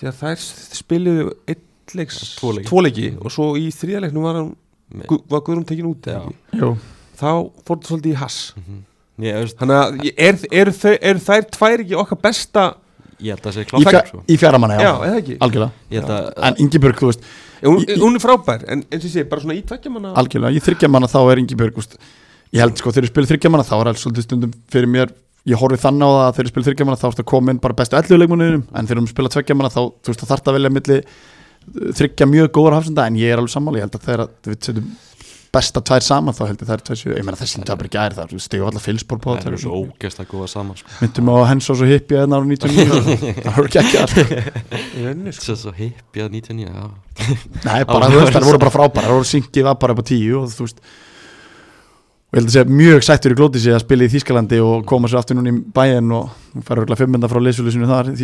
því 0.00 0.08
að 0.10 0.18
þær 0.22 0.44
spiluðu 0.80 1.26
einn 1.48 1.62
leiks, 1.94 2.20
Tvo 2.40 2.52
leiki. 2.56 2.66
tvo 2.68 2.80
leiki 2.82 3.08
og 3.20 3.30
svo 3.30 3.50
í 3.60 3.68
þriðaleiknum 3.70 4.22
var, 4.24 4.38
var 5.28 5.40
Guðrún 5.44 5.66
tekin 5.68 5.86
út 5.92 6.08
þá 7.14 7.28
fór 7.64 7.76
þetta 7.78 7.88
svolítið 7.90 8.12
í 8.12 8.16
hass. 8.18 8.54
Mhm. 8.56 8.80
ég, 9.22 9.34
veist, 9.44 9.56
þannig 9.60 9.76
að 9.78 10.00
ég- 10.02 10.14
er, 10.18 10.34
er, 10.50 10.68
er, 10.68 10.98
er 11.02 11.20
þær 11.22 11.44
tvær 11.54 11.78
ekki 11.84 11.94
okkar 12.00 12.18
besta 12.24 12.64
ég 13.22 13.30
held 13.30 13.44
að 13.44 13.46
það 13.46 13.54
sé 13.54 13.60
í, 13.62 13.68
klátt 13.70 13.86
fjár, 13.92 14.06
sko. 14.08 14.22
í 14.26 14.36
fjaramanna, 14.40 14.78
já, 14.80 14.90
algjörlega. 15.38 15.70
Ég 15.90 16.00
held 16.00 16.10
að 16.10 16.32
en 16.48 16.54
Ingibjörg, 16.64 16.98
þú 16.98 17.06
veist, 17.12 17.20
hún, 17.62 17.78
Í- 17.78 17.86
í- 17.94 18.00
hún 18.02 18.16
er 18.18 18.24
frábær 18.24 18.64
en 18.68 18.82
eins 18.90 19.04
og 19.04 19.06
ég 19.06 19.12
segi, 19.14 19.28
bara 19.30 19.40
svona 19.44 19.54
í 19.54 19.62
tveggjamanna 19.62 20.14
algjörlega. 20.18 20.56
Í 20.58 20.60
þryggjamanna 20.66 21.06
þá 21.06 21.20
er 21.30 21.38
Ingibjörg 21.44 21.78
úst, 21.78 21.94
ég 22.52 22.64
held 22.64 22.80
sko, 22.80 22.92
þegar 22.92 23.08
ég 23.08 23.12
spila 23.14 23.30
þryggjamanna 23.30 23.68
þá 23.68 23.76
er 23.78 23.90
alls 23.92 24.04
svolítið 24.04 24.26
stundum 24.28 24.52
fyrir 24.72 24.90
mér 24.90 25.14
ég 25.48 25.60
horfi 25.60 25.80
þannig 25.80 26.08
á 26.08 26.10
það 26.14 26.26
að 26.26 26.34
þegar 26.36 26.48
ég 26.48 26.52
spila 26.54 26.68
þryggjamanna 26.68 27.00
þá 27.00 27.06
ertu 27.10 27.24
að 27.24 27.30
koma 27.32 27.54
inn 27.54 27.62
bara 27.64 27.78
bestu 27.78 27.98
11 28.00 28.22
leikmunniðinum 28.22 28.66
en 28.72 28.90
þegar 28.90 29.02
um 29.02 29.08
spila 29.10 29.32
tveggjamanna 29.34 29.72
þá, 29.74 29.80
þú 30.00 30.12
veist, 30.12 30.22
þá 30.22 30.30
þarf 30.32 30.48
að 30.48 30.58
velja 30.58 30.74
milli 30.74 31.00
þryggja 31.98 32.28
mjög 32.28 32.52
góðar 32.54 32.78
hafsenda 32.78 33.08
en 33.08 33.18
ég 33.20 33.32
er 33.32 33.40
alveg 33.40 33.52
sammála, 33.52 33.80
ég 33.80 33.86
held 33.86 33.98
að 33.98 34.08
þegar 34.08 34.24
við 34.48 34.58
setjum 34.68 34.88
besta 35.54 35.80
tvær 35.84 36.02
saman 36.02 36.34
þá 36.34 36.42
held 36.48 36.62
ég 36.62 36.68
þær 36.68 36.82
tvær 36.88 36.98
séu, 36.98 37.12
ég 37.14 37.26
meina 37.26 37.38
þessi 37.38 37.62
það 37.62 37.78
bara 37.80 37.90
gæri 37.94 38.16
þar, 38.18 38.32
stigu 38.42 38.66
allar 38.66 38.82
fylspor 38.82 39.20
på 39.22 39.36
það 39.36 39.50
eru 39.50 39.60
svo 39.62 39.70
það 39.70 39.84
ógeðslega 39.92 40.30
góða 40.32 40.48
saman 40.50 40.80
sko. 40.80 40.94
myndum 40.98 41.30
á 41.30 41.36
hens 41.50 41.68
og 41.70 41.78
svo 41.78 41.88
hippi 41.88 42.18
eða 42.18 42.40
ára 42.40 42.48
99 42.50 43.36
það 43.44 43.58
voru 43.58 43.70
ekki 43.70 43.82
ekki 43.82 44.02
sko. 44.10 44.24
það 44.98 45.54
er 45.54 45.60
svo 45.62 45.74
hippi 45.78 46.24
að 46.24 46.34
99 46.34 46.66
já. 46.66 46.84
Nei, 47.68 47.80
bara 47.92 48.10
þú 48.10 48.18
veist, 48.18 48.34
það 48.34 48.48
voru 48.48 48.62
bara 48.64 48.74
frábæra 48.74 49.06
það 49.06 49.18
voru 49.20 49.30
syngið 49.30 49.68
var 49.68 49.78
bara 49.84 49.94
upp 49.94 50.02
á 50.02 50.06
tíu 50.10 50.40
og 50.40 50.50
þú 50.50 50.66
veist 50.66 50.82
og 52.34 52.40
ég 52.40 52.42
held 52.42 52.50
að 52.50 52.54
segja 52.56 52.76
mjög 52.80 53.04
sættur 53.06 53.32
í 53.32 53.36
glóti 53.38 53.60
sig 53.62 53.74
að 53.74 53.82
spila 53.84 54.06
í 54.06 54.10
Þýskalandi 54.10 54.56
og 54.64 54.80
koma 54.90 55.06
svo 55.10 55.20
aftur 55.20 55.36
núna 55.38 55.52
í 55.52 55.60
bæinn 55.76 56.14
og 56.16 56.32
fara 56.66 56.82
örgulega 56.82 56.98
fimmenda 56.98 57.28
frá 57.30 57.38
leysfjölusinu 57.38 57.86
þar 57.86 58.10
í 58.10 58.16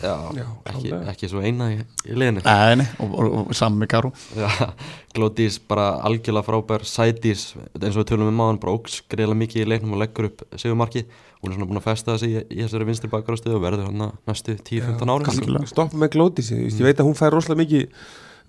Já, 0.00 0.14
ekki, 0.70 0.92
ekki 1.12 1.28
svo 1.28 1.42
eina 1.44 1.66
í, 1.74 1.76
í 2.08 2.16
liðinu. 2.16 2.44
Nei, 2.46 2.78
nei, 2.80 2.86
og, 3.04 3.12
og, 3.20 3.50
og 3.52 3.84
Karú 3.90 4.12
Já, 4.38 4.48
Glódís 5.16 5.58
bara 5.68 5.90
algjörlega 6.08 6.46
frábær 6.46 6.86
Sædís, 6.88 7.50
eins 7.76 7.98
og 7.98 8.00
við 8.00 8.08
tölum 8.14 8.32
um 8.32 8.40
maður 8.40 8.62
bara 8.64 8.76
óks 8.78 9.02
greiðlega 9.12 9.42
mikið 9.42 9.66
í 9.66 9.68
leiknum 9.74 9.96
og 9.98 10.02
leggur 10.06 10.30
upp 10.30 10.46
segumarki 10.56 11.04
hún 11.42 11.52
er 11.52 11.58
svona 11.58 11.68
búin 11.68 11.82
að 11.82 11.88
festa 11.90 12.16
þessi 12.16 12.32
í, 12.32 12.42
í 12.48 12.64
þessari 12.64 12.88
vinstri 12.88 13.12
bakarastöðu 13.12 13.60
og 13.60 13.64
verður 13.66 13.90
hann 13.90 14.08
næstu 14.28 14.56
10-15 14.56 15.14
ári 15.16 15.68
stoppa 15.68 16.00
með 16.00 16.14
glóti 16.16 16.44
sig, 16.46 16.64
ég 16.70 16.84
veit 16.84 17.00
að 17.00 17.10
hún 17.10 17.18
fær 17.18 17.36
rosalega 17.36 17.64
mikið 17.64 17.88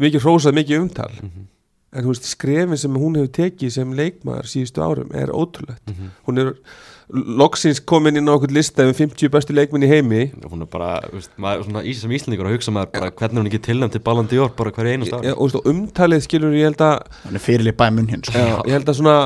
mikið 0.02 0.24
hrósað, 0.26 0.58
mikið 0.58 0.86
umtal. 0.86 1.12
Mhm. 1.20 1.50
En 1.94 2.04
þú 2.06 2.14
veist, 2.14 2.30
skrefin 2.32 2.78
sem 2.80 2.94
hún 2.96 3.16
hefur 3.20 3.32
tekið 3.36 3.72
sem 3.76 3.92
leikmaður 3.98 4.48
síðustu 4.48 4.82
árum 4.86 5.12
er 5.14 5.28
ótrúlegt. 5.36 5.84
Mhm. 5.92 6.10
hún 6.28 6.40
er 6.40 6.54
loksins 7.12 7.82
komin 7.84 8.16
inn 8.16 8.30
á 8.32 8.34
okkur 8.38 8.54
lista 8.56 8.86
um 8.88 8.94
50 8.96 9.28
bestu 9.34 9.52
leikminn 9.54 9.84
í 9.84 9.90
heimi. 9.92 10.22
Hún 10.48 10.62
er 10.64 10.70
bara, 10.72 11.02
þú 11.10 11.18
veist, 11.20 11.32
maður, 11.38 11.66
svona, 11.68 11.82
ís- 11.84 12.00
sem 12.00 12.12
íslendingur 12.16 12.48
að 12.48 12.54
hugsa 12.56 12.72
maður 12.72 12.92
bara 12.94 13.12
hvernig 13.12 13.36
er 13.36 13.42
hún 13.42 13.50
ekki 13.52 13.60
tilnæmt 13.66 13.92
til 13.92 14.00
Ballon 14.06 14.28
d'Or 14.32 14.54
bara 14.56 14.72
hverju 14.72 14.94
einast 14.94 15.12
Já, 15.12 15.18
ári? 15.20 15.34
og, 15.36 15.52
veist, 15.52 15.66
umtalið 15.68 16.22
skilur 16.24 16.56
ég 16.56 16.64
held 16.70 16.78
að 16.88 17.02
hann 17.26 17.36
er 17.36 17.44
fyrirlið 17.44 17.76
bæ 17.76 17.90
mun 17.92 18.08
hins. 18.08 18.30
Já, 18.32 18.62
ég 18.64 18.72
held 18.78 18.86
að 18.88 18.96
svona, 19.02 19.18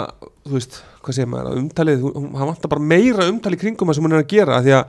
þú 0.47 0.55
veist, 0.57 0.81
hvað 1.05 1.13
segir 1.19 1.29
maður 1.29 1.51
að 1.51 1.59
umtalið, 1.61 2.01
hún- 2.01 2.33
hann 2.39 2.49
vantar 2.49 2.69
bara 2.73 2.81
meira 2.81 3.29
umtalið 3.29 3.59
kringum 3.61 3.87
það 3.87 3.95
sem 3.99 4.03
hún 4.09 4.13
er 4.17 4.23
að 4.23 4.27
gera 4.33 4.61
því 4.65 4.73
að 4.79 4.85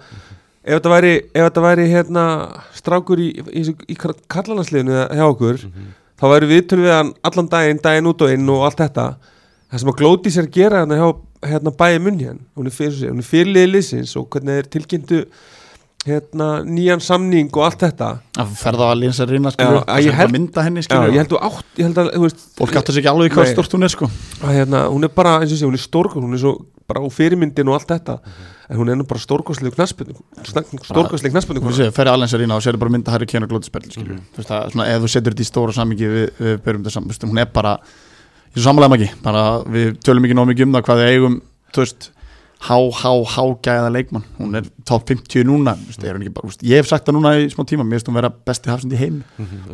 ef 0.64 0.80
þetta 0.80 0.94
væri, 0.96 1.12
ef 1.36 1.44
þetta 1.50 1.66
væri 1.68 1.86
hérna, 1.92 2.24
strákur 2.80 3.18
í, 3.20 3.28
í, 3.52 3.60
í, 3.60 3.76
í 3.92 3.96
karlanarsliðinu 4.00 5.04
hjá 5.12 5.26
okkur 5.28 5.60
þá 6.16 6.26
væri 6.32 6.50
viðtölu 6.52 6.86
við 6.86 6.94
hann 6.96 7.12
allan 7.26 7.50
daginn, 7.52 7.82
daginn 7.84 8.10
út 8.12 8.24
og 8.24 8.32
inn 8.32 8.52
og 8.52 8.64
allt 8.68 8.80
þetta. 8.84 9.06
Það 9.66 9.82
sem 9.82 9.92
að 9.92 10.00
glóti 10.00 10.32
sér 10.32 10.48
að 10.48 10.56
gera 10.56 10.82
hérna 10.82 11.00
hjá 11.00 11.08
hérna 11.46 11.72
bæði 11.76 12.00
munn 12.02 12.22
hérna, 12.22 12.42
hún 12.56 12.70
er 12.70 12.74
fyrir 12.74 13.10
hún 13.10 13.20
er 13.20 13.26
fyrirliði 13.26 13.70
liðsins 13.74 14.16
og 14.18 14.26
hvernig 14.32 14.56
þeir 14.56 14.68
tilkynntu 14.72 15.20
hérna 16.06 16.48
nýjan 16.64 17.02
samning 17.02 17.50
og 17.50 17.66
allt 17.66 17.82
þetta. 17.82 18.10
Að 18.40 18.52
ferða 18.60 18.88
á 18.88 18.90
að 18.94 19.00
lýnsa 19.02 19.26
rýna 19.28 19.52
Já, 19.58 19.68
að 19.84 20.34
mynda 20.34 20.64
henni 20.64 20.84
skilur 20.86 21.14
ég 21.14 21.24
held 21.24 21.34
átt, 21.40 21.70
ég 21.76 21.88
held 21.88 22.00
að, 22.00 22.10
þú 22.14 22.22
veist 22.24 22.44
fólk 22.60 22.78
áttur 22.80 22.94
sig 22.94 23.02
ekki 23.02 23.12
alveg 23.12 23.34
hvað 23.34 23.50
stort 23.52 23.74
hún 23.74 23.86
er 23.86 23.92
sko. 23.92 24.10
Að 24.40 24.60
hérna, 24.60 24.84
hún 24.92 25.08
er 25.08 25.12
bara, 25.16 25.40
eins 25.42 25.54
og 25.54 25.58
sé, 25.60 25.66
hún 25.66 25.78
er 25.78 25.82
stórkos 25.82 26.22
hún 26.22 26.38
er 26.38 26.42
svo, 26.44 26.54
bara 26.86 27.02
á 27.02 27.08
fyrirmyndin 27.10 27.72
og 27.72 27.80
allt 27.80 27.90
þetta 27.90 28.20
en 28.68 28.80
hún 28.80 28.90
er 28.90 28.98
nú 28.98 29.06
bara 29.06 29.22
stórkoslega 29.22 29.76
knaspinu 29.76 30.16
stórkoslega 30.42 31.34
knaspinu 31.34 31.62
þú 31.62 31.90
ferði 31.94 32.12
alveg 32.12 32.40
rýna 32.40 32.58
og 32.58 32.64
sér 32.64 32.78
bara 32.80 32.92
mynda 32.92 33.14
Harry 33.14 33.28
Kane 33.30 33.46
og 33.46 33.64
spil 33.66 33.86
skilur 33.86 34.18
þú 34.34 34.42
veist 34.42 34.52
að 34.56 34.72
svona 34.74 34.88
ef 34.90 35.04
þú 35.04 35.12
setur 35.12 35.36
þetta 35.36 35.46
í 35.46 35.50
stóra 35.50 35.76
samingi 35.76 36.10
við, 36.10 36.26
við 36.40 36.58
berum 36.64 36.82
þetta 36.82 36.96
saman, 36.96 37.30
hún 37.30 37.42
er 37.42 37.52
bara 37.54 37.76
ég 37.78 38.58
svo 38.58 38.66
samanlega 38.66 38.98
ekki, 38.98 39.20
bara 39.22 39.44
við 39.70 40.00
tölum 40.02 40.26
ekki 40.26 40.38
nóg 40.38 40.50
mikið 40.50 40.66
um 40.66 40.76
það 40.76 40.86
hvað 40.88 41.02
við 41.02 41.12
eigum, 41.14 41.40
þú 41.70 41.84
veist 41.84 42.10
há, 42.66 42.76
há, 43.00 43.10
há 43.34 43.42
gæða 43.66 43.90
leikmann. 43.94 44.24
Hún 44.38 44.56
er 44.58 44.66
top 44.88 45.04
50 45.08 45.44
núna 45.48 45.74
er 46.30 46.34
bara, 46.34 46.50
ég 46.62 46.80
hef 46.82 46.88
sagt 46.90 47.06
það 47.08 47.16
núna 47.18 47.32
í 47.38 47.46
smá 47.52 47.64
tíma 47.68 47.86
mér 47.86 47.98
finnst 48.00 48.10
hún 48.10 48.18
vera 48.18 48.30
besti 48.50 48.70
hafsend 48.72 48.92
í 48.96 49.00
heim 49.00 49.22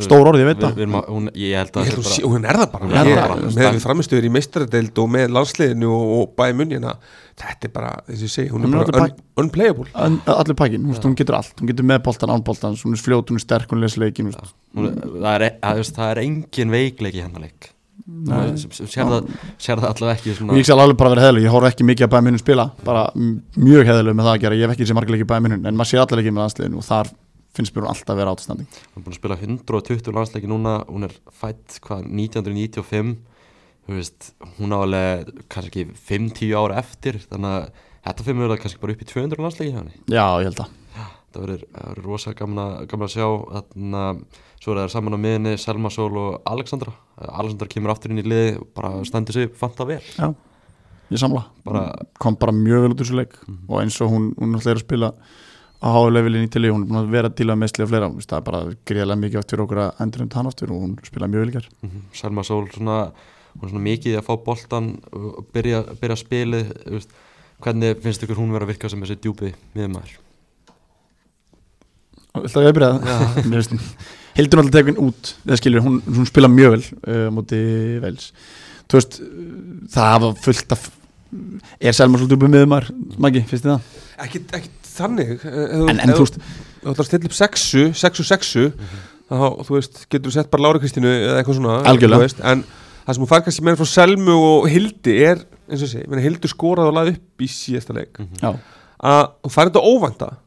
stór 0.05 0.29
orð, 0.31 0.41
ég 0.43 0.49
veit 0.51 0.61
það. 0.63 0.79
að- 1.01 1.09
hún, 1.09 1.29
að 1.33 2.45
er 2.49 2.61
það 2.63 2.71
bara. 2.73 2.85
Hún 2.87 2.97
er 2.97 3.11
Ég- 3.11 3.19
það 3.19 3.29
bara. 3.29 3.51
með 3.57 3.77
við 3.79 3.85
framistöður 3.87 4.29
í 4.29 4.33
meistaradeild 4.37 5.03
og 5.05 5.13
með 5.17 5.35
landsliðinu 5.39 5.91
og, 5.97 6.15
og 6.21 6.33
bæði 6.39 6.57
munina 6.63 6.95
þetta 7.43 7.65
er 7.69 7.73
bara, 7.75 7.93
eins 8.07 8.21
og 8.23 8.29
ég 8.29 8.35
segi, 8.37 8.51
hún 8.53 8.67
Hún 8.69 8.79
er 8.79 8.93
bara 8.93 9.09
unplayable. 9.43 9.89
Allir 9.97 10.55
pakkin, 10.55 10.85
hún 10.85 11.17
getur 11.19 11.35
allt. 11.41 11.55
Hún 11.59 11.67
getur 11.73 11.87
með 11.89 12.03
boltan, 12.05 12.31
án 12.31 12.45
boltan, 12.45 12.77
hún 12.77 12.93
er 12.95 13.03
fljót, 13.03 13.33
hún 13.33 13.41
er 13.41 13.47
sterk 13.47 13.69
hún 13.73 13.81
les 13.83 13.97
leikin, 13.97 14.31
hún, 14.77 14.93
það, 15.19 15.35
er, 15.41 15.47
að, 15.63 15.83
er 16.13 16.23
engin 16.23 16.71
veikleik 16.71 17.17
í 17.17 17.23
hennar 17.25 17.49
leik 17.49 17.72
sér, 18.59 19.09
það, 19.09 19.27
það 19.63 19.89
allavega 19.89 20.15
ekki 20.17 20.37
svona, 20.37 20.57
ég 20.59 20.67
skal 20.67 20.79
alveg 20.83 20.99
bara 21.01 21.13
vera 21.15 21.27
heðileg, 21.27 21.47
ég 21.47 21.55
horf 21.55 21.69
ekki 21.69 21.87
mikið 21.87 22.07
að 22.07 22.15
bæða 22.15 22.27
minnum 22.27 22.43
spila, 22.43 22.67
bara 22.87 23.05
mjög 23.15 23.91
heðileg 23.91 24.17
með 24.19 24.29
það 24.29 24.37
að 24.37 24.43
gera, 24.45 24.59
ég 24.59 24.67
hef 24.67 24.75
ekki 24.75 24.89
sér 24.89 24.99
margir 24.99 25.17
leikið 25.17 25.31
bæða 25.33 25.45
minnum 25.47 25.69
en 25.71 25.79
maður 25.79 25.91
sé 25.93 26.01
allir 26.03 26.23
leikið 26.23 26.35
með 26.35 26.45
landsliðinu 26.45 26.81
og 26.81 26.89
þar 26.89 27.13
finnst 27.53 27.77
mér 27.77 27.85
hún 27.85 27.93
alltaf 27.93 28.15
að 28.15 28.21
vera 28.23 28.35
átastandi 28.35 28.67
hún 28.67 28.99
er 28.99 29.05
búin 29.05 29.13
að 29.13 29.21
spila 29.21 29.39
120 29.39 30.17
landsleiki 30.17 30.51
núna 30.51 30.75
hún 30.89 31.07
er 31.09 31.17
fætt 31.37 31.79
hvað 31.85 32.07
1995 32.09 33.15
þú 33.83 33.97
veist, 33.99 34.31
hún 34.59 34.73
á 34.73 34.79
alveg 34.81 35.33
kannski 35.53 35.87
5-10 36.09 36.55
ára 36.57 36.81
eftir 36.81 37.21
þannig 37.27 37.57
að 37.59 37.83
þetta 38.07 38.27
fyrir 38.29 38.41
mjög 38.41 38.63
kannski 38.63 38.83
bara 38.83 38.97
upp 38.97 39.05
í 39.05 39.11
200 39.13 39.45
landsleiki 39.45 39.75
já, 40.09 40.25
ég 40.41 40.49
held 40.49 40.65
að 40.65 40.82
það 41.35 41.45
verður 41.47 41.63
það 41.73 41.89
verður 41.91 42.07
rosa 42.09 42.33
gamla, 42.39 42.65
gamla 42.91 43.09
að 43.09 43.15
sjá. 43.15 43.27
Þarna, 43.53 44.03
svo 44.63 44.73
er 44.75 44.81
það 44.83 44.91
saman 44.95 45.17
á 45.17 45.25
miðinni 45.25 45.53
Selma 45.59 45.91
Sól 45.91 46.11
og 46.21 46.41
Alexandra. 46.53 46.93
Alexandra 47.19 47.69
kemur 47.73 47.93
aftur 47.95 48.13
inn 48.15 48.23
í 48.23 48.27
liði 48.27 48.59
bara 48.77 48.93
stendur 49.09 49.33
sig 49.37 49.53
fanta 49.59 49.87
vel. 49.89 50.01
Já, 50.19 50.29
ég 51.11 51.19
samla. 51.23 51.45
Bara- 51.65 52.07
kom 52.19 52.37
bara 52.37 52.53
mjög 52.53 52.83
vel 52.87 52.93
út 52.95 53.01
úr 53.01 53.05
þessu 53.07 53.19
leik. 53.19 53.35
Og 53.69 53.81
eins 53.83 54.01
og 54.01 54.11
hún, 54.11 54.35
hún 54.39 54.55
er 54.61 54.75
að 54.77 54.85
spila 54.85 55.13
á 55.83 55.89
hálevelin 55.91 56.47
í 56.47 56.51
til 56.51 56.63
hún 56.71 56.85
er 56.85 56.89
búin 56.93 57.01
að 57.03 57.11
vera 57.11 57.29
að 57.29 57.59
meðsli 57.59 57.83
og 57.83 57.89
fleira. 57.91 58.09
Þú 58.09 58.21
veist, 58.21 58.31
það 58.31 58.39
er 58.39 58.47
bara 58.47 58.63
greiðlega 58.87 59.21
mikið 59.25 59.49
fyrir 59.51 59.65
okkur 59.67 59.83
að 59.83 60.01
endur 60.01 60.23
um 60.23 60.31
hann 60.35 60.47
aftur 60.47 60.71
og 60.71 60.81
hún 60.85 60.97
spilaði 61.03 61.33
mjög 61.33 61.43
vel 61.43 61.51
í 61.51 61.57
gær. 61.59 61.69
Mhm. 61.83 62.03
Selma 62.13 62.43
Sól 62.47 62.69
svona, 62.71 63.13
hún 63.59 63.65
er 63.67 63.69
svona 63.73 63.87
mikið 63.91 64.19
að 64.21 64.27
fá 64.29 64.35
boltan 64.45 65.03
og 65.13 65.47
byrja, 65.53 65.83
byrja 66.01 66.17
spilið 66.23 66.73
þú 66.87 66.93
veist, 66.97 67.11
hvernig 67.63 68.01
finnst 68.03 68.23
ykkur 68.23 68.39
hún 68.39 68.53
vera 68.53 68.65
að 68.65 68.73
virka 68.75 68.89
sem 68.89 69.01
þessi 69.03 69.19
djúpi 69.23 69.53
miðumæður 69.75 70.17
Viltu 72.33 72.61
að 72.63 72.69
ég 72.69 72.77
byrja 72.79 72.93
það? 72.97 73.87
Hildur 74.37 74.63
náttúrulega 74.63 74.79
tekin 74.81 75.01
út 75.03 75.31
það 75.45 75.61
skilur, 75.61 75.85
hún, 75.85 76.01
hún 76.09 76.29
spila 76.29 76.49
mjög 76.49 76.75
vel 76.77 76.83
uh, 77.05 77.29
múti 77.37 77.61
vels 78.01 78.31
þú 78.89 78.99
veist, 78.99 79.19
það 79.93 80.13
hafa 80.15 80.31
fullt 80.47 80.75
af 80.77 80.87
er 81.81 81.97
Selma 81.97 82.21
svolítið 82.21 82.39
uppið 82.39 82.53
miðumar 82.55 82.89
Maggi, 83.21 83.43
finnst 83.49 83.67
þið 83.67 83.75
það? 83.75 83.99
ekki, 84.27 84.43
ekki 84.59 84.73
þannig 84.93 85.33
En, 85.45 86.01
en 86.01 86.13
þú 86.13 86.27
þú 86.83 86.93
ætlar 86.93 87.05
að 87.05 87.09
stilla 87.09 87.29
upp 87.31 87.37
sexu, 87.37 87.85
sexu, 87.97 88.27
sexu 88.27 88.65
þá, 88.73 89.47
þú 89.69 89.77
veist, 89.77 90.01
getur 90.09 90.29
þú 90.29 90.35
sett 90.37 90.53
bara 90.53 90.67
Lára 90.67 90.83
Kristínu 90.83 91.13
eða 91.13 91.41
eitthvað 91.41 91.59
svona 91.61 91.79
Algjörlega. 91.89 92.21
þú 92.21 92.27
veist, 92.27 92.43
en 92.53 92.65
það 93.03 93.17
sem 93.17 93.25
hún 93.25 93.31
fær 93.33 93.45
kannski 93.47 93.67
meira 93.67 93.81
frá 93.81 93.91
Selmu 93.93 94.37
og 94.49 94.69
Hildi 94.73 95.19
er, 95.29 95.45
eins 95.69 95.85
og 95.85 95.93
sé, 95.93 96.05
Hildi 96.25 96.51
skoraði 96.53 96.93
og 96.93 96.99
laði 96.99 97.15
upp 97.17 97.45
í 97.45 97.51
síðasta 97.53 97.97
leik 97.97 98.21
já, 98.43 98.51
að 98.53 99.23
hún 99.45 99.55
fær 99.55 99.71
þetta 99.71 99.85
það 100.25 100.41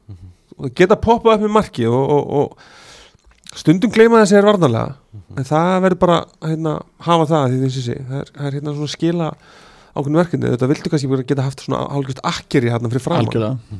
geta 0.77 0.97
poppað 1.01 1.37
upp 1.37 1.45
með 1.45 1.55
marki 1.57 1.87
og, 1.89 2.15
og, 2.15 2.33
og 2.39 3.59
stundum 3.59 3.93
gleyma 3.93 4.23
þessi 4.23 4.39
er 4.39 4.47
varnarlega 4.47 4.95
en 5.35 5.47
það 5.47 5.75
verður 5.85 6.01
bara 6.01 6.17
hérna, 6.43 6.79
hafa 7.05 7.29
það 7.31 7.53
því 7.53 7.61
þessi 7.65 7.85
sé, 7.85 8.01
það 8.09 8.19
er, 8.21 8.33
það 8.35 8.49
er 8.49 8.59
hérna 8.59 8.75
svona 8.75 8.93
skila 8.95 9.29
ákveðinu 9.95 10.19
verkefni, 10.19 10.49
þetta 10.51 10.67
viltu 10.67 10.91
kannski 10.91 11.07
bara 11.07 11.23
geta 11.23 11.43
haft 11.45 11.61
svona 11.63 11.85
hálfgjörst 11.87 12.19
akkeri 12.27 12.71
hérna 12.73 12.89
fyrir 12.91 13.03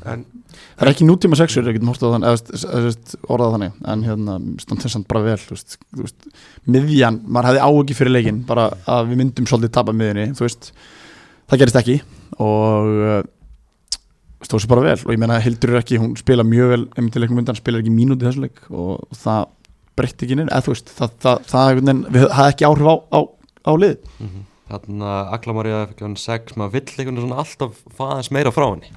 en 0.08 0.22
það 0.24 0.86
er 0.86 0.92
ekki 0.94 1.08
nútíma 1.10 1.36
sexur, 1.40 1.68
ég 1.68 1.76
getum 1.76 1.92
hortað 1.92 2.16
þannig 2.16 3.18
orðað 3.36 3.56
þannig, 3.58 3.74
en 3.92 4.06
hérna 4.08 4.38
stónd 4.64 4.86
þess 4.86 5.00
að 5.02 5.08
bara 5.12 5.24
vel, 5.26 5.36
veist, 5.50 5.76
veist 6.00 6.30
miðjan, 6.72 7.20
maður 7.28 7.50
hefði 7.52 7.66
áhugi 7.68 7.98
fyrir 8.00 8.16
leikin 8.16 8.40
bara 8.48 8.70
að 8.88 9.12
við 9.12 9.22
myndum 9.26 9.50
svolítið 9.52 9.76
tapa 9.76 9.96
miðjunni 9.96 10.30
þú 10.40 10.48
veist, 10.48 10.72
það 11.52 11.64
gerist 11.66 11.82
ekki 11.84 11.98
og 12.46 13.28
stóð 14.46 14.64
sér 14.64 14.72
bara 14.72 14.86
vel. 14.86 14.98
Og 15.04 15.14
ég 15.14 15.22
meina 15.22 15.38
Hildur 15.44 15.74
er 15.74 15.82
ekki, 15.82 16.00
hún 16.02 16.16
spila 16.20 16.46
mjög 16.48 16.74
vel 16.74 16.82
einmitt 16.96 17.16
til 17.16 17.24
leikum 17.26 17.42
undan, 17.42 17.58
spilar 17.58 17.84
ekki 17.84 17.94
mínúti 17.94 18.26
í 18.26 18.30
þessu 18.30 18.46
leik. 18.46 18.64
Og 18.72 19.20
það 19.20 19.48
breytti 19.96 20.28
ekki 20.28 20.40
neina, 20.40 20.52
eða 20.52 20.66
þú 20.66 20.76
veist 20.76 20.92
það, 20.92 21.16
það, 21.24 21.46
það, 21.52 21.80
það, 21.86 22.04
það, 22.16 22.28
það 22.36 22.52
ekki 22.52 22.68
áhrif 22.70 22.92
á, 22.92 22.96
á, 23.16 23.20
á 23.66 23.72
lið. 23.82 24.10
Þannig 24.66 25.08
að 25.14 25.32
Aklamarja 25.38 25.86
fikk 25.92 26.04
hann 26.08 26.18
sex 26.18 26.58
maður 26.58 26.74
vill 26.80 26.86
einhvern 26.86 27.06
veginn 27.06 27.28
svona 27.28 27.42
alltaf 27.44 27.82
faðins 28.00 28.32
meira 28.34 28.54
frá 28.54 28.66
henni. 28.66 28.92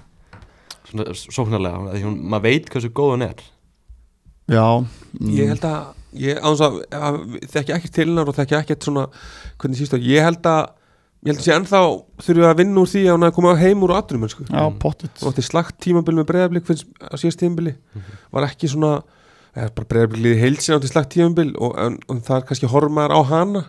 Svona 0.88 1.14
sóknarlega 1.20 1.92
því 1.92 2.02
hún, 2.06 2.18
maður 2.32 2.46
veit 2.48 2.70
hversu 2.72 2.90
góð 2.96 3.14
hún 3.14 3.26
er. 3.28 3.46
Já, 4.48 4.64
mm, 4.80 5.32
ég 5.36 5.52
held 5.52 5.66
að 5.68 5.94
ég 6.16 6.40
að, 6.40 6.78
að 6.96 7.18
þekki 7.52 7.74
ekki 7.76 7.90
til 7.92 8.06
hennar 8.08 8.30
og 8.30 8.36
þekki 8.38 8.56
ekkert 8.56 8.86
svona 8.88 9.04
hvernig 9.60 9.80
síst 9.80 9.92
á, 9.92 10.00
ég 10.00 10.24
held 10.24 10.48
að 10.48 10.62
ég 11.26 11.32
held 11.32 11.40
að 11.40 11.44
sé 11.44 11.54
ennþá 11.56 11.82
þurfum 12.22 12.42
við 12.42 12.48
að 12.48 12.58
vinna 12.60 12.82
úr 12.82 12.90
því 12.92 13.02
að 13.04 13.16
hún 13.16 13.26
að 13.26 13.34
koma 13.38 13.54
heim 13.58 13.84
úr 13.86 13.94
pottit 14.78 15.22
og 15.22 15.32
átti 15.32 15.44
slagt 15.46 15.78
tímabil 15.82 16.14
með 16.14 16.28
finnst 16.68 16.86
á 17.02 17.14
síðast 17.18 17.40
tímabili. 17.42 17.74
Var 18.34 18.46
ekki 18.46 18.70
svona 18.70 18.92
eða 19.58 19.74
bara 19.74 19.90
breyðablík 19.90 20.38
heild 20.38 20.62
sinna 20.62 20.78
átti 20.78 20.92
slagt 20.92 21.12
tímabil 21.16 21.52
og, 21.58 21.74
en, 21.82 21.98
og 22.06 22.22
það 22.22 22.36
er 22.38 22.48
kannski 22.48 22.70
hormaður 22.70 23.16
á 23.18 23.20
hana. 23.32 23.64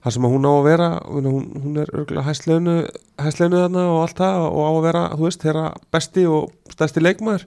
Þar 0.00 0.14
sem 0.14 0.26
hún 0.32 0.46
á 0.48 0.52
að 0.54 0.64
vera 0.64 0.88
hún, 1.04 1.30
hún 1.60 1.80
er 1.82 1.90
örgulega 1.92 2.24
hæsleinu 2.30 2.76
hæsleinu 3.20 3.58
þarna 3.60 3.86
og 3.90 4.02
allt 4.06 4.20
það 4.22 4.46
og 4.46 4.60
á 4.62 4.70
að 4.70 4.84
vera 4.86 5.02
þú 5.12 5.26
veist, 5.26 5.42
þeirra 5.42 5.64
besti 5.92 6.26
og 6.30 6.72
stærsti 6.72 7.02
leikmaður. 7.02 7.46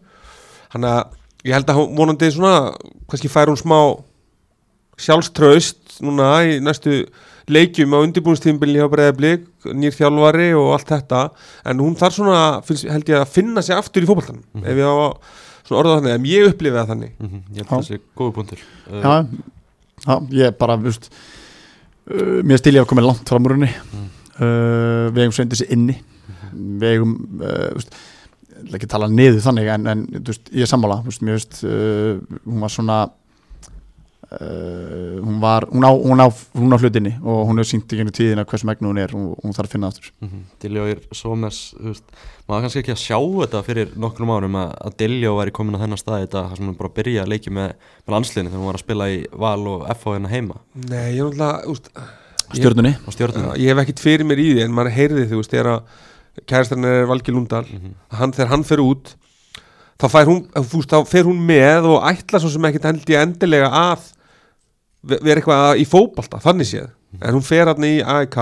Hann 0.75 0.85
að 0.85 1.01
ég 1.47 1.55
held 1.55 1.71
að 1.71 1.79
hún 1.79 1.95
vonandi 1.97 2.29
svona 2.35 2.73
kannski 3.09 3.31
fær 3.31 3.49
hún 3.49 3.61
smá 3.61 3.79
sjálfströst 5.01 6.01
núna 6.05 6.35
í 6.45 6.59
næstu 6.61 7.05
leikjum 7.51 7.95
á 7.95 7.99
undirbúinstímbili 7.99 8.79
hjá 8.79 8.87
Breiðablík, 8.91 9.47
nýr 9.75 9.95
þjálfari 9.95 10.51
og 10.55 10.69
allt 10.77 10.91
þetta, 10.93 11.23
en 11.69 11.81
hún 11.83 11.97
þarf 11.99 12.15
svona 12.17 12.43
finnst, 12.67 12.87
held 12.87 13.09
ég 13.11 13.19
að 13.19 13.33
finna 13.33 13.63
sig 13.65 13.75
aftur 13.75 14.05
í 14.05 14.09
fótballtanum 14.09 14.63
ef 14.63 14.79
ég 14.79 14.87
á 14.87 14.95
að 14.95 15.17
svona 15.63 15.79
orða 15.81 15.95
það 15.95 15.99
þannig 16.01 16.15
en 16.15 16.29
ég 16.29 16.47
upplifi 16.51 16.77
það 16.77 16.89
þannig. 16.93 17.11
Mm 17.19 17.27
-hmm. 17.29 17.43
ég 17.49 17.57
held 17.57 17.67
Já. 17.67 17.75
það 17.75 17.87
sé 17.87 17.99
góðu 18.15 18.31
punktur. 18.37 18.63
Uh, 18.87 19.01
Já, 19.03 19.13
já, 20.05 20.15
ég 20.31 20.45
er 20.47 20.57
bara, 20.59 20.75
veist 20.77 21.09
uh, 22.11 22.39
Mér 22.43 22.57
stil 22.57 22.75
ég 22.75 22.81
að 22.83 22.89
koma 22.91 23.01
langt 23.05 23.29
fram 23.29 23.45
úr 23.45 23.55
henni 23.55 23.69
uh, 23.71 25.11
Við 25.13 25.21
eigum 25.23 25.35
sveindi 25.35 25.55
sér 25.55 25.71
inni 25.71 25.95
Við 26.53 26.89
eigum, 26.89 27.13
uh, 27.39 27.71
ætla 28.63 28.79
ekki 28.79 28.89
tala 28.91 29.09
niður 29.11 29.41
þannig 29.43 29.69
en, 29.73 29.87
en 29.87 30.03
veist, 30.19 30.51
ég 30.53 30.65
er 30.65 30.69
sammála, 30.69 31.01
mér 31.21 31.37
veist 31.37 31.63
uh, 31.67 32.19
hún 32.45 32.63
var 32.63 32.71
svona 32.71 32.97
uh, 34.41 35.19
hún 35.23 35.39
var, 35.41 35.67
hún 35.71 35.85
á, 35.85 35.91
hún 35.91 36.23
á, 36.23 36.27
hún 36.57 36.73
á 36.73 36.77
hlutinni 36.77 37.13
og 37.21 37.49
hún 37.49 37.61
hefur 37.61 37.69
sínt 37.69 37.93
í 37.93 37.99
genið 37.99 38.17
tíðina 38.19 38.45
hversu 38.49 38.69
megnu 38.69 38.91
hún 38.91 39.01
er 39.03 39.13
og 39.17 39.37
hún 39.43 39.55
þarf 39.55 39.69
að 39.69 39.75
finna 39.75 39.91
aftur. 39.91 40.11
Mm 40.21 40.29
-hmm. 40.29 40.45
Diljóir 40.63 41.01
Somers 41.11 41.59
þú 41.77 41.91
veist, 41.91 42.07
maður 42.47 42.61
kannski 42.61 42.79
ekki 42.83 42.95
að 42.95 43.05
sjá 43.05 43.19
þetta 43.19 43.63
fyrir 43.63 43.93
nokkrum 43.95 44.33
árum 44.33 44.55
að, 44.55 44.73
að 44.85 44.97
Diljó 44.97 45.37
væri 45.37 45.51
komin 45.51 45.75
að 45.75 45.85
þennan 45.85 46.03
stað 46.03 46.25
þetta 46.25 46.47
þar 46.49 46.57
sem 46.57 46.65
hann 46.65 46.81
bara 46.81 46.95
byrja 46.97 47.23
að 47.23 47.31
leiki 47.33 47.49
með, 47.49 47.69
með 48.05 48.13
landsliðinu 48.15 48.49
þegar 48.49 48.59
hann 48.59 48.71
var 48.71 48.79
að 48.79 48.85
spila 48.85 49.09
í 49.09 49.25
Val 49.31 49.67
og 49.67 49.87
FH 49.97 50.13
hérna 50.13 50.29
heima. 50.29 50.55
Nei, 50.75 51.15
ég 51.15 51.23
er 51.23 51.33
náttúrulega 51.33 52.21
á 53.03 53.11
stjórnum 53.13 53.53
ég 53.57 53.69
hef 53.71 53.83
ekkit 53.83 53.99
fyrir 54.03 54.27
mér 54.27 54.41
í 54.41 54.49
því 54.53 54.65
en 54.65 54.73
maður 54.75 54.97
heyrði 54.97 55.25
veist, 55.31 55.53
þegar 55.53 55.69
að 55.73 56.45
kærastarinn 56.49 56.89
er 56.89 57.05
Valgi 57.09 57.33
Lundal 57.33 57.65
að 57.65 58.17
hann, 58.19 58.33
þegar 58.33 58.51
hann 58.51 58.65
fer 58.67 58.81
út 58.83 59.13
þá, 60.01 60.07
fær 60.09 60.29
hún, 60.29 60.41
fúst, 60.69 60.91
þá 60.91 61.09
fer 61.09 61.29
hún 61.29 61.39
með 61.47 61.89
og 61.93 62.05
ætla 62.09 62.41
svo 62.41 62.51
sem 62.53 62.67
ekkit 62.69 62.89
held 62.89 63.13
ég 63.13 63.25
endilega 63.27 63.69
að 63.69 64.09
vera 65.03 65.39
eitthvað 65.41 65.81
í 65.83 65.85
fótbalta, 65.89 66.39
þannig 66.43 66.69
séð. 66.69 66.89
En 67.21 67.33
hún 67.35 67.43
fer 67.45 67.67
hann 67.69 67.83
í 67.87 67.95
AIK 68.01 68.37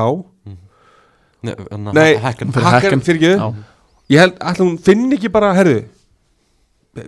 Nei, 1.41 1.55
Nei, 1.97 2.11
Hacken. 2.21 2.51
fyrir 3.01 3.17
ekki 3.17 3.31
ég 4.13 4.19
held, 4.21 4.35
ætla 4.37 4.65
hún 4.67 4.75
finn 4.77 5.07
ekki 5.15 5.31
bara, 5.33 5.53
herðu 5.57 5.79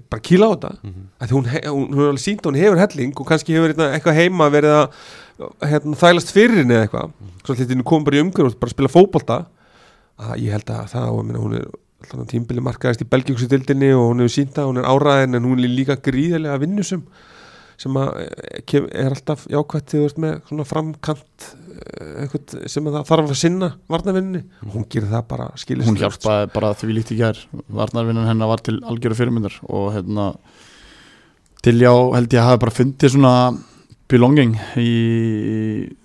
bara 0.09 0.21
kýla 0.23 0.47
á 0.47 0.51
þetta. 0.55 0.71
Mhm. 0.81 1.03
mm 1.21 1.29
hún, 1.35 1.45
he- 1.51 1.61
hún, 1.67 1.87
hún 1.93 2.01
er 2.01 2.09
alveg 2.13 2.23
sínt 2.23 2.45
og 2.45 2.53
hún 2.53 2.59
hefur 2.61 2.79
helling 2.79 3.13
og 3.19 3.27
kannski 3.27 3.53
hefur 3.53 3.73
hérna 3.73 3.91
eitthvað 3.93 4.15
heima 4.17 4.49
verið 4.49 4.73
að 4.79 5.69
hérna, 5.69 5.95
þælast 5.99 6.31
fyrir 6.33 6.57
henni 6.63 6.73
eða 6.73 6.87
eitthvað. 6.87 7.11
Svo 7.45 7.55
hlutinu 7.55 7.83
komum 7.83 8.05
bara 8.05 8.17
í 8.17 8.23
umhverf 8.23 8.53
og 8.55 8.59
bara 8.59 8.71
spila 8.73 8.89
fótbolta. 8.89 9.45
Að 10.17 10.37
ég 10.39 10.51
held 10.55 10.65
að 10.71 10.89
það 10.93 11.09
og 11.11 11.25
minna, 11.25 11.39
hún 11.43 11.55
er 11.59 12.25
tímbili 12.31 12.61
markaðist 12.63 13.01
í 13.03 13.09
belgíksu 13.09 13.47
dildinni 13.51 13.91
og 13.93 14.13
hún 14.13 14.23
hefur 14.23 14.33
sínt 14.33 14.57
að 14.57 14.71
hún 14.71 14.79
er 14.81 14.89
áræðin 14.89 15.35
en 15.35 15.43
hún 15.45 15.59
er 15.61 15.69
líka 15.69 15.95
gríðarlega 15.99 16.59
vinnusum 16.63 17.03
sem 17.81 17.99
eh, 18.01 18.73
er 18.73 19.13
alltaf 19.13 19.45
jákvætt 19.51 19.93
þegar 19.93 20.03
þú 20.03 20.09
ert 20.09 20.21
með 20.23 20.35
svona 20.49 20.67
framkant 20.67 21.47
eh, 21.73 22.35
sem 22.71 22.89
að 22.89 22.99
það 22.99 23.07
þarf 23.11 23.33
að 23.33 23.39
sinna 23.41 23.71
varnavinninni, 23.91 24.43
hún 24.75 24.87
gerir 24.91 25.11
það 25.11 25.25
bara 25.33 25.49
skilist 25.59 25.89
hún 25.89 25.99
hjálpaði 26.01 26.51
bara 26.53 26.73
því 26.79 26.97
líkt 26.97 27.13
í 27.15 27.19
gær. 27.19 27.41
Varnarvinnan 27.81 28.29
hennar 28.29 28.51
var 28.53 28.63
til 28.65 28.79
algjöru 28.81 29.19
fyrirmyndar 29.19 29.59
og 29.69 29.91
hérna 29.97 30.31
Diljá 31.63 31.93
held 31.93 32.33
ég 32.35 32.41
að 32.41 32.49
hafa 32.49 32.63
bara 32.65 32.75
fundið 32.75 33.13
svona 33.13 33.35
belonging 34.13 34.53
í, 34.77 34.89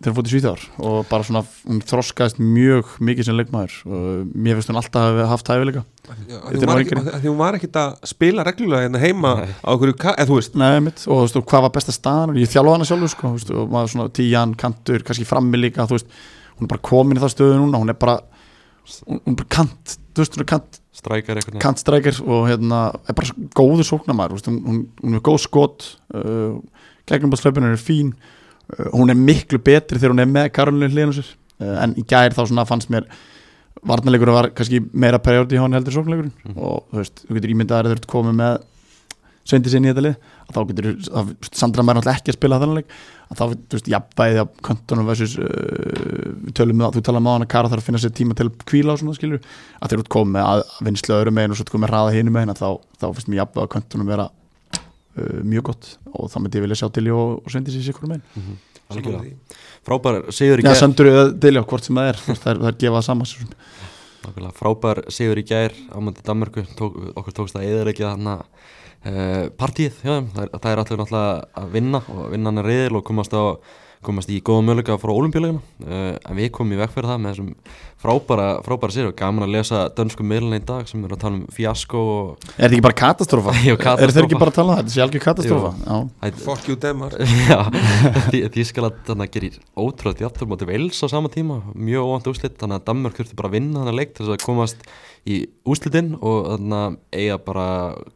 þegar 0.01 0.15
fótt 0.17 0.29
í 0.31 0.33
Svíþjóðar 0.33 0.63
og 0.89 0.95
bara 1.11 1.27
svona 1.27 1.43
hún 1.69 1.81
þroskaðist 1.85 2.39
mjög 2.41 2.95
mikið 3.05 3.27
sem 3.29 3.37
leikmaður 3.37 3.75
og 3.85 4.31
mér 4.33 4.57
finnst 4.59 4.71
hún 4.73 4.79
alltaf 4.81 5.05
hafa 5.11 5.27
haft 5.33 5.51
hæfileika. 5.53 5.83
Því 6.09 6.39
hún 6.39 6.63
er 6.63 6.71
var 6.71 6.79
nú 6.81 6.85
ekki- 6.85 6.95
yngri. 6.97 7.13
af 7.13 7.21
því 7.23 7.29
hún 7.33 7.39
var 7.43 7.59
ekkit 7.59 7.77
að 7.83 8.09
spila 8.13 8.47
reglulega 8.49 8.87
hérna 8.87 9.03
heima 9.03 9.35
Nei. 9.43 9.53
á 9.61 9.69
okkur, 9.75 9.93
eða 9.99 10.27
þú 10.31 10.39
veist. 10.41 10.57
Nei, 10.57 10.81
mitt, 10.87 11.05
og 11.07 11.13
þú 11.19 11.21
veist, 11.27 11.37
og 11.43 11.47
hvað 11.53 11.65
var 11.67 11.75
besta 11.77 11.93
staðan? 11.93 12.33
Og 12.33 12.41
ég 12.41 12.49
þjálfa 12.55 12.75
hana 12.79 12.89
sjálfur 12.89 13.13
sko, 13.13 13.29
þú 13.29 13.39
veist, 13.39 13.51
og 13.53 13.71
maður 13.77 13.93
svona 13.95 14.09
tíjan, 14.19 14.57
kantur, 14.57 15.05
kannski 15.05 15.29
frammi 15.29 15.61
líka 15.61 15.85
þú 15.87 15.99
veist, 15.99 16.19
hún 16.59 16.65
er 16.65 16.73
bara 16.73 16.87
komin 16.89 17.19
í 17.19 17.23
það 17.23 17.35
stöðu 17.37 17.61
núna 17.61 17.79
hún 17.83 17.93
er 17.93 17.99
bara, 18.01 18.19
hún, 19.07 19.21
hún 19.27 19.35
er 19.37 19.41
bara 19.43 19.53
kant 19.59 19.99
þú 20.17 20.25
veist, 20.25 20.35
hún 20.39 20.47
er 20.47 20.53
kant, 20.57 20.81
Strækjar 20.99 21.39
eitthvað 21.39 21.61
kantstrækir 21.63 22.17
og 22.27 22.49
hérna, 22.49 22.79
er 23.07 23.15
bara 23.15 23.31
góður 23.55 23.87
sóknarmæður, 23.87 24.33
þú 24.33 24.39
veist, 24.41 24.49
hún, 24.51 24.57
hún, 24.67 24.81
hún 25.05 25.15
er 25.15 25.21
góð 25.29 25.37
skot 25.45 25.85
uh, 26.11 26.57
gegnumbalslöpunum 27.11 27.75
er 27.75 27.83
fín. 27.83 28.15
Uh, 28.69 28.89
hún 28.93 29.13
er 29.13 29.19
miklu 29.19 29.61
betri 29.65 29.99
þegar 29.99 30.15
hún 30.15 30.25
er 30.25 30.31
með 30.31 30.53
Karolinu 30.57 30.93
hliðinu 30.93 31.19
sér. 31.19 31.35
Uh, 31.59 31.75
en 31.83 31.97
í 31.99 32.07
gær 32.09 32.37
þá 32.37 32.45
fannst 32.69 32.93
mér 32.93 33.09
varnarleikur 33.87 34.33
var 34.35 34.51
kannski 34.57 34.81
meira 34.93 35.21
periodi 35.23 35.57
hjá 35.57 35.65
hann 35.65 35.77
heldur 35.77 35.95
sóknarleikurinn. 35.95 36.35
Mhm. 36.45 36.59
og 36.59 36.89
þú 36.91 37.03
veist, 37.03 37.23
þú 37.27 37.39
getur 37.39 37.55
ímyndað 37.55 37.79
að 37.79 37.89
þeir 37.89 37.97
eru 37.99 38.13
komið 38.15 38.37
með 38.41 38.59
sveindi 39.49 39.71
sinni 39.73 39.89
í 39.89 39.93
þetta 39.93 40.05
lið. 40.05 40.17
Að 40.49 40.57
þá 40.57 40.61
getur, 40.69 40.89
að, 41.21 41.31
Sandra 41.53 41.85
mæri 41.85 41.99
náttúrulega 41.99 42.21
ekki 42.21 42.33
að 42.33 42.39
spila 42.39 42.59
þannig 42.63 42.91
að 43.29 43.39
þá, 43.39 43.45
þú 43.45 43.77
veist, 43.77 43.91
jafnvæði 43.93 44.41
á 44.41 44.47
köntunum 44.69 45.09
versus, 45.09 45.37
uh, 45.39 46.37
þú 46.49 47.03
tala 47.05 47.21
hann 47.21 47.45
að 47.45 47.53
Kara 47.53 47.69
þarf 47.69 47.83
að 47.83 47.87
finna 47.89 48.01
sér 48.01 48.15
tíma 48.17 48.37
til 48.37 48.49
að 48.49 48.65
kvíla 48.69 48.95
og 48.95 49.01
svona 49.03 49.17
skilur, 49.17 49.41
að 49.81 49.93
þeir 49.93 49.99
eru 49.99 50.13
komið 50.17 50.43
að 50.45 50.63
vinslu 50.89 51.17
öðru 51.19 51.35
megin 51.37 51.53
og 51.53 51.61
svo 51.61 51.69
komið 51.69 51.93
hraða 51.93 52.15
hinu 52.17 52.33
megin 52.33 52.55
að 52.55 52.63
þá, 52.63 52.69
þá 53.01 53.07
finnst 53.13 53.29
mér 53.29 53.43
jafnvæði 53.43 53.69
á 53.69 53.73
köntunum 53.77 54.09
vera 54.09 54.29
uh, 55.19 55.43
mjög 55.45 55.69
gott. 55.71 55.91
Og 56.15 56.31
það 56.33 56.45
myndi 56.45 56.61
ég 56.61 56.67
vilja 56.67 56.81
sjá 56.81 56.89
til 56.95 57.07
í 57.09 57.15
og, 57.15 57.37
og 57.43 57.55
sendi 57.55 57.75
sér 57.75 57.87
sikur 57.91 58.11
með 58.11 58.25
Algjörlega. 58.89 59.59
Frábær 59.85 60.19
sigur 60.33 60.63
í 60.63 60.65
Já, 60.65 60.71
gær. 60.71 60.81
sendur 60.81 61.11
eða 61.11 61.25
til 61.45 61.53
í 61.53 61.61
hvort 61.61 61.85
sem 61.85 61.99
það 61.99 62.11
er. 62.13 62.21
Það 62.29 62.51
er, 62.53 62.61
það 62.63 62.71
er 62.71 62.79
gefa 62.83 62.97
það 62.97 63.07
saman 63.09 64.53
Frábær 64.57 65.01
sigur 65.13 65.41
í 65.41 65.45
gær. 65.49 65.77
Á 65.93 65.97
mandi 66.01 66.25
Danmörku 66.25 66.65
tók, 66.79 66.97
okkur 67.19 67.37
tókst 67.37 67.59
að 67.59 67.67
eðalegja 67.69 68.15
þarna 68.15 68.39
uh, 68.39 69.45
partíið 69.61 70.01
hjá 70.01 70.15
þeim. 70.15 70.31
Það 70.35 70.47
er, 70.47 70.55
það 70.55 70.71
er 70.71 70.83
allir 70.83 71.03
náttúrulega 71.03 71.61
að 71.63 71.77
vinna 71.77 72.03
og 72.15 72.25
vinna 72.33 72.53
hann 72.53 72.63
er 72.63 72.71
reyðil 72.73 73.01
og 73.01 73.07
komast 73.11 73.37
á 73.37 73.45
komast 74.05 74.31
í 74.31 74.39
góða 74.45 74.65
möguleika 74.69 74.97
frá 75.01 75.11
olimpíuleguna 75.13 75.61
uh, 75.85 76.17
en 76.19 76.39
við 76.39 76.51
komum 76.55 76.75
í 76.77 76.79
vekk 76.81 76.95
fyrir 76.95 77.11
það 77.11 77.23
með 77.25 77.33
þessum 77.35 77.49
frábæra, 77.99 78.47
frábæra 78.63 78.95
sigur. 78.95 79.11
Og 79.11 79.17
gaman 79.19 79.47
að 79.47 79.55
lesa 79.57 79.81
dönsku 79.97 80.23
miðlunni 80.27 80.61
í 80.61 80.67
dag 80.69 80.87
sem 80.91 81.03
er 81.03 81.15
að 81.17 81.23
tala 81.25 81.39
um 81.41 81.47
fiasko 81.55 82.03
og 82.13 82.47
Er 82.55 82.69
þetta 82.69 82.77
ekki 82.77 82.85
bara 82.87 82.99
katastrófa? 83.01 83.55
Jú, 83.67 83.75
Er 83.75 83.81
katastrófa. 83.83 84.13
þetta 84.15 84.25
ekki 84.29 84.41
bara 84.45 84.53
að 84.55 84.59
tala 84.61 84.69
um 84.69 84.77
það? 84.77 84.83
Þetta 84.85 84.95
sé 84.95 85.03
algjör 85.07 85.25
katastrófa. 85.27 85.73
Já, 85.83 85.97
Fuck 86.45 86.71
you 86.71 86.79
Demar 86.79 87.17
Já, 87.51 87.61
því, 88.29 88.43
Þískaland 88.55 89.03
þannig 89.09 89.27
að 89.27 89.35
gerir 89.39 89.59
ótrúlega 89.75 90.27
jafntur 90.27 90.51
móti 90.53 90.69
veils 90.69 91.03
á 91.03 91.07
sama 91.11 91.33
tíma, 91.33 91.59
mjög 91.75 92.13
óvænt 92.13 92.31
úslit 92.31 92.59
þannig 92.61 92.79
að 92.79 92.87
Danmörk 92.93 93.19
þurfti 93.19 93.39
bara 93.39 93.51
að 93.51 93.57
vinna 93.59 93.83
þannig 93.83 93.95
að 93.95 93.99
leik 93.99 94.15
til 94.15 94.27
þess 94.27 94.37
að 94.37 94.47
komast 94.47 94.87
í 95.29 95.41
úslitinn 95.69 96.15
og 96.23 96.53
þannig 96.55 96.79
að 96.79 96.99
eiga 97.19 97.41
bara 97.49 97.67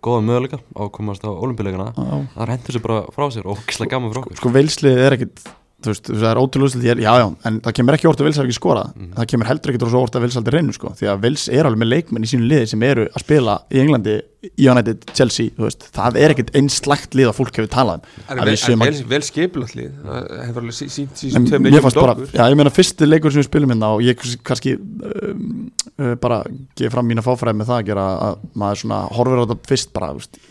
góða 0.04 0.22
möguleika 0.28 0.60
á 0.62 0.80
að 0.86 0.92
komast 0.94 1.26
á 1.26 1.30
olimpíuleikana 1.32 1.90
já. 1.92 2.14
það 2.36 2.54
hendur 2.54 2.76
sér 2.76 2.86
bara 2.86 3.02
frá 3.12 3.26
sér. 3.34 3.48
Og 3.50 3.58
þú 5.82 5.92
veist, 5.92 6.08
það 6.12 6.28
er 6.32 6.40
ótrúlega 6.42 6.96
já 7.02 7.12
já 7.20 7.26
en 7.48 7.60
það 7.64 7.74
kemur 7.78 7.96
ekki 7.98 8.08
órt 8.10 8.20
að 8.22 8.28
Vils 8.28 8.38
hafi 8.40 8.48
ekki 8.50 8.58
skorað. 8.58 8.92
Það 9.16 9.28
kemur 9.32 9.48
heldur 9.50 9.72
ekki 9.72 9.88
órt 10.02 10.18
að 10.18 10.24
Vils 10.26 10.36
aldrei 10.40 10.56
reynu 10.58 10.76
sko 10.76 10.92
því 10.98 11.08
að 11.12 11.22
Vils 11.26 11.46
er 11.52 11.68
alveg 11.68 11.80
með 11.82 11.90
leikmenn 11.92 12.26
í 12.26 12.30
sínu 12.32 12.46
liði 12.50 12.68
sem 12.72 12.84
eru 12.88 13.08
að 13.10 13.24
spila 13.24 13.56
í 13.72 13.80
Englandi, 13.82 14.14
United, 14.58 15.04
Chelsea 15.14 15.52
þú 15.54 15.66
veist, 15.68 15.84
það 15.94 16.16
er 16.18 16.32
ekkit 16.34 16.54
einslagt 16.58 17.14
lið 17.14 17.28
að 17.30 17.36
fólk 17.38 17.58
hefur 17.60 17.70
talað 17.70 18.00
um. 18.00 18.06
En 18.26 18.40
að- 18.42 19.10
vel 19.12 19.22
skipulallið 19.28 19.92
Það 20.02 20.46
hefur 20.48 20.62
alveg 20.64 20.78
sí- 20.78 20.88
sínt 20.90 21.14
síðan 21.20 21.36
okkur 22.16 22.40
já 22.40 22.48
ég 22.50 22.56
meina 22.58 22.74
fyrsti 22.74 23.06
leikur 23.06 23.30
sem 23.36 23.42
við 23.44 23.48
spilum 23.50 23.70
hérna 23.74 23.92
og 23.94 24.02
ég 24.02 24.24
kannski 24.42 24.74
um, 24.78 25.70
uh, 25.98 26.14
bara 26.18 26.40
geði 26.74 26.90
fram 26.90 27.06
mína 27.06 27.22
fáfræði 27.22 27.60
með 27.60 27.70
það 27.70 27.78
að 27.82 27.86
gera 27.92 28.08
að 28.30 28.42
maður 28.58 28.82
svona 28.82 29.00
horfir 29.14 29.38
á 29.38 29.44
þetta 29.46 29.70
fyrst 29.70 29.92
bara, 29.94 30.10
þú 30.16 30.22
veist, 30.24 30.42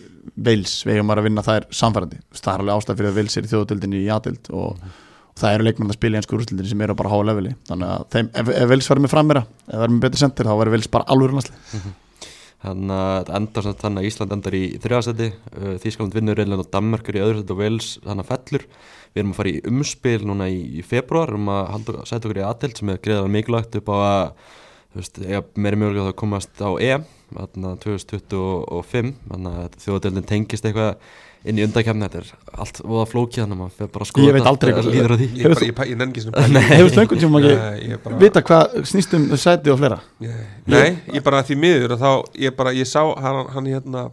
Vils, 0.42 0.74
við 0.88 0.96
hefum 1.00 1.12
að 1.12 1.24
vinna 1.26 1.44
það 1.44 1.58
er 1.60 1.66
samfærandi, 1.76 2.18
það 2.38 2.54
er 2.54 2.62
alveg 2.64 2.76
ástæð 2.80 3.00
fyrir 3.02 3.12
að 3.12 3.18
Vils 3.20 3.38
er 3.38 3.44
í 3.48 3.50
þjóðutildinni 3.52 4.00
í 4.00 4.06
jadild 4.08 4.50
og, 4.54 4.78
og 4.78 5.11
það 5.42 5.58
eru 5.58 5.68
leikmenn 5.68 5.92
að 5.94 5.98
spila 5.98 6.18
í 6.18 6.22
ennsku 6.22 6.38
úrstildinni 6.38 6.72
sem 6.72 6.86
eru 6.86 6.98
bara 7.00 7.12
á 7.12 7.14
háa 7.14 7.26
leveli, 7.32 7.56
þannig 7.70 7.92
að 7.96 8.06
þeim, 8.16 8.32
ef, 8.42 8.54
ef 8.62 8.72
Vils 8.72 8.92
verður 8.92 9.06
með 9.06 9.14
frammera, 9.16 9.44
ef 9.66 9.74
það 9.74 9.88
er 9.88 9.94
með 9.96 10.06
betri 10.06 10.22
sendir 10.22 10.50
þá 10.50 10.54
verður 10.62 10.76
Vils 10.78 10.94
bara 10.94 11.10
alveg 11.16 11.32
rannasli 11.32 11.94
þannig 12.62 12.94
að 12.94 13.14
þetta 13.18 13.38
endar 13.40 13.68
þannig 13.82 14.02
að 14.02 14.08
Ísland 14.08 14.34
endar 14.36 14.58
í 14.58 14.64
þrjáðsæti 14.82 15.30
Þískaland 15.82 16.18
vinnur 16.18 16.38
reyðlega 16.38 16.66
og 16.66 16.72
Danmörk 16.74 17.10
er 17.10 17.18
í 17.18 17.24
öðru 17.24 17.42
sæti 17.42 17.56
og 17.56 17.62
Wales 17.62 17.88
þannig 18.04 18.26
að 18.26 18.32
fellur. 18.32 18.66
Við 19.12 19.22
erum 19.22 19.32
að 19.32 19.40
fara 19.40 19.52
í 19.52 19.62
umspil 19.72 20.20
núna 20.28 20.48
í, 20.52 20.84
februar 20.88 21.34
um 21.36 21.50
að 21.52 21.64
halda, 21.74 22.04
setja 22.06 22.22
okkur 22.30 22.42
í 22.42 22.46
aðtild 22.48 22.78
sem 22.80 22.92
er 22.94 23.02
greiðað 23.02 23.32
mikilvægt 23.34 23.80
upp 23.82 23.90
á 23.92 23.98
að 23.98 25.26
eiga 25.26 25.42
meiri 25.56 25.82
mögulega 25.82 26.12
að 26.12 26.20
komast 26.22 26.62
á 26.62 26.70
EM 26.76 27.04
þarna 27.32 27.74
2025 27.84 29.12
þannig 29.32 29.60
að 29.64 29.78
þjóðadeildin 29.86 30.30
tengist 30.30 30.68
eitthvað 30.68 30.98
inn 31.46 31.58
í 31.58 31.64
undakefni, 31.66 32.06
þetta 32.06 32.20
er 32.22 32.60
allt 32.62 32.80
voða 32.86 33.06
flókið 33.10 33.40
þannig 33.42 33.56
að 33.56 33.62
maður 33.62 33.78
fer 33.80 33.88
bara 33.96 34.06
að 34.06 34.10
skoða 34.12 34.28
Ég 34.28 34.36
veit 34.38 34.50
aldrei 34.52 34.74
allt 34.74 34.86
hvað- 34.86 34.94
líður 34.96 35.12
á 35.12 35.18
því 35.18 35.28
Ég, 35.32 35.44
bara, 35.44 35.66
ég, 35.66 35.80
ég, 35.92 36.02
ekki 36.06 36.24
svona 36.26 36.48
Nei. 36.48 36.62
Hefur 36.72 36.92
þú 36.92 37.02
einhvern 37.02 37.22
tíma 37.24 37.42
ekki 37.42 37.98
bara- 38.04 38.20
vita 38.22 38.42
hvað 38.42 38.76
snýst 38.92 39.16
um 39.18 39.26
sæti 39.42 39.72
og 39.74 39.80
fleira? 39.82 40.00
Ég- 40.22 40.44
Nei, 40.68 40.90
ég 41.18 41.24
bara 41.24 41.42
því 41.44 41.58
miður 41.64 41.96
að 41.98 42.04
þá, 42.06 42.12
ég 42.46 42.56
bara, 42.56 42.74
ég 42.78 42.86
sá 42.86 43.02
hann, 43.22 43.48
hann 43.56 43.66
hérna 43.66 44.12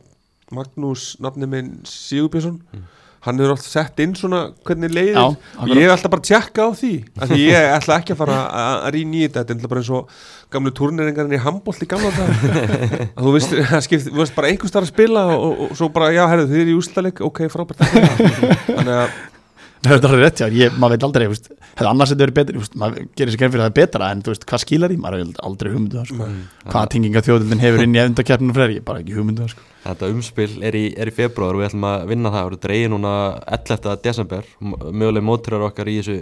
Magnús, 0.51 1.17
nafni 1.21 1.47
minn 1.47 1.75
Sigurbjörnsson 1.85 2.63
hann 3.27 3.41
hefur 3.41 3.55
alltaf 3.55 3.71
sett 3.71 4.03
inn 4.05 4.15
svona 4.19 4.43
hvernig 4.67 4.93
leiðir. 4.95 5.17
Já, 5.19 5.55
og 5.59 5.73
ég 5.73 5.85
hef 5.85 5.95
alltaf 5.97 6.13
bara 6.15 6.27
tjekka 6.29 6.67
á 6.67 6.71
því 6.79 6.93
af 7.19 7.33
því 7.33 7.41
ég 7.45 7.71
ætla 7.77 7.97
ekki 8.03 8.15
að 8.15 8.21
fara 8.23 8.37
að 8.63 8.91
rýna 8.97 9.19
í 9.19 9.25
þetta. 9.27 9.47
Þetta 9.49 9.67
er 9.67 9.73
bara 9.73 9.83
eins 9.83 9.95
og 9.99 10.13
gamlu 10.55 10.75
turneringarinn 10.79 11.37
í 11.37 11.43
handbólt 11.45 11.83
í 11.85 11.89
gamla 11.91 12.13
dag 12.17 12.31
þú 13.23 13.35
veist, 13.35 13.57
þú 14.09 14.21
veist 14.21 14.37
bara 14.37 14.53
einhvers 14.53 14.73
þar 14.73 14.87
að 14.87 14.93
spila 14.93 15.25
og, 15.35 15.43
og, 15.49 15.65
og 15.67 15.75
svo 15.81 15.91
bara, 15.93 16.13
já, 16.17 16.23
herðu, 16.31 16.49
þið 16.53 16.63
er 16.63 16.71
í 16.73 16.79
úslaleg 16.79 17.25
ok, 17.29 17.43
frábært. 17.53 17.85
Þannig 18.71 18.95
að 18.95 19.19
Það 19.79 19.95
er 19.95 20.07
alveg 20.09 20.23
rétt, 20.25 20.41
já, 20.43 20.49
ég, 20.59 20.75
maður 20.75 20.95
veit 20.97 21.05
aldrei, 21.07 21.25
veist, 21.31 21.49
annars 21.79 22.11
þetta 22.13 22.25
verið 22.25 22.37
betri, 22.39 22.61
veist, 22.63 22.77
maður 22.81 23.05
gerir 23.19 23.35
sér 23.35 23.43
genn 23.43 23.53
fyrir 23.53 23.63
að 23.63 23.69
það 23.69 23.71
er 23.71 23.77
betra, 23.79 24.11
en 24.11 24.23
þú 24.25 24.33
veist, 24.33 24.47
hvað 24.51 24.63
skilar 24.65 24.95
í, 24.95 24.99
maður 24.99 25.23
hefur 25.23 25.45
aldrei 25.49 25.71
hugmyndu 25.73 25.99
það, 26.01 26.09
sko. 26.11 26.29
Hvaða 26.67 26.93
tenginga 26.95 27.23
þjóðildin 27.29 27.63
hefur 27.63 27.85
inn 27.85 27.95
í 27.95 28.03
efundakeppninu 28.03 28.55
og 28.55 28.59
fleiri, 28.59 28.75
ég 28.75 28.83
hef 28.83 28.89
bara 28.91 29.05
ekki 29.05 29.17
hugmyndu 29.19 29.45
það, 29.45 29.55
sko. 29.55 29.67
Þetta 29.87 30.11
umspil 30.17 30.49
er 30.67 30.79
í, 30.79 30.85
er 30.99 31.13
í 31.13 31.15
februar 31.15 31.55
og 31.55 31.63
við 31.63 31.71
ætlum 31.71 31.89
að 31.93 32.07
vinna 32.11 32.33
það, 32.35 32.43
við 32.43 32.51
erum 32.51 32.65
dreigið 32.67 32.93
núna 32.97 33.15
11. 33.59 33.91
desember, 34.09 34.51
möguleg 34.91 35.29
mótturar 35.31 35.69
okkar 35.71 35.93
í 35.93 36.01
þessu 36.01 36.19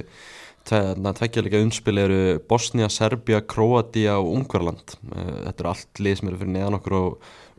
tveggjarleika 0.67 1.63
umspil 1.63 2.01
eru 2.03 2.21
Bosnia, 2.51 2.89
Serbia, 2.91 3.41
Kroatia 3.47 4.17
og 4.19 4.33
Ungverland 4.35 4.97
þetta 4.99 5.63
eru 5.63 5.71
allt 5.71 6.03
lið 6.03 6.19
sem 6.19 6.31
eru 6.31 6.41
fyrir 6.41 6.55
neðan 6.57 6.79
okkur 6.81 6.97
á 6.99 7.03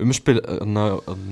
umspil 0.03 0.41
na, 0.67 0.87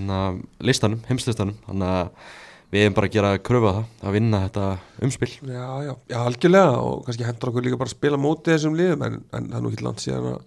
na, 0.07 0.19
listanum, 0.63 1.03
heimslistanum 1.09 1.57
þannig 1.67 1.91
að 1.91 2.31
við 2.73 2.85
erum 2.85 2.95
bara 2.97 3.09
að 3.09 3.15
gera 3.15 3.33
kröfu 3.45 3.69
að 3.69 3.79
það 3.79 4.07
að 4.09 4.15
vinna 4.17 4.43
þetta 4.45 4.67
umspil. 5.07 5.31
Já, 5.45 5.67
já, 5.85 5.93
já, 6.11 6.17
algjörlega 6.21 6.77
og 6.81 7.03
kannski 7.05 7.27
hendur 7.27 7.51
okkur 7.51 7.67
líka 7.67 7.81
bara 7.81 7.91
að 7.91 7.97
spila 7.97 8.21
mótið 8.21 8.55
þessum 8.55 8.79
liðum 8.79 9.05
en, 9.07 9.19
en 9.31 9.51
það 9.51 9.59
er 9.59 9.65
nú 9.65 9.71
ekki 9.71 9.85
land 9.85 10.03
síðan 10.03 10.31
að 10.33 10.39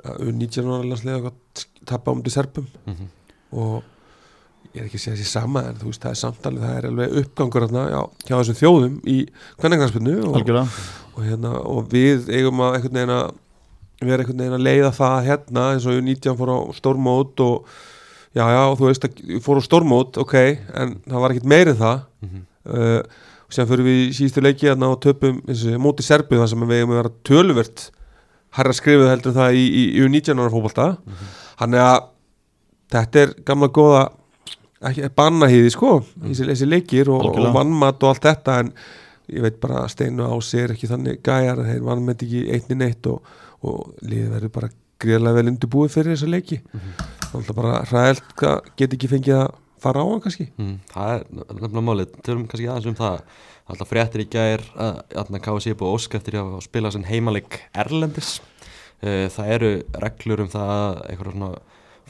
að 0.00 0.30
19 0.32 0.68
ára 0.70 0.86
landsliða 0.88 1.32
tappa 1.88 2.12
um 2.14 2.22
til 2.24 2.32
serpum 2.32 2.68
og 3.50 3.82
ég 4.70 4.80
er 4.80 4.86
ekki 4.86 5.00
að 5.00 5.02
segja 5.02 5.16
þessi 5.18 5.28
sama 5.32 5.64
en 5.66 5.78
þú 5.80 5.90
veist 5.90 6.04
það 6.04 6.12
er 6.12 6.20
samtalið, 6.20 6.64
það 6.64 6.76
er 6.78 6.88
alveg 6.90 7.14
uppgangur 7.20 7.66
hérna, 7.66 7.84
já, 7.90 8.00
hjá 8.28 8.34
þessum 8.36 8.58
þjóðum 8.60 8.98
í 9.10 9.16
kvennengarspinnu 9.60 10.16
og, 10.28 10.34
Algjörlega. 10.38 10.82
og, 11.14 11.22
hérna, 11.26 11.54
og 11.72 11.88
við 11.90 12.30
eigum 12.30 12.62
að 12.64 12.76
einhvern 12.78 12.98
veginn 13.00 13.14
að 13.16 13.30
vera 14.00 14.22
einhvern 14.22 14.42
veginn 14.44 14.58
að 14.60 14.66
leiða 14.68 14.92
það 15.00 15.16
hérna 15.26 15.64
eins 15.74 15.88
og 15.90 15.98
19 15.98 16.38
fór 16.38 16.52
á 16.54 16.58
stórmót 16.78 17.44
og 17.44 17.74
já, 18.36 18.44
já, 18.54 18.62
þú 18.78 18.86
veist 18.88 19.08
að 19.08 19.40
fór 19.44 19.60
á 19.60 19.62
stórmót, 19.66 20.20
ok, 20.22 20.36
en 20.82 20.94
það 21.06 21.24
var 21.24 21.34
ekkert 21.34 21.50
meirið 21.54 21.80
það. 21.80 22.06
Uh, 22.70 23.00
og 23.50 23.56
sem 23.56 23.66
fyrir 23.66 23.86
við 23.86 23.98
í 24.04 24.12
síðustu 24.14 24.44
leiki 24.44 24.68
hérna 24.68 24.92
og 24.92 25.00
töpum 25.02 25.40
móti 25.82 26.04
Serbið 26.06 26.44
þar 26.44 26.50
sem 26.52 26.68
við 26.70 26.84
að 26.84 26.92
vera 26.94 27.12
töluvert 27.26 27.88
herra 28.54 28.74
skrifuð 28.74 29.10
heldur 29.10 29.34
það 29.34 29.58
í, 29.58 29.64
í, 29.66 29.82
í 29.98 30.06
19 30.06 30.38
ára 30.38 30.52
fótbolta. 30.52 30.86
Þannig 31.58 31.82
að 31.82 32.00
þetta 32.94 33.22
er 33.24 33.34
gamla 33.46 33.70
ekki 34.88 35.10
bannahýði 35.16 35.72
sko 35.74 35.92
þessi, 36.00 36.46
þessi 36.48 36.68
leikir 36.68 37.10
og, 37.12 37.26
og 37.28 37.54
vannmat 37.54 38.00
og 38.00 38.14
allt 38.14 38.28
þetta 38.30 38.58
en 38.64 38.70
ég 39.30 39.44
veit 39.44 39.58
bara 39.62 39.84
að 39.84 39.92
Steinu 39.94 40.26
á 40.26 40.34
sér 40.42 40.74
ekki 40.74 40.88
þannig 40.90 41.20
gæjar 41.26 41.60
þeir 41.66 41.82
vannmet 41.86 42.24
ekki 42.24 42.46
einni 42.54 42.78
neitt 42.80 43.08
og, 43.10 43.20
og 43.60 43.90
liðið 44.00 44.36
verður 44.36 44.54
bara 44.56 44.70
greiðlega 45.00 45.38
vel 45.38 45.52
undirbúið 45.52 45.92
fyrir 45.94 46.16
þessa 46.16 46.30
leiki 46.32 46.60
þannig 47.30 47.52
að 47.52 47.58
bara 47.60 47.80
hræðilt 47.88 48.34
hvað 48.40 48.70
get 48.80 48.96
ekki 48.96 49.10
fengið 49.10 49.38
að 49.38 49.48
fara 49.80 50.02
á 50.02 50.06
hann 50.10 50.22
kannski. 50.24 50.48
Mm, 50.60 50.76
það 50.90 51.14
er 51.14 51.24
nefnilega 51.38 51.86
málið, 51.86 52.14
tölum 52.26 52.46
kannski 52.50 52.68
aðeins 52.68 52.90
um 52.90 52.98
það. 52.98 53.24
Alltaf 53.70 53.90
fréttir 53.90 54.24
í 54.24 54.28
gær 54.30 54.64
að 54.74 55.02
er 55.70 55.78
búið 55.78 55.94
ósk 55.94 56.14
eftir 56.18 56.38
að 56.40 56.56
spila 56.66 56.90
sem 56.90 57.06
heimaleg 57.06 57.60
Erlendis. 57.70 58.40
Uh, 59.00 59.26
það 59.32 59.52
eru 59.54 59.70
reglur 60.02 60.42
um 60.44 60.50
það 60.52 60.98
eitthvað 61.06 61.30
svona 61.32 61.52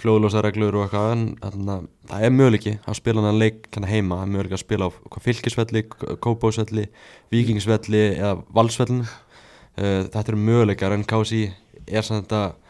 fljóðlósa 0.01 0.43
reglur 0.45 0.79
og 0.79 0.87
eitthvað 0.87 1.13
en 1.15 1.25
þarna, 1.43 1.77
það 2.09 2.25
er 2.25 2.33
möguleiki 2.35 2.73
að 2.89 2.97
spila 2.99 3.25
hann 3.27 3.41
leik 3.41 3.69
heima, 3.77 4.17
það 4.17 4.25
er 4.25 4.33
möguleiki 4.33 4.57
að 4.57 4.63
spila 4.63 4.89
á 4.89 4.91
hvað, 4.97 5.25
fylkisvelli, 5.27 5.83
kópásvelli 6.25 6.87
vikingsvelli 7.35 8.03
eða 8.17 8.33
valsvellin 8.57 9.05
uh, 9.05 10.01
þetta 10.09 10.25
eru 10.25 10.41
möguleikar 10.49 10.97
en 10.97 11.07
KFC 11.07 11.43
er 11.87 12.07
samt 12.07 12.31
þetta 12.31 12.70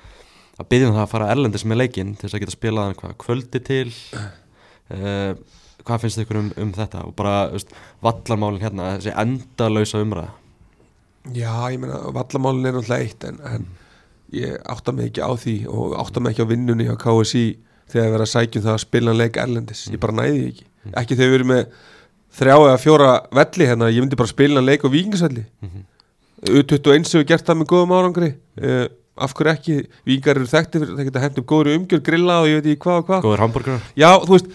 að 0.61 0.69
byggja 0.73 0.91
um 0.91 0.97
það 0.97 1.05
að 1.05 1.13
fara 1.15 1.31
erlendis 1.35 1.65
með 1.67 1.81
leikinn 1.83 2.13
til 2.17 2.27
þess 2.27 2.37
að 2.37 2.45
geta 2.45 2.55
spilað 2.57 2.89
hann 2.89 2.99
hvað 3.01 3.17
kvöldi 3.25 3.63
til 3.67 3.87
uh, 3.89 5.33
hvað 5.87 6.05
finnst 6.05 6.23
ykkur 6.23 6.41
um, 6.41 6.51
um 6.61 6.73
þetta? 6.77 7.05
Og 7.09 7.15
bara 7.19 7.35
veist, 7.55 7.73
vallarmálin 8.05 8.63
hérna 8.63 8.95
þessi 8.99 9.15
endalausa 9.23 10.03
umræða. 10.05 10.35
Já, 11.37 11.53
ég 11.73 11.81
meina, 11.83 12.01
vallamálin 12.17 12.71
er 12.71 12.77
náttúrulega 12.77 13.07
eitt 13.07 13.27
en, 13.29 13.41
en 13.45 13.67
ég 14.37 14.57
átta 14.73 14.95
mig 14.97 15.11
ekki 15.11 15.25
á 15.25 15.33
því 15.37 15.57
og 15.71 15.97
átta 16.01 16.23
mig 16.23 16.35
ekki 16.35 16.47
á 16.49 16.53
vinnunni 16.53 16.89
á 16.89 16.97
KSI 17.01 17.45
þegar 17.91 18.07
ég 18.07 18.15
verið 18.15 18.27
að 18.27 18.35
sækjum 18.35 18.67
það 18.67 18.77
að 18.77 18.85
spila 18.85 19.17
leik 19.17 19.41
erlendis, 19.43 19.87
ég 19.91 20.03
bara 20.03 20.17
næði 20.21 20.45
ekki. 20.53 20.67
Ekki 20.97 21.17
þegar 21.19 21.33
við 21.33 21.39
erum 21.41 21.51
með 21.51 21.79
þrjá 22.41 22.55
eða 22.57 22.81
fjóra 22.81 23.09
velli 23.41 23.67
hérna, 23.67 23.91
ég 23.91 24.05
myndi 24.05 24.19
bara 24.21 24.31
spila 24.31 24.63
leik 24.63 24.87
á 24.87 24.89
vikingasvelli 24.93 25.45
U21 26.49 27.05
hefur 27.05 27.27
gert 27.29 27.45
það 27.45 27.59
með 27.61 27.69
góðum 27.69 27.91
árangri. 27.93 28.31
Uh, 28.57 28.87
af 29.19 29.35
hverju 29.37 29.53
ekki, 29.53 29.77
vikingar 30.07 30.37
eru 30.41 30.47
þekkti 30.49 30.81
fyrir 30.83 30.97
það 30.97 31.09
geta 31.11 31.43
upp 31.43 31.47
góður 31.51 31.75
umgjör, 31.77 32.03
grilla 32.07 32.41
og 32.43 32.49
ég 32.49 32.61
veit 32.61 32.69
ekki 32.75 32.83
hvað 32.87 32.99
og 33.03 33.07
hvað. 33.11 33.23
Góður 33.27 33.43
hambúrgar 33.45 33.81
Já, 33.99 34.11
þú 34.25 34.37
veist, 34.37 34.51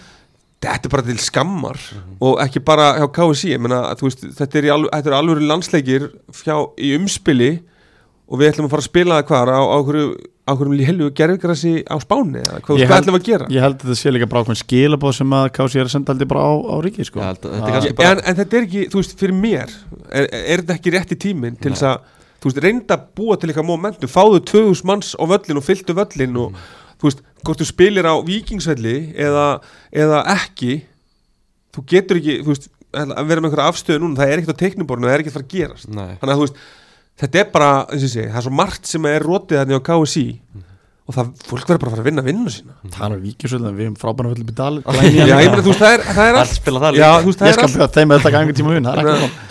þetta 0.66 0.88
er 0.88 0.94
bara 0.96 1.06
til 1.06 1.18
skammar 1.22 1.78
og 2.24 2.40
ekki 2.42 2.62
bara 2.66 2.86
hjá 2.98 3.06
KSI 3.18 3.52
ég 3.54 3.60
meina, 3.62 3.82
þú 4.00 4.08
veist, 4.08 4.24
þetta 4.40 4.58
er, 4.58 4.64
í 4.66 4.72
alv 4.74 4.88
þetta 4.94 5.12
er 5.12 5.18
alveg 5.20 5.42
landsleikir 5.46 6.08
hjá, 6.42 6.56
í 6.82 6.94
umspili 6.96 7.50
og 8.26 8.40
við 8.40 8.48
ætlum 8.50 8.66
að 8.66 8.72
fara 8.74 8.82
að 8.82 8.88
spila 8.90 9.20
það 9.20 9.28
hvar 9.30 9.52
á, 9.54 9.60
á 9.62 9.78
hverju 9.86 10.08
á 10.46 10.52
hverjum 10.54 10.80
helgu 10.86 11.06
gerfigrassi 11.18 11.72
á 11.86 11.94
Spáni 12.02 12.38
eða 12.42 12.58
hvað, 12.62 12.80
held- 12.82 12.96
ætlum 12.96 13.14
við 13.16 13.22
að 13.22 13.28
gera? 13.30 13.46
Ég 13.50 13.62
held 13.66 13.76
að 13.76 13.84
þetta 13.86 13.98
sé 14.00 14.12
líka 14.14 14.26
bara 14.30 14.42
ákveðin 14.42 14.60
skilabóð 14.62 15.14
sem 15.20 15.32
að 15.38 15.46
Kási 15.58 15.78
er 15.80 15.86
að 15.88 15.92
senda 15.94 16.12
aldrei 16.14 16.28
bara 16.30 16.42
á, 16.46 16.52
á 16.54 16.76
ríki 16.86 17.06
sko. 17.06 17.18
Þetta- 17.22 18.02
en, 18.06 18.20
en 18.22 18.36
þetta 18.40 18.56
er 18.60 18.66
ekki, 18.66 18.84
þú 18.92 19.00
veist, 19.02 19.14
fyrir 19.18 19.34
mér 19.38 19.72
er, 20.10 20.28
er 20.32 20.62
þetta 20.62 20.76
ekki 20.78 20.92
rétti 20.94 21.18
tíminn 21.26 21.58
til 21.58 21.72
þess 21.74 21.86
að 21.90 22.12
þú 22.46 22.52
veist, 22.52 22.62
reynda 22.62 22.94
að 22.94 23.06
búa 23.18 23.36
til 23.36 23.50
eitthvað 23.50 23.66
momentum. 23.66 24.10
Fáðu 24.10 24.42
2000 24.46 24.86
manns 24.86 25.14
á 25.18 25.24
völlin 25.26 25.58
og 25.58 25.66
fylltu 25.66 25.96
völlin 25.96 26.38
og 26.38 26.60
þú 27.00 27.08
veist, 27.08 27.24
hvort 27.42 27.62
þú 27.62 27.66
spilir 27.66 28.06
á 28.06 28.14
vikingsvelli 28.22 28.96
eða, 29.26 29.46
eða 29.90 30.22
ekki 30.36 30.76
þú 31.74 31.84
getur 31.90 32.20
ekki, 32.20 32.38
þú 32.44 32.52
veist 32.54 32.70
að 32.96 33.28
vera 33.28 33.42
með 33.42 33.50
einhverja 33.50 33.68
afstöðu 33.72 34.02
núna, 34.02 34.18
það 34.20 34.30
er 34.30 34.40
ekkert 34.40 34.56
á 34.56 34.62
teiknuborinu 34.62 35.08
það 35.08 35.16
er 35.16 35.24
ekkert 35.24 35.34
að 35.34 35.38
fara 35.38 35.46
að 35.46 35.54
gerast. 35.56 35.88
Nei, 35.90 36.12
þannig 36.20 36.32
að 36.32 36.38
þú 36.38 36.46
veist, 36.46 36.62
þetta 37.22 37.40
er 37.42 37.50
bara, 37.56 37.70
segi, 37.96 38.24
það 38.30 38.38
er 38.40 38.46
svo 38.46 38.54
margt 38.62 38.90
sem 38.92 39.08
er 39.10 39.26
rotið 39.26 39.60
þannig 39.60 39.82
á 39.82 39.86
KSI 39.90 40.26
og 41.06 41.14
það, 41.14 41.28
fólk 41.46 41.68
verður 41.70 41.80
bara 41.82 41.90
að 41.90 41.94
fara 41.94 42.02
að 42.02 42.08
vinna 42.08 42.22
vinnu 42.26 42.50
sína. 42.50 42.72
Það 42.96 43.12
er 43.14 43.20
vikjusvöld 43.22 43.66
en 43.68 43.76
við 43.78 43.84
hefum 43.86 43.98
frábæna 44.00 44.30
völd 44.32 44.40
upp 44.42 44.48
í 44.50 44.56
dal 44.58 44.74
Já, 44.82 45.22
ég 45.22 45.50
meina, 45.52 45.62
þú 45.62 45.70
veist, 45.70 45.82
það 45.84 45.92
er, 45.94 46.02
það 46.16 46.30
er 46.32 46.38
allt 46.40 46.54
spila 46.56 46.82
það 46.82 46.98
Já, 46.98 47.06
líka. 47.06 47.20
þú 47.22 47.30
veist, 47.30 47.38
það 47.38 47.46
Ég 47.46 47.52
er 47.52 47.56
skal 47.56 47.66
allt. 47.68 47.76
bjóða 47.76 47.94
þeim 47.96 48.10
að 48.10 48.18
þetta 48.18 48.32
gangi 48.36 48.56
tíma 48.58 48.74
vinn 48.74 48.88
er 48.90 48.96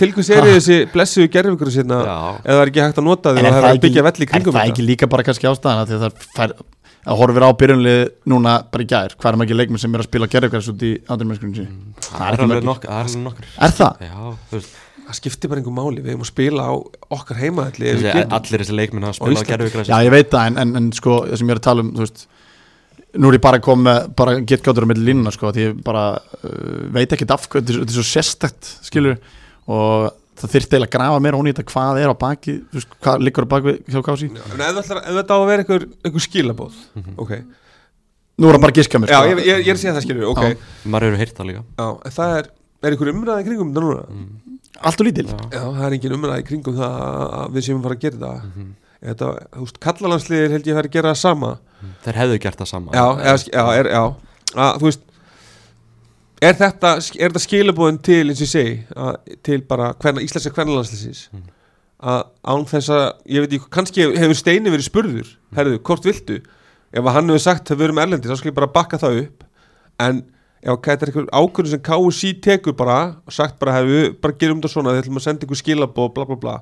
Til 0.02 0.10
hvers 0.18 0.32
er 0.36 0.50
þessi 0.52 0.78
blessuðu 0.92 1.30
gerfingur 1.32 1.72
Já. 1.72 2.18
eða 2.44 2.56
það 2.56 2.64
er 2.66 2.72
ekki 2.74 2.84
hægt 2.86 3.00
að 3.00 3.08
nota 3.08 3.34
því 3.36 3.40
En 3.40 3.46
og 3.46 3.48
er 3.48 3.56
það 3.56 3.70
er 3.70 3.72
að 3.72 3.84
byggja 3.88 4.06
velli 4.10 4.26
í 4.26 4.28
er 4.28 4.32
kringum 4.36 4.58
það 4.60 4.72
ekki 4.74 4.88
líka 4.90 5.08
bara 5.16 5.28
kannski 5.30 5.48
ástæðan 5.48 5.84
að 5.86 5.92
því 5.94 5.96
að 5.96 6.04
það 6.06 6.28
fær 6.36 6.56
að 7.06 7.20
horfir 7.22 7.44
á 7.46 7.50
byrjunlið 7.62 8.00
núna 8.34 8.54
bara 8.74 8.84
í 8.84 8.88
gær? 8.90 9.14
Hvað 9.16 9.30
er 9.32 9.38
maður 9.40 9.46
ekki 9.52 9.58
leikmenn 9.62 9.82
sem 9.84 9.94
er 9.96 10.02
að 10.02 10.08
spila 10.10 10.28
gerðugræs 10.36 10.70
út 10.74 10.86
í 10.88 10.92
andrum 11.06 11.30
mennskunni 11.32 11.60
sín 11.60 11.76
Það 12.02 12.26
er 12.26 12.56
er 12.58 12.66
nokkur 12.66 12.90
Það 12.90 13.12
er 13.14 13.22
nokkur 13.28 13.46
Er 13.62 13.76
það? 13.78 14.02
Já, 14.02 14.16
þú 14.50 14.58
veist 14.58 14.82
Það 15.06 15.18
skiptir 15.20 15.52
bara 15.52 15.62
einhver 15.62 15.76
máli, 15.78 16.02
við 16.02 16.12
hefum 16.16 16.24
að 16.26 16.32
spila 16.32 16.64
á 16.66 16.74
okkar 17.14 17.38
heimaðalli 17.38 17.92
Allir 18.26 18.64
þessi 18.64 18.76
leikminn 18.80 19.06
hafa 19.06 19.20
spilað 19.20 19.46
á 19.46 19.50
gerfugræsi 19.52 19.92
Já 19.94 19.98
ég 20.08 20.14
veit 20.16 20.32
það 20.34 20.48
en, 20.50 20.58
en, 20.64 20.76
en 20.80 20.88
sko 20.98 21.18
það 21.28 21.38
sem 21.42 21.52
ég 21.52 21.56
er 21.56 21.62
að 21.62 21.66
tala 21.70 21.86
um 21.86 21.92
þú 21.96 22.06
veist 22.06 22.26
nú 23.16 23.30
er 23.32 23.38
ég 23.38 23.44
bara 23.46 23.60
að 23.62 23.66
koma 23.70 23.84
með 23.86 24.08
bara 24.20 24.34
getgáttur 24.44 24.84
á 24.84 24.90
milli 24.92 25.06
línuna 25.08 25.32
sko 25.32 25.52
því 25.56 25.66
ég 25.70 25.78
bara 25.86 26.06
uh, 26.18 26.86
veit 26.98 27.14
ekki 27.16 27.28
af 27.32 27.46
hvað 27.48 27.62
þetta 27.62 27.72
er 27.72 27.78
svo- 27.78 27.84
þetta 27.86 27.96
svo 28.00 28.06
sérstakt 28.10 28.72
skilur 28.90 29.20
og 29.72 30.10
það 30.36 30.52
þyrfti 30.56 30.76
eiginlega 30.76 30.90
að 30.90 30.96
grafa 30.98 31.22
meira 31.24 31.38
ón 31.40 31.48
í 31.48 31.54
þetta 31.56 31.68
hvað 31.72 32.02
er 32.02 32.12
á 32.12 32.16
baki 32.26 32.56
þú 32.74 32.80
veist, 32.82 32.98
hvað 33.06 33.24
liggur 33.24 33.48
á 33.48 33.50
baki 33.54 33.76
hjá 33.94 34.02
Kási 34.10 34.28
En 34.34 34.66
ef 34.66 34.82
þetta- 34.82 35.00
ef 35.06 35.16
þetta 35.22 35.32
á 35.32 35.40
að 35.40 35.46
vera 35.54 35.64
einhver, 35.64 35.86
einhver 36.04 36.26
skilabóð 36.26 36.82
ok, 37.24 37.32
Nú 38.36 38.50
er 38.52 38.58
það 38.58 38.64
bara 38.66 38.74
að 38.76 38.80
giska 38.82 39.00
mér 39.00 39.14
já, 39.14 39.20
sko. 39.22 39.32
ég, 39.32 39.40
ég, 39.48 39.64
ég 39.64 39.72
er 39.72 39.78
að 39.78 39.82
segja 39.86 39.96
það 39.96 40.06
skilur 40.10 40.28
ok, 40.34 40.44
Já. 40.44 40.58
Maður 40.92 41.08
eru 41.14 41.20
heyrt 41.22 41.38
það 41.40 41.48
líka. 41.54 41.62
Já, 41.80 41.88
það 42.18 42.34
er 42.42 42.50
er 42.84 42.96
einhver 42.96 43.12
umræði 43.14 43.48
kringum 43.48 43.72
þetta 43.72 43.86
núna? 43.86 44.26
Allt 44.86 45.02
og 45.02 45.08
lítil. 45.08 45.28
Já. 45.30 45.38
já, 45.56 45.62
það 45.64 45.86
er 45.88 45.96
engin 45.98 46.18
umræði 46.18 46.48
kringum 46.50 46.76
það 46.76 47.00
að 47.06 47.56
við 47.56 47.68
séum 47.68 47.80
að 47.80 47.88
fara 47.88 47.96
að 47.96 48.04
gera 48.06 48.18
þetta. 48.20 48.52
Mhm. 48.52 48.70
þetta, 49.06 49.32
þú 49.56 49.66
veist, 49.66 49.82
kallalandsliðir 49.86 50.56
held 50.56 50.68
ég 50.68 50.76
að 50.76 50.80
fara 50.82 50.92
að 50.92 50.98
gera 50.98 51.14
það 51.14 51.22
sama. 51.22 51.52
Þeir 52.06 52.22
hefðu 52.22 52.40
gert 52.46 52.62
það 52.62 52.72
sama. 52.72 52.96
Já, 52.96 53.06
eða, 53.24 53.36
já, 53.54 53.64
er, 53.80 53.92
já. 53.96 54.04
Að, 54.56 54.80
þú 54.82 54.90
veist 54.90 55.04
er 56.46 56.58
þetta, 56.60 56.92
er 57.16 57.30
þetta 57.30 57.44
skilabóðin 57.46 58.00
til 58.06 58.22
eins 58.30 58.40
og 58.42 58.46
ég 58.46 58.52
segi, 58.52 58.76
að, 58.96 59.36
til 59.46 59.60
bara 59.70 59.92
hvenna, 60.02 60.24
íslenska 60.26 60.54
kvennalandsliðsins? 60.56 61.28
Mm. 61.34 61.52
að 62.06 62.22
án 62.52 62.66
þess 62.70 62.92
að, 62.92 63.06
ég 63.32 63.46
veit 63.46 63.54
ekki, 63.56 63.72
kannski 63.72 64.06
hefur 64.20 64.38
Steini 64.38 64.74
verið 64.74 64.90
spurður, 64.90 65.30
herðu, 65.56 65.80
hvort 65.88 66.06
viltu? 66.06 66.42
Ef 66.96 67.02
að 67.04 67.16
hann 67.18 67.32
hefur 67.32 67.44
sagt 67.44 67.72
að 67.72 67.80
við 67.80 67.88
erum 67.90 68.02
erlendi 68.04 68.30
þá 68.30 68.38
skal 68.40 68.52
ég 68.52 68.58
bara 68.58 68.72
bakka 68.72 69.00
það 69.02 69.22
upp. 69.24 69.46
En 70.06 70.22
ef 70.66 70.82
þetta 70.82 71.06
er 71.06 71.12
einhver 71.12 71.28
ákvörðun 71.30 71.74
sem 71.76 71.84
KSC 71.86 72.34
tekur 72.42 72.76
bara 72.78 73.00
og 73.22 73.34
sagt 73.36 73.60
bara, 73.62 73.78
hefur 73.78 73.92
við 73.94 74.08
bara 74.24 74.38
gerum 74.42 74.62
þetta 74.62 74.74
svona, 74.74 74.94
við 74.96 75.04
ætlum 75.04 75.20
að 75.22 75.26
senda 75.28 75.46
ykkur 75.46 75.62
skilabóð 75.62 76.14
bla 76.16 76.26
bla 76.30 76.38
bla. 76.42 76.56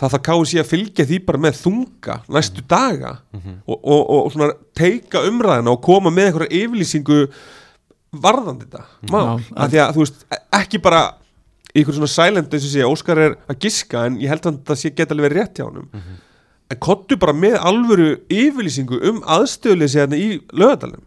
Það 0.00 0.14
þarf 0.14 0.24
KSC 0.28 0.62
að 0.62 0.70
fylgja 0.70 1.06
því 1.08 1.18
bara 1.26 1.42
með 1.44 1.58
þunga 1.60 2.16
næstu 2.32 2.64
daga 2.68 3.12
og, 3.36 3.76
og, 3.76 4.00
og 4.16 4.30
svona 4.34 4.48
teika 4.78 5.22
umræðina 5.28 5.74
og 5.74 5.82
koma 5.84 6.10
með 6.10 6.30
einhverja 6.30 6.62
yfirlýsingu 6.62 7.18
varðandi 8.22 8.66
þetta 8.66 9.12
mál, 9.12 9.38
Já, 9.38 9.52
af 9.56 9.70
því 9.72 9.82
að 9.84 9.94
þú 9.94 10.02
veist 10.06 10.26
ekki 10.58 10.82
bara 10.88 11.04
í 11.72 11.80
einhver 11.80 11.96
svona 11.96 12.10
silent 12.12 12.52
eins 12.52 12.66
og 12.66 12.72
sé, 12.72 12.88
Óskar 12.88 13.20
er 13.20 13.38
að 13.48 13.62
giska 13.64 14.08
en 14.08 14.18
ég 14.20 14.32
held 14.32 14.44
að 14.48 14.58
þetta 14.58 14.80
sé 14.80 14.90
geta 14.96 15.14
alveg 15.14 15.28
verið 15.28 15.40
rétt 15.42 15.60
hjá 15.60 15.68
honum. 15.68 15.88
En 16.72 16.80
kottu 16.80 17.16
bara 17.20 17.36
með 17.36 17.56
alvöru 17.60 18.10
yfirlýsingu 18.32 18.98
um 19.12 19.22
aðstöðleysi 19.28 20.00
hérna 20.00 20.20
í 20.20 20.28
lögadalum 20.56 21.04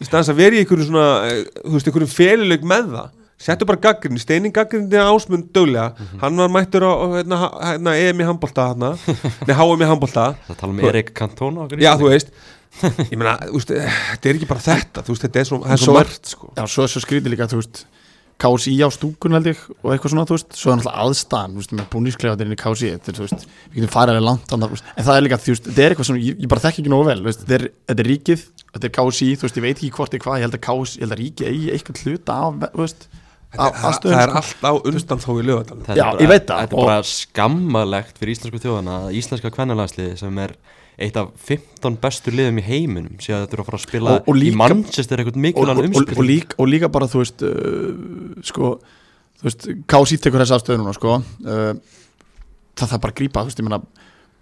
í 0.00 0.06
staðans 0.08 0.30
að 0.32 0.40
vera 0.42 0.56
í 0.56 0.62
einhverju 0.64 0.88
svona 0.88 1.06
eh, 1.30 1.44
þú 1.62 1.74
veist, 1.76 1.88
einhverju 1.90 2.10
félileg 2.12 2.66
með 2.68 2.90
það. 2.96 3.12
Settu 3.46 3.66
bara 3.68 3.80
gaggrinni, 3.84 4.20
steining 4.22 4.52
gaggrinni 4.56 4.96
ásmund 4.96 5.50
döglega, 5.52 5.90
hann 6.22 6.38
var 6.40 6.48
mættur 6.54 6.86
á 6.88 6.92
hérna, 7.18 7.38
hérna 7.60 7.92
EM 8.00 8.22
í 8.24 8.28
handbolta 8.30 8.70
hérna, 8.70 8.94
nei 9.44 9.52
HM 9.58 9.82
í 9.84 9.88
handbolta. 9.90 10.30
Það 10.46 10.60
tala 10.62 10.72
um 10.72 10.80
Erik 10.88 11.10
Cantona 11.18 11.66
já 11.76 11.90
þú 12.00 12.08
veist. 12.14 12.32
Ég 13.10 13.12
meina, 13.16 13.34
þú 13.44 13.58
veist, 13.60 13.70
eh, 13.76 13.98
þetta 14.14 14.30
er 14.32 14.38
ekki 14.40 14.48
bara 14.48 14.64
þetta. 14.64 15.04
Þú 15.04 15.12
veist, 15.14 15.26
þetta 15.28 15.42
er 15.42 15.48
svo, 15.50 15.58
það 15.66 15.76
er 15.76 15.82
svo 15.84 15.90
Svo- 15.92 15.98
margt 16.00 16.32
sko. 16.32 16.48
Já, 16.56 16.64
svo 16.72 16.86
er 16.86 16.92
svo 16.94 17.02
skrítið 17.04 17.32
líka, 17.36 17.48
þú 17.52 17.60
veist 17.60 17.84
KSI 18.36 18.74
á 18.84 18.88
stúkun 18.92 19.32
held 19.36 19.48
ég 19.48 19.60
og 19.80 19.94
eitthvað 19.94 20.12
svona, 20.12 20.26
þú 20.28 20.36
veist. 20.36 20.56
Svo 20.58 20.72
er 20.72 20.76
náttúrulega 20.76 21.04
aðstæðan, 21.06 21.54
þú 21.54 21.62
veist, 21.62 21.74
með 21.76 21.86
búnísklefaðirinn 21.94 22.56
í 22.56 22.58
KSI 22.60 22.90
þetta 22.92 23.12
er, 23.12 23.16
þú 23.16 23.24
veist, 23.24 23.46
við 23.70 23.78
getum 23.80 23.92
farið 23.94 24.12
alveg 24.12 24.26
langt 24.26 24.52
annað, 24.56 24.72
þú 24.72 24.76
veist, 24.76 24.90
en 24.92 25.06
það 25.06 25.16
er 25.16 25.24
líka, 25.24 25.38
þú 25.40 25.54
veist, 25.54 25.68
þetta 25.70 25.84
er 25.86 25.94
eitthvað 25.94 26.10
sem 26.10 26.18
ég, 26.20 26.40
ég 26.44 26.52
bara 26.52 26.64
þekki 26.66 26.82
ekki 26.82 26.92
nógu 26.92 27.06
vel, 27.08 27.18
þú 27.22 27.30
veist, 27.30 27.44
þetta 27.44 27.56
er, 27.56 27.66
þetta 27.88 28.04
er 28.04 28.10
ríkið 28.12 28.44
þetta 28.76 28.88
er 28.90 28.94
KSI, 28.98 29.30
þú 29.32 29.46
veist, 29.46 29.56
ég 29.60 29.64
veit 29.64 29.76
ekki 29.76 29.92
hvort 29.96 30.16
er 30.16 30.24
hvað 30.26 30.36
ég 30.36 30.46
held 30.46 30.58
að 30.58 30.64
KSI, 30.66 30.98
ég 31.00 31.06
held 31.06 31.16
að 31.16 31.22
ríkið 31.22 31.48
eigi 31.48 31.72
eitthvað 31.72 32.02
hluta 32.04 32.36
af, 32.36 32.58
þú 32.76 32.84
veist, 32.84 33.08
það, 33.56 33.78
af 33.80 34.00
það 34.04 34.18
er 34.20 34.34
allt 34.40 34.66
á 34.66 34.72
undan 34.76 35.22
þó 35.22 35.30
í 35.32 35.44
er 35.46 35.96
Já, 35.96 36.06
ég 36.20 36.30
veit 36.30 36.46
það, 36.48 36.60
Þetta 36.66 36.76
er 36.76 36.90
bara 36.90 36.96
skammalegt 37.08 38.20
fyrir 38.20 38.36
íslensku 38.36 38.60
þjóðana 38.62 38.96
að 39.06 39.16
íslenska 39.20 39.52
kvennalandsliði 39.54 40.18
sem 40.20 40.42
er 40.44 40.56
eitt 40.98 41.16
af 41.20 41.28
15 41.44 41.98
bestu 42.00 42.32
liðum 42.32 42.60
í 42.62 42.64
heiminum 42.64 43.18
að 43.20 43.42
þetta 43.44 43.52
er 43.58 43.60
að 43.62 43.66
fara 43.68 43.78
að 43.80 43.84
spila 43.86 44.14
Og- 44.16 44.28
og 44.32 44.38
líka- 44.40 44.52
í 44.54 44.56
Manchester 44.62 45.20
eitthvað 45.20 45.40
mikilvæg 45.44 45.68
og, 45.68 45.78
og, 45.78 45.88
umspil. 45.90 46.16
og, 46.18 46.24
líka, 46.24 46.56
og 46.58 46.68
líka 46.72 46.88
bara, 46.92 47.06
þú 47.12 47.20
veist 47.20 47.42
uh, 47.44 48.40
sko, 48.42 48.70
þú 49.40 49.48
veist 49.50 49.68
KSI 49.92 50.18
tekur 50.24 50.40
þessa 50.40 50.56
afstöðu 50.60 50.80
núna, 50.80 50.94
sko. 50.96 51.18
Uh, 51.44 51.74
það 52.76 52.88
þarf 52.94 53.02
bara 53.04 53.12
að 53.12 53.18
grípa, 53.20 53.42
þú 53.44 53.50
veist, 53.50 53.60
ég 53.60 53.68
meina 53.68 53.82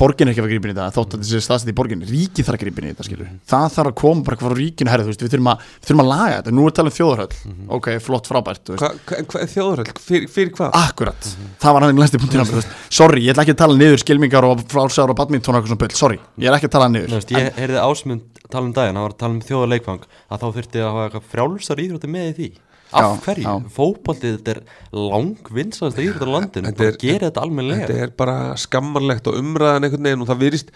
borgin 0.01 0.29
er 0.29 0.35
ekki 0.35 0.43
að 0.43 0.51
grípa 0.51 0.69
inn 0.69 0.75
í 0.75 0.77
þetta, 0.79 0.95
þótt 0.95 1.15
að 1.15 1.25
þessi 1.25 1.41
staðsett 1.45 1.71
í 1.71 1.77
borgin 1.79 2.05
ríkið 2.09 2.49
þarf 2.49 2.59
að 2.59 2.63
grípa 2.65 2.83
inn 2.83 2.89
í 2.89 2.93
þetta, 2.93 3.07
skilur 3.07 3.29
það 3.51 3.67
þarf 3.77 3.91
að 3.91 3.97
koma 4.01 4.27
bara 4.27 4.39
hvað 4.41 4.51
frá 4.51 4.59
ríkinu, 4.59 4.93
herri, 4.93 5.05
þú 5.07 5.13
veist, 5.13 5.25
við 5.25 5.35
þurfum 5.35 5.51
að 5.53 5.65
við 5.65 5.89
þurfum 5.89 6.03
að 6.05 6.11
laga 6.11 6.37
þetta, 6.39 6.55
nú 6.59 6.67
er 6.67 6.75
talað 6.75 6.91
um 6.91 6.97
þjóðarhöll. 6.99 7.39
Ok, 7.79 7.89
flott, 8.03 8.31
frábært, 8.31 8.75
Hva, 8.75 8.91
hva, 9.07 9.45
þjóðurhald, 9.55 10.03
fyrir, 10.03 10.29
fyrir 10.35 10.53
hvað? 10.59 10.75
Akkurat, 10.81 11.31
það 11.63 11.77
var 11.79 11.87
hann 11.87 11.95
í 11.95 12.01
næsti 12.01 12.23
punktin. 12.23 12.65
Sorry, 12.91 13.25
ég 13.25 13.35
ætla 13.35 13.47
ekki 13.47 13.55
að 13.55 13.63
tala 13.63 13.79
niður 13.79 14.03
skilmingar 14.03 14.49
og 14.49 14.65
frálsæður 14.73 15.15
og 15.15 15.21
badminton 15.23 15.55
og 15.55 15.61
eitthvað 15.63 15.75
svona 15.75 15.85
bull. 15.85 15.99
Sorry, 15.99 16.21
ég 16.43 16.51
er 16.51 16.59
ekki 16.59 16.71
að 16.71 16.77
tala 16.77 16.91
Þú 16.91 16.97
niður 16.99 17.15
veist, 17.17 17.35
Ég 17.35 17.59
heyrði 17.59 17.81
ásmund 17.85 18.35
tala 18.55 18.69
um 18.69 18.75
daginn, 18.75 18.99
hann 18.99 19.07
var 19.07 19.15
að 19.15 19.21
tala 19.23 19.35
um 19.35 19.43
þjóðarleikfang 19.45 20.05
að 20.05 20.43
þá 20.43 20.47
þurfti 20.57 20.81
að 20.81 20.89
hafa 20.91 21.05
eitthvað 21.09 21.29
frjálsar 21.33 21.83
íþrótti 21.85 22.11
með 22.13 22.27
í 22.27 22.35
því 22.39 22.49
Af 23.03 23.25
hverju? 23.27 23.45
já. 23.45 23.55
Fótboltið 23.77 24.37
þetta 24.39 24.55
er 24.55 24.61
langvinsast 24.95 25.99
íþrótti 25.99 26.29
á 26.31 26.35
landinu, 26.39 26.75
bara 26.79 26.91
er- 26.93 27.01
gera 27.03 27.31
þetta 27.31 27.43
almennilega 27.47 27.87
Þetta 27.89 28.03
er 28.07 28.13
bara 28.25 28.37
skammarlegt 28.57 29.27
og 29.31 29.41
umræðan 29.41 29.89
einhvern 29.89 30.07
veginn 30.11 30.23
og 30.27 30.31
það 30.31 30.45
virðist 30.45 30.71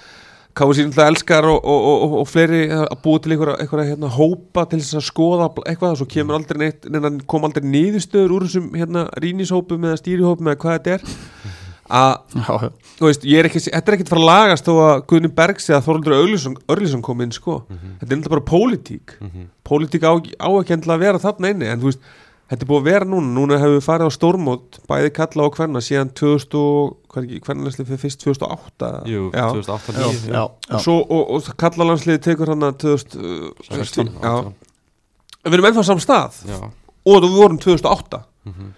Kási 0.58 0.82
náttúrulega 0.82 1.12
elskar 1.12 1.46
og, 1.46 1.58
og, 1.62 1.84
og, 1.86 2.14
og 2.18 2.26
fleiri 2.26 2.64
að 2.74 2.96
búa 3.04 3.20
til 3.22 3.34
einhverja, 3.34 3.58
einhverja 3.62 3.90
hérna, 3.92 4.08
hópa 4.10 4.64
til 4.66 4.80
þess 4.80 4.96
að 4.98 5.04
skoða 5.06 5.46
eitthvað 5.70 5.92
og 5.92 5.98
svo 6.00 6.06
kemur 6.10 6.34
aldrei 6.38 6.58
neitt, 6.64 6.88
kom 7.30 7.46
aldrei 7.46 7.62
niðurstöður 7.68 8.34
úr 8.34 8.46
þessum 8.48 8.72
hérna, 8.74 9.04
rínishópum 9.22 9.86
eða 9.86 10.00
stýrihópum 10.00 10.50
eða 10.50 10.58
hvað 10.64 10.78
þetta 10.80 10.96
er 10.96 11.54
að, 11.88 12.70
þú 12.98 13.06
veist, 13.08 13.24
ég 13.24 13.38
er 13.40 13.48
ekki 13.48 13.60
þetta 13.64 13.90
er 13.92 13.96
ekkert 13.96 14.10
fara 14.12 14.20
að 14.22 14.28
lagast 14.28 14.66
þó 14.68 14.72
að 14.84 15.02
Guðni 15.10 15.30
Bergs 15.34 15.68
eða 15.70 15.82
Þorvaldur 15.86 16.16
Örlísson, 16.18 16.56
Örlísson 16.68 17.02
kom 17.06 17.20
inn 17.24 17.32
sko. 17.32 17.60
þetta 17.68 18.08
er 18.08 18.16
náttúrulega 18.18 18.34
bara 18.36 18.48
pólitík. 18.50 19.14
Pólitík 19.64 20.02
á, 20.04 20.12
á 20.18 20.48
ekki 20.60 20.74
endilega 20.76 20.96
að 20.98 21.04
vera 21.06 21.22
þarna 21.22 21.52
inni 21.54 21.68
en 21.72 21.80
þú 21.80 21.90
veist, 21.92 22.02
þetta 22.48 22.64
er 22.64 22.70
búið 22.70 22.80
að 22.80 22.88
vera 22.90 23.08
núna. 23.08 23.32
Núna 23.38 23.58
hefur 23.60 23.74
við 23.78 23.84
farið 23.88 24.08
á 24.08 24.16
stórmót 24.18 24.78
bæði 24.88 25.10
kalla 25.18 25.46
og 25.48 25.56
hverna 25.58 25.82
síðan 25.84 26.12
2000 26.16 26.58
og 26.60 26.96
hvað 27.12 27.18
er 27.22 27.26
ekki, 27.28 27.40
hvernig 27.48 28.00
fyrst 28.04 28.22
2008 28.24 28.90
Jú, 29.08 29.22
já. 29.32 29.46
2008 29.52 29.96
Já, 29.98 30.08
já, 30.08 30.32
já. 30.32 30.42
og 30.76 30.80
svo, 30.84 30.98
og, 31.04 31.30
og 31.36 31.50
kalla 31.60 31.88
landsliði 31.90 32.22
tekur 32.28 32.52
hann 32.54 32.64
að 32.68 32.78
2016 32.84 33.68
16, 33.68 34.12
já, 34.22 34.34
En 35.44 35.52
við 35.52 35.58
erum 35.60 35.68
ennþá 35.70 35.84
á 35.84 35.88
saman 35.88 36.02
stað. 36.04 36.38
Já, 36.48 36.58
og 37.08 37.22
við 37.24 37.36
vorum 37.38 37.58
2008 37.62 38.24
Mhm. 38.48 38.68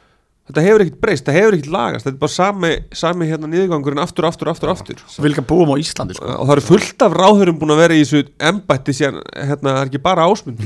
Þetta 0.50 0.64
hefur 0.66 0.84
ekkert 0.84 1.00
breyst, 1.00 1.24
þetta 1.24 1.36
hefur 1.38 1.56
ekkert 1.56 1.72
lagast 1.74 2.06
þetta 2.06 2.16
er 2.16 2.20
bara 2.26 2.34
sami, 2.34 2.72
sami 3.02 3.30
hérna 3.30 3.50
niðurgangurinn 3.50 4.02
aftur, 4.02 4.28
aftur, 4.28 4.52
aftur, 4.52 4.74
aftur 4.74 5.00
Við 5.20 5.32
líka 5.32 5.46
búum 5.46 5.72
á 5.72 5.76
Íslandi 5.80 6.18
sko. 6.18 6.26
og 6.26 6.48
það 6.48 6.54
eru 6.56 6.66
fullt 6.68 7.06
af 7.06 7.16
ráðurum 7.16 7.58
búin 7.60 7.74
að 7.74 7.82
vera 7.84 7.96
í 7.96 8.04
þessu 8.04 8.24
embætti 8.50 8.96
síðan, 8.98 9.22
hérna, 9.36 9.76
það 9.76 9.80
er 9.80 9.90
ekki 9.92 10.02
bara 10.04 10.28
ásmund 10.28 10.60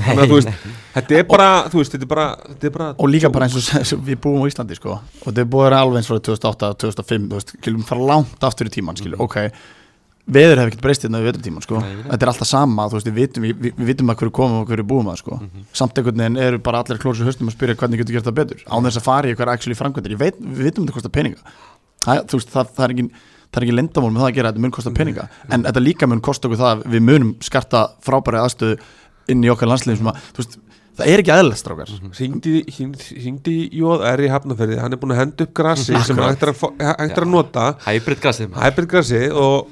þetta 0.95 1.19
er 1.19 1.29
bara 1.29 1.49
þú 1.71 1.81
veist, 1.81 1.95
þetta 1.95 2.07
er 2.07 2.11
bara, 2.11 2.27
þetta 2.49 2.69
er 2.71 2.75
bara 2.75 2.91
Og 3.05 3.11
líka 3.11 3.31
bara 3.33 3.49
eins 3.49 3.93
og 3.95 4.03
við 4.07 4.21
búum 4.23 4.45
á 4.45 4.49
Íslandi 4.49 4.77
sko. 4.79 4.99
Og 5.21 5.27
þetta 5.29 5.43
er 5.43 5.49
búið 5.51 5.65
að 5.65 5.69
vera 5.69 5.81
alveg 5.85 6.01
eins 6.01 6.11
frá 6.11 6.21
2008, 6.29 6.71
2005 6.85 7.27
Þú 7.31 7.39
veist, 7.39 7.55
skilum 7.61 7.87
fara 7.89 8.07
langt 8.13 8.47
aftur 8.47 8.71
í 8.71 8.73
tíman 8.75 8.99
skilur. 8.99 9.21
Ok, 9.25 9.37
veður 10.25 10.61
hefur 10.63 10.71
ekkert 10.73 10.85
breyst 10.87 11.05
hérna 11.05 11.21
við 11.21 11.29
veðurtíman 11.29 11.65
sko. 11.65 11.83
Þetta 11.85 12.25
er 12.25 12.31
alltaf 12.33 12.49
sama, 12.49 12.87
þú 12.89 12.99
veist, 12.99 13.11
við 13.11 13.19
vitum, 13.19 13.45
við, 13.45 13.59
við, 13.61 13.77
við 13.77 13.91
vitum 13.93 14.13
að 14.13 14.19
hverju 14.23 14.35
komum 14.39 14.63
og 14.63 14.71
hverju 14.71 14.87
búum 14.89 15.11
að 15.13 15.21
sko. 15.21 15.39
Samt 15.77 16.01
einhvern 16.01 16.23
veginn 16.23 16.41
eru 16.41 16.63
bara 16.65 16.81
allir 16.81 17.03
klósið 17.03 17.29
höstum 17.29 17.51
að 17.51 17.59
spyrja 17.59 17.77
hvernig 17.83 18.01
getur 18.01 18.17
gert 18.17 18.31
það 18.31 18.39
betur. 18.41 18.65
Án 18.65 18.89
þess 18.89 19.01
að 19.03 19.07
fara 19.11 19.29
í 19.29 19.35
eitthvað 19.35 19.53
actually 19.53 19.79
framkvæmdir. 19.79 20.17
Ég 20.17 20.23
veit, 20.25 20.41
við 20.41 20.71
vitum 20.71 20.89
þetta 20.89 20.97
kostar 20.97 21.15
peninga. 21.15 21.55
Það, 22.05 22.25
þú 22.33 22.41
veist, 22.41 22.53
það, 22.57 22.75
það 22.79 22.87
er 22.87 22.97
ekki 22.97 23.09
það 23.55 23.61
er 23.61 23.67
ekki 23.69 23.79
lendamál 23.79 24.11
með 24.11 24.25
það 24.25 24.29
að 24.29 24.37
gera, 24.39 24.51
þetta 24.51 24.65
mun 24.65 24.75
kosta 24.75 24.93
peninga. 24.95 25.29
en 25.55 25.65
þetta 25.69 25.83
líka 25.85 26.09
mun 26.11 26.23
kosta 26.25 26.49
okkur 26.49 26.61
það 26.61 26.73
að 26.73 26.85
við 26.91 27.05
munum 27.07 27.33
skarta 27.45 27.83
frábæri 28.03 28.41
aðstöðu 28.41 28.79
inn 29.31 29.45
í 29.45 29.51
okkar 29.53 29.71
landsliðum 29.71 30.01
sem 30.01 30.11
að, 30.11 30.25
þú 30.35 30.43
veist, 30.43 30.57
það 30.99 31.13
er 31.13 31.23
ekki 31.23 31.61
strákar. 31.61 31.93
Hringdi, 32.19 32.55
hringdi 32.75 33.55
í 33.63 33.81
Jóðar 33.81 34.25
í 34.25 34.33
Hafnarferði 34.33 34.81
hann 34.83 34.97
er 34.97 35.01
búin 35.01 35.15
að 35.15 35.23
henda 35.23 35.47
upp 35.47 35.55
grassi 35.57 36.03
sem 36.07 36.19
hægt 36.19 36.45
er 36.45 36.53
að, 36.53 36.67
er 37.07 37.25
að 37.25 37.31
nota. 37.31 37.71
Hybrid 38.59 38.91
grassi 38.91 39.23
og, 39.31 39.71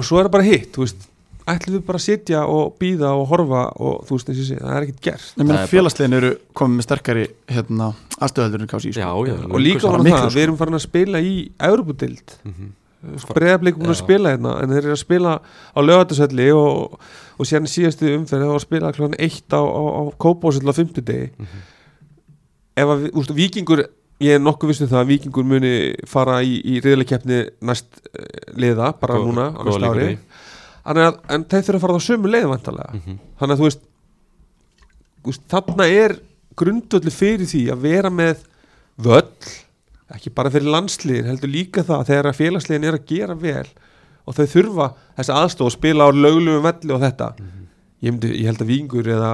og 0.00 0.06
svo 0.08 0.18
er 0.20 0.28
það 0.28 0.34
bara 0.38 0.48
hitt 0.48 0.72
þú 0.74 0.84
veist, 0.86 1.06
ætlum 1.50 1.76
við 1.78 1.84
bara 1.88 1.98
að 2.00 2.04
sitja 2.06 2.40
og 2.46 2.74
býða 2.80 3.12
og 3.18 3.24
horfa 3.30 3.62
og 3.82 4.02
þú 4.08 4.16
veist 4.18 4.28
og 4.32 4.40
sé, 4.40 4.58
það 4.60 4.74
er 4.76 4.86
ekkert 4.86 5.00
gert 5.06 5.46
er 5.56 5.70
félagsliðin 5.70 6.18
eru 6.20 6.32
komið 6.60 6.76
með 6.80 6.86
sterkari 6.88 7.24
hérna, 7.50 7.88
aðstöðaldur 8.20 8.64
en 8.66 8.70
kási 8.70 8.92
Já, 8.92 9.08
sko. 9.08 9.24
já, 9.26 9.38
og 9.46 9.58
líka 9.64 9.80
miklu, 9.80 10.12
það, 10.12 10.26
sko. 10.26 10.34
við 10.36 10.44
erum 10.46 10.58
farin 10.60 10.78
að 10.80 10.84
spila 10.88 11.22
í 11.24 11.32
Európa-dild 11.70 12.36
Mhm. 12.44 12.76
Breiðablik 13.32 13.78
búin 13.80 13.94
að 13.94 13.96
spila 13.96 14.28
hérna 14.34 14.50
en 14.60 14.68
þeir 14.74 14.82
eru 14.84 14.92
að 14.92 14.98
spila 15.00 15.30
á 15.40 15.78
lögatarsvelli 15.80 16.50
og, 16.52 16.98
og 17.40 17.46
síðan 17.48 17.64
í 17.64 17.70
síðastu 17.72 18.10
umferð 18.12 18.50
að 18.52 18.58
spila 18.60 18.90
klokkan 18.92 19.16
eitt 19.24 19.54
á, 19.56 19.62
á, 19.64 19.80
á 19.80 20.02
Kópásell 20.20 20.68
á 20.68 20.76
fimmtudegi 20.76 21.30
Mhm. 21.40 21.62
ef 22.76 22.92
að, 22.92 23.06
úst, 23.16 23.32
vikingur 23.34 23.86
ég 24.20 24.34
er 24.36 24.42
nokkuð 24.44 24.70
vissum 24.72 24.88
það 24.90 25.00
að 25.02 25.10
vikingur 25.14 25.46
muni 25.48 25.72
fara 26.08 26.40
í, 26.44 26.58
í 26.64 26.80
riðleikeppni 26.84 27.38
næst 27.70 28.00
uh, 28.10 28.24
liða, 28.60 28.92
bara 29.00 29.16
Góð- 29.18 29.30
núna 29.30 29.46
á 29.56 29.60
leikur 29.64 29.96
ári 30.90 31.04
að, 31.06 31.16
en 31.36 31.44
þeir 31.44 31.64
þurfa 31.66 31.76
að 31.78 31.84
fara 31.86 31.96
á 32.00 32.06
sömu 32.08 32.30
leið 32.32 32.48
vantarlega 32.50 32.92
Mhm. 33.00 33.18
þannig 33.40 33.54
að 33.56 33.60
þú 33.60 33.66
veist, 33.68 33.82
veist 35.28 35.44
þarna 35.52 35.86
er 35.92 36.14
grundvöldu 36.60 37.12
fyrir 37.14 37.48
því 37.48 37.62
að 37.72 37.82
vera 37.84 38.10
með 38.12 38.44
völl 39.00 39.26
ekki 40.10 40.32
bara 40.34 40.50
fyrir 40.50 40.66
landsliðin, 40.74 41.28
heldur 41.30 41.52
líka 41.52 41.84
það 41.86 42.06
þegar 42.08 42.28
að 42.32 42.38
félagsliðin 42.40 42.88
er 42.90 42.96
að 42.98 43.04
gera 43.12 43.36
vel 43.38 43.68
og 44.26 44.34
þau 44.36 44.46
þurfa 44.50 44.86
þessi 45.20 45.34
aðstof 45.36 45.68
að 45.70 45.76
spila 45.76 46.06
á 46.06 46.10
löglegum 46.10 46.64
velli 46.66 46.92
og 46.96 47.00
þetta. 47.04 47.28
Ég, 48.00 48.10
myndi, 48.12 48.30
ég 48.40 48.48
held 48.50 48.60
að 48.64 48.70
vingur 48.72 49.06
eða 49.14 49.30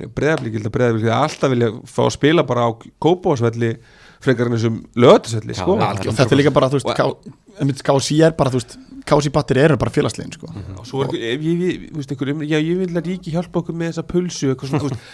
breðablík, 0.00 0.54
ég 0.54 0.60
held 0.60 0.68
að 0.70 0.74
breðablík 0.76 1.10
alltaf 1.16 1.50
vilja 1.52 1.70
fá 1.90 2.00
að 2.06 2.14
spila 2.14 2.44
bara 2.46 2.68
á 2.68 2.70
kópásvelli 3.02 3.72
frekar 4.20 4.50
en 4.50 4.56
þessum 4.56 4.78
lögatisvelli 5.00 5.54
Já, 5.54 5.62
sko. 5.62 5.76
þetta 6.12 6.26
er 6.34 6.40
líka 6.40 6.52
bara, 6.52 6.68
þú 6.72 6.80
veist, 6.80 7.82
kási 7.86 8.20
er 8.24 8.34
bara, 8.36 8.52
þú 8.52 8.60
veist 8.60 8.78
kási 9.08 9.32
batteri 9.32 9.62
eru 9.64 9.78
bara 9.80 9.92
félagsliðin 9.94 10.34
sko. 10.36 10.50
og 10.78 10.86
svo 10.86 11.04
er 11.06 11.14
ég, 11.16 11.44
ég, 11.44 11.84
veist, 11.96 12.12
einhver, 12.12 12.32
um- 12.34 12.44
já, 12.44 12.58
ég 12.60 12.82
vil 12.82 13.00
að 13.00 13.08
ríki 13.08 13.32
hjálpa 13.34 13.62
okkur 13.62 13.76
með 13.76 13.94
þessa 13.94 14.06
pulsu 14.06 14.50
eitthvað 14.52 14.72
svona, 14.72 14.84
þú 14.84 14.90
veist. 14.90 15.04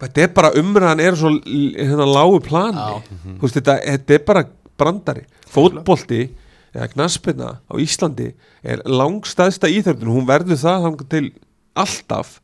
Þetta 0.00 0.22
er 0.24 0.30
bara 0.32 0.50
umræðan 0.56 1.00
er 1.04 1.16
svo 1.20 1.30
hérna 1.44 2.06
lágu 2.08 2.40
plani. 2.40 2.80
Já. 2.80 3.02
þú 3.36 3.44
veist, 3.44 3.58
þetta, 3.58 3.74
þetta 3.84 4.14
er 4.16 4.24
bara 4.30 4.44
brandari. 4.80 5.26
Fótbolti 5.50 6.22
eða 6.72 6.88
knaspina 6.94 7.50
á 7.68 7.74
Íslandi 7.82 8.30
er 8.64 8.80
langstæðsta 8.86 9.68
íþörðun 9.68 10.14
hún 10.14 10.28
verður 10.28 10.56
það 10.56 11.04
til 11.10 11.26
alltaf. 11.76 12.38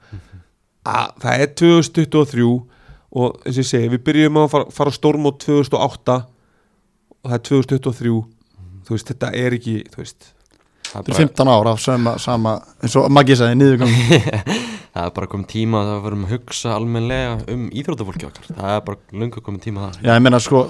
Að 0.86 1.14
það 1.22 1.40
er 1.40 1.54
2023 1.58 2.75
og 3.16 3.40
eins 3.46 3.56
og 3.56 3.62
ég 3.64 3.68
segi, 3.70 3.90
við 3.94 4.02
byrjum 4.10 4.40
að 4.42 4.48
fara, 4.52 4.70
fara 4.76 4.92
á 4.92 4.98
stórmót 4.98 5.38
2008 5.44 6.16
og 6.20 7.30
það 7.30 7.36
er 7.38 7.44
2023 7.50 8.16
þú 8.86 8.94
veist, 8.96 9.10
þetta 9.12 9.30
er 9.34 9.56
ekki, 9.58 9.76
þú 9.92 10.02
veist 10.04 10.32
Það 10.86 11.08
er 11.10 11.16
er 11.16 11.18
15 11.26 11.48
ára 11.50 11.70
af 11.74 11.80
sama, 11.82 12.12
sama 12.22 12.50
eins 12.84 12.94
og 12.96 13.08
Maggi 13.10 13.34
sagði, 13.36 13.56
niðurgang. 13.58 13.94
Það 14.96 15.08
er 15.10 15.10
bara 15.16 15.26
komið 15.28 15.48
tíma 15.50 15.80
að 15.82 15.88
það 15.90 15.98
verðum 16.06 16.20
að 16.24 16.30
hugsa 16.32 16.70
almennilega 16.72 17.32
um 17.52 17.64
íþróttafólki 17.76 18.28
okkar. 18.30 18.46
Það 18.56 18.70
er 18.72 18.84
bara 18.86 19.18
lunga 19.20 19.42
komið 19.44 19.64
tíma 19.66 19.82
að 19.82 19.90
það. 19.98 20.06
Já, 20.06 20.12
ég 20.14 20.22
meina, 20.24 20.38
sko, 20.40 20.60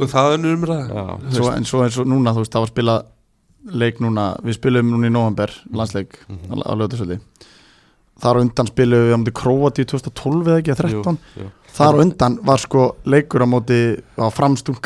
er 0.00 0.10
það 0.10 0.34
önnur 0.38 0.56
umræða 0.56 0.86
Já, 0.88 1.04
svo, 1.36 1.50
en 1.52 1.68
svo 1.70 1.82
eins 1.84 1.98
og 2.02 2.08
núna, 2.10 2.32
þú 2.34 2.42
veist, 2.42 2.56
það 2.56 2.64
var 2.64 2.72
spilað 2.72 3.76
leik 3.84 4.00
núna, 4.02 4.24
við 4.48 4.56
spilum 4.58 4.90
núna 4.90 5.06
í 5.06 5.14
november 5.14 5.52
landsleik 5.76 6.16
Mhm. 6.24 6.50
á, 6.50 6.54
á 6.66 6.72
lögðarsöldi 6.80 7.20
þar 8.20 8.40
undan 8.42 8.68
spilum 8.70 9.06
við 9.08 9.14
á 9.14 9.18
móti 9.20 9.32
Króati 9.40 9.84
2012 9.88 10.50
eða 10.50 10.60
ekki, 10.60 10.74
eða 10.74 10.82
13 10.84 11.18
jú, 11.36 11.42
jú. 11.44 11.48
þar 11.80 11.98
undan 12.04 12.38
var 12.44 12.58
sko 12.62 12.84
leikur 13.14 13.44
á 13.44 13.48
móti 13.48 13.78
á 14.20 14.26
framstum 14.34 14.76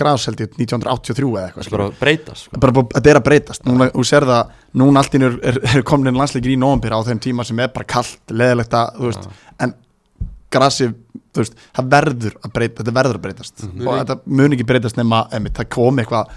ég 0.45 0.55
1983 0.61 1.31
eða 1.31 1.47
eitthvað 1.49 1.71
bara 1.77 1.87
að 1.91 1.99
breyta 2.01 2.35
sko. 2.39 2.61
bara, 2.61 2.73
þetta 2.95 3.11
er 3.15 3.21
að 3.21 3.27
breytast 3.31 3.65
núna, 3.69 3.89
þú 3.95 4.05
sér 4.11 4.27
það, 4.31 4.53
núna 4.83 5.01
allt 5.03 5.15
er, 5.29 5.39
er, 5.53 5.61
er 5.75 5.83
komin 5.89 6.13
inn 6.13 6.21
landsleikir 6.21 6.55
í 6.55 6.59
november 6.61 6.95
á 6.95 7.01
þeim 7.09 7.23
tíma 7.25 7.45
sem 7.49 7.59
er 7.65 7.73
bara 7.75 7.89
kallt, 7.97 8.21
leðilegt 8.31 8.77
að 8.79 8.99
þú 9.01 9.11
veist, 9.11 9.29
en 9.65 9.75
grasi 10.55 10.91
þú 11.35 11.43
veist, 11.43 11.55
það 11.75 11.89
verður 11.97 12.35
að 12.45 12.53
breyta 12.55 12.83
þetta 12.85 12.95
verður 13.01 13.19
að 13.19 13.25
breytast 13.27 13.65
Mhm. 13.65 13.87
og 13.89 13.97
þetta 14.05 14.19
mun 14.27 14.53
ekki 14.55 14.67
breytast 14.69 14.97
nema, 15.01 15.25
emitt, 15.35 15.57
það 15.59 15.69
kom 15.75 15.99
eitthvað 15.99 16.29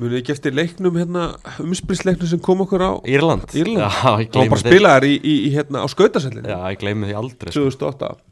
Munið 0.00 0.22
ekki 0.22 0.32
eftir 0.32 0.56
leiknum 0.56 0.96
hérna, 0.96 1.26
umspilsleiknum 1.60 2.30
sem 2.30 2.40
kom 2.40 2.62
okkur 2.64 2.80
á 2.80 2.92
Írland 3.04 3.52
Írland. 3.52 3.84
Já, 3.84 4.14
gleymi 4.32 4.54
bara 4.54 4.62
spilaðar 4.62 5.04
í, 5.04 5.14
í, 5.20 5.34
í 5.44 5.52
hérna 5.52 5.84
á 5.84 5.86
skautasellinu 5.92 6.48
Já, 6.48 6.58
ég 6.72 6.80
gleymi 6.80 7.10
því 7.10 7.18
aldrei 7.20 7.52
sko. 7.52 7.66
2008 7.68 8.08
eða 8.08 8.29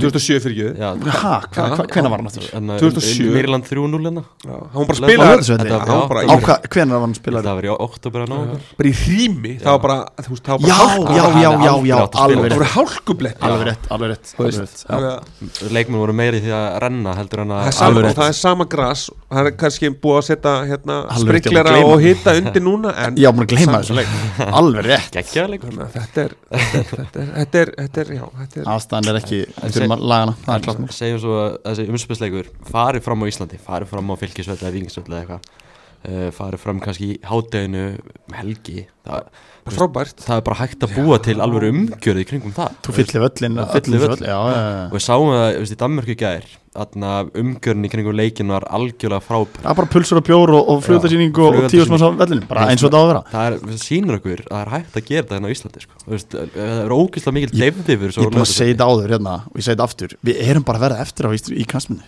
2007 0.00 0.40
fyrir 0.44 0.54
ekki 0.56 1.12
Já, 1.12 1.30
hvena 1.92 2.10
var 2.12 2.18
hann 2.22 2.28
aftur? 2.30 2.46
en, 2.56 2.72
2007. 2.80 3.28
um 3.28 3.36
Írland 3.42 3.64
3-0 3.68 4.00
hérna 4.06 4.22
hann 4.72 4.86
var 5.98 6.08
bara? 6.08 6.22
Já, 6.22 6.36
hva, 6.46 6.56
hvena 6.72 6.92
var 6.96 7.04
hann 7.06 7.14
spilaður? 7.18 7.48
Það 7.48 7.58
var 7.58 7.68
í 7.68 7.72
oktober 7.86 8.24
að 8.24 8.32
nóvember 8.32 8.60
bara 8.78 8.88
í 8.88 8.94
hrími 9.02 9.52
það 9.62 9.72
var 9.72 9.82
bara, 9.86 9.98
það 10.22 10.66
já, 10.68 10.78
já, 11.18 11.24
já, 11.42 11.50
já, 11.66 11.72
já, 11.90 11.96
alveg 12.22 12.38
það 12.38 12.42
rétt 12.42 12.56
voru 12.56 12.70
hálkublett 12.76 13.42
alveg 13.42 13.66
rétt, 13.72 13.84
já. 14.88 15.12
Leikmenn 15.72 16.00
voru 16.02 16.14
meiri 16.16 16.40
því 16.42 16.52
að 16.56 16.66
renna 16.86 17.14
heldur 17.18 17.42
en 17.44 17.52
það 17.52 17.60
að 17.62 17.82
Alveg 17.86 18.06
rétt. 18.06 18.18
það 18.20 18.28
er 18.32 18.38
sama 18.38 18.64
gras 18.72 19.04
það 19.32 19.50
er 19.50 19.56
kannski 19.62 19.90
búið 20.02 20.18
að 20.20 20.26
setja 20.28 20.52
hérna 20.70 20.96
gleyma. 21.72 21.92
og 21.92 22.02
hita 22.04 22.34
undir 22.38 22.62
núna 22.64 22.92
en 23.06 23.16
ég 23.20 23.26
á 23.28 23.32
búin 23.32 23.46
að 23.46 23.52
gleyma 23.54 23.80
þessu 23.82 23.96
leik 23.98 24.08
alveg 24.60 24.82
rétt 24.88 25.18
þetta 25.22 26.24
er 26.26 26.32
þetta 27.32 27.62
er, 27.62 27.72
þetta 29.82 29.90
er, 29.90 29.90
þetta 29.90 29.90
er, 29.90 29.90
já, 29.90 29.90
þetta 29.90 29.90
er 29.90 29.90
aðstæðan 29.90 29.90
er 29.90 29.90
ekki, 29.90 29.90
En 29.90 29.90
við 29.90 29.90
þurfum 29.90 29.96
að 29.96 30.08
laga 30.12 30.22
hana 30.22 30.36
það 30.42 30.54
er 30.54 30.64
klart 30.66 30.96
segjum 30.96 31.20
svo 31.22 31.34
að 31.42 31.58
þessi 31.66 31.86
umspilsleikur 31.92 32.46
farið 32.72 33.02
fram 33.06 33.22
á 33.22 33.30
Íslandi, 33.32 33.58
farið 33.62 33.92
fram 33.92 34.12
á 34.12 34.20
fylgisvöldi 34.22 34.66
eða 34.66 34.74
vingisvöldi 34.76 35.12
eða 35.12 35.20
eitthvað 35.22 35.40
farið 36.34 36.62
fram 36.62 36.80
kannski 36.82 37.12
í 37.12 37.18
hádeginu 37.26 37.84
um 37.98 38.36
helgi. 38.36 38.86
Það, 39.02 39.28
bara 39.62 39.76
frábært. 39.76 40.22
það 40.22 40.40
er 40.40 40.44
bara 40.46 40.58
hægt 40.58 40.84
að 40.86 40.96
búa 40.98 41.16
til 41.22 41.36
alveg 41.42 41.68
umgjörði 41.70 42.24
kringum 42.26 42.54
það. 42.56 42.70
Þú 42.82 42.90
fyllir 42.96 43.20
völlin 43.22 43.58
Það 43.58 43.70
já, 44.26 44.38
já, 44.38 44.60
já. 44.62 44.82
og 44.88 44.94
við 44.96 45.04
sáum 45.06 45.30
það 45.32 45.46
veist, 45.58 45.74
í 45.74 45.78
Danmörku 45.82 46.14
gær 46.18 46.44
umgjörðin 47.42 47.84
í 47.84 47.90
kringum 47.92 48.16
leikin 48.16 48.48
var 48.54 48.64
algjörlega 48.72 49.20
frábær. 49.26 49.60
Það 49.60 49.72
er 49.72 49.78
bara 49.82 49.90
pulsur 49.92 50.18
og 50.22 50.26
bjór 50.26 50.48
og, 50.56 50.62
og 50.72 50.78
flugöldarsýning 50.86 51.34
og, 51.44 51.58
tíu 51.72 51.84
smáns 51.84 52.04
á 52.06 52.08
vellinu, 52.22 52.46
bara 52.48 52.64
eins 52.72 52.82
og 52.82 52.88
þetta 52.88 52.96
á 52.96 53.02
að 53.02 53.10
vera. 53.10 53.22
Það 53.34 53.44
er, 53.50 53.52
það 53.66 53.82
sýnir 53.82 54.16
okkur 54.16 54.40
að 54.40 54.48
það 54.54 54.62
er 54.62 54.70
hægt 54.72 54.94
að 54.96 55.04
gera 55.10 55.22
þetta 55.22 55.36
hérna 55.36 55.48
á 55.50 55.54
Íslandi 55.54 55.80
sko. 55.84 55.94
Veist, 56.06 56.30
það 56.32 56.80
er 56.86 56.96
ógeðslega 56.96 57.36
mikil 57.36 57.52
fyrir 57.52 58.16
ég 58.16 58.24
er 58.24 58.32
búin 58.32 58.46
að 58.46 58.54
segja 58.54 58.72
þetta 58.72 58.88
áður 58.88 59.12
hérna 59.16 59.34
og 59.44 59.56
ég 59.60 59.64
segi 59.66 59.74
þetta 59.74 59.88
aftur. 59.90 60.10
Við 60.30 60.36
erum 60.48 60.64
bara 60.64 60.80
að 60.80 60.84
verða 60.88 61.04
eftir 61.04 61.28
á 61.28 61.30
í, 61.36 61.38
í 61.52 61.64
knastmyndu 61.68 62.04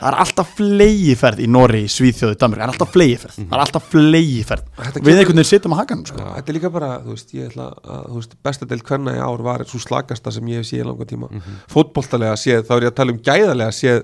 Það 0.00 0.08
er 0.10 0.16
alltaf 0.22 0.52
flegi 0.56 1.14
ferð 1.20 1.40
í 1.44 1.46
Nóri, 1.52 1.80
Svíþjóðu, 1.92 2.36
Danmark 2.40 2.60
það 2.62 2.66
er 2.66 2.72
alltaf 2.72 2.92
flegi 2.94 3.16
ferð 3.20 3.34
það 3.40 3.56
er 3.56 3.62
alltaf 3.66 3.88
flegi 3.92 4.38
ferð 4.48 4.70
Þetta 4.80 5.02
við 5.04 5.18
einhvern 5.20 5.40
veginn 5.40 5.48
sittum 5.50 5.74
að 5.76 5.80
hakanum 5.82 6.06
sko. 6.08 6.20
Já, 6.22 6.28
þetta 6.38 6.52
er 6.52 6.56
líka 6.56 6.70
bara, 6.72 6.88
þú 7.04 7.16
veist, 7.16 7.34
ég 7.36 7.50
ætla 7.50 7.66
að, 7.68 8.06
þú 8.06 8.16
veist, 8.22 8.36
bestadelt 8.48 8.86
hvernig 8.88 9.18
í 9.18 9.22
ár 9.26 9.44
var 9.44 9.64
svo 9.68 9.80
slagasta 9.84 10.32
sem 10.32 10.48
ég 10.48 10.62
hef 10.62 10.70
séð 10.70 10.80
í 10.80 10.88
langa 10.88 11.08
tíma. 11.10 11.28
Mm 11.28 11.58
fótboltalega 11.74 12.38
séð, 12.40 12.62
þá 12.64 12.72
er 12.78 12.86
ég 12.86 12.92
að 12.94 12.98
tala 13.02 13.14
um 13.14 13.20
gæðalega 13.28 13.76
séð, 13.76 14.00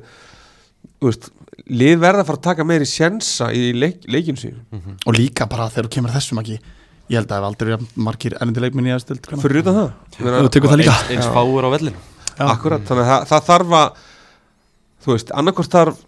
þú 1.01 1.11
veist 1.11 1.31
lið 1.73 1.97
verða 2.05 2.23
að 2.23 2.29
fara 2.29 2.41
að 2.43 2.47
taka 2.51 2.67
meiri 2.69 2.87
sjensa 2.91 3.49
í 3.57 3.71
leik, 3.73 4.05
leikinu 4.13 4.41
sín, 4.43 4.59
og 5.07 5.17
líka 5.17 5.49
bara 5.49 5.71
þegar 5.73 5.89
þú 5.89 5.95
kemur 5.97 6.13
þessum 6.15 6.43
ekki 6.45 6.59
ég 7.07 7.17
held 7.21 7.33
að 7.33 7.47
aldrei 7.47 7.77
margir 8.03 8.35
erindi 8.41 8.63
leikminni 8.65 8.93
að 8.95 9.03
stilt 9.05 9.27
fyrir 9.41 9.63
utan 9.63 9.77
það. 9.79 9.91
Ég 10.19 10.27
meina, 10.27 10.43
Þú 10.43 10.53
tekur 10.57 10.73
það 10.73 10.81
líka. 10.83 10.95
eins, 11.15 11.29
fáur 11.33 11.67
á 11.67 11.71
vellinu 11.73 12.05
akkurat, 12.37 12.83
þannig 12.85 13.03
að 13.07 13.11
það, 13.11 13.27
það 13.31 13.45
þarf 13.47 13.75
að 13.81 14.01
þú 15.07 15.15
veist, 15.15 15.33
annarkvort 15.39 15.73
þarf 15.79 16.03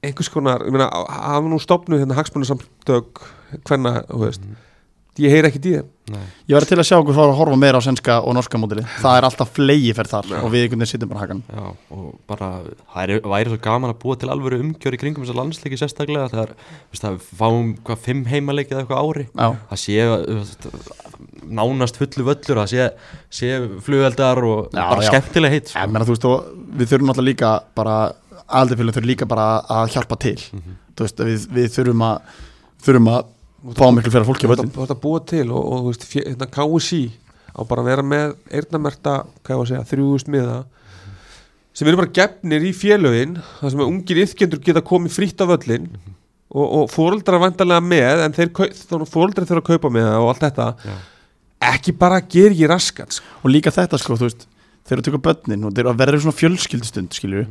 einhvers 0.00 0.32
konar, 0.32 0.64
ég 0.64 0.72
meina, 0.72 0.88
hafa 1.12 1.44
nú 1.52 1.60
stopnuð 1.60 2.02
hérna 2.04 2.16
hagsmunarsamtök 2.16 3.20
hvernig, 3.68 4.02
þú 4.08 4.24
veist, 4.24 4.44
ég 5.20 5.34
heyr 5.34 5.48
ekki 5.50 5.60
Nei. 6.10 6.22
ég 6.48 6.56
verði 6.56 6.72
til 6.72 6.78
að 6.80 6.86
sjá 6.88 6.96
okkur 6.96 7.14
fara 7.14 7.30
að 7.30 7.36
horfa 7.38 7.56
meira 7.60 7.78
á 7.78 7.82
sænska 7.84 8.14
og 8.26 8.34
norska 8.34 8.58
mótili 8.58 8.82
það 8.98 9.18
er 9.18 9.26
alltaf 9.28 9.50
flegi 9.54 9.92
ferð 9.94 10.10
þar 10.14 10.30
og 10.40 10.48
við 10.50 10.64
einhvern 10.64 10.80
veginn 10.82 10.90
sittum 10.90 11.10
bara 11.12 11.20
að 11.20 11.22
hakanum. 11.22 11.42
Já, 11.54 11.94
og 11.94 12.08
bara 12.30 12.48
það 12.94 13.02
er, 13.04 13.12
væri 13.34 13.52
svo 13.52 13.58
gaman 13.62 13.92
að 13.92 13.98
búa 14.02 14.16
til 14.18 14.30
alvöru 14.32 14.58
umgjör 14.64 14.96
í 14.96 15.00
kringum 15.02 15.22
þessar 15.26 15.38
landsleiki 15.38 15.78
sérstaklega 15.78 16.30
það 16.32 16.42
er, 16.42 16.54
þú 16.56 16.96
veist, 16.96 17.04
það 17.04 17.20
fáum 17.42 17.70
hvað 17.86 18.02
fimm 18.08 18.24
heimaleiki 18.30 18.74
eða 18.74 18.82
eitthvað 18.82 19.04
ári. 19.04 19.26
Já, 19.30 19.48
það 19.70 19.82
sé 19.84 20.08
þú 20.08 20.38
veist, 20.40 20.66
nánast 21.60 22.00
fullu 22.00 22.26
völlur 22.32 22.62
það 22.64 22.72
sé, 22.74 22.88
sé 23.40 23.52
flugeldar 23.86 24.42
og 24.50 24.74
Já, 24.74 24.82
bara 24.82 25.04
já. 25.04 25.10
skemmtilega 25.12 25.54
heitt 25.54 25.74
ég 25.76 25.94
meina 25.94 26.08
þú 26.08 26.16
veist 26.16 26.28
og 26.32 26.50
við 26.80 26.90
þurfum 26.90 27.12
náttúrulega 27.12 27.30
líka 27.30 27.52
bara 27.78 27.96
aldirfélum 28.58 28.94
þurfum 28.96 29.10
líka 29.10 29.28
bara 29.30 29.48
að 29.70 29.94
hjálpa 29.94 30.18
til. 30.20 30.36
Þú 30.96 31.06
veist 31.06 31.22
við, 31.26 31.46
við 31.56 31.70
þurfum 31.76 32.04
að 32.06 32.34
þurfum 32.84 33.10
að 33.12 33.22
fá 33.76 33.86
miklu 33.92 34.12
fyrir 34.12 34.28
fólki 34.28 34.48
þú 34.48 34.84
ert 34.84 34.94
að 34.94 35.00
búa 35.02 35.20
til 35.28 35.46
og, 35.52 35.60
og 35.60 35.88
veist, 35.90 36.06
hérna 36.14 36.48
KSI 36.48 37.02
á 37.50 37.60
bara 37.68 37.82
að 37.82 37.90
vera 37.90 38.04
með 38.06 38.36
eyrnamerta, 38.56 39.16
hvað 39.42 39.52
ég 39.52 39.58
var 39.58 39.66
að 39.66 39.72
segja, 39.72 39.88
þrjúðust 39.90 40.30
miða 40.32 40.60
sem 41.76 41.88
eru 41.88 42.00
bara 42.00 42.12
gefnir 42.14 42.64
í 42.66 42.70
félögin 42.76 43.36
þar 43.60 43.74
sem 43.74 43.82
að 43.82 43.90
ungir 43.90 44.22
yfkendur 44.24 44.62
geta 44.64 44.82
komið 44.86 45.14
frítt 45.16 45.44
á 45.44 45.46
völlin 45.50 45.90
og, 46.50 46.64
og 46.64 46.86
fóreldrar 46.92 47.42
vantarlega 47.42 47.84
með 47.84 48.24
en 48.24 48.36
þeir, 48.36 48.50
fóreldrar 49.08 49.46
þurfa 49.48 49.60
að 49.62 49.68
kaupa 49.68 49.92
með 49.94 50.08
það 50.08 50.24
og 50.24 50.32
allt 50.32 50.46
þetta. 50.46 50.68
Já. 50.86 50.96
ekki 51.70 51.94
bara 52.00 52.22
ger 52.24 52.50
ekki 52.50 52.70
raskat 52.70 53.18
sko. 53.18 53.36
og 53.44 53.54
líka 53.54 53.74
þetta 53.74 54.00
sko, 54.00 54.18
þú 54.18 54.28
veist 54.30 54.48
þegar 54.88 55.02
þú 55.02 55.06
tekur 55.06 55.24
börnin 55.28 55.68
og 55.68 55.76
þeir 55.76 55.84
eru 55.84 55.92
að 55.92 56.02
verða 56.02 56.22
svona 56.24 56.40
fjölskyldustund 56.40 57.14
skilju, 57.14 57.46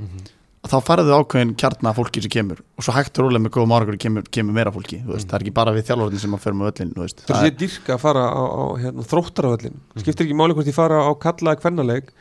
þá 0.68 0.76
faraðu 0.84 1.14
ákveðin 1.16 1.54
kjarna 1.60 1.94
af 1.94 2.00
fólki 2.00 2.24
sem 2.24 2.34
kemur 2.34 2.60
og 2.60 2.84
svo 2.84 2.96
hægt 2.98 3.20
og 3.20 3.28
rólega 3.28 3.46
með 3.46 3.54
góðum 3.56 3.76
árangur 3.78 4.00
kemur, 4.02 4.26
kemur 4.28 4.58
meira 4.58 4.74
fólki 4.76 5.00
þú 5.06 5.14
veist, 5.14 5.30
það 5.30 5.38
er 5.38 5.46
ekki 5.46 5.56
bara 5.56 5.76
við 5.76 5.88
þjálfurinn 5.88 6.24
sem 6.26 6.36
að 6.36 6.44
förum 6.44 6.64
á 6.66 6.70
öllin 6.72 6.92
þú 6.96 7.06
veist, 7.06 7.24
það 7.24 7.36
það 7.38 7.46
sé 7.46 7.54
dyrka 7.62 7.96
að 7.96 8.04
fara 8.04 8.26
á, 8.28 8.44
á 8.44 8.64
hérna, 8.84 9.06
þróttaraföllin 9.14 9.80
skiptir 10.04 10.28
ekki 10.28 10.40
máli 10.42 10.58
hvort 10.58 10.72
ég 10.72 10.76
fara 10.76 11.00
á 11.00 11.12
kallaða 11.24 11.62
kvennaleg 11.64 12.12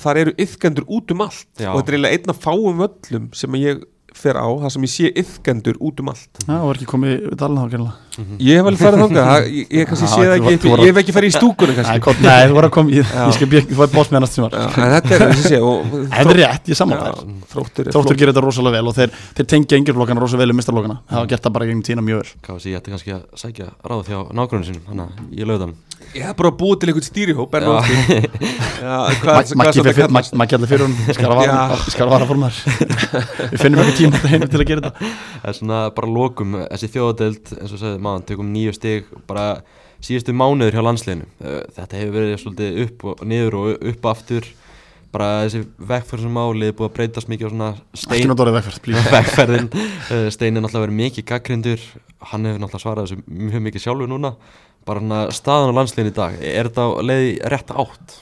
þar 0.00 0.20
eru 0.22 0.34
yðkendur 0.38 0.86
út 0.86 1.10
um 1.14 1.24
allt. 1.24 1.48
Já. 1.58 1.72
og 1.72 1.80
þetta 1.80 1.90
er 1.90 1.96
eiginlega 1.96 2.18
einn 2.18 2.32
af 2.32 2.42
fáum 2.44 2.82
völlum 2.84 3.26
sem 3.36 3.58
ég 3.58 3.82
fer 4.22 4.38
á, 4.40 4.46
það 4.62 4.70
sem 4.76 4.86
ég 4.86 4.92
sé 4.94 5.10
yðkendur 5.24 5.80
út 5.80 6.04
um 6.04 6.12
allt. 6.12 6.30
Það 6.46 6.62
var 6.68 6.74
ekki 6.80 6.88
komið 6.94 7.12
þá 7.40 7.72
gerðlega 7.74 7.98
ég 8.40 8.56
hef 8.58 8.66
alveg 8.68 8.80
farið 8.80 9.00
þangað, 9.04 9.26
það- 9.30 9.46
ég, 9.54 9.66
ég 9.70 9.86
kannski 9.88 10.08
sé 10.10 10.20
það 10.20 10.34
ekki, 10.36 10.54
ég 10.70 10.88
hef 10.90 10.96
ekki 11.00 11.12
farið 11.14 11.30
í 11.30 11.32
stúkunni 11.36 11.74
Nei, 12.20 12.42
þú 12.50 12.54
voru 12.56 12.66
að 12.68 12.74
koma, 12.74 12.88
ég, 12.94 13.04
ég 13.14 13.32
skal 13.36 13.48
bjög, 13.52 13.64
þú 13.70 13.76
var 13.80 13.88
boss 13.94 14.10
með 14.12 14.20
sem 14.28 14.42
var 14.44 14.50
Já, 14.50 14.54
en 14.66 14.72
þetta 14.96 15.10
er 15.14 15.20
þessi 15.30 15.44
sé 15.46 15.58
og, 15.64 15.76
Það 16.10 16.30
er 16.34 16.38
rétt, 16.40 16.64
ég 16.72 16.76
saman 16.80 16.98
það 17.00 17.14
þróttur 17.54 17.84
er 17.86 17.92
Þróttur 17.94 18.16
gerir 18.20 18.32
þetta 18.34 18.44
rosalega 18.44 18.74
vel 18.76 18.86
og 18.90 18.94
þeir, 18.98 19.10
þeir 19.38 19.46
tengja 19.54 19.74
yngjörflokkana 19.80 20.20
rosalega 20.24 20.42
vel 20.44 20.52
um 20.54 20.58
mistarflokkana 20.60 20.96
Það 21.06 21.16
hafa 21.20 21.30
gert 21.32 21.44
það 21.46 21.54
bara 21.56 21.68
gegn 21.70 21.82
tína 21.86 22.02
mjög 22.04 22.18
vel. 22.20 22.30
KFC 22.48 22.66
ætti 22.80 22.90
kannski 22.94 23.10
að 23.16 23.22
sækja 23.40 23.66
ráð 23.86 24.00
þjá 24.10 24.18
að 24.20 24.32
ég 25.30 25.44
hann 25.68 25.76
Ég 26.16 26.22
hef 26.24 26.32
bara 26.40 26.48
búið 26.56 26.76
til 26.80 26.88
einhvern 26.90 27.06
stýrihóp? 27.06 27.52
Maggi 29.60 30.56
allir 30.56 30.66
fyrir 30.70 30.86
hún 30.86 30.94
Ég 31.06 31.14
skal 31.14 31.28
vara, 31.30 31.66
ég 31.76 31.92
vara 32.10 32.26
formar 32.26 32.54
Við 33.52 33.60
finnum 33.60 33.82
ekki 33.84 33.94
þetta 34.14 34.30
heim 34.32 34.46
til 34.52 34.60
að 34.62 34.66
gera 34.70 34.88
þetta. 34.90 35.10
Það 35.42 35.50
er 35.52 35.58
svona 35.60 35.80
bara 35.96 36.10
lokum 36.14 36.56
Þessi 36.64 36.90
þjóðadeild 36.94 37.52
eins 37.58 37.74
og 37.76 37.80
sagði 37.82 38.00
maður 38.06 38.24
Tökum 38.30 38.50
nýju 38.54 38.72
stig 38.76 39.10
bara 39.30 39.44
síðustu 40.00 40.32
mánuður 40.32 40.76
hjá 40.78 40.84
landsliðinu. 40.86 41.26
Eh, 41.44 41.60
Þetta 41.76 41.98
hefur 42.00 42.14
verið 42.16 42.38
svolítið 42.40 42.78
upp 42.86 43.04
og 43.10 43.22
niður 43.28 43.56
og 43.60 43.86
upp 43.92 44.06
aftur. 44.14 44.46
Bara 45.10 45.28
þessi 45.42 45.64
vegferð 45.90 46.22
sem 46.22 46.36
málið 46.38 46.68
er 46.70 46.74
búið 46.78 46.86
að 46.86 46.94
breytast 47.00 47.30
mikið 47.32 47.48
á 47.48 47.50
svona 47.50 47.70
Ekki 47.74 48.00
stein 48.04 48.30
vegferðin 49.16 49.70
Eh, 49.74 50.28
Stein 50.30 50.54
er 50.56 50.62
náttúrulega 50.62 50.84
verið 50.86 50.98
mikið 51.00 51.26
gaggrindur 51.32 51.86
Hann 52.30 52.46
hefur 52.46 52.62
náttúrulega 52.62 52.84
svarað 52.84 53.08
þessu 53.08 53.24
mjög 53.50 53.64
mikið 53.66 53.84
sjálfur 53.88 54.10
núna. 54.12 54.30
Bara 54.86 55.02
svona 55.02 55.18
staðan 55.34 55.74
á 55.74 55.78
landsliðinu 55.80 56.12
í 56.12 56.16
dag 56.20 56.38
Er 56.52 56.70
þetta 56.70 56.86
á 56.86 56.90
leiði 57.02 57.32
rétt 57.52 57.74
átt? 57.74 58.14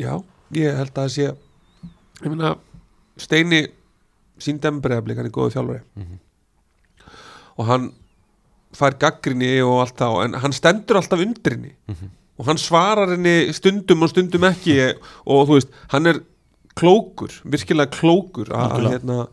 Já, 0.00 0.12
ég 0.60 0.76
held 0.76 0.92
að 0.92 1.00
það 1.00 1.14
sé 1.16 1.26
Ég 2.20 2.28
meina 2.34 2.52
Steini 3.20 3.62
síndæmi 4.42 4.82
breyðablik, 4.84 5.20
hann 5.20 5.28
er 5.30 5.34
góðu 5.34 5.54
þjálfari. 5.56 5.82
Mhm. 5.96 6.18
og 7.60 7.66
hann 7.68 7.90
fær 8.72 8.94
gaggrinni 8.96 9.60
og 9.60 9.80
allt 9.82 9.98
þá 9.98 10.24
en 10.24 10.34
hann 10.40 10.54
stendur 10.56 10.96
alltaf 11.00 11.20
undir 11.20 11.56
henni. 11.56 11.72
Mhm. 11.88 12.10
og 12.38 12.46
hann 12.46 12.58
svarar 12.58 13.10
henni 13.12 13.52
stundum 13.52 14.02
og 14.02 14.08
stundum 14.08 14.46
ekki. 14.48 14.94
Og 15.26 15.48
þú 15.48 15.58
veist, 15.58 15.68
hann 15.92 16.06
er 16.06 16.20
klókur, 16.78 17.34
virkilega 17.44 17.90
klókur 17.92 18.48
að, 18.48 18.86
hérna, 18.94 19.26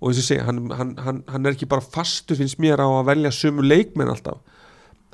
og 0.00 0.10
þess 0.12 0.20
að 0.20 0.28
segja 0.28 0.44
hann, 0.44 0.70
hann, 0.76 0.96
hann, 1.00 1.22
hann 1.28 1.46
er 1.46 1.54
ekki 1.54 1.68
bara 1.70 1.80
fastur 1.80 2.36
finnst 2.36 2.60
mér 2.60 2.82
á 2.84 2.88
að 2.88 3.08
velja 3.14 3.32
sömu 3.32 3.64
leikmenn 3.64 4.12
alltaf. 4.12 4.40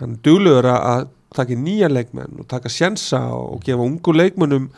Hann 0.01 0.17
er 0.17 0.23
duglegur 0.27 0.67
að 0.73 1.09
taka 1.37 1.57
nýja 1.59 1.91
leikmenn 1.93 2.41
og 2.41 2.49
taka 2.51 2.71
sjensa 2.73 3.21
og 3.35 3.63
gefa 3.67 3.85
ungu 3.85 4.15
leikmennum 4.15 4.71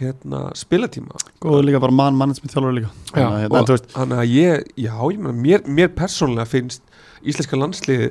hérna, 0.00 0.40
spilatíma. 0.58 1.20
Góður 1.42 1.68
líka 1.68 1.80
bara 1.82 1.94
mann, 1.94 2.16
mann 2.18 2.34
sem 2.34 2.50
þjálfur 2.50 2.74
líka 2.78 2.90
Þannig 3.12 3.26
að, 3.26 3.36
hérna, 3.44 3.60
og 3.60 3.90
þannig 3.94 4.22
að 4.22 4.32
ég, 4.34 4.64
já, 4.86 4.94
ég 4.98 5.20
meina, 5.20 5.34
mér, 5.46 5.68
mér 5.80 5.92
persónulega 5.94 6.50
finnst 6.50 6.82
íslenska 7.24 7.58
landsliði 7.58 8.10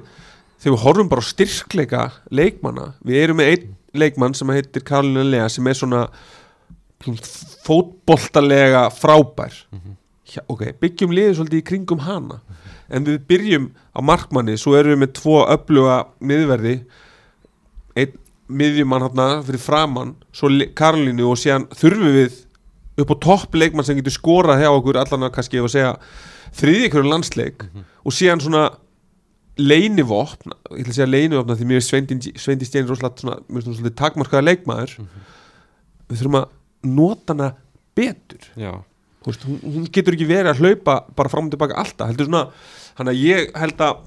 þegar 0.64 0.76
við 0.78 0.84
horfum 0.86 1.12
bara 1.12 1.26
á 1.26 1.32
styrkleika 1.32 2.06
leikmanna, 2.32 2.88
við 3.04 3.20
erum 3.26 3.42
með 3.42 3.52
einn 3.52 3.76
leikmann 3.94 4.38
sem 4.38 4.54
heitir 4.56 4.86
Karolina 4.88 5.26
Lea 5.28 5.50
sem 5.52 5.68
er 5.68 5.78
svona 5.78 6.06
fótboltalega 7.66 8.88
frábær. 8.96 9.54
Já, 10.24 10.40
ok, 10.48 10.70
byggjum 10.80 11.12
liðið 11.14 11.36
svolítið 11.38 11.60
í 11.60 11.66
kringum 11.68 12.06
hana 12.08 12.40
en 12.94 13.06
við 13.08 13.20
byrjum 13.30 13.70
á 13.94 14.00
markmanni 14.06 14.56
svo 14.60 14.76
erum 14.78 14.96
við 14.96 15.02
með 15.04 15.14
tvo 15.20 15.40
öfluga 15.52 15.98
miðverði 16.24 16.76
einn 18.00 18.16
miðjumann 18.54 19.08
hérna 19.08 19.28
fyrir 19.48 19.62
framann 19.62 20.16
svo 20.36 20.52
Karolínu 20.78 21.26
og 21.30 21.40
síðan 21.42 21.68
þurfum 21.74 22.16
við 22.18 22.40
upp 23.02 23.14
á 23.14 23.16
topp 23.26 23.58
leikmann 23.58 23.86
sem 23.88 23.98
getur 23.98 24.14
skorað 24.14 24.62
hjá 24.62 24.70
okkur 24.70 25.00
allan 25.02 25.28
að 25.28 25.36
kannski 25.38 25.60
ef 25.60 25.68
að 25.68 25.76
segja 25.76 25.94
þriði 26.54 26.88
ykkur 26.90 27.10
landsleik. 27.10 27.68
Og 28.06 28.14
síðan 28.14 28.44
svona 28.44 28.64
leinivopn 29.58 30.54
ég 30.54 30.82
ætla 30.82 30.94
að 30.94 30.98
segja 30.98 31.10
leinivopna 31.10 31.58
því 31.58 31.70
mér 31.70 31.82
er 31.82 31.86
Sveindi, 31.86 32.68
Stein 32.68 32.90
rosalega 32.90 33.22
svona, 33.22 33.94
takmarkaða 33.98 34.48
leikmaður. 34.48 34.96
Við 36.10 36.22
þurfum 36.22 36.40
að 36.42 36.50
nota 36.94 37.34
hana 37.34 37.50
betur. 37.98 38.50
Já, 38.60 38.74
hún, 39.26 39.88
getur 39.94 40.18
ekki 40.18 40.30
verið 40.30 40.54
að 40.54 40.64
hlaupa 40.64 41.00
bara 41.16 41.32
fram 41.32 41.48
og 41.48 41.54
tilbaka 41.54 41.78
alltaf 41.82 42.10
heldur 42.12 42.30
svona, 42.30 42.48
hann 43.00 43.12
að 43.12 43.22
ég 43.22 43.54
held 43.58 43.84
að 43.86 44.02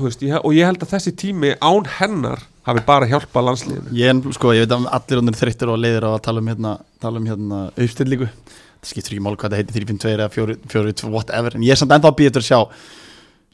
veist, 0.00 0.24
ég, 0.26 0.34
og 0.40 0.56
ég 0.56 0.68
held 0.68 0.82
að 0.82 0.92
þessi 0.96 1.14
tími 1.20 1.54
án 1.62 1.86
hennar 1.98 2.42
hafi 2.64 2.82
bara 2.86 3.08
hjálpað 3.08 3.48
landsliðinu. 3.48 3.94
Ég, 3.98 4.26
sko, 4.36 4.52
ég 4.56 4.64
veit 4.64 4.74
að 4.74 4.90
allir 4.98 5.20
honir 5.20 5.38
þreyttir 5.38 5.72
og 5.72 5.80
leiðir 5.80 6.08
á 6.08 6.10
að 6.14 6.22
tala 6.26 6.42
um 6.42 6.50
hérna, 6.50 6.74
tala 7.02 7.20
um 7.20 7.28
hérna 7.28 7.62
uppstillingu. 7.74 8.28
Það 8.80 8.90
skiptir 8.90 9.16
ekki 9.16 9.24
mál 9.24 9.36
hvað 9.36 9.54
það 9.54 9.62
heitir 9.62 9.78
352 9.80 10.14
eða 10.16 10.28
442 10.34 11.12
whatever. 11.12 11.56
En 11.56 11.66
ég 11.66 11.76
er 11.76 11.80
samt 11.80 11.94
ennþá 11.94 12.12
að 12.12 12.20
býja 12.20 12.32
eftir 12.32 12.44
að 12.44 12.50
sjá 12.50 12.60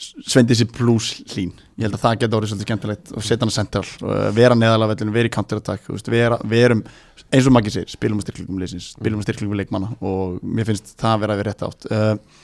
Svendisi 0.00 0.64
plus 0.64 1.10
hlín 1.28 1.50
Ég 1.76 1.84
held 1.84 1.96
að 1.98 2.04
það 2.04 2.14
geta 2.22 2.36
orðið 2.38 2.50
svolítið 2.50 2.66
skemmtilegt 2.68 3.10
og 3.12 3.24
setja 3.24 3.44
hana 3.44 3.52
central 3.52 3.82
og 3.84 4.10
uh, 4.12 4.28
vera 4.36 4.56
neðalega 4.56 4.94
vellinu, 4.94 5.12
vera 5.12 5.28
í 5.28 5.32
counterattack 5.32 5.90
við 6.08 6.60
erum, 6.60 6.82
eins 7.28 7.48
og 7.48 7.54
Maggi 7.56 7.72
segir 7.72 7.92
spilum 7.92 8.20
á 8.20 8.24
styrklingum 8.24 8.60
leysins, 8.60 8.90
spilum 8.96 9.20
á 9.20 9.24
styrklingum 9.24 9.60
leikmanna 9.60 9.90
og 10.00 10.38
mér 10.40 10.68
finnst 10.68 10.94
það 11.00 11.14
að 11.14 11.22
vera 11.24 11.36
að 11.36 11.42
vera 11.42 11.52
rétt 11.52 11.64
átt. 11.68 11.88
Uh, 11.88 12.39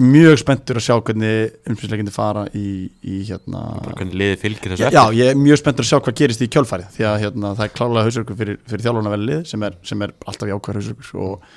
Ég 0.00 0.06
er 0.06 0.12
mjög 0.14 0.38
spenntur 0.40 0.78
að 0.80 0.84
sjá 0.86 0.94
hvernig 0.96 1.56
umspilsleikindi 1.68 2.12
fara 2.14 2.46
í, 2.56 2.68
í 3.04 3.16
hérna 3.28 3.60
bara 3.82 3.96
hvernig 3.98 4.16
liðið 4.16 4.38
fylgir 4.40 4.72
þessu 4.72 4.86
Já, 4.86 4.92
já, 4.96 5.02
ég 5.18 5.32
er 5.32 5.40
mjög 5.40 5.58
spenntur 5.60 5.84
að 5.84 5.90
sjá 5.90 5.98
hvað 5.98 6.16
gerist 6.22 6.44
í 6.44 6.48
kjölfæri 6.54 6.86
því 6.94 7.04
að 7.10 7.16
hérna, 7.26 7.50
það 7.58 7.66
er 7.66 7.74
klálega 7.74 8.04
hausverkur 8.06 8.38
fyrir, 8.38 8.60
fyrir 8.70 8.84
þjálfuna 8.86 9.12
vel 9.12 9.26
lið 9.28 9.42
sem 9.50 9.66
er, 9.68 9.76
sem 9.90 10.06
er 10.06 10.14
alltaf 10.24 10.48
jákvæður 10.48 10.80
hausverkur 10.80 11.20
og 11.26 11.50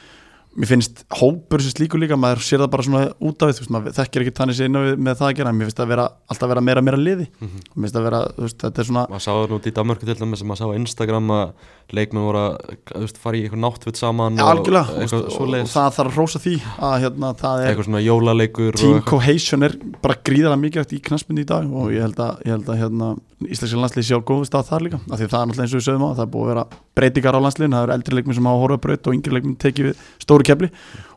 mér 0.53 0.69
finnst 0.69 1.03
hópur 1.17 1.61
sem 1.63 1.73
slíkur 1.73 2.01
líka, 2.01 2.17
maður 2.19 2.43
sér 2.45 2.61
það 2.61 2.71
bara 2.75 2.85
svona 2.85 3.03
út 3.17 3.41
af 3.41 3.49
því, 3.49 3.55
þú 3.57 3.63
veist, 3.63 3.71
maður 3.73 3.95
þekkir 3.97 4.25
ekki 4.25 4.65
inn 4.67 4.77
á 4.77 4.81
við 4.85 4.99
með 5.01 5.15
það 5.19 5.27
að 5.29 5.37
gera, 5.39 5.49
en 5.49 5.57
mér 5.57 5.69
finnst 5.69 5.79
það 5.81 5.91
vera, 5.93 6.05
alltaf 6.29 6.51
vera 6.53 6.61
meira 6.61 6.81
meira 6.85 6.99
liði, 6.99 7.27
Mhm. 7.41 7.59
mér 7.73 7.87
finnst 7.87 7.95
það 7.97 8.03
vera, 8.07 8.19
þú 8.37 8.43
veist, 8.45 8.57
þetta 8.61 8.79
er 8.79 8.89
svona 8.89 9.05
maður 9.09 9.25
sá 9.25 9.31
það 9.33 9.49
nút 9.49 9.65
í 9.65 9.73
Danmarku 9.73 10.05
til 10.05 10.15
dæmis 10.15 10.43
maður 10.43 10.61
sá 10.61 10.65
á 10.69 10.77
Instagram 10.77 11.27
að 11.33 11.53
leikmenn 11.93 12.23
voru 12.25 12.41
að 12.43 12.77
þú 12.93 13.01
veist, 13.03 13.17
fara 13.17 13.37
í 13.37 13.43
eitthvað 13.43 13.63
náttvitt 13.63 13.97
saman 13.99 14.37
ja, 14.37 14.45
og 14.45 14.67
veist, 14.69 15.13
og, 15.13 15.41
og 15.41 15.67
það 15.73 15.89
þarf 15.97 16.13
að 16.13 16.17
rósa 16.17 16.39
því 16.43 16.55
að 16.79 16.95
hérna, 17.03 17.33
það 17.41 17.63
er 17.63 17.67
eitthvað 17.73 17.89
svona 17.89 18.03
jólaleikur 18.05 18.77
team 18.79 19.01
cohesion 19.09 19.63
er 19.67 19.75
bara 20.01 20.15
gríðarlega 20.23 20.61
mikilvægt 20.63 20.93
í 20.93 21.01
knaspinni 21.03 21.43
í 21.43 21.49
dag 21.49 21.65
og 21.73 21.91
ég 21.93 22.01
held 22.05 22.19
að, 22.23 22.41
ég 22.45 22.55
held 22.57 22.69
að 22.69 22.81
hérna, 22.83 23.11
Íslenski 23.43 23.75
landslið 23.75 24.05
sjá 24.07 24.17
góðu 24.23 24.45
stað 24.47 24.69
þar 24.69 24.83
líka 24.85 24.97
af 25.03 25.17
því 25.19 25.25
að 25.25 25.31
það 25.33 25.41
er 25.41 25.47
náttúrulega 25.49 25.65
eins 25.65 25.73
og 25.73 25.79
við 25.81 25.87
sögum 25.89 26.05
á 26.07 26.09
það 26.15 26.23
er 26.23 26.31
búið 26.31 26.43
að 26.43 26.51
vera 26.53 26.63
breytingar 26.95 27.35
á 27.35 27.43
landsliðin 27.43 27.75
það 27.75 27.83
eru 27.83 27.95
eldri 27.97 28.15
leikminn 28.15 28.37
sem 28.37 28.47
hafa 28.47 28.61
horfað 28.63 28.81
braut 28.85 29.07
og 29.09 29.17
yngri 29.17 29.33
leikminn 29.35 29.57
tekið 29.59 29.89
við 29.89 30.03
stóru 30.43 30.49
kefli 30.51 30.69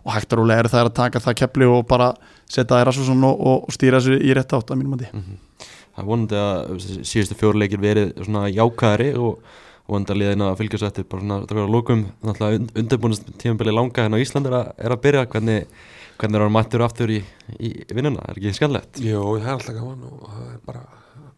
og 0.07 0.15
hægt 0.15 0.33
að 0.33 0.41
rúlega 0.41 0.65
er 0.65 0.71
það 0.73 0.89
að 0.89 0.97
taka 1.01 1.25
það 1.25 1.39
kefli 1.43 1.69
og 1.71 1.85
bara 1.91 2.13
setja 2.47 2.71
það 2.73 2.83
í 2.83 2.87
Rasmusson 2.91 3.27
og, 3.27 3.45
og, 3.51 3.69
stýra 3.75 4.01
þessu 4.01 4.19
í 4.23 4.35
rétt 4.37 4.57
átt 4.57 4.71
að 4.71 4.81
mínum 4.81 4.95
mandi 4.95 5.11
það 5.11 6.03
er 6.03 6.09
vonandi 6.11 6.41
að 6.41 6.87
síðustu 7.09 7.39
fjóruleikir 7.41 7.83
verið 7.83 8.15
svona 8.23 8.47
jákæðari 8.53 9.13
og 9.19 9.43
vonandi 9.87 10.13
að 10.13 10.23
liðina 10.23 10.51
að 10.51 10.59
fylgja 10.61 10.81
svo 10.81 10.89
eftir 10.91 11.07
bara 11.11 11.23
svona 11.23 11.67
að 11.67 11.75
lókum 11.75 12.07
náttúrulega 12.27 12.81
undirbúinast 12.83 13.29
tímabili 13.39 13.75
langa 13.75 14.03
hérna 14.03 14.19
á 14.19 14.23
Íslandi 14.23 14.51
er 14.51 14.57
að, 14.59 14.73
er 14.83 14.95
að 14.95 15.03
byrja. 15.05 15.27
Hvernig 15.31 15.69
hvernig 16.17 16.39
er 16.39 16.45
hann 16.47 16.55
mættur 16.55 16.85
aftur 16.87 17.13
í, 17.13 17.19
í 17.61 17.73
vinnuna, 17.93 18.25
er 18.25 18.39
ekki 18.39 18.55
skemmlegt 18.57 19.01
Jó, 19.05 19.21
það 19.37 19.47
er 19.47 19.53
alltaf 19.53 19.77
gaman 19.77 20.07
og 20.09 20.31
það 20.33 20.47
er 20.49 20.63
bara 20.69 20.85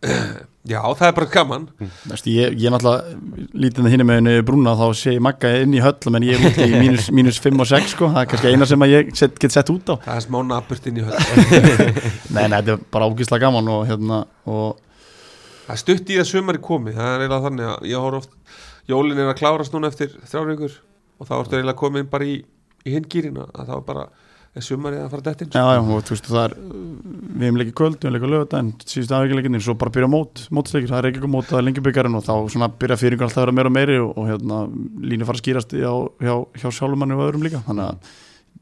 Já, 0.68 0.82
það 0.99 1.07
er 1.07 1.14
bara 1.16 1.28
gaman. 1.32 1.62
Veistu, 2.11 2.32
ég, 2.34 2.53
ég 2.61 2.66
er 2.68 2.74
náttúrulega 2.74 3.53
lítið 3.57 3.86
hinn 3.88 4.03
með 4.05 4.18
henni 4.18 4.34
brúna 4.44 4.74
þá 4.76 4.84
sé 4.99 5.14
ég 5.14 5.22
magga 5.24 5.53
inn 5.62 5.72
í 5.72 5.80
höll 5.80 6.12
menn 6.12 6.26
ég 6.26 6.36
er 6.36 6.51
út 6.51 6.59
í 6.61 6.66
mínus, 6.82 7.07
mínus 7.14 7.38
5 7.40 7.62
og 7.64 7.70
6 7.70 7.94
sko. 7.94 8.11
það 8.12 8.20
er 8.20 8.28
kannski 8.32 8.51
eina 8.53 8.68
sem 8.68 8.84
ég 8.90 9.14
set, 9.16 9.38
get 9.40 9.55
sett 9.55 9.72
út 9.72 9.88
á. 9.88 9.94
Það 10.05 10.18
er 10.18 10.26
smá 10.26 10.38
naburt 10.51 10.90
inn 10.90 11.01
í 11.01 11.05
höll 11.09 11.16
nei, 12.34 12.42
nei, 12.51 12.59
þetta 12.59 12.74
er 12.74 12.84
bara 12.92 13.09
ógíslega 13.09 13.46
gaman 13.46 13.72
og, 13.72 13.86
hérna, 13.88 14.20
og 14.51 14.84
Það 15.68 15.74
er 15.74 15.80
stutt 15.84 16.12
í 16.12 16.20
að 16.20 16.28
sumari 16.30 16.61
komi 16.64 16.94
Það 16.96 17.09
er 17.09 17.22
eiginlega 17.24 17.44
þannig 17.44 17.70
að 17.72 17.88
ég 17.90 18.05
horf 18.05 18.22
oft 18.22 18.61
Jólin 18.88 19.18
er 19.20 19.32
að 19.32 19.40
klárast 19.40 19.74
núna 19.74 19.90
eftir 19.92 20.14
þrjár 20.24 20.46
vikur 20.53 20.76
og 21.18 21.28
þá 21.28 21.34
ertu 21.42 21.59
eiginlega 21.59 21.80
komin 21.80 22.09
bara 22.09 22.28
í, 22.28 22.38
í 22.88 22.94
hingýrina 22.94 23.44
að 23.53 23.66
það 23.66 23.74
var 23.74 23.84
bara 23.88 24.05
sumarið 24.66 25.00
að 25.04 25.12
fara 25.12 25.24
dætt 25.26 25.40
inn 25.44 25.54
Já, 25.54 25.64
já, 25.74 25.80
og 25.80 25.86
þú 26.06 26.12
veist, 26.14 26.26
það 26.28 26.44
er 26.44 26.52
við 27.38 27.44
hefum 27.46 27.59
leikið 27.61 27.76
kvöld, 27.78 27.96
við 27.98 28.04
hefum 28.09 28.16
leikið 28.16 28.32
lögadaginn 28.34 28.72
síðustu 28.84 29.14
afvíkjuleikinni, 29.18 29.61
svo 29.64 29.74
bara 29.78 29.94
byrja 29.94 30.11
mót 30.11 30.34
mótsleikir, 30.54 30.90
það 30.90 31.00
er 31.00 31.06
ekki 31.11 31.30
mót, 31.30 31.48
það 31.50 31.61
er 31.61 31.66
lengjubíkarinn 31.68 32.18
og 32.18 32.24
þá 32.26 32.34
svona 32.54 32.68
byrja 32.80 32.96
fyriringur 32.98 33.26
alltaf 33.28 33.42
að 33.44 33.48
vera 33.48 33.54
meira 33.54 33.70
og 33.70 33.76
meiri 33.76 33.96
og, 34.02 34.11
og 34.18 34.24
hérna, 34.32 34.56
línu 35.12 35.24
fara 35.28 35.38
að 35.38 35.44
skýrast 35.44 35.70
hjá, 35.76 35.92
hjá, 36.24 36.34
hjá 36.59 36.68
sjálfumanni 36.78 37.14
og 37.14 37.26
öðrum 37.28 37.44
líka. 37.46 37.61
Þannig 37.68 37.86
að 37.86 37.96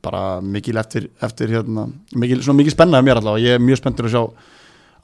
bara 0.04 0.22
mikil 0.44 0.76
eftir, 0.80 1.02
eftir 1.24 1.48
hérna, 1.56 1.82
mikil, 2.14 2.40
svona 2.44 2.58
mikil 2.60 2.74
spennaði 2.74 3.04
mér 3.08 3.18
allavega, 3.22 3.46
ég 3.46 3.52
er 3.56 3.64
mjög 3.64 3.78
spenntur 3.80 4.06
að 4.10 4.14
sjá 4.14 4.24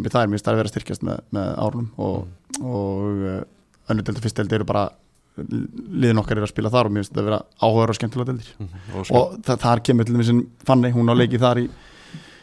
það 5.37 5.45
er 5.45 5.47
og, 5.51 5.61
og 5.61 6.01
liðin 6.05 6.20
okkar 6.24 6.41
er 6.41 6.47
að 6.49 6.53
spila 6.55 6.72
þar 6.74 6.87
og 6.91 6.93
mér 6.97 7.05
finnst 7.05 7.12
þetta 7.14 7.22
að 7.22 7.31
vera 7.31 7.43
áhugaður 7.62 7.95
og 7.95 8.01
skemmtilega 8.01 8.33
deldir 8.33 8.51
Mhm. 8.59 8.83
og, 8.97 9.07
sko, 9.07 9.14
og 9.22 9.39
það, 9.47 9.62
þar 9.66 9.85
kemur 9.91 10.05
til 10.11 10.16
þess 10.20 10.35
að 10.35 10.43
fanni, 10.66 10.93
hún 10.97 11.11
á 11.11 11.14
leikið 11.14 11.41
þar 11.47 11.61
í 11.62 11.68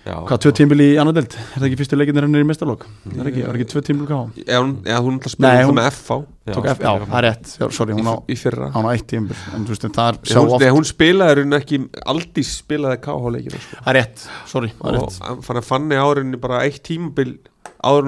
já, 0.07 0.15
hvað, 0.23 0.37
tvö 0.39 0.51
tímbil 0.55 0.79
í 0.79 0.87
annar 1.01 1.13
delt, 1.17 1.33
er 1.35 1.59
það 1.59 1.65
ekki 1.67 1.77
fyrstu 1.81 1.97
leikinir 1.99 2.23
henni 2.23 2.39
í 2.39 2.47
mestarlokk, 2.47 2.85
það 3.11 3.19
er 3.19 3.29
ekki, 3.31 3.41
var 3.43 3.57
ekki 3.59 3.65
tvö 3.73 3.81
tímbil 3.83 4.07
ká 4.07 4.19
Já, 4.47 4.57
hún, 4.63 4.71
já, 4.87 4.97
hún 5.03 5.17
ætla 5.19 5.27
að 5.27 5.33
spila 5.35 5.65
hún, 5.67 5.75
með 5.75 5.89
FH 5.91 6.17
já, 6.47 6.53
það 6.55 7.17
er 7.19 7.25
rétt, 7.27 7.51
já, 7.59 7.65
sorry, 7.75 7.97
hún 7.97 8.07
á, 8.07 8.15
í, 8.15 8.31
í 8.31 8.37
fyrra. 8.39 8.69
hún 8.71 8.87
á 8.87 8.91
eitt 8.95 9.07
tímbil 9.11 9.35
en 9.51 9.65
þú 9.67 9.73
veist, 9.75 9.87
það 9.97 10.07
er 10.07 10.21
hún, 10.39 10.47
oft, 10.55 10.63
nei, 10.63 10.71
hún 10.77 10.87
spilaði 10.87 11.35
raun 11.41 11.59
ekki 11.59 11.81
Aldís 12.07 12.53
spilaði 12.63 13.01
KH-leikina 13.03 13.59
sko. 13.59 13.81
það 13.83 13.91
er 13.91 13.99
rétt 13.99 14.25
sorry, 14.47 14.71
það 14.79 14.87
er 14.87 15.01
og 15.01 15.11
rétt 15.11 15.43
fann 15.49 15.59
að 15.59 15.67
fanni 15.67 15.99
árinni 15.99 16.39
bara 16.39 16.63
eitt 16.63 16.87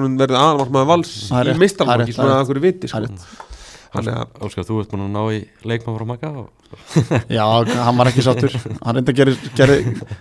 hún 0.06 0.16
verði 0.18 0.40
aðalmarkmaður 0.40 0.88
vals 0.94 1.12
Það 1.28 1.40
er 1.40 1.44
í 1.44 1.52
það 1.52 1.54
er 1.54 1.60
mistarmarki 1.66 2.06
rétt, 2.08 2.16
svona 2.16 2.32
það 2.32 2.40
er 2.40 2.40
að 2.40 2.50
er 3.98 4.44
Óskar, 4.44 4.66
þú 4.66 4.80
ert 4.82 4.94
búin 4.94 5.06
að 5.08 5.12
ná 5.14 5.22
í 5.34 5.44
leikmann 5.66 5.98
frá 5.98 6.30
og 6.30 6.48
Já, 7.36 7.42
hann 7.66 7.98
var 7.98 8.10
ekki 8.10 8.22
sáttur 8.22 8.52
hann 8.54 8.94
reynda 8.96 9.10
að 9.10 9.32
gera, 9.58 9.76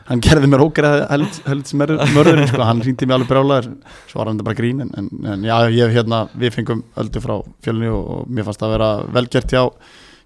hann 0.07 0.23
gerði 0.25 0.49
mér 0.49 0.63
ógerð 0.65 1.03
held, 1.11 1.39
held 1.45 1.69
sem 1.69 1.81
mörðurinn 1.81 2.49
sko. 2.49 2.63
hann 2.65 2.81
ringdi 2.85 3.05
mig 3.05 3.17
alveg 3.19 3.29
brjálaður 3.29 3.67
svo 4.09 4.21
var 4.21 4.31
hann 4.31 4.41
bara 4.41 4.57
grín 4.57 4.81
en, 4.85 4.89
en, 4.97 5.09
en 5.35 5.45
já, 5.45 5.55
ég 5.75 5.93
hérna, 5.93 6.23
við 6.33 6.55
fengum 6.57 6.81
öldu 6.99 7.21
frá 7.21 7.35
fjölni 7.65 7.91
og, 7.93 8.01
og 8.15 8.31
mér 8.33 8.47
fannst 8.47 8.63
það 8.63 8.71
að 8.71 8.75
vera 8.77 8.89
velgert 9.19 9.53
hjá, 9.53 9.63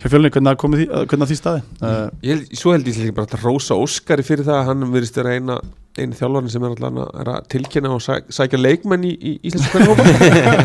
hjá 0.04 0.10
fjölni 0.12 0.30
hvernig 0.34 0.52
það 0.52 0.60
komið 0.64 0.82
því, 0.84 0.88
hvernig 1.08 1.24
að 1.26 1.32
því 1.34 1.38
staði 1.40 1.62
uh, 1.88 2.10
ég, 2.24 2.34
held- 2.36 2.60
Svo 2.60 2.74
held 2.76 2.90
ég 2.92 3.00
líka 3.06 3.16
bara 3.22 3.38
að 3.40 3.46
rósa 3.48 3.78
Óskari 3.80 4.26
fyrir 4.28 4.46
það 4.48 4.60
að 4.60 4.68
hann 4.72 4.86
verðist 4.94 5.20
vera 5.22 5.34
eina 5.38 5.58
einu 5.94 6.18
þjálfarni 6.18 6.50
sem 6.50 6.64
er 6.66 6.72
alltaf 6.74 6.96
að, 7.04 7.28
að 7.30 7.44
tilkynna 7.54 7.92
og 7.94 8.00
sæ, 8.02 8.16
sækja 8.34 8.58
leikmenn 8.58 9.04
í, 9.06 9.12
í 9.14 9.34
íslensku 9.46 9.78
kvennhópa 9.78 10.06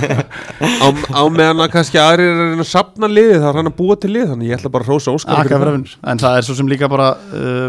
á, 0.84 0.88
á 0.88 1.22
meðan 1.28 1.60
að 1.66 1.72
kannski 1.74 2.00
aðrir 2.00 2.30
er 2.32 2.38
að 2.40 2.48
reyna 2.54 2.64
að 2.64 2.70
sapna 2.70 3.10
liði 3.12 3.34
þá 3.42 3.48
er 3.50 3.58
hann 3.60 3.68
að 3.68 3.76
búa 3.76 3.98
til 4.00 4.10
lið 4.14 4.30
þannig 4.32 4.48
ég 4.48 4.56
ætla 4.56 4.72
bara 4.72 4.88
að 4.88 4.94
rósa 4.94 5.12
Óskari 5.18 5.42
akka 5.44 5.60
fyrir 5.60 5.92
en 6.14 6.22
það 6.24 6.38
er 6.40 6.48
svo 6.48 6.56
sem 6.62 6.72
líka 6.72 6.88
bara 6.88 7.10
uh, 7.36 7.68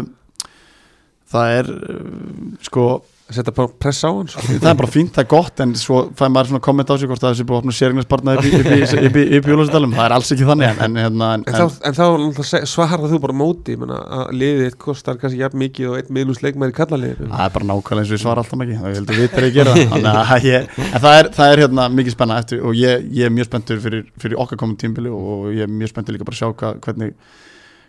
það 1.34 1.54
er 1.60 1.70
uh, 1.76 2.02
sko 2.70 2.86
að 2.94 3.09
setja 3.36 3.52
press 3.80 4.00
á 4.04 4.10
hann 4.10 4.28
sko. 4.30 4.42
það 4.50 4.68
er 4.72 4.78
bara 4.80 4.90
fínt, 4.90 5.12
það 5.14 5.22
er 5.24 5.28
gott 5.30 5.62
en 5.64 5.74
svo 5.78 6.00
fæ 6.18 6.24
maður 6.32 6.50
svona 6.50 6.62
komment 6.66 6.90
á 6.90 6.94
sig 6.98 7.10
hvort 7.10 7.22
það 7.22 7.32
er 7.40 7.46
búið 7.48 7.56
að 7.56 7.62
opna 7.62 7.74
sérignarspartnaði 7.78 8.52
upp 9.08 9.18
í- 9.20 9.28
Jólasdalum, 9.50 9.94
það 9.96 10.04
er 10.06 10.14
alls 10.16 10.30
ekki 10.34 10.46
þannig 10.48 10.68
en, 10.70 10.80
en, 10.86 10.98
hérna, 11.04 11.28
en, 11.36 11.44
En, 11.50 11.56
þá, 11.58 11.64
en 11.90 11.96
þá 11.98 12.64
svarar 12.70 13.04
þú 13.10 13.20
bara 13.24 13.36
móti 13.36 13.74
að 13.80 14.30
liðið 14.36 14.62
þitt 14.68 14.78
kostar 14.84 15.18
kannski 15.20 15.40
jafn 15.42 15.60
mikið 15.62 15.90
og 15.90 15.98
einn 16.00 16.12
miðlús 16.16 16.40
leikmæri 16.44 16.74
kallaliðinu 16.76 17.30
Það 17.34 17.44
er 17.46 17.54
bara 17.56 17.68
nákvæmlega 17.70 18.04
eins 18.04 18.12
og 18.12 18.16
ég 18.18 18.22
svara 18.24 18.44
alltaf 18.44 18.60
mikið 18.62 18.80
og 18.80 18.88
ég 18.90 18.98
held 19.00 19.10
að 19.10 19.20
við 19.20 19.30
þeirra 19.34 19.50
að 19.50 19.56
gera 19.58 19.74
það. 19.80 20.08
Að 20.40 20.46
ég, 20.46 20.70
en 20.86 21.02
það 21.04 21.18
er, 21.20 21.30
það 21.36 21.52
er 21.54 21.62
hérna 21.64 21.88
mikið 21.98 22.14
spenna 22.16 22.38
eftir 22.42 22.64
og 22.66 22.78
ég, 22.78 23.06
ég 23.20 23.28
er 23.28 23.34
mjög 23.34 23.48
spenntur 23.50 23.80
fyrir, 23.84 24.04
fyrir 24.22 24.40
okkar 24.42 24.60
komum 24.60 24.76
tímbili 24.80 25.10
og 25.12 25.50
ég 25.54 25.66
er 25.66 25.70
mjög 25.70 25.92
spenntur 25.92 26.16
líka 26.16 26.26
bara 26.28 26.36
að 26.38 26.42
sjá 26.42 26.50
hvað, 26.62 26.80
hvernig 26.86 27.14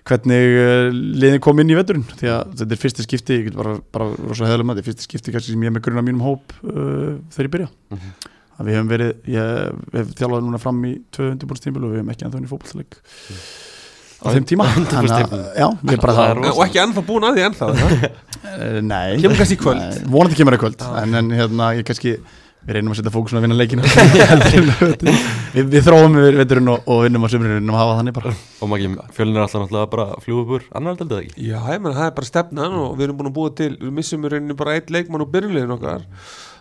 hvernig 0.10 0.56
uh, 0.58 0.88
liðin 1.22 1.42
kom 1.46 1.60
inn 1.62 1.72
í 1.74 1.78
veturinn 1.78 2.06
því 2.18 2.30
að 2.34 2.54
þetta 2.60 2.76
er 2.76 2.82
fyrsti 2.82 3.06
skipti 3.06 3.36
ég 3.38 3.48
get 3.50 3.58
bara, 3.60 3.76
bara 3.94 4.08
rosa 4.26 4.48
heðalum 4.50 4.72
að 4.74 4.80
þetta 4.80 4.86
er 4.86 4.90
fyrsti 4.92 5.08
skipti 5.10 5.34
kannski 5.36 5.54
sem 5.54 5.66
ég 5.66 5.72
er 5.72 5.76
með 5.78 5.84
grunna 5.88 6.04
mínum 6.08 6.24
hóp 6.26 6.56
uh, 6.66 7.18
þegar 7.36 7.48
ég 7.50 7.54
byrja. 7.58 7.70
Mhm. 7.94 8.14
að 8.62 8.68
við 8.70 8.76
hefum 8.78 8.90
verið, 8.92 9.12
ég 9.34 9.52
hefum 9.96 10.10
þjálfað 10.20 10.44
núna 10.48 10.60
fram 10.62 10.82
í 10.86 10.94
200 11.18 11.48
búrstímbil 11.50 11.86
og 11.88 11.94
við 11.94 12.02
hefum 12.02 12.12
ekki 12.14 12.26
ennþá 12.28 12.42
inn 12.42 12.46
í 12.46 12.52
fótballleik 12.52 12.98
á 14.22 14.28
þeim 14.36 14.46
tíma. 14.52 14.68
Þannig 14.92 15.14
að- 15.16 15.34
já, 15.58 15.68
við 15.82 16.02
bara 16.04 16.14
Það 16.18 16.28
það, 16.28 16.36
rosa. 16.42 16.52
og 16.58 16.62
ekki 16.68 16.82
ennþá 16.84 17.04
búin 17.08 17.26
að 17.30 17.40
því 17.40 17.46
ennþá 17.48 17.70
uh, 17.72 18.78
nei. 18.86 19.08
Kemur 19.24 19.40
kannski 19.40 19.58
í 19.58 19.62
kvöld. 19.64 19.82
Nei, 19.82 20.04
vonandi 20.14 20.38
kemur 20.38 20.58
það 20.58 20.60
í 20.60 20.64
kvöld 20.66 20.86
en, 21.02 21.18
en 21.22 21.32
hérna, 21.40 21.72
ég 21.80 21.88
kannski 21.90 22.14
við 22.62 22.76
reynum 22.78 22.94
að 22.94 23.00
setja 23.00 23.12
fókusun 23.14 23.40
að 23.40 23.46
vinna 23.48 23.58
leikinu 23.58 23.86
við, 25.56 25.70
við 25.72 25.86
þróum 25.86 26.18
við 26.20 26.38
veturinn 26.38 26.70
og, 26.70 26.84
og 26.86 27.00
vinnum 27.08 27.26
á 27.26 27.30
sömurinn 27.34 27.72
og 27.74 27.78
hafa 27.80 27.96
þannig 27.98 28.16
bara. 28.18 28.34
Og 28.62 28.70
Maggi, 28.70 28.92
fjölin 29.18 29.38
er 29.40 29.46
alltaf 29.46 29.64
náttúrulega 29.64 29.92
bara 29.96 30.06
að 30.14 30.26
fljúa 30.26 30.44
upp 30.44 30.52
úr 30.58 30.68
annar 30.78 31.00
deildið 31.00 31.16
eða 31.18 31.26
ekki? 31.26 31.46
Já, 31.48 31.58
ég 31.74 31.82
menn, 31.82 31.96
það 31.98 32.08
er 32.08 32.16
bara 32.20 32.30
stefnan 32.30 32.76
og 32.78 32.92
við 33.00 33.06
erum 33.08 33.18
búin 33.22 33.30
að 33.32 33.38
búa 33.40 33.54
til, 33.58 33.70
við 33.82 33.96
missum 33.98 34.28
í 34.28 34.32
rauninni 34.34 34.58
bara 34.60 34.76
eitt 34.78 34.92
leikmann 34.94 35.26
úr 35.26 35.32
byrjunliðin 35.34 35.74
okkar. 35.78 36.04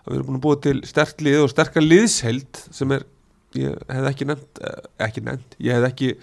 Og 0.01 0.09
við 0.09 0.16
erum 0.16 0.30
búin 0.30 0.38
að 0.38 0.46
búa 0.46 0.61
til 0.64 0.76
sterkt 0.88 1.20
lið 1.26 1.42
og 1.42 1.53
sterkar 1.53 1.84
liðsheld 1.84 2.62
sem 2.78 2.94
er, 2.96 3.05
ég 3.61 3.82
hef 3.90 4.09
ekki 4.14 4.28
nefnt, 4.30 4.62
eh, 4.64 4.78
ekki 5.05 5.24
nefnt, 5.26 5.59
ég 5.61 5.76
hef 5.76 5.90
ekki 5.90 6.14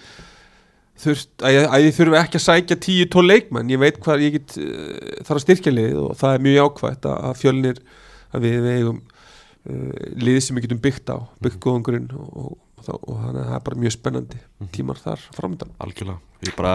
þurft, 0.97 1.30
að 1.45 1.53
ég, 1.53 1.67
að 1.69 1.86
ég 1.86 1.95
þurfi 1.99 2.17
ekki 2.23 2.39
að 2.39 2.45
sækja 2.47 2.80
10-12 2.82 3.28
leikmann, 3.28 3.69
ég 3.69 3.82
veit 3.84 4.01
hvað 4.01 4.23
ég 4.25 4.39
get 4.39 4.55
uh, 4.57 5.21
þarf 5.21 5.36
að 5.36 5.43
styrkja 5.43 5.73
lið 5.75 5.99
og 6.01 6.15
það 6.17 6.34
er 6.34 6.43
mjög 6.47 6.57
jákvætt 6.57 7.05
að, 7.05 7.19
að 7.28 7.36
fjölnir, 7.43 7.82
að 8.34 8.47
við, 8.47 8.55
við 8.63 8.80
eigum 8.80 8.97
uh, 8.97 9.16
lið 9.68 10.39
sem 10.45 10.55
við 10.57 10.68
getum 10.68 10.80
byggt 10.84 11.09
á, 11.11 11.18
byggt 11.43 11.59
góðan 11.63 11.84
grunn 11.88 12.07
og, 12.15 12.30
og, 12.38 12.53
og, 12.88 12.99
og 13.09 13.18
þannig 13.24 13.41
að 13.41 13.47
það 13.49 13.57
er 13.57 13.63
bara 13.68 13.80
mjög 13.84 13.95
spennandi 13.97 14.39
tímar 14.76 15.01
þar 15.03 15.24
framöndan. 15.36 15.72
Algjörlega, 15.84 16.20
ég 16.47 16.55
bara 16.55 16.74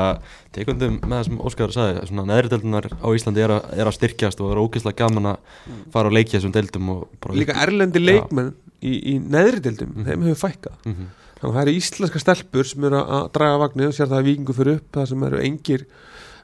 tekundum 0.52 0.98
með 1.00 1.14
það 1.16 1.24
sem 1.28 1.40
Óskar 1.48 1.72
sagði 1.76 2.04
svona 2.10 2.26
neðri 2.28 2.52
deildunar 2.52 2.88
á 3.00 3.06
Íslandi 3.16 3.44
er, 3.46 3.54
að- 3.56 3.72
er 3.78 3.88
að 3.90 3.96
styrkjast 3.96 4.42
og 4.42 4.50
það 4.50 4.54
er 4.56 4.62
ógeðslega 4.66 5.00
gaman 5.04 5.30
að 5.32 5.56
fara 5.94 6.10
og 6.10 6.16
leikja 6.18 6.40
þessum 6.40 6.88
bara 7.22 7.38
Líka 7.38 7.56
erlendi 7.64 8.02
leikmenn 8.02 8.52
í, 8.82 8.92
í 9.14 9.18
neðri 9.22 9.62
deildum, 9.68 9.92
þeim 10.04 10.26
hefur 10.28 10.40
fækkað. 10.50 10.78
Mhm. 10.84 11.10
þannig 11.42 11.52
að 11.52 11.56
það 11.58 11.62
eru 11.66 11.76
íslenska 11.78 12.20
stelpur 12.22 12.66
sem 12.70 12.84
eru 12.84 12.98
að- 13.02 13.30
draga 13.34 13.58
vagnir 13.64 13.88
og 13.88 13.94
sér 13.96 14.06
það 14.10 14.18
að 14.20 14.26
vikingu 14.28 14.54
fyrir 14.54 14.76
upp 14.78 14.92
það 14.98 15.08
sem 15.10 15.22
eru 15.26 15.40
engir 15.42 15.86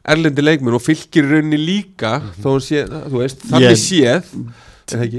erlendi 0.08 0.42
leikmenn 0.42 0.74
og 0.74 0.82
fylgir 0.82 1.26
í 1.26 1.30
rauninni 1.34 1.58
líka 1.60 2.12
þó 2.40 2.48
hún 2.56 2.62
sé, 2.64 2.80
þú 2.88 3.20
veist, 3.20 3.42
þannig 3.50 3.76
séð 3.78 4.32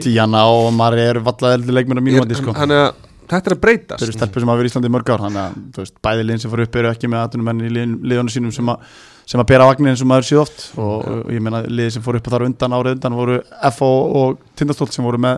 Díana 0.04 0.42
og 0.50 0.72
Mari 0.76 1.04
eru 1.06 1.22
vallað 1.26 1.56
eldi 1.60 1.76
leikmenn 1.76 2.02
á 2.02 2.04
mínum 2.04 2.24
vandi 2.26 2.38
sko. 2.40 2.54
Þannig 2.58 2.82
að 2.84 2.90
þetta 3.30 3.52
er 3.52 3.56
að 3.56 3.62
breytast. 3.66 4.00
Þeir 4.02 4.10
eru 4.10 4.18
stelpur 4.18 4.42
sem 4.44 4.50
hafa 4.50 4.60
verið 4.62 4.70
í 4.70 4.74
Íslandi 4.74 4.90
í 4.90 4.94
mörg 4.96 5.12
ár 5.14 5.24
þannig 5.26 5.42
að 5.84 5.92
bæði 6.08 6.24
liðin 6.26 6.42
sem 6.44 6.52
fór 6.54 6.64
upp 6.66 6.80
eru 6.82 6.90
ekki 6.94 7.12
með 7.14 7.24
aðtunumenn 7.28 7.62
í 7.66 7.72
liðin- 7.76 7.98
liðunum 8.10 8.34
sínum 8.34 8.54
sem, 8.56 8.70
a, 8.74 8.78
sem 9.30 9.44
að 9.44 9.50
bera 9.54 9.68
vagnir 9.70 9.94
eins 9.94 10.02
og 10.02 10.10
maður 10.10 10.28
séð 10.32 10.42
oft. 10.46 10.64
Og, 10.78 10.96
og 11.14 11.30
ég 11.36 11.44
meina 11.46 11.62
liðin 11.70 11.94
sem 12.00 12.06
fór 12.06 12.18
upp 12.18 12.32
þar 12.34 12.48
undan 12.50 12.78
árið 12.80 12.98
undan 12.98 13.20
voru 13.20 13.38
FO 13.78 13.92
og 14.24 14.42
Tindastóll 14.58 14.90
sem 14.96 15.06
voru 15.06 15.22
með 15.22 15.38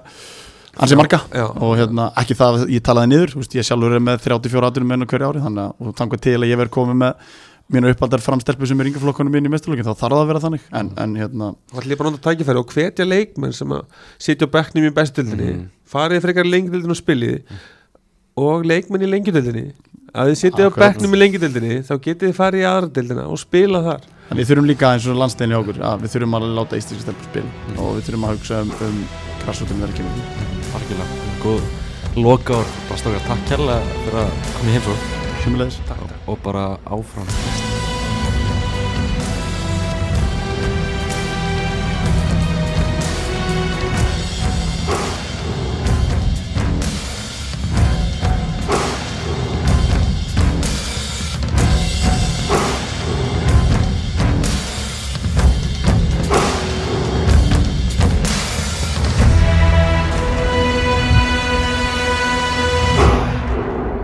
ansi 0.80 0.96
marga. 0.96 1.20
Já. 1.36 1.46
og 1.52 1.74
hérna, 1.76 2.08
ekki 2.22 2.38
það 2.40 2.62
að 2.62 2.70
ég 2.72 2.84
talaði 2.88 3.10
niður 3.12 3.34
veist, 3.42 3.56
ég 3.60 3.66
sjálfur 3.68 3.98
er 3.98 4.04
með 4.08 4.22
34 4.24 4.70
aðtunumenn 4.70 5.04
á 5.04 5.08
hverju 5.12 5.28
ári 5.34 5.42
þannig 5.44 5.66
að 5.68 5.90
og 5.92 5.98
þannig 6.00 6.22
til 6.24 6.38
að 6.40 6.48
ég 6.54 6.62
verð 6.62 6.72
komið 6.78 6.96
með 7.02 7.34
mínu 7.72 7.92
uppaldar 7.94 8.22
framstelpu 8.24 8.68
sem 8.68 8.80
er 8.84 8.90
yngaflokkunum 8.92 9.32
mín 9.36 9.48
í 9.48 9.52
mesturlökin 9.54 9.86
þá 9.88 9.94
þarf 9.94 10.16
það 10.16 10.22
að 10.22 10.32
vera 10.32 10.42
þannig. 10.46 10.64
En, 10.80 10.90
en 11.04 11.14
hérna, 11.20 11.52
þá 11.72 11.78
ætlum 11.82 11.94
ég 11.96 12.00
bara 12.02 12.10
að 12.12 12.16
nota 12.18 12.30
tækifæri 12.30 12.62
og 12.62 12.74
hvetja 12.76 13.08
leikmenn 13.08 13.54
sem 13.56 13.76
að 13.78 13.86
sitja 14.28 14.48
á 14.50 14.54
bekknum 14.58 14.88
í 14.90 14.94
bestildinni 14.98 15.52
Mhm. 15.54 15.70
farið 15.92 16.22
frekar 16.26 16.46
í 16.48 16.52
lengjadildinu 16.56 16.96
og 16.96 17.00
spilið 17.00 17.38
og 18.42 18.66
leikmenn 18.68 19.06
í 19.06 19.10
lengjadildinni 19.12 19.66
að 20.12 20.32
þið 20.32 20.40
sitja 20.42 20.68
á 20.68 20.72
bekknum 20.76 21.16
í 21.16 21.20
lengjadildinni 21.22 21.78
þá 21.88 21.94
getið 22.08 22.28
þið 22.30 22.36
farið 22.42 22.64
í 22.64 22.68
aðra 22.72 22.92
dildina 22.98 23.26
og 23.32 23.40
spila 23.40 23.82
þar. 23.88 24.02
En 24.32 24.38
við 24.40 24.48
þurfum 24.52 24.68
líka 24.72 24.92
eins 24.96 25.08
og 25.12 25.20
landstegin 25.20 25.56
í 25.56 25.60
okkur 25.60 25.80
að 25.84 26.04
við 26.06 26.14
þurfum 26.16 26.36
að 26.40 26.48
láta 26.60 26.80
íslenski 26.80 27.06
stelpur 27.06 27.30
spila 27.30 27.80
og 27.84 27.96
við 27.98 28.04
þurfum 28.10 28.28
að 28.28 28.36
hugsa 28.36 28.62
um, 28.64 28.72
um 28.88 29.00
krassútum 29.44 29.82
þegar 29.84 29.96
kemur. 30.00 30.22
Algjörlega, 30.76 31.18
góð 31.44 32.22
loka 32.28 32.60
og 32.60 32.78
bara 32.90 33.00
stókar 33.00 33.28
takk 33.28 33.44
kærlega 33.52 33.98
fyrir 34.06 34.22
að 34.26 34.32
koma 34.58 34.72
í 34.72 34.78
heimsók 34.78 35.10
Sjömmulegis 35.42 35.80
og 36.30 36.40
bara 36.46 36.66
áfram 36.86 37.28